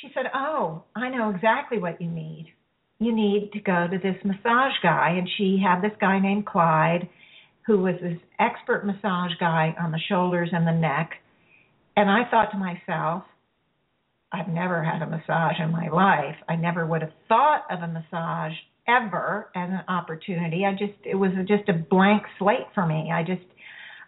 she 0.00 0.08
said, 0.14 0.26
"Oh, 0.34 0.84
I 0.94 1.08
know 1.08 1.30
exactly 1.30 1.78
what 1.78 2.00
you 2.00 2.10
need. 2.10 2.52
You 2.98 3.14
need 3.14 3.50
to 3.52 3.60
go 3.60 3.86
to 3.90 3.98
this 3.98 4.16
massage 4.24 4.74
guy." 4.82 5.14
And 5.18 5.28
she 5.36 5.62
had 5.64 5.80
this 5.80 5.96
guy 6.00 6.18
named 6.20 6.46
Clyde, 6.46 7.08
who 7.66 7.78
was 7.78 7.94
this 8.02 8.18
expert 8.38 8.84
massage 8.84 9.32
guy 9.40 9.74
on 9.80 9.92
the 9.92 10.00
shoulders 10.08 10.50
and 10.52 10.66
the 10.66 10.72
neck. 10.72 11.12
And 11.96 12.10
I 12.10 12.28
thought 12.30 12.50
to 12.50 12.58
myself, 12.58 13.22
I've 14.34 14.48
never 14.48 14.82
had 14.82 15.00
a 15.02 15.06
massage 15.06 15.60
in 15.60 15.70
my 15.70 15.88
life. 15.88 16.36
I 16.48 16.56
never 16.56 16.84
would 16.84 17.02
have 17.02 17.12
thought 17.28 17.62
of 17.70 17.80
a 17.80 17.86
massage 17.86 18.52
ever 18.88 19.50
as 19.54 19.70
an 19.70 19.82
opportunity. 19.88 20.64
I 20.66 20.72
just 20.72 20.98
it 21.04 21.14
was 21.14 21.30
just 21.46 21.68
a 21.68 21.72
blank 21.72 22.24
slate 22.38 22.66
for 22.74 22.84
me. 22.84 23.10
I 23.12 23.22
just 23.22 23.46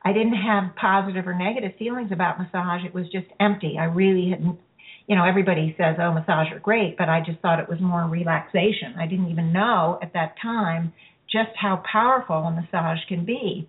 I 0.04 0.12
didn't 0.12 0.34
have 0.34 0.74
positive 0.76 1.26
or 1.26 1.34
negative 1.34 1.72
feelings 1.78 2.10
about 2.12 2.38
massage. 2.38 2.84
It 2.84 2.92
was 2.92 3.06
just 3.12 3.26
empty. 3.40 3.76
I 3.78 3.84
really 3.84 4.30
hadn't 4.30 4.58
you 5.06 5.14
know, 5.14 5.24
everybody 5.24 5.74
says, 5.78 5.96
"Oh, 6.00 6.12
massage 6.12 6.50
are 6.52 6.58
great," 6.58 6.98
but 6.98 7.08
I 7.08 7.20
just 7.24 7.38
thought 7.38 7.60
it 7.60 7.68
was 7.68 7.80
more 7.80 8.02
relaxation. 8.02 8.94
I 8.98 9.06
didn't 9.06 9.30
even 9.30 9.52
know 9.52 10.00
at 10.02 10.12
that 10.14 10.34
time 10.42 10.92
just 11.30 11.50
how 11.54 11.82
powerful 11.90 12.36
a 12.36 12.50
massage 12.50 12.98
can 13.08 13.24
be. 13.24 13.68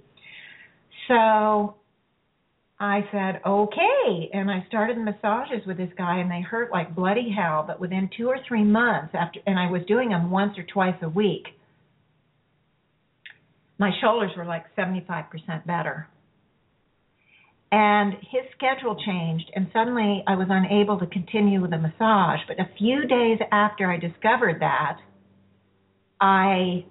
So 1.07 1.75
I 2.79 3.01
said, 3.11 3.41
okay. 3.45 4.29
And 4.33 4.51
I 4.51 4.63
started 4.67 4.97
massages 4.97 5.65
with 5.65 5.77
this 5.77 5.89
guy, 5.97 6.19
and 6.19 6.29
they 6.29 6.41
hurt 6.41 6.71
like 6.71 6.95
bloody 6.95 7.33
hell. 7.35 7.63
But 7.65 7.79
within 7.79 8.09
two 8.15 8.27
or 8.27 8.37
three 8.47 8.63
months, 8.63 9.15
after, 9.15 9.39
and 9.47 9.57
I 9.59 9.69
was 9.71 9.81
doing 9.87 10.09
them 10.09 10.29
once 10.29 10.57
or 10.57 10.63
twice 10.63 10.97
a 11.01 11.09
week, 11.09 11.47
my 13.79 13.91
shoulders 14.01 14.31
were 14.37 14.45
like 14.45 14.63
75% 14.75 15.65
better. 15.65 16.07
And 17.71 18.13
his 18.13 18.43
schedule 18.55 18.95
changed, 19.05 19.51
and 19.55 19.67
suddenly 19.73 20.23
I 20.25 20.35
was 20.35 20.47
unable 20.49 20.99
to 20.99 21.07
continue 21.07 21.61
with 21.61 21.71
the 21.71 21.77
massage. 21.77 22.39
But 22.47 22.59
a 22.59 22.69
few 22.77 23.05
days 23.07 23.39
after 23.51 23.91
I 23.91 23.97
discovered 23.97 24.61
that, 24.61 24.97
I 26.21 26.85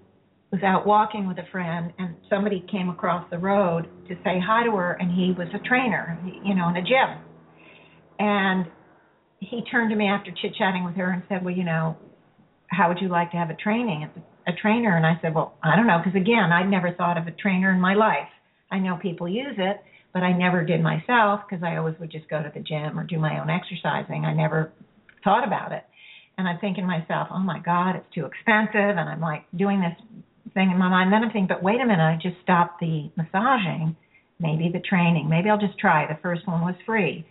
was 0.52 0.62
out 0.62 0.86
walking 0.86 1.26
with 1.26 1.38
a 1.38 1.46
friend 1.50 1.92
and 1.98 2.14
somebody 2.30 2.64
came 2.70 2.88
across 2.88 3.28
the 3.30 3.38
road 3.38 3.88
to 4.08 4.14
say 4.22 4.38
hi 4.40 4.64
to 4.64 4.70
her 4.70 4.92
and 5.00 5.10
he 5.10 5.32
was 5.36 5.48
a 5.54 5.68
trainer 5.68 6.18
you 6.44 6.54
know 6.54 6.68
in 6.68 6.76
a 6.76 6.82
gym. 6.82 7.18
And 8.18 8.66
he 9.40 9.62
turned 9.70 9.90
to 9.90 9.96
me 9.96 10.06
after 10.06 10.30
chit 10.30 10.54
chatting 10.56 10.84
with 10.84 10.94
her 10.94 11.10
and 11.10 11.22
said 11.28 11.44
well 11.44 11.54
you 11.54 11.64
know 11.64 11.96
how 12.68 12.88
would 12.88 12.98
you 13.00 13.08
like 13.08 13.30
to 13.32 13.36
have 13.36 13.50
a 13.50 13.54
training 13.54 14.08
a 14.46 14.52
trainer? 14.52 14.96
And 14.96 15.04
i 15.04 15.18
said 15.20 15.34
well 15.34 15.56
i 15.62 15.74
don't 15.74 15.86
know 15.86 15.98
because 16.02 16.18
again 16.18 16.52
i'd 16.52 16.70
never 16.70 16.92
thought 16.92 17.18
of 17.18 17.26
a 17.26 17.32
trainer 17.32 17.72
in 17.72 17.80
my 17.80 17.94
life. 17.94 18.28
I 18.70 18.78
know 18.78 18.96
people 18.96 19.28
use 19.28 19.56
it 19.58 19.82
but 20.14 20.22
i 20.22 20.32
never 20.32 20.64
did 20.64 20.80
myself 20.80 21.40
because 21.48 21.64
i 21.64 21.76
always 21.76 21.96
would 21.98 22.12
just 22.12 22.28
go 22.30 22.40
to 22.40 22.52
the 22.54 22.60
gym 22.60 22.98
or 22.98 23.04
do 23.04 23.18
my 23.18 23.40
own 23.40 23.50
exercising. 23.50 24.24
I 24.24 24.32
never 24.32 24.72
thought 25.24 25.44
about 25.44 25.72
it. 25.72 25.82
And 26.38 26.46
i'm 26.46 26.58
thinking 26.60 26.84
to 26.84 26.88
myself 26.88 27.28
oh 27.32 27.40
my 27.40 27.58
god 27.58 27.96
it's 27.96 28.14
too 28.14 28.26
expensive 28.26 28.96
and 28.96 29.08
i'm 29.08 29.20
like 29.20 29.44
doing 29.56 29.80
this 29.80 30.22
thing 30.56 30.70
in 30.72 30.78
my 30.78 30.88
mind. 30.88 31.12
Then 31.12 31.22
I'm 31.22 31.28
thinking, 31.30 31.46
but 31.46 31.62
wait 31.62 31.80
a 31.80 31.86
minute, 31.86 32.02
I 32.02 32.18
just 32.20 32.42
stopped 32.42 32.80
the 32.80 33.10
massaging, 33.14 33.94
maybe 34.40 34.70
the 34.72 34.80
training, 34.80 35.28
maybe 35.28 35.50
I'll 35.50 35.60
just 35.60 35.78
try. 35.78 36.06
The 36.08 36.18
first 36.20 36.48
one 36.48 36.62
was 36.62 36.74
free. 36.84 37.24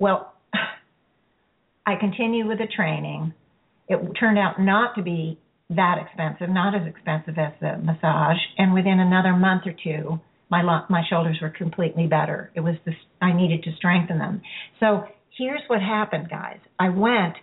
Well, 0.00 0.32
I 1.86 1.94
continued 2.00 2.48
with 2.48 2.58
the 2.58 2.66
training. 2.74 3.34
It 3.88 3.98
turned 4.18 4.38
out 4.38 4.58
not 4.58 4.94
to 4.96 5.02
be 5.02 5.38
that 5.68 5.98
expensive, 6.00 6.48
not 6.48 6.74
as 6.74 6.86
expensive 6.88 7.38
as 7.38 7.52
the 7.60 7.76
massage, 7.78 8.40
and 8.58 8.74
within 8.74 8.98
another 8.98 9.34
month 9.34 9.62
or 9.66 9.74
two, 9.84 10.18
my 10.50 10.62
my 10.90 11.02
shoulders 11.08 11.38
were 11.40 11.50
completely 11.50 12.06
better. 12.06 12.50
It 12.54 12.60
was 12.60 12.74
the 12.84 12.92
I 13.20 13.32
needed 13.32 13.62
to 13.64 13.76
strengthen 13.76 14.18
them. 14.18 14.42
So 14.80 15.04
here's 15.38 15.62
what 15.68 15.80
happened, 15.80 16.28
guys. 16.28 16.58
I 16.78 16.90
went 16.90 17.36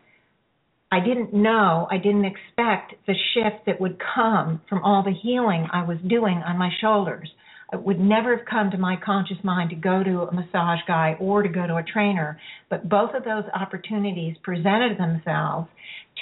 I 0.91 0.99
didn't 0.99 1.33
know, 1.33 1.87
I 1.91 1.97
didn't 1.97 2.25
expect 2.25 2.95
the 3.05 3.13
shift 3.33 3.65
that 3.67 3.79
would 3.79 3.97
come 4.15 4.61
from 4.67 4.83
all 4.83 5.03
the 5.03 5.13
healing 5.13 5.67
I 5.71 5.83
was 5.83 5.97
doing 6.07 6.41
on 6.45 6.57
my 6.57 6.69
shoulders. 6.81 7.29
It 7.71 7.83
would 7.83 7.99
never 7.99 8.35
have 8.35 8.47
come 8.47 8.71
to 8.71 8.77
my 8.79 8.95
conscious 9.03 9.37
mind 9.43 9.69
to 9.69 9.75
go 9.75 10.03
to 10.03 10.21
a 10.21 10.33
massage 10.33 10.79
guy 10.87 11.15
or 11.19 11.43
to 11.43 11.49
go 11.49 11.67
to 11.67 11.75
a 11.75 11.83
trainer, 11.83 12.39
but 12.69 12.89
both 12.89 13.11
of 13.13 13.23
those 13.23 13.43
opportunities 13.53 14.35
presented 14.43 14.97
themselves 14.97 15.67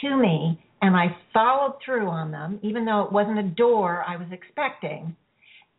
to 0.01 0.17
me 0.17 0.59
and 0.81 0.95
I 0.95 1.15
followed 1.33 1.75
through 1.83 2.07
on 2.07 2.31
them, 2.31 2.59
even 2.61 2.85
though 2.85 3.01
it 3.01 3.11
wasn't 3.11 3.39
a 3.39 3.43
door 3.43 4.03
I 4.07 4.17
was 4.17 4.27
expecting. 4.31 5.15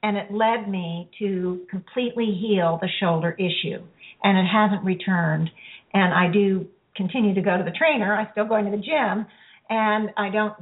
And 0.02 0.16
it 0.16 0.32
led 0.32 0.69
me 0.69 1.10
to 1.19 1.66
completely 1.70 2.36
heal 2.40 2.78
the 2.81 2.89
shoulder 3.01 3.32
issue. 3.32 3.82
And 4.23 4.39
it 4.39 4.47
hasn't 4.51 4.85
returned. 4.85 5.51
And 5.93 6.12
I 6.12 6.32
do 6.32 6.66
continue 6.98 7.34
to 7.34 7.40
go 7.40 7.56
to 7.56 7.64
the 7.64 7.70
trainer. 7.70 8.14
I'm 8.14 8.28
still 8.32 8.44
go 8.44 8.62
to 8.62 8.70
the 8.70 8.76
gym, 8.76 9.24
and 9.70 10.10
I 10.18 10.28
don't 10.28 10.54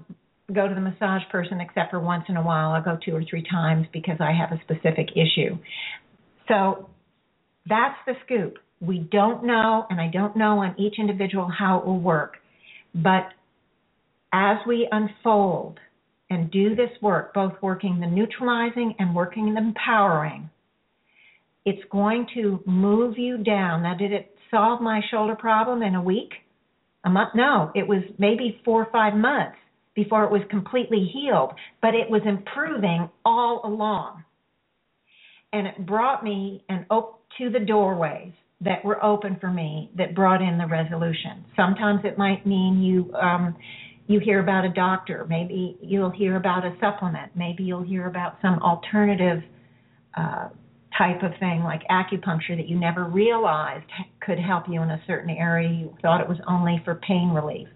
go 0.54 0.68
to 0.68 0.74
the 0.74 0.80
massage 0.80 1.22
person 1.32 1.60
except 1.60 1.90
for 1.90 1.98
once 1.98 2.24
in 2.28 2.36
a 2.36 2.42
while. 2.42 2.70
I'll 2.70 2.84
go 2.84 2.96
two 3.04 3.16
or 3.16 3.24
three 3.28 3.42
times 3.50 3.86
because 3.92 4.18
I 4.20 4.32
have 4.32 4.52
a 4.52 4.60
specific 4.62 5.08
issue. 5.16 5.58
So 6.46 6.88
that's 7.68 7.96
the 8.06 8.14
scoop. 8.24 8.58
We 8.80 8.98
don't 8.98 9.44
know, 9.44 9.86
and 9.90 10.00
I 10.00 10.08
don't 10.12 10.36
know 10.36 10.58
on 10.58 10.78
each 10.78 10.94
individual 10.98 11.48
how 11.48 11.78
it 11.78 11.86
will 11.86 11.98
work. 11.98 12.34
But 12.94 13.28
as 14.32 14.58
we 14.66 14.88
unfold 14.92 15.80
and 16.30 16.50
do 16.50 16.76
this 16.76 16.90
work, 17.00 17.34
both 17.34 17.54
working 17.62 18.00
the 18.00 18.06
neutralizing 18.06 18.94
and 18.98 19.14
working 19.14 19.54
the 19.54 19.60
empowering, 19.60 20.50
it's 21.64 21.82
going 21.90 22.26
to 22.34 22.60
move 22.66 23.18
you 23.18 23.38
down. 23.38 23.82
Now, 23.82 23.96
did 23.96 24.12
it 24.12 24.35
solve 24.50 24.80
my 24.80 25.00
shoulder 25.10 25.34
problem 25.34 25.82
in 25.82 25.94
a 25.94 26.02
week? 26.02 26.30
A 27.04 27.10
month? 27.10 27.30
No, 27.34 27.70
it 27.74 27.86
was 27.86 28.02
maybe 28.18 28.60
four 28.64 28.82
or 28.82 28.90
five 28.90 29.14
months 29.14 29.56
before 29.94 30.24
it 30.24 30.30
was 30.30 30.42
completely 30.50 31.10
healed, 31.12 31.52
but 31.80 31.94
it 31.94 32.10
was 32.10 32.22
improving 32.26 33.08
all 33.24 33.62
along. 33.64 34.24
And 35.52 35.66
it 35.66 35.86
brought 35.86 36.22
me 36.22 36.64
and 36.68 36.84
op- 36.90 37.22
to 37.38 37.50
the 37.50 37.60
doorways 37.60 38.32
that 38.60 38.84
were 38.84 39.02
open 39.04 39.36
for 39.40 39.50
me 39.50 39.90
that 39.96 40.14
brought 40.14 40.42
in 40.42 40.58
the 40.58 40.66
resolution. 40.66 41.44
Sometimes 41.54 42.00
it 42.04 42.18
might 42.18 42.46
mean 42.46 42.82
you 42.82 43.12
um, 43.14 43.56
you 44.08 44.20
hear 44.20 44.40
about 44.40 44.64
a 44.64 44.68
doctor, 44.68 45.26
maybe 45.28 45.76
you'll 45.82 46.10
hear 46.10 46.36
about 46.36 46.64
a 46.64 46.76
supplement, 46.80 47.32
maybe 47.34 47.64
you'll 47.64 47.82
hear 47.82 48.06
about 48.06 48.36
some 48.40 48.60
alternative 48.60 49.42
uh, 50.16 50.48
type 50.98 51.22
of 51.22 51.32
thing 51.38 51.62
like 51.62 51.82
acupuncture 51.90 52.56
that 52.56 52.68
you 52.68 52.78
never 52.78 53.04
realized 53.04 53.84
could 54.20 54.38
help 54.38 54.64
you 54.68 54.82
in 54.82 54.90
a 54.90 55.02
certain 55.06 55.30
area. 55.30 55.68
You 55.68 55.96
thought 56.02 56.20
it 56.20 56.28
was 56.28 56.38
only 56.48 56.80
for 56.84 56.96
pain 56.96 57.30
relief. 57.30 57.68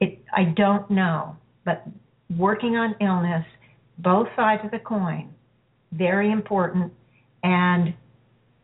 It 0.00 0.18
i 0.36 0.44
don't 0.56 0.90
know 0.90 1.36
but 1.64 1.84
working 2.36 2.76
on 2.76 2.94
illness 3.00 3.44
both 3.98 4.26
sides 4.36 4.62
of 4.64 4.70
the 4.72 4.78
coin 4.80 5.32
very 5.92 6.32
important 6.32 6.92
and 7.42 7.94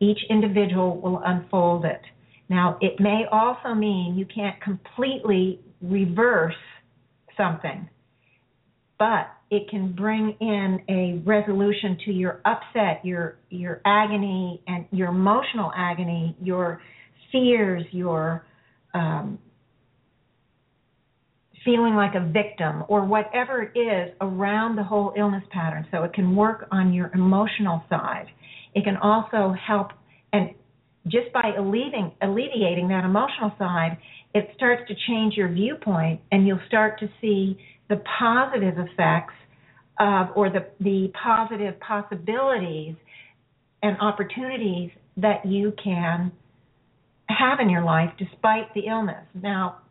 each 0.00 0.18
individual 0.30 0.98
will 1.00 1.20
unfold 1.24 1.84
it. 1.84 2.00
Now 2.48 2.78
it 2.80 2.98
may 2.98 3.24
also 3.30 3.74
mean 3.74 4.16
you 4.16 4.26
can't 4.26 4.60
completely 4.60 5.60
reverse 5.80 6.54
something 7.36 7.88
but 9.00 9.32
it 9.50 9.68
can 9.70 9.92
bring 9.92 10.36
in 10.40 10.78
a 10.88 11.20
resolution 11.26 11.96
to 12.04 12.12
your 12.12 12.40
upset, 12.44 13.04
your 13.04 13.38
your 13.48 13.80
agony 13.84 14.62
and 14.68 14.84
your 14.92 15.08
emotional 15.08 15.72
agony, 15.74 16.36
your 16.40 16.80
fears, 17.32 17.82
your 17.90 18.44
um, 18.94 19.38
feeling 21.64 21.94
like 21.94 22.14
a 22.14 22.30
victim 22.30 22.84
or 22.88 23.04
whatever 23.04 23.62
it 23.62 23.78
is 23.78 24.14
around 24.20 24.76
the 24.76 24.84
whole 24.84 25.14
illness 25.16 25.44
pattern. 25.50 25.86
So 25.90 26.04
it 26.04 26.12
can 26.12 26.36
work 26.36 26.68
on 26.70 26.92
your 26.92 27.10
emotional 27.14 27.82
side. 27.88 28.26
It 28.74 28.84
can 28.84 28.98
also 28.98 29.54
help 29.66 29.88
and 30.32 30.50
just 31.06 31.32
by 31.32 31.52
alleviating, 31.58 32.12
alleviating 32.20 32.88
that 32.88 33.04
emotional 33.04 33.52
side, 33.58 33.96
it 34.34 34.50
starts 34.54 34.82
to 34.88 34.94
change 35.08 35.34
your 35.34 35.48
viewpoint 35.48 36.20
and 36.30 36.46
you'll 36.46 36.60
start 36.68 37.00
to 37.00 37.08
see 37.20 37.56
the 37.90 38.02
positive 38.18 38.78
effects 38.78 39.34
of 39.98 40.28
or 40.34 40.48
the 40.48 40.66
the 40.80 41.12
positive 41.22 41.78
possibilities 41.80 42.94
and 43.82 43.98
opportunities 44.00 44.90
that 45.18 45.44
you 45.44 45.74
can 45.82 46.32
have 47.28 47.60
in 47.60 47.68
your 47.68 47.84
life 47.84 48.10
despite 48.18 48.72
the 48.74 48.86
illness. 48.86 49.26
Now, 49.34 49.82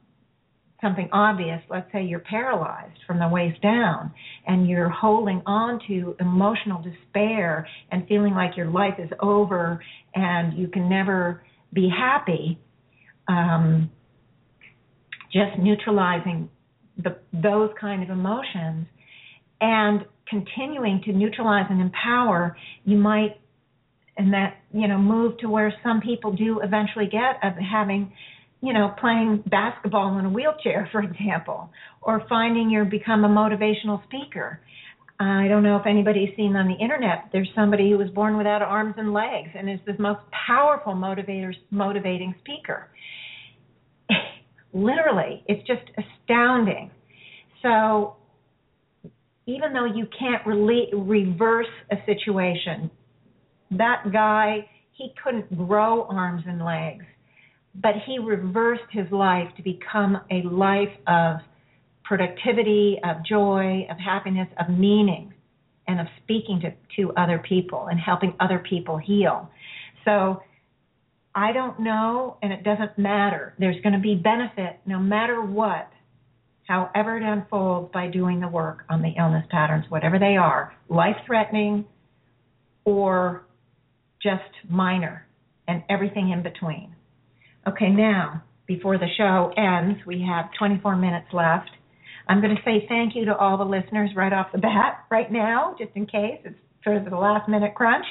something 0.82 1.10
obvious, 1.12 1.62
let's 1.70 1.92
say 1.92 2.04
you're 2.04 2.20
paralyzed 2.20 3.00
from 3.06 3.20
the 3.20 3.28
waist 3.28 3.62
down 3.62 4.12
and 4.48 4.68
you're 4.68 4.90
holding 4.90 5.42
on 5.46 5.80
to 5.88 6.16
emotional 6.20 6.82
despair 6.82 7.68
and 7.92 8.08
feeling 8.08 8.34
like 8.34 8.56
your 8.56 8.70
life 8.70 8.96
is 8.98 9.10
over 9.22 9.84
and 10.16 10.58
you 10.58 10.68
can 10.68 10.90
never 10.90 11.44
be 11.74 11.90
happy. 11.90 12.58
Um, 13.28 13.92
just 15.32 15.60
neutralizing 15.60 16.50
the, 17.04 17.18
those 17.34 17.70
kind 17.80 18.04
of 18.04 18.10
emotions 18.10 18.88
and 19.62 20.06
continuing 20.28 21.02
to 21.06 21.12
neutralize 21.12 21.66
and 21.70 21.82
empower, 21.82 22.56
you 22.86 22.98
might 22.98 23.40
and 24.18 24.34
that 24.34 24.58
you 24.74 24.88
know 24.88 24.98
move 24.98 25.38
to 25.38 25.48
where 25.50 25.74
some 25.82 26.02
people 26.02 26.34
do 26.34 26.60
eventually 26.62 27.06
get 27.06 27.40
of 27.42 27.54
having 27.58 28.12
you 28.62 28.74
know 28.74 28.94
playing 29.00 29.42
basketball 29.50 30.20
in 30.20 30.26
a 30.26 30.30
wheelchair 30.30 30.90
for 30.92 31.02
example 31.02 31.70
or 32.02 32.22
finding 32.28 32.70
you 32.70 32.84
become 32.84 33.24
a 33.24 33.30
motivational 33.30 34.04
speaker 34.04 34.60
I 35.22 35.50
don't 35.50 35.64
know 35.64 35.76
if 35.76 35.86
anybody's 35.86 36.34
seen 36.38 36.56
on 36.56 36.70
the 36.70 36.76
internet. 36.76 37.26
There's 37.34 37.50
somebody 37.54 37.90
who 37.92 37.98
was 37.98 38.10
born 38.12 38.38
without 38.38 38.62
arms 38.62 38.96
and 38.98 39.12
legs 39.12 39.50
and 39.54 39.70
is 39.70 39.80
the 39.86 40.02
most 40.02 40.22
powerful 40.48 40.94
motivator, 40.94 41.54
motivating 41.72 42.34
speaker. 42.40 42.88
Literally, 44.74 45.44
it's 45.48 45.66
just 45.68 45.84
astounding. 45.98 46.92
So, 47.62 48.16
even 49.46 49.74
though 49.74 49.86
you 49.86 50.08
can't 50.18 50.46
really 50.46 50.90
reverse 50.94 51.66
a 51.92 51.96
situation, 52.06 52.92
that 53.72 54.04
guy 54.12 54.68
he 55.00 55.14
couldn't 55.24 55.58
grow 55.58 56.04
arms 56.04 56.44
and 56.46 56.64
legs, 56.64 57.06
but 57.76 57.94
he 58.06 58.20
reversed 58.20 58.84
his 58.92 59.10
life 59.12 59.48
to 59.56 59.64
become 59.64 60.20
a 60.30 60.42
life 60.44 60.90
of 61.08 61.38
productivity, 62.04 63.00
of 63.04 63.24
joy, 63.26 63.88
of 63.90 63.98
happiness, 63.98 64.48
of 64.60 64.70
meaning, 64.70 65.34
and 65.88 66.02
of 66.02 66.08
speaking 66.22 66.60
to, 66.62 66.74
to 66.98 67.14
other 67.14 67.42
people 67.48 67.88
and 67.90 68.00
helping 68.00 68.34
other 68.40 68.62
people 68.70 68.98
heal. 68.98 69.50
So 70.04 70.42
I 71.40 71.54
don't 71.54 71.80
know, 71.80 72.36
and 72.42 72.52
it 72.52 72.66
doesn't 72.66 72.98
matter. 72.98 73.54
There's 73.58 73.82
going 73.82 73.94
to 73.94 74.00
be 74.00 74.14
benefit 74.14 74.82
no 74.86 75.00
matter 75.00 75.42
what, 75.42 75.90
however 76.68 77.16
it 77.16 77.24
unfolds 77.24 77.94
by 77.94 78.08
doing 78.08 78.42
the 78.42 78.50
work 78.50 78.84
on 78.90 79.02
the 79.02 79.14
illness 79.18 79.46
patterns, 79.50 79.86
whatever 79.88 80.20
they 80.20 80.36
are, 80.36 80.74
life 80.90 81.16
threatening 81.26 81.86
or 82.84 83.46
just 84.22 84.52
minor, 84.70 85.26
and 85.66 85.82
everything 85.90 86.32
in 86.32 86.44
between. 86.44 86.94
Okay, 87.66 87.90
now, 87.90 88.44
before 88.68 88.98
the 88.98 89.08
show 89.18 89.54
ends, 89.56 90.02
we 90.06 90.22
have 90.28 90.50
24 90.60 90.98
minutes 90.98 91.28
left. 91.32 91.70
I'm 92.28 92.42
going 92.42 92.54
to 92.54 92.62
say 92.66 92.86
thank 92.90 93.16
you 93.16 93.24
to 93.26 93.38
all 93.38 93.58
the 93.58 93.64
listeners 93.64 94.10
right 94.14 94.34
off 94.34 94.48
the 94.52 94.58
bat, 94.58 95.06
right 95.10 95.32
now, 95.32 95.74
just 95.80 95.92
in 95.96 96.06
case 96.06 96.42
it's 96.44 96.60
sort 96.84 96.98
of 96.98 97.06
the 97.06 97.16
last 97.16 97.48
minute 97.48 97.76
crunch. 97.76 98.06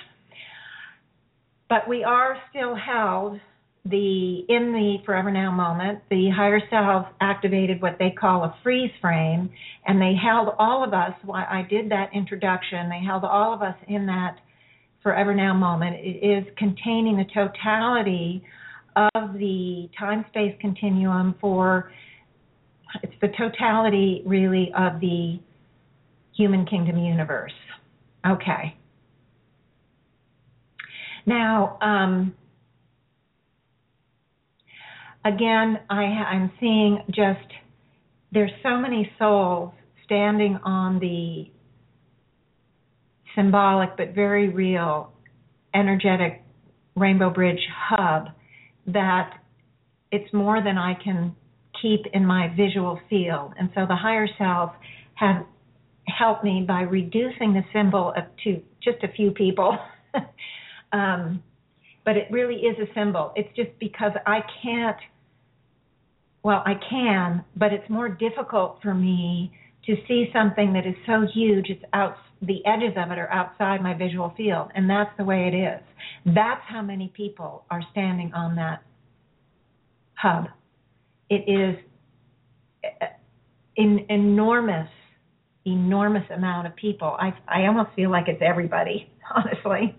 But 1.68 1.88
we 1.88 2.04
are 2.04 2.36
still 2.50 2.74
held 2.74 3.40
the 3.84 4.40
in 4.48 4.72
the 4.72 4.96
forever 5.06 5.30
now 5.30 5.50
moment 5.50 6.00
the 6.10 6.28
higher 6.34 6.60
self 6.68 7.06
activated 7.20 7.80
what 7.80 7.96
they 7.98 8.10
call 8.10 8.42
a 8.42 8.54
freeze 8.62 8.90
frame 9.00 9.48
and 9.86 10.02
they 10.02 10.12
held 10.20 10.48
all 10.58 10.84
of 10.84 10.92
us 10.92 11.12
while 11.24 11.46
i 11.48 11.62
did 11.70 11.88
that 11.88 12.10
introduction 12.12 12.90
they 12.90 13.00
held 13.02 13.24
all 13.24 13.54
of 13.54 13.62
us 13.62 13.76
in 13.86 14.04
that 14.04 14.36
forever 15.02 15.34
now 15.34 15.54
moment. 15.54 15.96
It 16.00 16.26
is 16.26 16.44
containing 16.56 17.16
the 17.16 17.24
totality 17.32 18.42
of 19.14 19.34
the 19.34 19.88
time 19.98 20.24
space 20.28 20.54
continuum 20.60 21.34
for 21.40 21.90
it's 23.02 23.12
the 23.20 23.28
totality 23.38 24.22
really 24.26 24.72
of 24.76 25.00
the 25.00 25.38
human 26.36 26.66
kingdom 26.66 26.98
universe. 26.98 27.52
Okay 28.28 28.76
now 31.28 31.78
um, 31.80 32.34
again 35.24 35.78
i 35.90 36.02
i'm 36.02 36.50
seeing 36.58 36.98
just 37.08 37.52
there's 38.32 38.50
so 38.62 38.76
many 38.76 39.10
souls 39.18 39.72
standing 40.04 40.58
on 40.64 40.98
the 40.98 41.44
symbolic 43.34 43.96
but 43.96 44.14
very 44.14 44.48
real 44.48 45.12
energetic 45.74 46.42
Rainbow 46.98 47.30
Bridge 47.30 47.60
hub 47.88 48.28
that 48.86 49.38
it's 50.10 50.32
more 50.32 50.62
than 50.62 50.78
I 50.78 50.94
can 51.02 51.34
keep 51.80 52.00
in 52.12 52.26
my 52.26 52.52
visual 52.56 52.98
field. 53.08 53.52
And 53.58 53.70
so 53.74 53.86
the 53.86 53.96
higher 53.96 54.26
self 54.38 54.72
has 55.14 55.44
helped 56.06 56.42
me 56.42 56.64
by 56.66 56.82
reducing 56.82 57.52
the 57.52 57.62
symbol 57.72 58.12
of 58.16 58.24
to 58.44 58.62
just 58.82 59.02
a 59.04 59.08
few 59.08 59.30
people. 59.30 59.76
um, 60.92 61.42
but 62.04 62.16
it 62.16 62.26
really 62.30 62.56
is 62.56 62.76
a 62.78 62.92
symbol. 62.94 63.32
It's 63.36 63.54
just 63.54 63.70
because 63.78 64.12
I 64.26 64.40
can't, 64.62 64.96
well, 66.42 66.62
I 66.64 66.74
can, 66.88 67.44
but 67.56 67.72
it's 67.72 67.88
more 67.90 68.08
difficult 68.08 68.78
for 68.82 68.94
me 68.94 69.52
to 69.86 69.94
see 70.06 70.30
something 70.32 70.72
that 70.72 70.86
is 70.86 70.94
so 71.06 71.26
huge. 71.32 71.66
It's 71.68 71.84
out 71.92 72.16
the 72.40 72.64
edges 72.66 72.96
of 72.96 73.10
it 73.10 73.18
are 73.18 73.30
outside 73.30 73.82
my 73.82 73.94
visual 73.94 74.32
field 74.36 74.70
and 74.74 74.88
that's 74.88 75.10
the 75.18 75.24
way 75.24 75.50
it 75.52 75.56
is. 75.56 75.82
That's 76.34 76.62
how 76.68 76.82
many 76.82 77.12
people 77.16 77.64
are 77.70 77.82
standing 77.90 78.32
on 78.32 78.56
that 78.56 78.82
hub. 80.14 80.46
It 81.28 81.48
is 81.48 81.76
an 83.76 84.06
enormous 84.08 84.88
enormous 85.66 86.24
amount 86.34 86.66
of 86.66 86.74
people. 86.76 87.16
I 87.18 87.34
i 87.48 87.66
almost 87.66 87.90
feel 87.94 88.10
like 88.10 88.28
it's 88.28 88.40
everybody 88.40 89.10
honestly 89.34 89.94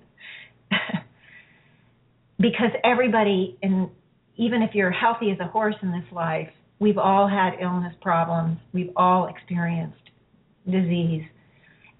because 2.39 2.71
everybody 2.83 3.57
in 3.61 3.89
even 4.37 4.61
if 4.61 4.73
you're 4.73 4.91
healthy 4.91 5.31
as 5.31 5.39
a 5.39 5.47
horse 5.47 5.75
in 5.81 5.91
this 5.91 6.11
life 6.11 6.49
we've 6.79 6.97
all 6.97 7.27
had 7.27 7.53
illness 7.61 7.93
problems 8.01 8.57
we've 8.73 8.91
all 8.95 9.27
experienced 9.27 9.97
disease 10.65 11.23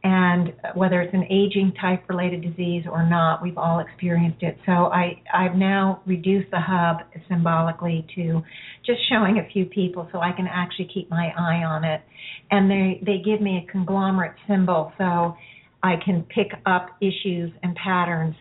and 0.04 0.54
whether 0.76 1.02
it's 1.02 1.14
an 1.14 1.26
aging 1.26 1.74
type 1.80 2.08
related 2.08 2.42
disease 2.42 2.86
or 2.90 3.06
not, 3.08 3.42
we've 3.44 3.58
all 3.58 3.80
experienced 3.80 4.42
it. 4.42 4.58
So 4.66 4.72
I, 4.72 5.22
I've 5.34 5.56
now 5.56 6.02
reduced 6.06 6.52
the 6.52 6.60
hub 6.60 6.98
symbolically 7.28 8.08
to 8.16 8.42
just 8.86 9.00
showing 9.10 9.40
a 9.40 9.52
few 9.52 9.66
people 9.66 10.08
so 10.14 10.20
I 10.20 10.32
can 10.32 10.48
actually 10.48 10.90
keep 10.94 11.10
my 11.10 11.34
eye 11.38 11.64
on 11.66 11.84
it. 11.84 12.02
And 12.50 12.72
they, 12.72 13.02
they 13.06 13.22
give 13.24 13.42
me 13.42 13.66
a 13.68 13.72
conglomerate 13.72 14.36
symbol 14.48 14.94
so 14.98 15.36
I 15.84 15.96
can 16.04 16.24
pick 16.24 16.48
up 16.66 16.96
issues 17.02 17.52
and 17.62 17.76
patterns 17.76 18.36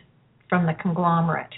from 0.49 0.65
the 0.65 0.75
conglomerate, 0.81 1.53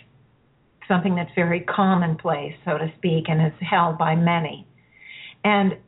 something 0.91 1.15
that's 1.15 1.31
very 1.35 1.61
commonplace, 1.61 2.53
so 2.65 2.77
to 2.77 2.93
speak, 2.99 3.25
and 3.29 3.41
is 3.41 3.59
held 3.61 3.97
by 3.97 4.15
many. 4.15 4.67
And 5.45 5.79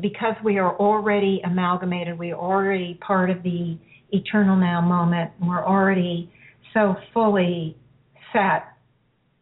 because 0.00 0.34
we 0.42 0.58
are 0.58 0.74
already 0.76 1.40
amalgamated, 1.44 2.18
we 2.18 2.32
are 2.32 2.38
already 2.38 2.98
part 3.06 3.30
of 3.30 3.42
the 3.42 3.78
eternal 4.10 4.56
now 4.56 4.80
moment, 4.80 5.30
we're 5.40 5.64
already 5.64 6.30
so 6.72 6.96
fully 7.12 7.76
set 8.32 8.64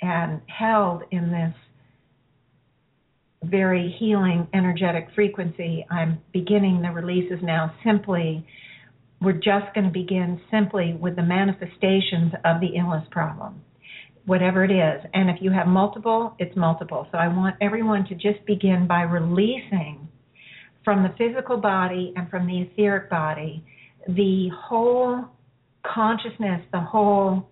and 0.00 0.40
held 0.46 1.02
in 1.10 1.30
this 1.30 1.54
very 3.50 3.94
healing 3.98 4.48
energetic 4.54 5.08
frequency. 5.14 5.84
I'm 5.90 6.18
beginning 6.32 6.82
the 6.82 6.90
releases 6.90 7.38
now 7.42 7.74
simply. 7.84 8.46
We're 9.20 9.32
just 9.32 9.72
going 9.74 9.84
to 9.84 9.92
begin 9.92 10.40
simply 10.50 10.96
with 11.00 11.16
the 11.16 11.22
manifestations 11.22 12.32
of 12.44 12.60
the 12.60 12.76
illness 12.78 13.06
problem, 13.10 13.62
whatever 14.26 14.64
it 14.64 14.70
is. 14.70 15.04
And 15.12 15.28
if 15.28 15.36
you 15.40 15.50
have 15.50 15.66
multiple, 15.66 16.34
it's 16.38 16.56
multiple. 16.56 17.06
So 17.12 17.18
I 17.18 17.28
want 17.28 17.56
everyone 17.60 18.06
to 18.06 18.14
just 18.14 18.44
begin 18.46 18.86
by 18.86 19.02
releasing 19.02 20.08
from 20.84 21.02
the 21.02 21.14
physical 21.16 21.56
body 21.56 22.12
and 22.16 22.28
from 22.30 22.46
the 22.46 22.62
etheric 22.62 23.10
body, 23.10 23.64
the 24.08 24.50
whole 24.54 25.24
consciousness, 25.82 26.62
the 26.72 26.80
whole 26.80 27.48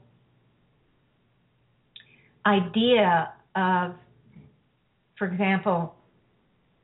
idea 2.47 3.33
of, 3.55 3.95
for 5.19 5.27
example, 5.27 5.95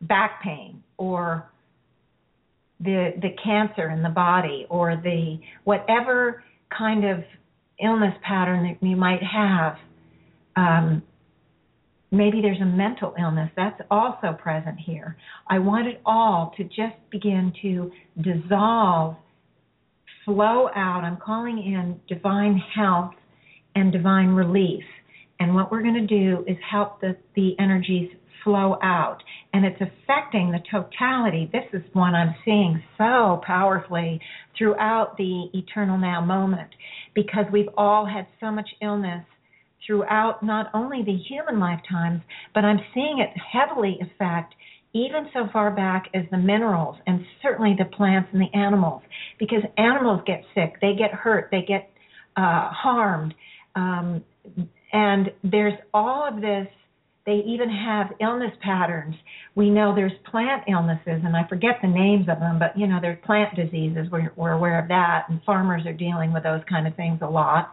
back 0.02 0.42
pain 0.42 0.82
or 0.96 1.50
the 2.80 3.12
the 3.20 3.30
cancer 3.42 3.90
in 3.90 4.02
the 4.02 4.08
body 4.08 4.66
or 4.70 5.00
the 5.02 5.38
whatever 5.64 6.44
kind 6.76 7.04
of 7.04 7.24
illness 7.82 8.14
pattern 8.22 8.64
that 8.64 8.86
you 8.86 8.96
might 8.96 9.22
have 9.22 9.76
um, 10.56 11.02
Maybe 12.10 12.40
there's 12.40 12.60
a 12.60 12.64
mental 12.64 13.14
illness 13.20 13.50
that's 13.54 13.80
also 13.90 14.32
present 14.32 14.78
here. 14.78 15.16
I 15.46 15.58
want 15.58 15.86
it 15.86 16.00
all 16.06 16.54
to 16.56 16.64
just 16.64 16.96
begin 17.10 17.52
to 17.60 17.92
dissolve, 18.22 19.16
flow 20.24 20.68
out. 20.74 21.04
I'm 21.04 21.18
calling 21.18 21.58
in 21.58 22.00
divine 22.08 22.62
health 22.74 23.12
and 23.74 23.92
divine 23.92 24.28
release. 24.28 24.84
And 25.38 25.54
what 25.54 25.70
we're 25.70 25.82
going 25.82 25.94
to 25.94 26.06
do 26.06 26.44
is 26.46 26.56
help 26.68 27.00
the, 27.02 27.14
the 27.36 27.54
energies 27.58 28.10
flow 28.44 28.78
out. 28.82 29.18
And 29.52 29.64
it's 29.64 29.80
affecting 29.80 30.50
the 30.50 30.60
totality. 30.70 31.50
This 31.52 31.64
is 31.72 31.82
one 31.92 32.14
I'm 32.14 32.34
seeing 32.44 32.82
so 32.96 33.40
powerfully 33.46 34.20
throughout 34.56 35.16
the 35.16 35.46
eternal 35.54 35.98
now 35.98 36.24
moment 36.24 36.70
because 37.14 37.44
we've 37.52 37.68
all 37.76 38.06
had 38.06 38.26
so 38.40 38.50
much 38.50 38.68
illness 38.82 39.24
throughout 39.86 40.42
not 40.42 40.70
only 40.74 41.02
the 41.02 41.16
human 41.28 41.58
lifetimes, 41.58 42.20
but 42.54 42.64
I'm 42.64 42.80
seeing 42.92 43.20
it 43.20 43.30
heavily 43.52 43.98
affect 44.02 44.54
even 44.94 45.28
so 45.32 45.48
far 45.52 45.70
back 45.70 46.08
as 46.14 46.24
the 46.30 46.38
minerals 46.38 46.96
and 47.06 47.24
certainly 47.42 47.74
the 47.78 47.84
plants 47.84 48.28
and 48.32 48.40
the 48.40 48.58
animals, 48.58 49.02
because 49.38 49.62
animals 49.76 50.20
get 50.26 50.42
sick, 50.54 50.74
they 50.80 50.94
get 50.94 51.12
hurt, 51.12 51.48
they 51.50 51.62
get 51.62 51.90
uh, 52.36 52.70
harmed, 52.70 53.34
um, 53.76 54.22
and 54.92 55.30
there's 55.44 55.78
all 55.92 56.26
of 56.26 56.40
this 56.40 56.66
They 57.28 57.42
even 57.46 57.68
have 57.68 58.06
illness 58.22 58.52
patterns. 58.62 59.14
We 59.54 59.68
know 59.68 59.94
there's 59.94 60.12
plant 60.30 60.62
illnesses, 60.66 61.20
and 61.22 61.36
I 61.36 61.46
forget 61.46 61.72
the 61.82 61.88
names 61.88 62.26
of 62.26 62.40
them, 62.40 62.58
but 62.58 62.72
you 62.74 62.86
know, 62.86 63.00
there's 63.02 63.18
plant 63.22 63.54
diseases. 63.54 64.06
We're, 64.10 64.32
we're 64.34 64.52
aware 64.52 64.80
of 64.80 64.88
that, 64.88 65.26
and 65.28 65.38
farmers 65.44 65.82
are 65.84 65.92
dealing 65.92 66.32
with 66.32 66.42
those 66.42 66.62
kind 66.66 66.86
of 66.86 66.96
things 66.96 67.18
a 67.20 67.28
lot. 67.28 67.70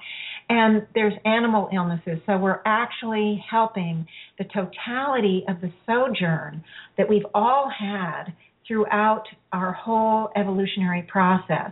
And 0.49 0.85
there's 0.93 1.13
animal 1.23 1.69
illnesses. 1.73 2.19
So 2.25 2.37
we're 2.37 2.59
actually 2.65 3.41
helping 3.49 4.05
the 4.37 4.43
totality 4.43 5.45
of 5.47 5.61
the 5.61 5.71
sojourn 5.85 6.61
that 6.97 7.07
we've 7.07 7.25
all 7.33 7.71
had 7.71 8.33
throughout 8.67 9.23
our 9.53 9.71
whole 9.71 10.31
evolutionary 10.35 11.03
process. 11.03 11.71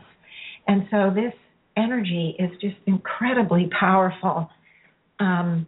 And 0.70 0.88
so 0.90 1.12
this 1.14 1.34
energy 1.76 2.38
is 2.40 2.50
just 2.62 2.78
incredibly 2.88 3.70
powerful. 3.78 4.50
Um, 5.20 5.68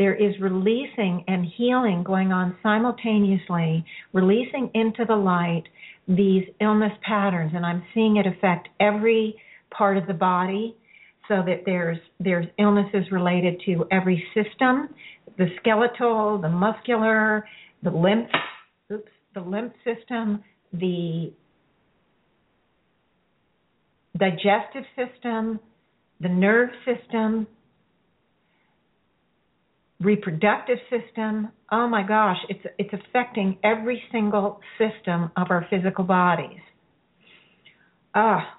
there 0.00 0.14
is 0.14 0.32
releasing 0.40 1.22
and 1.28 1.44
healing 1.58 2.02
going 2.02 2.32
on 2.32 2.56
simultaneously, 2.62 3.84
releasing 4.14 4.70
into 4.72 5.04
the 5.06 5.14
light 5.14 5.64
these 6.08 6.44
illness 6.58 6.92
patterns, 7.06 7.52
and 7.54 7.66
I'm 7.66 7.82
seeing 7.92 8.16
it 8.16 8.26
affect 8.26 8.70
every 8.80 9.36
part 9.70 9.98
of 9.98 10.06
the 10.06 10.14
body. 10.14 10.74
So 11.28 11.42
that 11.46 11.64
there's 11.66 11.98
there's 12.18 12.46
illnesses 12.58 13.04
related 13.12 13.60
to 13.66 13.84
every 13.92 14.24
system, 14.34 14.88
the 15.36 15.46
skeletal, 15.60 16.40
the 16.40 16.48
muscular, 16.48 17.46
the 17.84 17.90
lymph, 17.90 18.30
oops, 18.90 19.12
the 19.34 19.40
lymph 19.42 19.74
system, 19.84 20.42
the 20.72 21.30
digestive 24.18 24.84
system, 24.96 25.60
the 26.20 26.28
nerve 26.28 26.70
system, 26.86 27.46
reproductive 30.00 30.78
system. 30.88 31.48
Oh 31.70 31.86
my 31.86 32.02
gosh, 32.06 32.38
it's 32.48 32.64
it's 32.78 32.92
affecting 32.92 33.58
every 33.62 34.02
single 34.10 34.60
system 34.78 35.30
of 35.36 35.48
our 35.50 35.66
physical 35.70 36.04
bodies. 36.04 36.60
Ah. 38.14 38.56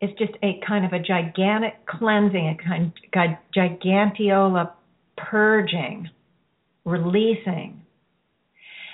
It's 0.00 0.18
just 0.18 0.32
a 0.42 0.60
kind 0.66 0.84
of 0.84 0.92
a 0.92 0.98
gigantic 0.98 1.86
cleansing, 1.86 2.58
a 2.60 2.62
kind 2.62 2.92
of 3.14 3.38
gigantiola 3.56 4.72
purging, 5.16 6.10
releasing. 6.84 7.80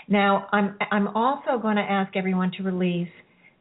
Now, 0.06 0.46
I'm 0.52 0.76
I'm 0.92 1.08
also 1.08 1.58
going 1.60 1.76
to 1.76 1.82
ask 1.82 2.14
everyone 2.14 2.52
to 2.58 2.62
release 2.62 3.08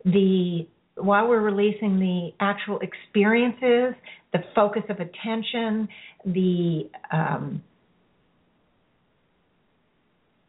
the 0.06 0.68
while 1.02 1.28
we're 1.28 1.42
releasing 1.42 2.00
the 2.00 2.32
actual 2.40 2.80
experiences, 2.80 3.96
the 4.34 4.40
focus 4.56 4.84
of 4.90 4.98
attention, 5.00 5.88
the 6.26 6.90
um, 7.12 7.64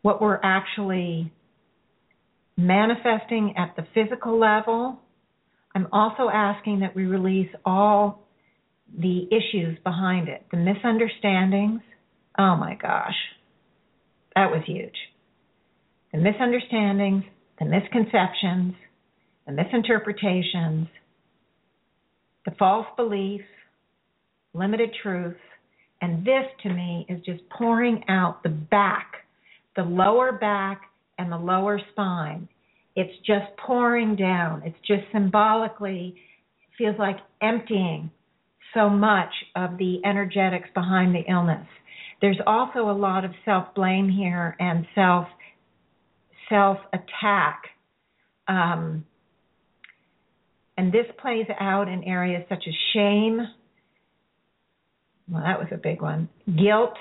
what 0.03 0.21
we're 0.21 0.41
actually 0.43 1.33
manifesting 2.57 3.55
at 3.57 3.75
the 3.77 3.87
physical 3.95 4.39
level. 4.39 4.99
I'm 5.75 5.89
also 5.93 6.29
asking 6.33 6.81
that 6.81 6.97
we 6.97 7.05
release 7.05 7.51
all 7.65 8.27
the 8.99 9.29
issues 9.31 9.79
behind 9.85 10.29
it, 10.29 10.45
the 10.51 10.57
misunderstandings. 10.57 11.81
Oh 12.39 12.57
my 12.57 12.77
gosh, 12.81 13.15
that 14.35 14.51
was 14.51 14.63
huge. 14.67 14.97
The 16.13 16.19
misunderstandings, 16.19 17.25
the 17.59 17.67
misconceptions, 17.67 18.75
the 19.51 19.63
misinterpretations, 19.63 20.87
the 22.45 22.53
false 22.59 22.87
belief, 22.97 23.43
limited 24.55 24.91
truth. 25.03 25.37
and 26.03 26.25
this 26.25 26.47
to 26.63 26.71
me 26.71 27.05
is 27.11 27.23
just 27.27 27.41
pouring 27.51 28.03
out 28.09 28.43
the 28.43 28.49
back, 28.49 29.13
the 29.77 29.83
lower 29.83 30.33
back 30.33 30.81
and 31.19 31.31
the 31.31 31.37
lower 31.37 31.79
spine. 31.93 32.49
It's 32.97 33.15
just 33.27 33.55
pouring 33.67 34.17
down. 34.17 34.63
It's 34.65 34.79
just 34.87 35.03
symbolically 35.13 36.15
feels 36.79 36.97
like 36.99 37.19
emptying 37.43 38.11
so 38.73 38.89
much 38.89 39.33
of 39.57 39.77
the 39.77 40.01
energetics 40.05 40.69
behind 40.75 41.15
the 41.15 41.31
illness. 41.31 41.67
There's 42.23 42.41
also 42.47 42.91
a 42.91 42.97
lot 42.97 43.25
of 43.27 43.33
self 43.45 43.75
blame 43.75 44.09
here 44.09 44.57
and 44.59 44.87
self 44.95 45.27
self 46.49 46.79
attack. 46.95 47.65
Um, 48.49 49.05
and 50.81 50.91
this 50.91 51.05
plays 51.21 51.45
out 51.61 51.89
in 51.89 52.03
areas 52.05 52.43
such 52.49 52.65
as 52.67 52.75
shame. 52.95 53.39
Well, 55.31 55.43
that 55.43 55.59
was 55.59 55.69
a 55.73 55.77
big 55.77 56.01
one. 56.01 56.31
Guilt. 56.47 56.97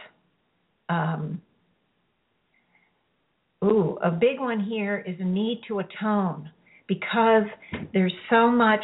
Um, 0.89 1.41
ooh, 3.64 3.97
a 4.03 4.11
big 4.11 4.38
one 4.38 4.60
here 4.60 5.01
is 5.07 5.15
a 5.22 5.23
need 5.23 5.61
to 5.69 5.80
atone 5.80 6.51
because 6.88 7.45
there's 7.93 8.11
so 8.30 8.51
much 8.51 8.84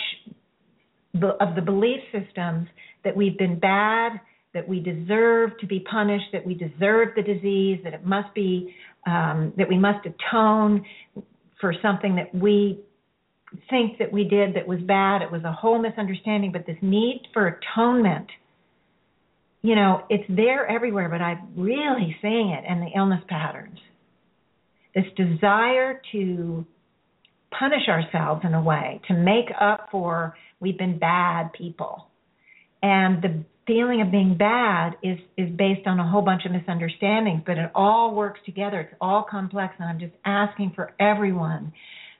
of 1.41 1.55
the 1.55 1.61
belief 1.61 1.99
systems 2.13 2.69
that 3.03 3.13
we've 3.13 3.37
been 3.37 3.59
bad, 3.59 4.13
that 4.53 4.65
we 4.65 4.79
deserve 4.79 5.49
to 5.59 5.67
be 5.67 5.81
punished, 5.91 6.27
that 6.31 6.45
we 6.47 6.53
deserve 6.53 7.09
the 7.17 7.21
disease, 7.21 7.81
that 7.83 7.93
it 7.93 8.05
must 8.05 8.33
be, 8.33 8.73
um, 9.05 9.51
that 9.57 9.67
we 9.67 9.77
must 9.77 10.07
atone 10.07 10.85
for 11.59 11.73
something 11.81 12.15
that 12.15 12.33
we 12.33 12.79
think 13.69 13.99
that 13.99 14.11
we 14.11 14.23
did 14.25 14.55
that 14.55 14.67
was 14.67 14.79
bad. 14.81 15.21
It 15.21 15.31
was 15.31 15.43
a 15.43 15.51
whole 15.51 15.81
misunderstanding, 15.81 16.51
but 16.51 16.65
this 16.65 16.77
need 16.81 17.23
for 17.33 17.47
atonement, 17.47 18.27
you 19.61 19.75
know, 19.75 20.03
it's 20.09 20.23
there 20.29 20.67
everywhere, 20.67 21.09
but 21.09 21.21
I'm 21.21 21.49
really 21.55 22.15
seeing 22.21 22.49
it 22.49 22.63
in 22.69 22.81
the 22.81 22.97
illness 22.97 23.21
patterns. 23.27 23.79
This 24.93 25.05
desire 25.17 26.01
to 26.11 26.65
punish 27.57 27.87
ourselves 27.87 28.41
in 28.43 28.53
a 28.53 28.61
way, 28.61 29.01
to 29.07 29.13
make 29.13 29.49
up 29.59 29.89
for 29.91 30.35
we've 30.59 30.77
been 30.77 30.99
bad 30.99 31.51
people. 31.53 32.07
And 32.81 33.21
the 33.21 33.43
feeling 33.67 34.01
of 34.01 34.11
being 34.11 34.37
bad 34.37 34.95
is 35.01 35.17
is 35.37 35.49
based 35.55 35.87
on 35.87 35.99
a 35.99 36.07
whole 36.07 36.21
bunch 36.21 36.43
of 36.45 36.51
misunderstandings, 36.51 37.41
but 37.45 37.57
it 37.57 37.71
all 37.73 38.13
works 38.13 38.39
together. 38.45 38.81
It's 38.81 38.93
all 39.01 39.25
complex 39.29 39.73
and 39.79 39.89
I'm 39.89 39.99
just 39.99 40.13
asking 40.23 40.73
for 40.75 40.93
everyone 40.99 41.73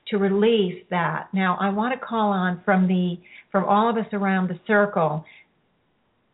to 0.08 0.18
release 0.18 0.82
that. 0.90 1.28
Now, 1.32 1.56
I 1.60 1.70
want 1.70 1.98
to 1.98 2.06
call 2.06 2.30
on 2.30 2.62
from 2.64 2.86
the 2.86 3.16
from 3.50 3.64
all 3.64 3.88
of 3.88 3.96
us 3.96 4.06
around 4.12 4.48
the 4.48 4.60
circle 4.66 5.24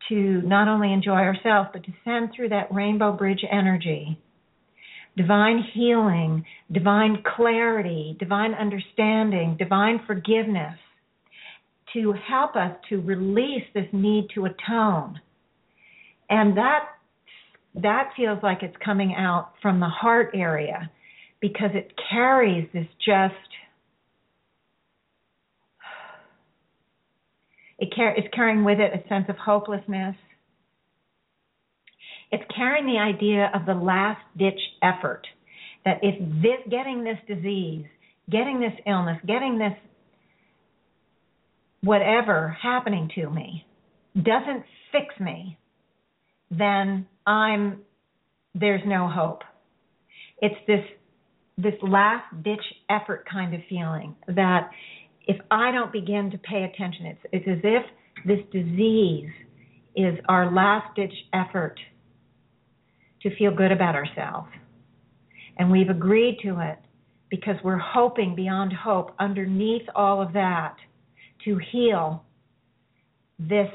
to 0.08 0.42
not 0.42 0.68
only 0.68 0.92
enjoy 0.92 1.12
ourselves 1.12 1.70
but 1.72 1.84
to 1.84 1.92
send 2.04 2.30
through 2.34 2.48
that 2.50 2.72
rainbow 2.72 3.12
bridge 3.12 3.44
energy 3.50 4.18
divine 5.16 5.62
healing, 5.74 6.44
divine 6.72 7.22
clarity, 7.36 8.16
divine 8.18 8.54
understanding, 8.54 9.56
divine 9.58 10.00
forgiveness 10.06 10.78
to 11.92 12.14
help 12.26 12.56
us 12.56 12.74
to 12.88 13.00
release 13.02 13.64
this 13.74 13.86
need 13.92 14.28
to 14.34 14.46
atone. 14.46 15.20
And 16.30 16.56
that 16.56 16.86
that 17.74 18.10
feels 18.16 18.38
like 18.42 18.62
it's 18.62 18.76
coming 18.84 19.14
out 19.16 19.52
from 19.62 19.80
the 19.80 19.88
heart 19.88 20.30
area 20.34 20.90
because 21.40 21.70
it 21.74 21.92
carries 22.10 22.68
this 22.72 22.86
just 23.04 23.34
It 27.82 27.92
car- 27.92 28.14
it's 28.16 28.32
carrying 28.32 28.62
with 28.62 28.78
it 28.78 28.92
a 28.94 29.08
sense 29.08 29.28
of 29.28 29.36
hopelessness. 29.36 30.14
It's 32.30 32.44
carrying 32.54 32.86
the 32.86 32.98
idea 33.00 33.50
of 33.52 33.66
the 33.66 33.74
last 33.74 34.20
ditch 34.38 34.60
effort 34.82 35.26
that 35.84 35.98
if 36.00 36.16
this, 36.40 36.60
getting 36.70 37.02
this 37.02 37.18
disease, 37.26 37.84
getting 38.30 38.60
this 38.60 38.72
illness, 38.86 39.18
getting 39.26 39.58
this 39.58 39.72
whatever 41.80 42.56
happening 42.62 43.10
to 43.16 43.28
me 43.28 43.66
doesn't 44.14 44.62
fix 44.92 45.18
me, 45.18 45.58
then 46.52 47.04
I'm 47.26 47.80
there's 48.54 48.82
no 48.86 49.08
hope. 49.08 49.42
It's 50.40 50.54
this 50.68 50.84
this 51.58 51.74
last 51.82 52.44
ditch 52.44 52.64
effort 52.88 53.26
kind 53.28 53.52
of 53.54 53.60
feeling 53.68 54.14
that 54.28 54.70
if 55.26 55.36
I 55.50 55.70
don't 55.70 55.92
begin 55.92 56.30
to 56.30 56.38
pay 56.38 56.64
attention, 56.64 57.06
it's, 57.06 57.20
it's 57.32 57.48
as 57.48 57.58
if 57.62 57.82
this 58.26 58.40
disease 58.52 59.30
is 59.94 60.18
our 60.28 60.52
last 60.52 60.94
ditch 60.96 61.12
effort 61.32 61.78
to 63.22 63.34
feel 63.36 63.54
good 63.54 63.72
about 63.72 63.94
ourselves. 63.94 64.48
And 65.58 65.70
we've 65.70 65.90
agreed 65.90 66.38
to 66.42 66.60
it 66.60 66.78
because 67.30 67.56
we're 67.62 67.78
hoping 67.78 68.34
beyond 68.34 68.72
hope 68.72 69.14
underneath 69.18 69.82
all 69.94 70.20
of 70.20 70.32
that 70.32 70.76
to 71.44 71.58
heal 71.70 72.24
this 73.38 73.70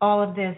all 0.00 0.22
of 0.22 0.34
this 0.36 0.56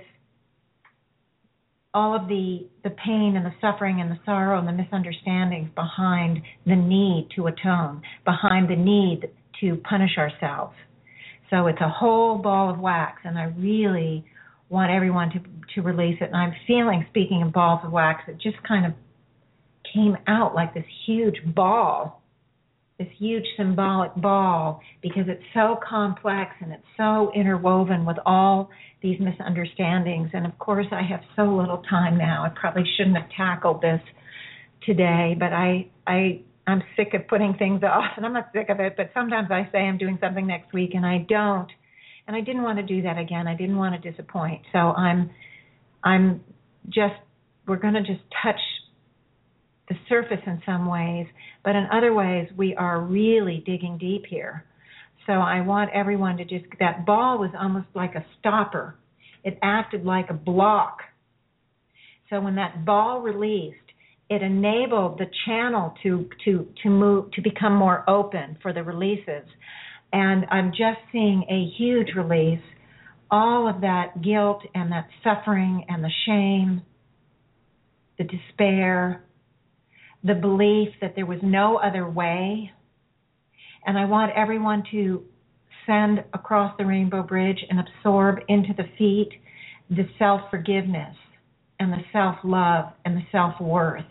all 1.95 2.15
of 2.15 2.29
the 2.29 2.67
the 2.85 2.91
pain 2.91 3.35
and 3.37 3.47
the 3.47 3.55
suffering 3.61 4.01
and 4.01 4.11
the 4.11 4.19
sorrow 4.25 4.59
and 4.59 4.69
the 4.69 4.73
misunderstandings 4.73 5.71
behind 5.75 6.41
the 6.67 6.77
need 6.77 7.29
to 7.35 7.47
atone 7.47 8.03
behind 8.25 8.69
the 8.69 8.77
need 8.77 9.29
to 9.61 9.77
punish 9.89 10.19
ourselves. 10.19 10.75
So 11.51 11.67
it's 11.67 11.81
a 11.81 11.89
whole 11.89 12.39
ball 12.39 12.71
of 12.71 12.79
wax, 12.79 13.21
and 13.25 13.39
I 13.39 13.45
really 13.57 14.25
want 14.69 14.91
everyone 14.91 15.31
to 15.31 15.41
to 15.75 15.83
release 15.83 16.17
it. 16.21 16.27
And 16.27 16.37
I'm 16.37 16.55
feeling, 16.67 17.05
speaking 17.11 17.43
of 17.43 17.53
balls 17.53 17.81
of 17.85 17.93
wax, 17.93 18.23
it 18.29 18.41
just 18.41 18.57
kind 18.67 18.87
of 18.87 18.93
came 19.93 20.17
out 20.27 20.55
like 20.55 20.75
this 20.75 20.85
huge 21.07 21.37
ball, 21.55 22.23
this 22.99 23.09
huge 23.19 23.45
symbolic 23.57 24.15
ball, 24.17 24.81
because 25.03 25.25
it's 25.29 25.43
so 25.55 25.79
complex 25.87 26.53
and 26.61 26.73
it's 26.73 26.87
so 26.97 27.31
interwoven 27.35 28.05
with 28.05 28.17
all 28.25 28.71
these 29.03 29.21
misunderstandings. 29.21 30.31
And 30.33 30.47
of 30.47 30.59
course, 30.59 30.87
I 30.91 31.03
have 31.03 31.21
so 31.37 31.45
little 31.45 31.83
time 31.89 32.17
now. 32.17 32.45
I 32.45 32.49
probably 32.49 32.85
shouldn't 32.97 33.17
have 33.17 33.31
tackled 33.37 33.83
this 33.83 34.01
today, 34.85 35.37
but 35.39 35.53
I 35.53 35.89
I 36.07 36.43
I'm 36.67 36.83
sick 36.97 37.15
of 37.15 37.29
putting 37.29 37.55
things 37.55 37.83
off, 37.85 38.13
and 38.17 38.27
I'm 38.27 38.33
not 38.33 38.51
sick 38.53 38.69
of 38.69 38.81
it. 38.81 38.95
But 38.97 39.11
sometimes 39.15 39.49
I 39.51 39.69
say 39.73 39.79
I'm 39.79 39.99
doing 39.99 40.19
something 40.21 40.47
next 40.47 40.73
week, 40.73 40.91
and 40.95 41.07
I 41.07 41.25
don't. 41.29 41.71
And 42.27 42.35
I 42.35 42.41
didn't 42.41 42.63
want 42.63 42.79
to 42.79 42.85
do 42.85 43.03
that 43.03 43.19
again. 43.19 43.47
I 43.47 43.55
didn't 43.55 43.77
want 43.77 44.01
to 44.01 44.11
disappoint. 44.11 44.63
So 44.73 44.79
I'm 44.79 45.31
I'm 46.03 46.43
just 46.89 47.15
we're 47.67 47.77
going 47.77 47.95
to 47.95 48.03
just 48.03 48.23
touch 48.43 48.61
the 49.89 49.95
surface 50.09 50.41
in 50.47 50.61
some 50.67 50.87
ways, 50.87 51.27
but 51.65 51.77
in 51.77 51.87
other 51.93 52.13
ways 52.13 52.49
we 52.57 52.75
are 52.75 53.01
really 53.01 53.63
digging 53.65 53.99
deep 53.99 54.25
here. 54.29 54.65
So 55.27 55.33
I 55.35 55.61
want 55.61 55.91
everyone 55.93 56.37
to 56.39 56.45
just 56.45 56.65
that 56.81 57.07
ball 57.07 57.39
was 57.39 57.51
almost 57.59 57.87
like 57.95 58.15
a 58.15 58.25
stopper. 58.39 58.97
It 59.45 59.59
acted 59.63 60.05
like 60.05 60.31
a 60.31 60.35
block. 60.35 60.99
So 62.31 62.41
when 62.41 62.57
that 62.57 62.85
ball 62.85 63.21
released, 63.21 63.77
it 64.29 64.43
enabled 64.43 65.19
the 65.19 65.27
channel 65.47 65.95
to 66.03 66.29
to 66.45 66.67
to 66.83 66.91
move 66.91 67.31
to 67.33 67.43
become 67.43 67.75
more 67.75 68.09
open 68.09 68.59
for 68.61 68.73
the 68.73 68.83
releases. 68.83 69.45
And 70.13 70.47
I'm 70.51 70.71
just 70.71 70.99
seeing 71.13 71.45
a 71.49 71.73
huge 71.77 72.09
release. 72.17 72.63
All 73.31 73.69
of 73.69 73.81
that 73.81 74.23
guilt 74.23 74.63
and 74.75 74.91
that 74.93 75.09
suffering 75.23 75.85
and 75.89 76.03
the 76.03 76.11
shame, 76.27 76.83
the 78.19 78.25
despair, 78.25 79.25
the 80.23 80.35
belief 80.35 80.89
that 81.01 81.15
there 81.17 81.27
was 81.27 81.41
no 81.43 81.77
other 81.77 82.09
way. 82.09 82.71
And 83.85 83.99
I 83.99 84.05
want 84.05 84.33
everyone 84.37 84.85
to 84.93 85.25
send 85.87 86.25
across 86.35 86.77
the 86.79 86.87
rainbow 86.87 87.23
bridge 87.23 87.65
and 87.69 87.81
absorb 87.81 88.39
into 88.49 88.73
the 88.77 88.85
feet 88.99 89.31
the 89.89 90.09
self 90.19 90.41
forgiveness 90.51 91.17
and 91.79 91.93
the 91.93 92.03
self 92.13 92.37
love 92.43 92.87
and 93.05 93.17
the 93.17 93.23
self 93.31 93.61
worth. 93.61 94.05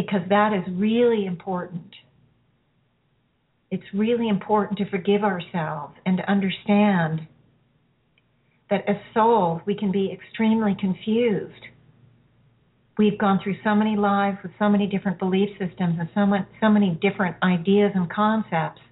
Because 0.00 0.28
that 0.28 0.52
is 0.52 0.62
really 0.74 1.26
important. 1.26 1.94
It's 3.70 3.84
really 3.94 4.28
important 4.28 4.78
to 4.78 4.88
forgive 4.90 5.22
ourselves 5.22 5.94
and 6.06 6.16
to 6.16 6.30
understand 6.30 7.26
that 8.68 8.88
as 8.88 8.96
souls 9.14 9.60
we 9.66 9.74
can 9.74 9.92
be 9.92 10.10
extremely 10.12 10.76
confused 10.78 11.66
we've 13.00 13.18
gone 13.18 13.40
through 13.42 13.56
so 13.64 13.74
many 13.74 13.96
lives 13.96 14.36
with 14.42 14.52
so 14.58 14.68
many 14.68 14.86
different 14.86 15.18
belief 15.18 15.48
systems 15.58 15.96
and 15.98 16.06
so 16.14 16.26
much, 16.26 16.46
so 16.60 16.68
many 16.68 16.98
different 17.00 17.34
ideas 17.42 17.90
and 17.94 18.10
concepts 18.12 18.82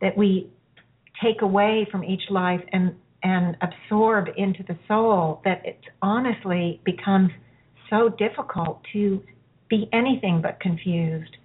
that 0.00 0.16
we 0.16 0.48
take 1.22 1.42
away 1.42 1.86
from 1.92 2.02
each 2.02 2.22
life 2.30 2.62
and 2.72 2.94
and 3.22 3.56
absorb 3.60 4.28
into 4.38 4.62
the 4.62 4.78
soul 4.88 5.42
that 5.44 5.60
it 5.66 5.80
honestly 6.00 6.80
becomes 6.84 7.30
so 7.90 8.08
difficult 8.08 8.80
to 8.92 9.22
be 9.68 9.88
anything 9.92 10.40
but 10.42 10.60
confused. 10.60 11.36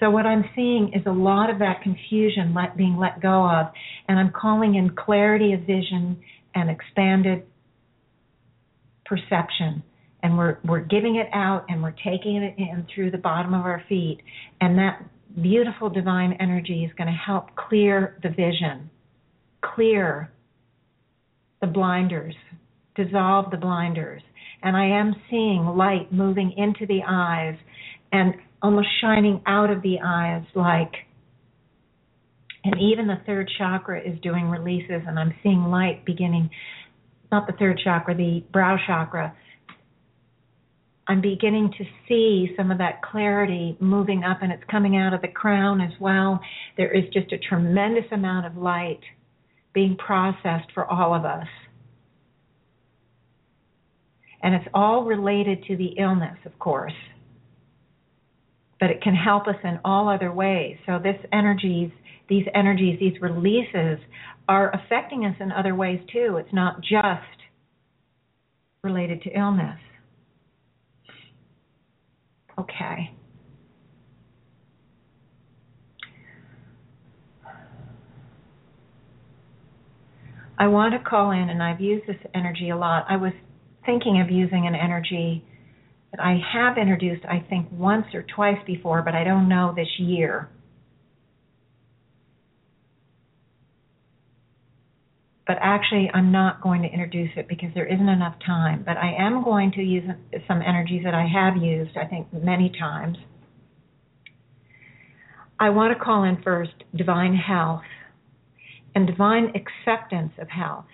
So 0.00 0.10
what 0.10 0.26
I'm 0.26 0.44
seeing 0.54 0.92
is 0.94 1.02
a 1.06 1.12
lot 1.12 1.48
of 1.50 1.58
that 1.60 1.82
confusion 1.82 2.54
let, 2.54 2.76
being 2.76 2.96
let 2.96 3.20
go 3.22 3.48
of, 3.48 3.66
and 4.08 4.18
I'm 4.18 4.30
calling 4.30 4.74
in 4.74 4.90
clarity 4.90 5.52
of 5.54 5.60
vision 5.60 6.20
and 6.54 6.70
expanded 6.70 7.44
perception 9.06 9.82
and 10.22 10.36
we're 10.36 10.58
we're 10.64 10.80
giving 10.80 11.16
it 11.16 11.28
out 11.32 11.64
and 11.68 11.82
we're 11.82 11.94
taking 12.04 12.36
it 12.36 12.54
in 12.58 12.86
through 12.92 13.10
the 13.10 13.18
bottom 13.18 13.54
of 13.54 13.64
our 13.64 13.82
feet 13.88 14.18
and 14.60 14.76
that 14.76 15.02
beautiful 15.40 15.88
divine 15.88 16.36
energy 16.40 16.84
is 16.84 16.92
going 16.96 17.06
to 17.06 17.16
help 17.16 17.54
clear 17.54 18.18
the 18.22 18.28
vision 18.28 18.90
clear 19.74 20.30
the 21.60 21.66
blinders 21.66 22.34
dissolve 22.96 23.50
the 23.50 23.56
blinders 23.56 24.22
and 24.66 24.76
i 24.76 24.84
am 24.84 25.14
seeing 25.30 25.64
light 25.64 26.12
moving 26.12 26.52
into 26.56 26.84
the 26.86 27.00
eyes 27.08 27.56
and 28.12 28.34
almost 28.62 28.88
shining 29.00 29.40
out 29.46 29.70
of 29.70 29.80
the 29.82 29.96
eyes 30.04 30.42
like 30.54 30.92
and 32.64 32.74
even 32.80 33.06
the 33.06 33.20
third 33.24 33.48
chakra 33.56 34.00
is 34.00 34.18
doing 34.20 34.50
releases 34.50 35.02
and 35.06 35.18
i'm 35.18 35.32
seeing 35.42 35.64
light 35.64 36.04
beginning 36.04 36.50
not 37.30 37.46
the 37.46 37.52
third 37.54 37.80
chakra 37.82 38.14
the 38.14 38.42
brow 38.52 38.76
chakra 38.86 39.34
I'm 41.08 41.20
beginning 41.20 41.72
to 41.78 41.84
see 42.08 42.52
some 42.56 42.72
of 42.72 42.78
that 42.78 43.00
clarity 43.00 43.76
moving 43.78 44.24
up 44.24 44.38
and 44.42 44.50
it's 44.50 44.64
coming 44.68 44.96
out 44.96 45.14
of 45.14 45.22
the 45.22 45.28
crown 45.28 45.80
as 45.80 45.92
well. 46.00 46.40
There 46.76 46.92
is 46.92 47.04
just 47.12 47.32
a 47.32 47.38
tremendous 47.38 48.06
amount 48.10 48.46
of 48.46 48.56
light 48.56 48.98
being 49.72 49.96
processed 49.96 50.72
for 50.74 50.84
all 50.84 51.14
of 51.14 51.24
us. 51.24 51.46
And 54.42 54.54
it's 54.54 54.68
all 54.74 55.04
related 55.04 55.64
to 55.64 55.76
the 55.76 55.94
illness, 55.98 56.38
of 56.44 56.58
course. 56.58 56.92
But 58.78 58.90
it 58.90 59.02
can 59.02 59.14
help 59.14 59.46
us 59.46 59.56
in 59.64 59.80
all 59.84 60.08
other 60.08 60.32
ways. 60.32 60.76
So 60.86 60.98
this 61.02 61.16
energies, 61.32 61.90
these 62.28 62.44
energies, 62.54 62.98
these 63.00 63.20
releases 63.20 63.98
are 64.48 64.70
affecting 64.74 65.24
us 65.24 65.34
in 65.40 65.50
other 65.50 65.74
ways 65.74 66.00
too. 66.12 66.36
It's 66.36 66.52
not 66.52 66.80
just 66.80 67.22
related 68.82 69.22
to 69.22 69.30
illness. 69.30 69.80
Okay. 72.58 73.12
I 80.58 80.68
want 80.68 80.94
to 80.94 80.98
call 80.98 81.32
in, 81.32 81.50
and 81.50 81.62
I've 81.62 81.80
used 81.80 82.06
this 82.06 82.16
energy 82.34 82.70
a 82.70 82.76
lot. 82.76 83.04
I 83.10 83.16
was 83.16 83.32
thinking 83.86 84.20
of 84.20 84.30
using 84.30 84.66
an 84.66 84.74
energy 84.74 85.44
that 86.12 86.20
I 86.20 86.38
have 86.52 86.76
introduced, 86.76 87.24
I 87.24 87.44
think, 87.48 87.68
once 87.72 88.06
or 88.12 88.24
twice 88.34 88.58
before, 88.66 89.02
but 89.02 89.14
I 89.14 89.24
don't 89.24 89.48
know 89.48 89.72
this 89.74 89.88
year. 89.98 90.50
but 95.46 95.56
actually 95.60 96.10
I'm 96.12 96.32
not 96.32 96.60
going 96.60 96.82
to 96.82 96.88
introduce 96.88 97.30
it 97.36 97.48
because 97.48 97.68
there 97.74 97.86
isn't 97.86 98.08
enough 98.08 98.34
time. 98.44 98.82
But 98.84 98.96
I 98.96 99.14
am 99.18 99.44
going 99.44 99.70
to 99.72 99.82
use 99.82 100.04
some 100.48 100.60
energies 100.60 101.02
that 101.04 101.14
I 101.14 101.26
have 101.26 101.62
used, 101.62 101.96
I 101.96 102.06
think, 102.06 102.26
many 102.32 102.72
times. 102.78 103.16
I 105.58 105.70
want 105.70 105.96
to 105.96 106.04
call 106.04 106.24
in 106.24 106.42
first 106.42 106.72
divine 106.94 107.34
health 107.34 107.82
and 108.94 109.06
divine 109.06 109.52
acceptance 109.54 110.32
of 110.38 110.48
health. 110.48 110.86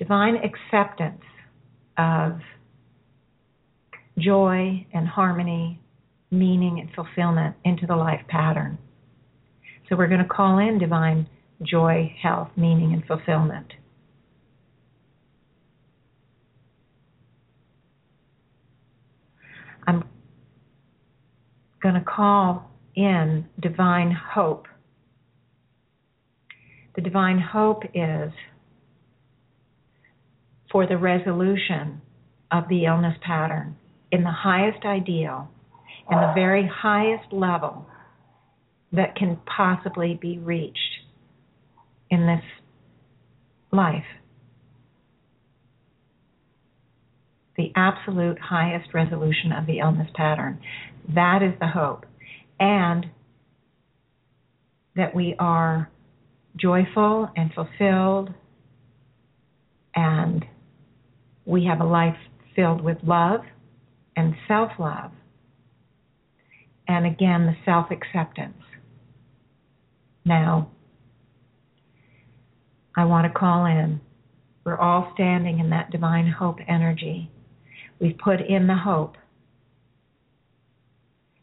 Divine 0.00 0.36
acceptance 0.36 1.20
of 1.98 2.40
joy 4.18 4.86
and 4.94 5.06
harmony, 5.06 5.78
meaning 6.30 6.80
and 6.80 6.88
fulfillment 6.94 7.54
into 7.66 7.86
the 7.86 7.94
life 7.94 8.22
pattern. 8.26 8.78
So 9.88 9.96
we're 9.96 10.08
going 10.08 10.22
to 10.22 10.26
call 10.26 10.58
in 10.58 10.78
divine 10.78 11.28
joy, 11.62 12.16
health, 12.22 12.48
meaning, 12.56 12.94
and 12.94 13.04
fulfillment. 13.04 13.74
I'm 19.86 20.04
going 21.82 21.96
to 21.96 22.00
call 22.00 22.70
in 22.94 23.44
divine 23.60 24.12
hope. 24.12 24.66
The 26.96 27.02
divine 27.02 27.38
hope 27.38 27.82
is 27.92 28.32
for 30.70 30.86
the 30.86 30.96
resolution 30.96 32.00
of 32.50 32.68
the 32.68 32.84
illness 32.84 33.16
pattern 33.26 33.76
in 34.10 34.22
the 34.22 34.32
highest 34.32 34.84
ideal 34.84 35.48
and 36.08 36.20
the 36.20 36.32
very 36.34 36.68
highest 36.72 37.32
level 37.32 37.86
that 38.92 39.14
can 39.14 39.38
possibly 39.46 40.18
be 40.20 40.38
reached 40.38 40.78
in 42.10 42.26
this 42.26 42.42
life. 43.72 44.04
The 47.56 47.72
absolute 47.76 48.38
highest 48.38 48.92
resolution 48.94 49.52
of 49.52 49.66
the 49.66 49.78
illness 49.78 50.08
pattern. 50.14 50.60
That 51.14 51.42
is 51.42 51.52
the 51.60 51.68
hope. 51.68 52.06
And 52.58 53.06
that 54.96 55.14
we 55.14 55.36
are 55.38 55.90
joyful 56.56 57.28
and 57.36 57.52
fulfilled 57.52 58.34
and 59.94 60.44
we 61.50 61.64
have 61.64 61.80
a 61.80 61.84
life 61.84 62.16
filled 62.54 62.80
with 62.80 62.98
love 63.02 63.40
and 64.16 64.34
self 64.46 64.70
love. 64.78 65.10
And 66.86 67.06
again, 67.06 67.46
the 67.46 67.56
self 67.64 67.90
acceptance. 67.90 68.62
Now, 70.24 70.70
I 72.96 73.04
want 73.04 73.32
to 73.32 73.38
call 73.38 73.66
in. 73.66 74.00
We're 74.64 74.78
all 74.78 75.10
standing 75.14 75.58
in 75.58 75.70
that 75.70 75.90
divine 75.90 76.30
hope 76.30 76.58
energy. 76.68 77.30
We've 78.00 78.18
put 78.18 78.40
in 78.40 78.68
the 78.68 78.76
hope. 78.76 79.16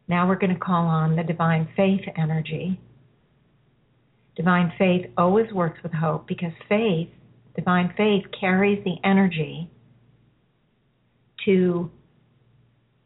Now 0.08 0.28
we're 0.28 0.40
going 0.40 0.54
to 0.54 0.60
call 0.60 0.86
on 0.86 1.18
the 1.18 1.24
divine 1.24 1.68
faith 1.76 2.02
energy. 2.16 2.80
Divine 4.38 4.72
faith 4.78 5.08
always 5.18 5.52
works 5.52 5.80
with 5.84 5.92
hope 5.92 6.28
because 6.28 6.54
faith, 6.70 7.10
divine 7.56 7.94
faith, 7.98 8.24
carries 8.40 8.82
the 8.86 8.96
energy 9.04 9.70
to 11.46 11.90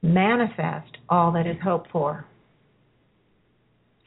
manifest 0.01 0.97
all 1.09 1.31
that 1.33 1.47
is 1.47 1.57
hoped 1.63 1.91
for. 1.91 2.25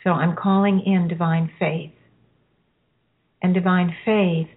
So 0.03 0.11
I'm 0.11 0.37
calling 0.37 0.83
in 0.85 1.09
divine 1.09 1.51
faith. 1.59 1.93
And 3.43 3.55
divine 3.55 3.95
faith 4.05 4.49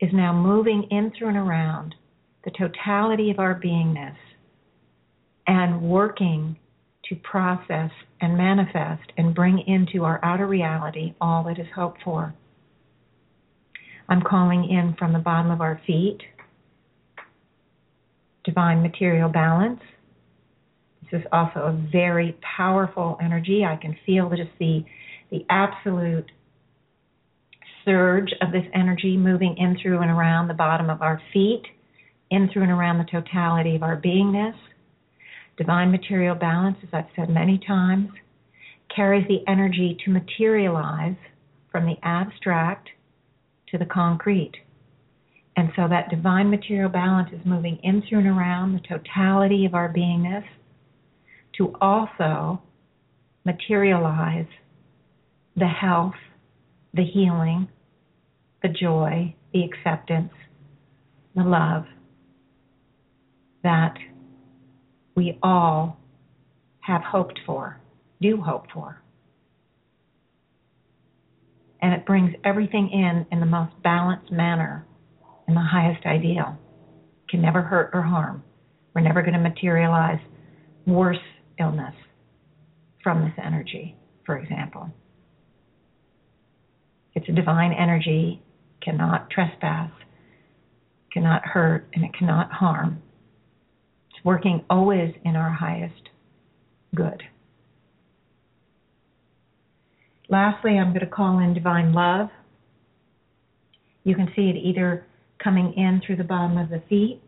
is 0.00 0.10
now 0.12 0.32
moving 0.32 0.84
in 0.90 1.12
through 1.16 1.28
and 1.28 1.36
around 1.36 1.94
the 2.44 2.50
totality 2.50 3.30
of 3.30 3.38
our 3.38 3.58
beingness 3.58 4.16
and 5.46 5.82
working 5.82 6.56
to 7.08 7.16
process 7.16 7.90
and 8.20 8.36
manifest 8.36 9.12
and 9.18 9.34
bring 9.34 9.58
into 9.66 10.04
our 10.04 10.20
outer 10.24 10.46
reality 10.46 11.14
all 11.20 11.44
that 11.44 11.58
is 11.58 11.66
hoped 11.74 12.02
for. 12.02 12.34
I'm 14.08 14.22
calling 14.22 14.68
in 14.70 14.94
from 14.98 15.12
the 15.12 15.18
bottom 15.18 15.50
of 15.50 15.60
our 15.60 15.80
feet 15.86 16.18
divine 18.44 18.82
material 18.82 19.28
balance. 19.28 19.80
This 21.02 21.20
is 21.20 21.26
also 21.32 21.60
a 21.60 21.88
very 21.92 22.38
powerful 22.56 23.18
energy. 23.22 23.64
I 23.64 23.76
can 23.76 23.96
feel 24.06 24.30
just 24.30 24.50
the 24.58 24.84
the 25.30 25.46
absolute 25.48 26.28
surge 27.84 28.30
of 28.40 28.52
this 28.52 28.64
energy 28.74 29.16
moving 29.16 29.56
in 29.58 29.76
through 29.80 30.00
and 30.00 30.10
around 30.10 30.48
the 30.48 30.54
bottom 30.54 30.90
of 30.90 31.02
our 31.02 31.20
feet, 31.32 31.62
in 32.30 32.48
through 32.52 32.62
and 32.62 32.72
around 32.72 32.98
the 32.98 33.04
totality 33.10 33.76
of 33.76 33.82
our 33.82 34.00
beingness. 34.00 34.54
Divine 35.56 35.90
material 35.90 36.34
balance, 36.34 36.76
as 36.82 36.88
I've 36.92 37.10
said 37.14 37.28
many 37.28 37.60
times, 37.66 38.10
carries 38.94 39.26
the 39.28 39.46
energy 39.48 39.96
to 40.04 40.10
materialize 40.10 41.16
from 41.70 41.86
the 41.86 41.96
abstract 42.02 42.88
to 43.68 43.78
the 43.78 43.86
concrete. 43.86 44.54
And 45.56 45.70
so 45.76 45.88
that 45.88 46.10
divine 46.10 46.50
material 46.50 46.88
balance 46.88 47.30
is 47.32 47.40
moving 47.44 47.78
in 47.82 48.02
through 48.08 48.20
and 48.20 48.28
around 48.28 48.72
the 48.72 48.88
totality 48.88 49.66
of 49.66 49.74
our 49.74 49.92
beingness 49.92 50.44
to 51.58 51.74
also 51.80 52.62
materialize 53.44 54.46
the 55.56 55.66
health, 55.66 56.14
the 56.94 57.04
healing, 57.04 57.68
the 58.62 58.68
joy, 58.68 59.34
the 59.52 59.64
acceptance, 59.64 60.32
the 61.34 61.42
love 61.42 61.84
that 63.62 63.94
we 65.14 65.38
all 65.42 65.98
have 66.80 67.02
hoped 67.02 67.38
for, 67.44 67.78
do 68.20 68.40
hope 68.40 68.66
for. 68.72 69.02
And 71.82 71.94
it 71.94 72.06
brings 72.06 72.34
everything 72.44 72.90
in 72.92 73.26
in 73.30 73.40
the 73.40 73.46
most 73.46 73.72
balanced 73.82 74.30
manner, 74.30 74.86
in 75.50 75.54
the 75.56 75.60
highest 75.60 76.06
ideal. 76.06 76.56
Can 77.28 77.42
never 77.42 77.60
hurt 77.60 77.90
or 77.92 78.02
harm. 78.02 78.44
We're 78.94 79.02
never 79.02 79.20
going 79.20 79.34
to 79.34 79.40
materialize 79.40 80.20
worse 80.86 81.18
illness 81.58 81.94
from 83.02 83.22
this 83.22 83.32
energy, 83.44 83.96
for 84.24 84.38
example. 84.38 84.90
It's 87.14 87.28
a 87.28 87.32
divine 87.32 87.72
energy, 87.72 88.40
cannot 88.80 89.30
trespass, 89.30 89.90
cannot 91.12 91.44
hurt, 91.44 91.88
and 91.94 92.04
it 92.04 92.12
cannot 92.16 92.50
harm 92.52 93.02
It's 94.10 94.24
working 94.24 94.64
always 94.70 95.12
in 95.24 95.34
our 95.34 95.50
highest 95.50 96.10
good. 96.94 97.22
Lastly, 100.28 100.78
I'm 100.78 100.90
going 100.90 101.00
to 101.00 101.06
call 101.06 101.40
in 101.40 101.54
divine 101.54 101.92
love. 101.92 102.28
You 104.04 104.14
can 104.14 104.28
see 104.36 104.48
it 104.48 104.56
either 104.56 105.06
coming 105.42 105.72
in 105.76 106.00
through 106.04 106.16
the 106.16 106.24
bottom 106.24 106.58
of 106.58 106.68
the 106.68 106.82
feet. 106.88 107.20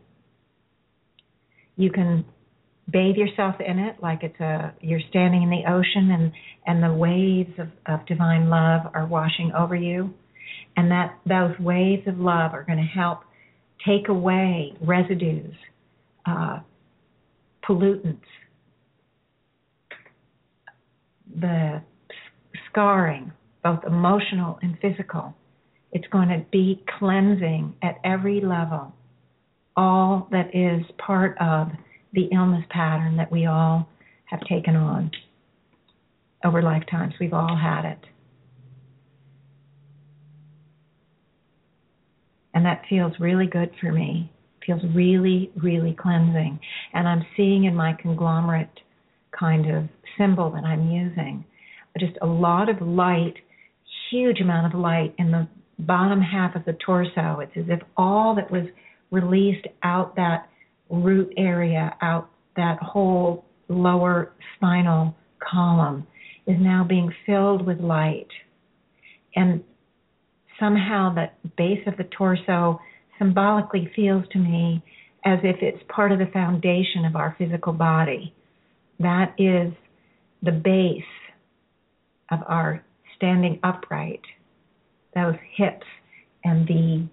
You 1.75 1.91
can 1.91 2.25
bathe 2.89 3.15
yourself 3.15 3.55
in 3.65 3.79
it 3.79 3.95
like 4.01 4.23
it's 4.23 4.39
a 4.39 4.73
you're 4.81 4.99
standing 5.09 5.43
in 5.43 5.49
the 5.49 5.63
ocean 5.71 6.11
and 6.11 6.31
and 6.67 6.83
the 6.83 6.93
waves 6.93 7.57
of, 7.57 7.69
of 7.85 8.05
divine 8.05 8.49
love 8.49 8.81
are 8.93 9.05
washing 9.05 9.51
over 9.57 9.75
you 9.75 10.13
and 10.75 10.91
that 10.91 11.17
those 11.25 11.57
waves 11.59 12.05
of 12.07 12.19
love 12.19 12.53
are 12.53 12.63
going 12.63 12.77
to 12.77 12.83
help 12.83 13.19
take 13.85 14.09
away 14.09 14.73
residues 14.81 15.53
uh, 16.25 16.59
pollutants, 17.67 18.21
the 21.39 21.81
scarring, 22.69 23.31
both 23.63 23.79
emotional 23.85 24.59
and 24.61 24.77
physical. 24.81 25.35
It's 25.93 26.07
going 26.07 26.29
to 26.29 26.45
be 26.51 26.83
cleansing 26.99 27.75
at 27.81 27.99
every 28.03 28.41
level, 28.41 28.93
all 29.77 30.27
that 30.31 30.53
is 30.53 30.85
part 30.97 31.37
of 31.39 31.69
the 32.13 32.29
illness 32.33 32.65
pattern 32.69 33.17
that 33.17 33.31
we 33.31 33.45
all 33.45 33.87
have 34.25 34.41
taken 34.41 34.75
on 34.75 35.11
over 36.43 36.61
lifetimes. 36.61 37.13
We've 37.19 37.33
all 37.33 37.55
had 37.55 37.85
it. 37.85 37.99
And 42.53 42.65
that 42.65 42.83
feels 42.89 43.13
really 43.19 43.47
good 43.47 43.71
for 43.79 43.91
me 43.91 44.33
feels 44.65 44.81
really, 44.95 45.51
really 45.61 45.95
cleansing. 45.99 46.59
And 46.93 47.07
I'm 47.07 47.25
seeing 47.35 47.65
in 47.65 47.75
my 47.75 47.93
conglomerate 48.01 48.79
kind 49.37 49.69
of 49.69 49.85
symbol 50.17 50.51
that 50.51 50.63
I'm 50.63 50.89
using 50.89 51.45
just 51.99 52.17
a 52.21 52.25
lot 52.25 52.69
of 52.69 52.81
light, 52.81 53.35
huge 54.09 54.39
amount 54.41 54.73
of 54.73 54.79
light 54.79 55.13
in 55.17 55.31
the 55.31 55.47
bottom 55.79 56.21
half 56.21 56.55
of 56.55 56.65
the 56.65 56.73
torso. 56.85 57.39
It's 57.39 57.57
as 57.57 57.65
if 57.67 57.79
all 57.97 58.35
that 58.35 58.51
was 58.51 58.65
released 59.11 59.67
out 59.83 60.15
that 60.15 60.49
root 60.89 61.33
area, 61.37 61.95
out 62.01 62.29
that 62.55 62.77
whole 62.79 63.45
lower 63.67 64.33
spinal 64.55 65.15
column, 65.39 66.05
is 66.47 66.57
now 66.59 66.85
being 66.87 67.11
filled 67.25 67.65
with 67.65 67.79
light. 67.79 68.27
And 69.35 69.63
somehow 70.59 71.13
that 71.15 71.37
base 71.55 71.81
of 71.87 71.97
the 71.97 72.03
torso 72.05 72.79
symbolically 73.17 73.91
feels 73.95 74.23
to 74.31 74.39
me 74.39 74.83
as 75.25 75.39
if 75.43 75.57
it's 75.61 75.81
part 75.87 76.11
of 76.11 76.19
the 76.19 76.27
foundation 76.27 77.05
of 77.05 77.15
our 77.15 77.35
physical 77.37 77.73
body. 77.73 78.33
That 78.99 79.33
is 79.37 79.73
the 80.41 80.51
base 80.51 81.01
of 82.31 82.39
our 82.47 82.83
standing 83.15 83.59
upright, 83.63 84.21
those 85.15 85.35
hips 85.55 85.85
and 86.43 86.67
the 86.67 87.07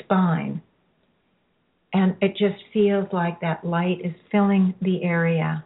spine. 0.00 0.62
And 1.92 2.16
it 2.20 2.36
just 2.36 2.60
feels 2.72 3.06
like 3.12 3.40
that 3.40 3.64
light 3.64 3.98
is 4.04 4.12
filling 4.32 4.74
the 4.82 5.04
area, 5.04 5.64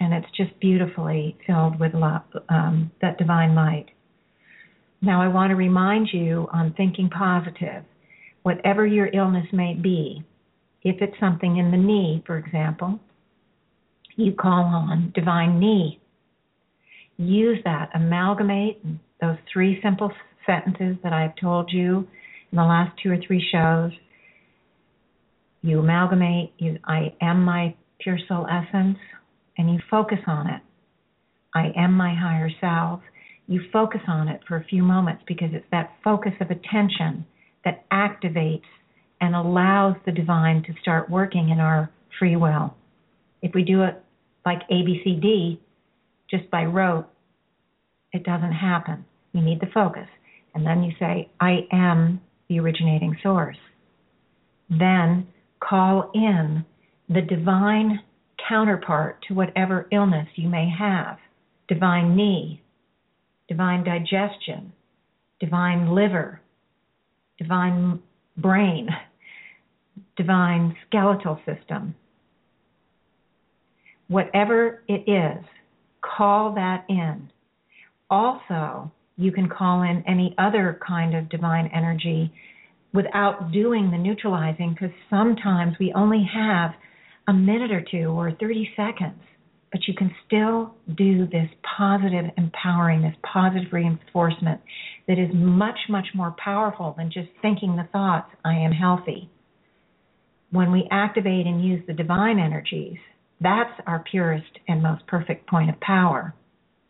and 0.00 0.12
it's 0.12 0.30
just 0.36 0.58
beautifully 0.60 1.36
filled 1.46 1.80
with 1.80 1.94
love, 1.94 2.22
um, 2.50 2.90
that 3.00 3.16
divine 3.16 3.54
light. 3.54 3.86
Now, 5.00 5.22
I 5.22 5.28
want 5.28 5.50
to 5.50 5.56
remind 5.56 6.08
you 6.12 6.46
on 6.52 6.74
thinking 6.74 7.08
positive 7.08 7.84
whatever 8.42 8.86
your 8.86 9.08
illness 9.12 9.46
may 9.52 9.74
be, 9.74 10.22
if 10.82 11.00
it's 11.00 11.18
something 11.18 11.56
in 11.56 11.70
the 11.70 11.76
knee, 11.76 12.22
for 12.26 12.38
example, 12.38 13.00
you 14.16 14.32
call 14.32 14.64
on 14.64 15.12
divine 15.14 15.58
knee. 15.58 16.00
Use 17.16 17.58
that, 17.64 17.90
amalgamate 17.94 18.80
those 19.20 19.36
three 19.52 19.80
simple 19.82 20.12
sentences 20.46 20.96
that 21.02 21.12
I've 21.12 21.36
told 21.36 21.70
you 21.72 22.06
in 22.52 22.56
the 22.56 22.64
last 22.64 22.96
two 23.02 23.10
or 23.10 23.18
three 23.26 23.44
shows. 23.52 23.92
You 25.62 25.80
amalgamate, 25.80 26.52
you, 26.58 26.78
I 26.84 27.14
am 27.20 27.44
my 27.44 27.74
pure 28.00 28.18
soul 28.28 28.46
essence, 28.46 28.98
and 29.58 29.72
you 29.72 29.80
focus 29.90 30.18
on 30.26 30.48
it. 30.48 30.60
I 31.54 31.72
am 31.76 31.92
my 31.92 32.14
higher 32.14 32.50
self. 32.60 33.00
You 33.48 33.62
focus 33.72 34.02
on 34.06 34.28
it 34.28 34.40
for 34.46 34.56
a 34.56 34.64
few 34.64 34.82
moments 34.82 35.22
because 35.26 35.48
it's 35.52 35.66
that 35.70 35.92
focus 36.04 36.32
of 36.40 36.50
attention 36.50 37.24
that 37.64 37.88
activates 37.90 38.62
and 39.20 39.34
allows 39.34 39.96
the 40.04 40.12
divine 40.12 40.62
to 40.64 40.74
start 40.80 41.10
working 41.10 41.48
in 41.48 41.58
our 41.58 41.90
free 42.18 42.36
will. 42.36 42.74
If 43.42 43.54
we 43.54 43.62
do 43.62 43.82
it 43.82 44.02
like 44.44 44.68
ABCD, 44.70 45.58
just 46.30 46.50
by 46.50 46.64
rote, 46.64 47.06
it 48.12 48.24
doesn't 48.24 48.52
happen. 48.52 49.04
You 49.32 49.42
need 49.42 49.60
the 49.60 49.66
focus. 49.72 50.08
And 50.56 50.66
then 50.66 50.82
you 50.82 50.92
say, 50.98 51.28
I 51.38 51.66
am 51.70 52.18
the 52.48 52.60
originating 52.60 53.14
source. 53.22 53.58
Then 54.70 55.26
call 55.60 56.10
in 56.14 56.64
the 57.10 57.20
divine 57.20 58.00
counterpart 58.48 59.22
to 59.28 59.34
whatever 59.34 59.86
illness 59.92 60.26
you 60.34 60.48
may 60.48 60.66
have 60.78 61.18
divine 61.68 62.16
knee, 62.16 62.62
divine 63.48 63.84
digestion, 63.84 64.72
divine 65.40 65.94
liver, 65.94 66.40
divine 67.38 68.00
brain, 68.38 68.88
divine 70.16 70.74
skeletal 70.86 71.38
system. 71.44 71.94
Whatever 74.08 74.82
it 74.88 75.06
is, 75.06 75.44
call 76.00 76.54
that 76.54 76.86
in. 76.88 77.30
Also, 78.08 78.90
you 79.16 79.32
can 79.32 79.48
call 79.48 79.82
in 79.82 80.04
any 80.06 80.34
other 80.38 80.78
kind 80.86 81.14
of 81.16 81.28
divine 81.28 81.70
energy 81.74 82.32
without 82.92 83.52
doing 83.52 83.90
the 83.90 83.98
neutralizing 83.98 84.74
because 84.74 84.94
sometimes 85.10 85.74
we 85.78 85.92
only 85.94 86.26
have 86.32 86.72
a 87.28 87.32
minute 87.32 87.70
or 87.70 87.84
two 87.90 88.06
or 88.06 88.32
30 88.32 88.70
seconds, 88.76 89.20
but 89.72 89.80
you 89.88 89.94
can 89.94 90.14
still 90.26 90.74
do 90.96 91.26
this 91.26 91.48
positive 91.76 92.26
empowering, 92.36 93.02
this 93.02 93.16
positive 93.30 93.72
reinforcement 93.72 94.60
that 95.08 95.18
is 95.18 95.28
much, 95.34 95.78
much 95.88 96.06
more 96.14 96.34
powerful 96.42 96.94
than 96.96 97.10
just 97.10 97.28
thinking 97.42 97.76
the 97.76 97.88
thoughts, 97.92 98.30
I 98.44 98.54
am 98.54 98.72
healthy. 98.72 99.30
When 100.50 100.70
we 100.70 100.88
activate 100.90 101.46
and 101.46 101.64
use 101.64 101.82
the 101.86 101.92
divine 101.92 102.38
energies, 102.38 102.98
that's 103.40 103.80
our 103.86 104.04
purest 104.10 104.58
and 104.68 104.82
most 104.82 105.06
perfect 105.06 105.48
point 105.48 105.68
of 105.70 105.80
power. 105.80 106.34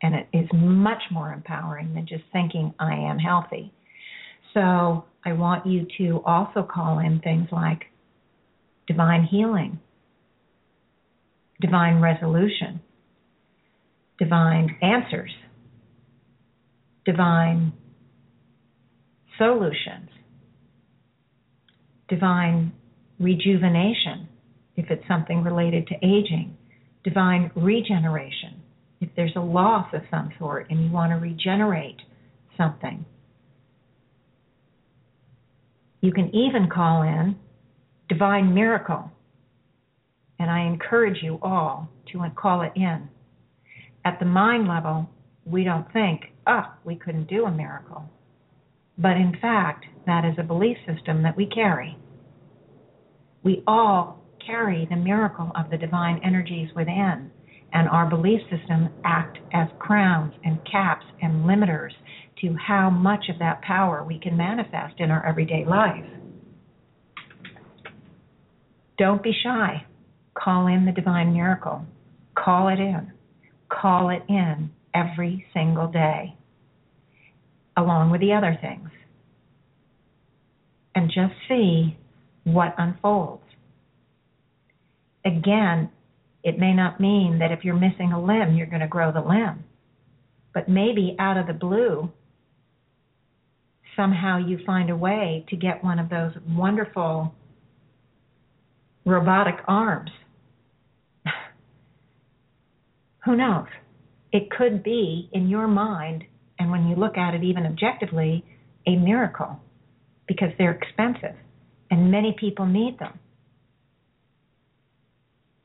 And 0.02 0.14
it 0.14 0.28
is 0.32 0.48
much 0.52 1.02
more 1.10 1.32
empowering 1.32 1.94
than 1.94 2.06
just 2.06 2.24
thinking, 2.32 2.74
I 2.78 2.94
am 2.94 3.18
healthy. 3.18 3.73
So 4.52 5.05
I 5.24 5.32
want 5.32 5.66
you 5.66 5.86
to 5.98 6.23
also 6.24 6.62
call 6.62 6.98
in 6.98 7.20
things 7.20 7.48
like 7.51 7.85
divine 8.86 9.24
healing, 9.24 9.81
divine 11.60 12.01
resolution, 12.01 12.81
divine 14.18 14.77
answers, 14.82 15.31
divine 17.05 17.73
solutions, 19.39 20.09
divine 22.09 22.73
rejuvenation, 23.18 24.28
if 24.77 24.90
it's 24.90 25.06
something 25.09 25.43
related 25.43 25.86
to 25.89 25.94
aging, 26.02 26.56
divine 27.05 27.51
regeneration, 27.55 28.56
if 29.01 29.10
there's 29.16 29.36
a 29.36 29.40
loss 29.40 29.86
of 29.93 30.02
some 30.10 30.31
sort 30.39 30.66
and 30.70 30.85
you 30.85 30.90
want 30.90 31.12
to 31.12 31.16
regenerate 31.16 32.01
something. 32.56 33.05
You 36.01 36.12
can 36.12 36.35
even 36.35 36.68
call 36.73 37.02
in 37.02 37.36
divine 38.09 38.55
miracle. 38.55 39.10
And 40.39 40.51
I 40.51 40.66
encourage 40.66 41.23
you 41.23 41.39
all 41.43 41.89
to 42.12 42.31
call 42.36 42.62
it 42.62 42.73
in. 42.77 43.09
At 44.05 44.18
the 44.20 44.27
mind 44.27 44.68
level, 44.68 45.09
we 45.44 45.64
don't 45.64 45.90
think, 45.93 46.27
oh, 46.47 46.73
we 46.85 46.97
couldn't 46.97 47.28
do 47.28 47.44
a 47.47 47.51
miracle. 47.51 48.05
But 48.98 49.16
in 49.16 49.36
fact, 49.40 49.86
that 50.06 50.24
is 50.24 50.35
a 50.39 50.43
belief 50.43 50.77
system 50.86 51.23
that 51.23 51.36
we 51.36 51.47
carry. 51.47 51.97
We 53.43 53.62
all 53.66 54.23
carry 54.44 54.86
the 54.89 54.97
miracle 54.97 55.51
of 55.56 55.70
the 55.70 55.77
divine 55.77 56.20
energies 56.24 56.68
within, 56.74 57.31
and 57.77 57.90
our 57.90 58.09
belief 58.09 58.40
system 58.51 58.89
act 59.05 59.36
as 59.53 59.69
crowns 59.78 60.32
and 60.44 60.59
caps 60.65 61.05
and 61.20 61.44
limiters 61.44 61.90
to 62.40 62.57
how 62.57 62.89
much 62.89 63.24
of 63.28 63.39
that 63.39 63.61
power 63.61 64.03
we 64.03 64.19
can 64.19 64.35
manifest 64.35 64.94
in 64.98 65.11
our 65.11 65.24
everyday 65.27 65.62
life. 65.66 66.07
Don't 68.97 69.23
be 69.23 69.32
shy. 69.43 69.85
Call 70.32 70.69
in 70.69 70.86
the 70.86 70.93
divine 70.93 71.35
miracle. 71.35 71.85
Call 72.35 72.69
it 72.69 72.78
in. 72.78 73.12
Call 73.69 74.09
it 74.09 74.23
in 74.27 74.70
every 74.94 75.44
single 75.53 75.89
day, 75.89 76.35
along 77.77 78.11
with 78.11 78.23
the 78.23 78.32
other 78.32 78.57
things. 78.59 78.89
And 80.94 81.09
just 81.11 81.35
see 81.47 81.98
what 82.44 82.74
unfolds. 82.78 83.43
Again, 85.27 85.90
it 86.47 86.60
may 86.60 86.73
not 86.73 87.01
mean 87.01 87.40
that 87.40 87.51
if 87.51 87.64
you're 87.64 87.74
missing 87.74 88.12
a 88.12 88.24
limb, 88.24 88.55
you're 88.55 88.68
going 88.68 88.81
to 88.81 88.86
grow 88.86 89.10
the 89.10 89.20
limb. 89.20 89.64
But 90.55 90.68
maybe 90.68 91.16
out 91.18 91.36
of 91.36 91.48
the 91.48 91.52
blue, 91.52 92.12
somehow 93.97 94.39
you 94.39 94.60
find 94.64 94.89
a 94.89 94.97
way 94.97 95.44
to 95.48 95.56
get 95.56 95.82
one 95.82 95.98
of 95.98 96.09
those 96.09 96.31
wonderful 96.48 97.35
robotic 99.05 99.56
arms. 99.66 100.12
Who 103.24 103.36
knows? 103.36 103.66
It 104.31 104.48
could 104.48 104.85
be 104.85 105.28
in 105.32 105.48
your 105.48 105.66
mind, 105.66 106.23
and 106.60 106.70
when 106.70 106.86
you 106.86 106.94
look 106.94 107.18
at 107.18 107.35
it 107.35 107.43
even 107.43 107.66
objectively, 107.66 108.44
a 108.86 108.94
miracle 108.94 109.60
because 110.28 110.51
they're 110.59 110.78
expensive 110.81 111.35
and 111.90 112.09
many 112.12 112.36
people 112.39 112.66
need 112.66 113.01
them. 113.01 113.18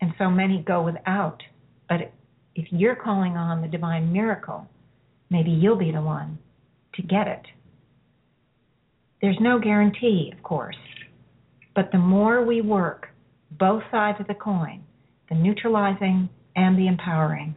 And 0.02 0.14
so 0.18 0.30
many 0.30 0.64
go 0.68 0.82
without. 0.84 1.42
But 1.88 2.12
if 2.56 2.68
you're 2.72 2.96
calling 2.96 3.38
on 3.38 3.62
the 3.62 3.68
divine 3.68 4.12
miracle, 4.12 4.68
maybe 5.30 5.52
you'll 5.52 5.78
be 5.78 5.92
the 5.92 6.02
one 6.02 6.40
to 6.96 7.02
get 7.02 7.28
it. 7.28 7.44
There's 9.22 9.38
no 9.40 9.60
guarantee, 9.60 10.34
of 10.36 10.42
course, 10.44 10.76
but 11.76 11.90
the 11.92 12.00
more 12.00 12.44
we 12.44 12.62
work 12.62 13.08
both 13.52 13.84
sides 13.92 14.20
of 14.20 14.28
the 14.28 14.34
coin, 14.34 14.84
the 15.30 15.36
neutralizing 15.36 16.30
and 16.56 16.78
the 16.78 16.88
empowering, 16.88 17.56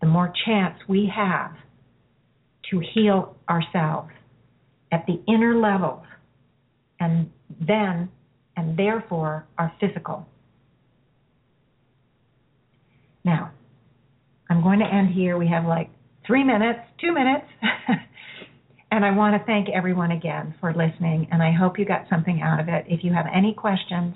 the 0.00 0.06
more 0.06 0.32
chance 0.46 0.76
we 0.88 1.12
have 1.14 1.52
to 2.70 2.80
heal 2.94 3.36
ourselves 3.48 4.10
at 4.90 5.04
the 5.06 5.20
inner 5.28 5.56
levels 5.56 6.04
and 7.00 7.30
then 7.60 8.08
and 8.56 8.76
therefore 8.76 9.46
our 9.58 9.72
physical. 9.80 10.26
Now, 13.28 13.50
I'm 14.48 14.62
going 14.62 14.78
to 14.78 14.86
end 14.86 15.10
here. 15.14 15.36
We 15.36 15.48
have 15.48 15.66
like 15.66 15.90
three 16.26 16.44
minutes, 16.44 16.80
two 16.98 17.12
minutes. 17.12 17.46
And 18.90 19.04
I 19.04 19.10
want 19.10 19.38
to 19.38 19.44
thank 19.44 19.68
everyone 19.68 20.12
again 20.12 20.54
for 20.60 20.72
listening, 20.72 21.28
and 21.30 21.42
I 21.42 21.52
hope 21.52 21.78
you 21.78 21.84
got 21.84 22.06
something 22.08 22.40
out 22.40 22.58
of 22.58 22.68
it. 22.68 22.86
If 22.88 23.04
you 23.04 23.12
have 23.12 23.26
any 23.32 23.52
questions, 23.52 24.14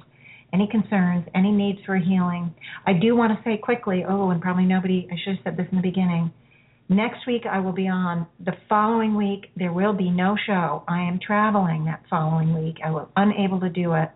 any 0.55 0.66
concerns, 0.66 1.26
any 1.34 1.52
needs 1.52 1.80
for 1.84 1.97
healing, 1.97 2.55
I 2.86 2.94
do 2.94 3.14
want 3.14 3.36
to 3.36 3.44
say 3.44 3.59
quickly 3.59 4.02
oh, 4.09 4.30
and 4.30 4.40
probably 4.40 4.64
nobody, 4.64 5.06
I 5.12 5.16
should 5.22 5.36
have 5.36 5.44
said 5.44 5.56
this 5.59 5.66
in 5.70 5.76
the 5.76 5.82
beginning. 5.82 6.32
Next 6.89 7.26
week 7.26 7.43
I 7.44 7.60
will 7.60 7.74
be 7.74 7.86
on. 7.86 8.26
The 8.43 8.55
following 8.66 9.14
week 9.14 9.51
there 9.56 9.74
will 9.74 9.93
be 9.93 10.09
no 10.09 10.36
show. 10.47 10.84
I 10.89 11.02
am 11.02 11.20
traveling 11.24 11.84
that 11.84 12.05
following 12.09 12.55
week. 12.55 12.76
I 12.82 12.90
will 12.93 13.10
unable 13.14 13.60
to 13.60 13.68
do 13.68 13.93
it. 13.93 14.10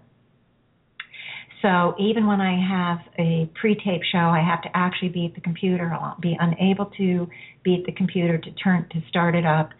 So 1.67 1.97
even 1.99 2.29
when 2.29 2.41
I 2.41 2.55
have 2.65 2.99
a 3.19 3.51
pre-tape 3.61 4.03
show, 4.13 4.19
I 4.19 4.41
have 4.41 4.63
to 4.63 4.69
actually 4.73 5.09
be 5.09 5.27
at 5.27 5.35
the 5.35 5.41
computer. 5.41 5.93
I'll 5.93 6.17
be 6.21 6.37
unable 6.39 6.87
to 6.97 7.29
be 7.65 7.75
at 7.75 7.87
the 7.87 7.93
computer 7.93 8.39
to 8.39 8.51
turn 8.53 8.87
to 8.93 9.03
start 9.09 9.35
it 9.35 9.45
up. 9.45 9.71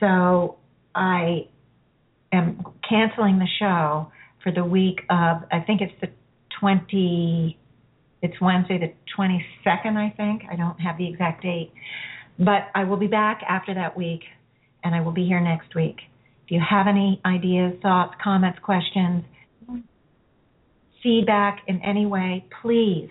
So 0.00 0.56
I 0.94 1.48
am 2.32 2.64
canceling 2.88 3.38
the 3.38 3.48
show 3.58 4.10
for 4.42 4.52
the 4.52 4.64
week 4.64 5.00
of 5.10 5.42
I 5.52 5.60
think 5.66 5.82
it's 5.82 5.92
the 6.00 6.08
20 6.60 7.58
it's 8.22 8.40
Wednesday 8.40 8.78
the 8.78 8.94
22nd 9.14 9.96
I 9.98 10.14
think. 10.16 10.44
I 10.50 10.56
don't 10.56 10.80
have 10.80 10.96
the 10.96 11.06
exact 11.06 11.42
date. 11.42 11.72
But 12.38 12.68
I 12.74 12.84
will 12.84 12.96
be 12.96 13.06
back 13.06 13.42
after 13.46 13.74
that 13.74 13.98
week 13.98 14.22
and 14.82 14.94
I 14.94 15.02
will 15.02 15.12
be 15.12 15.26
here 15.26 15.40
next 15.40 15.74
week. 15.74 15.96
If 16.46 16.52
you 16.52 16.62
have 16.66 16.86
any 16.86 17.20
ideas, 17.26 17.74
thoughts, 17.82 18.14
comments, 18.24 18.60
questions, 18.62 19.24
feedback 21.02 21.62
in 21.66 21.80
any 21.82 22.06
way, 22.06 22.44
please 22.62 23.08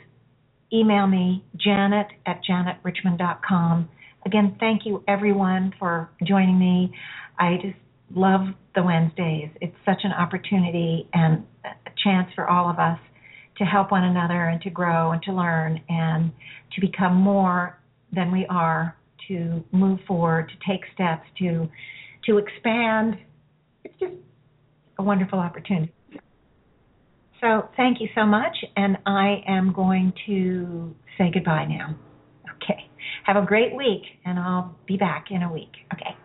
email 0.71 1.07
me, 1.07 1.43
janet 1.55 2.07
at 2.25 2.41
janetrichmond.com. 2.43 3.89
Again, 4.25 4.55
thank 4.59 4.85
you 4.85 5.03
everyone 5.07 5.73
for 5.79 6.09
joining 6.23 6.59
me. 6.59 6.91
I 7.39 7.55
just 7.61 7.77
love 8.13 8.41
the 8.75 8.83
Wednesdays. 8.83 9.49
It's 9.61 9.75
such 9.85 10.01
an 10.03 10.11
opportunity 10.11 11.07
and 11.13 11.45
a 11.65 11.89
chance 12.03 12.29
for 12.35 12.49
all 12.49 12.69
of 12.69 12.79
us 12.79 12.99
to 13.57 13.63
help 13.63 13.91
one 13.91 14.03
another 14.03 14.45
and 14.45 14.61
to 14.61 14.69
grow 14.69 15.11
and 15.11 15.21
to 15.23 15.31
learn 15.31 15.81
and 15.89 16.31
to 16.73 16.81
become 16.81 17.15
more 17.15 17.79
than 18.13 18.31
we 18.31 18.45
are, 18.49 18.95
to 19.27 19.63
move 19.71 19.99
forward, 20.07 20.49
to 20.49 20.71
take 20.71 20.81
steps, 20.93 21.25
to 21.39 21.69
to 22.25 22.37
expand. 22.37 23.17
It's 23.83 23.97
just 23.99 24.13
a 24.99 25.03
wonderful 25.03 25.39
opportunity. 25.39 25.93
So 27.41 27.69
thank 27.77 28.01
you 28.01 28.07
so 28.15 28.25
much, 28.25 28.55
and 28.75 28.97
I 29.05 29.43
am 29.47 29.71
going 29.73 30.13
to 30.25 30.95
say 31.17 31.29
goodbye 31.31 31.65
now. 31.65 31.95
Okay. 32.55 32.89
Have 33.25 33.35
a 33.35 33.45
great 33.45 33.75
week, 33.75 34.01
and 34.25 34.39
I'll 34.39 34.75
be 34.87 34.97
back 34.97 35.27
in 35.29 35.43
a 35.43 35.51
week. 35.51 35.71
Okay. 35.93 36.15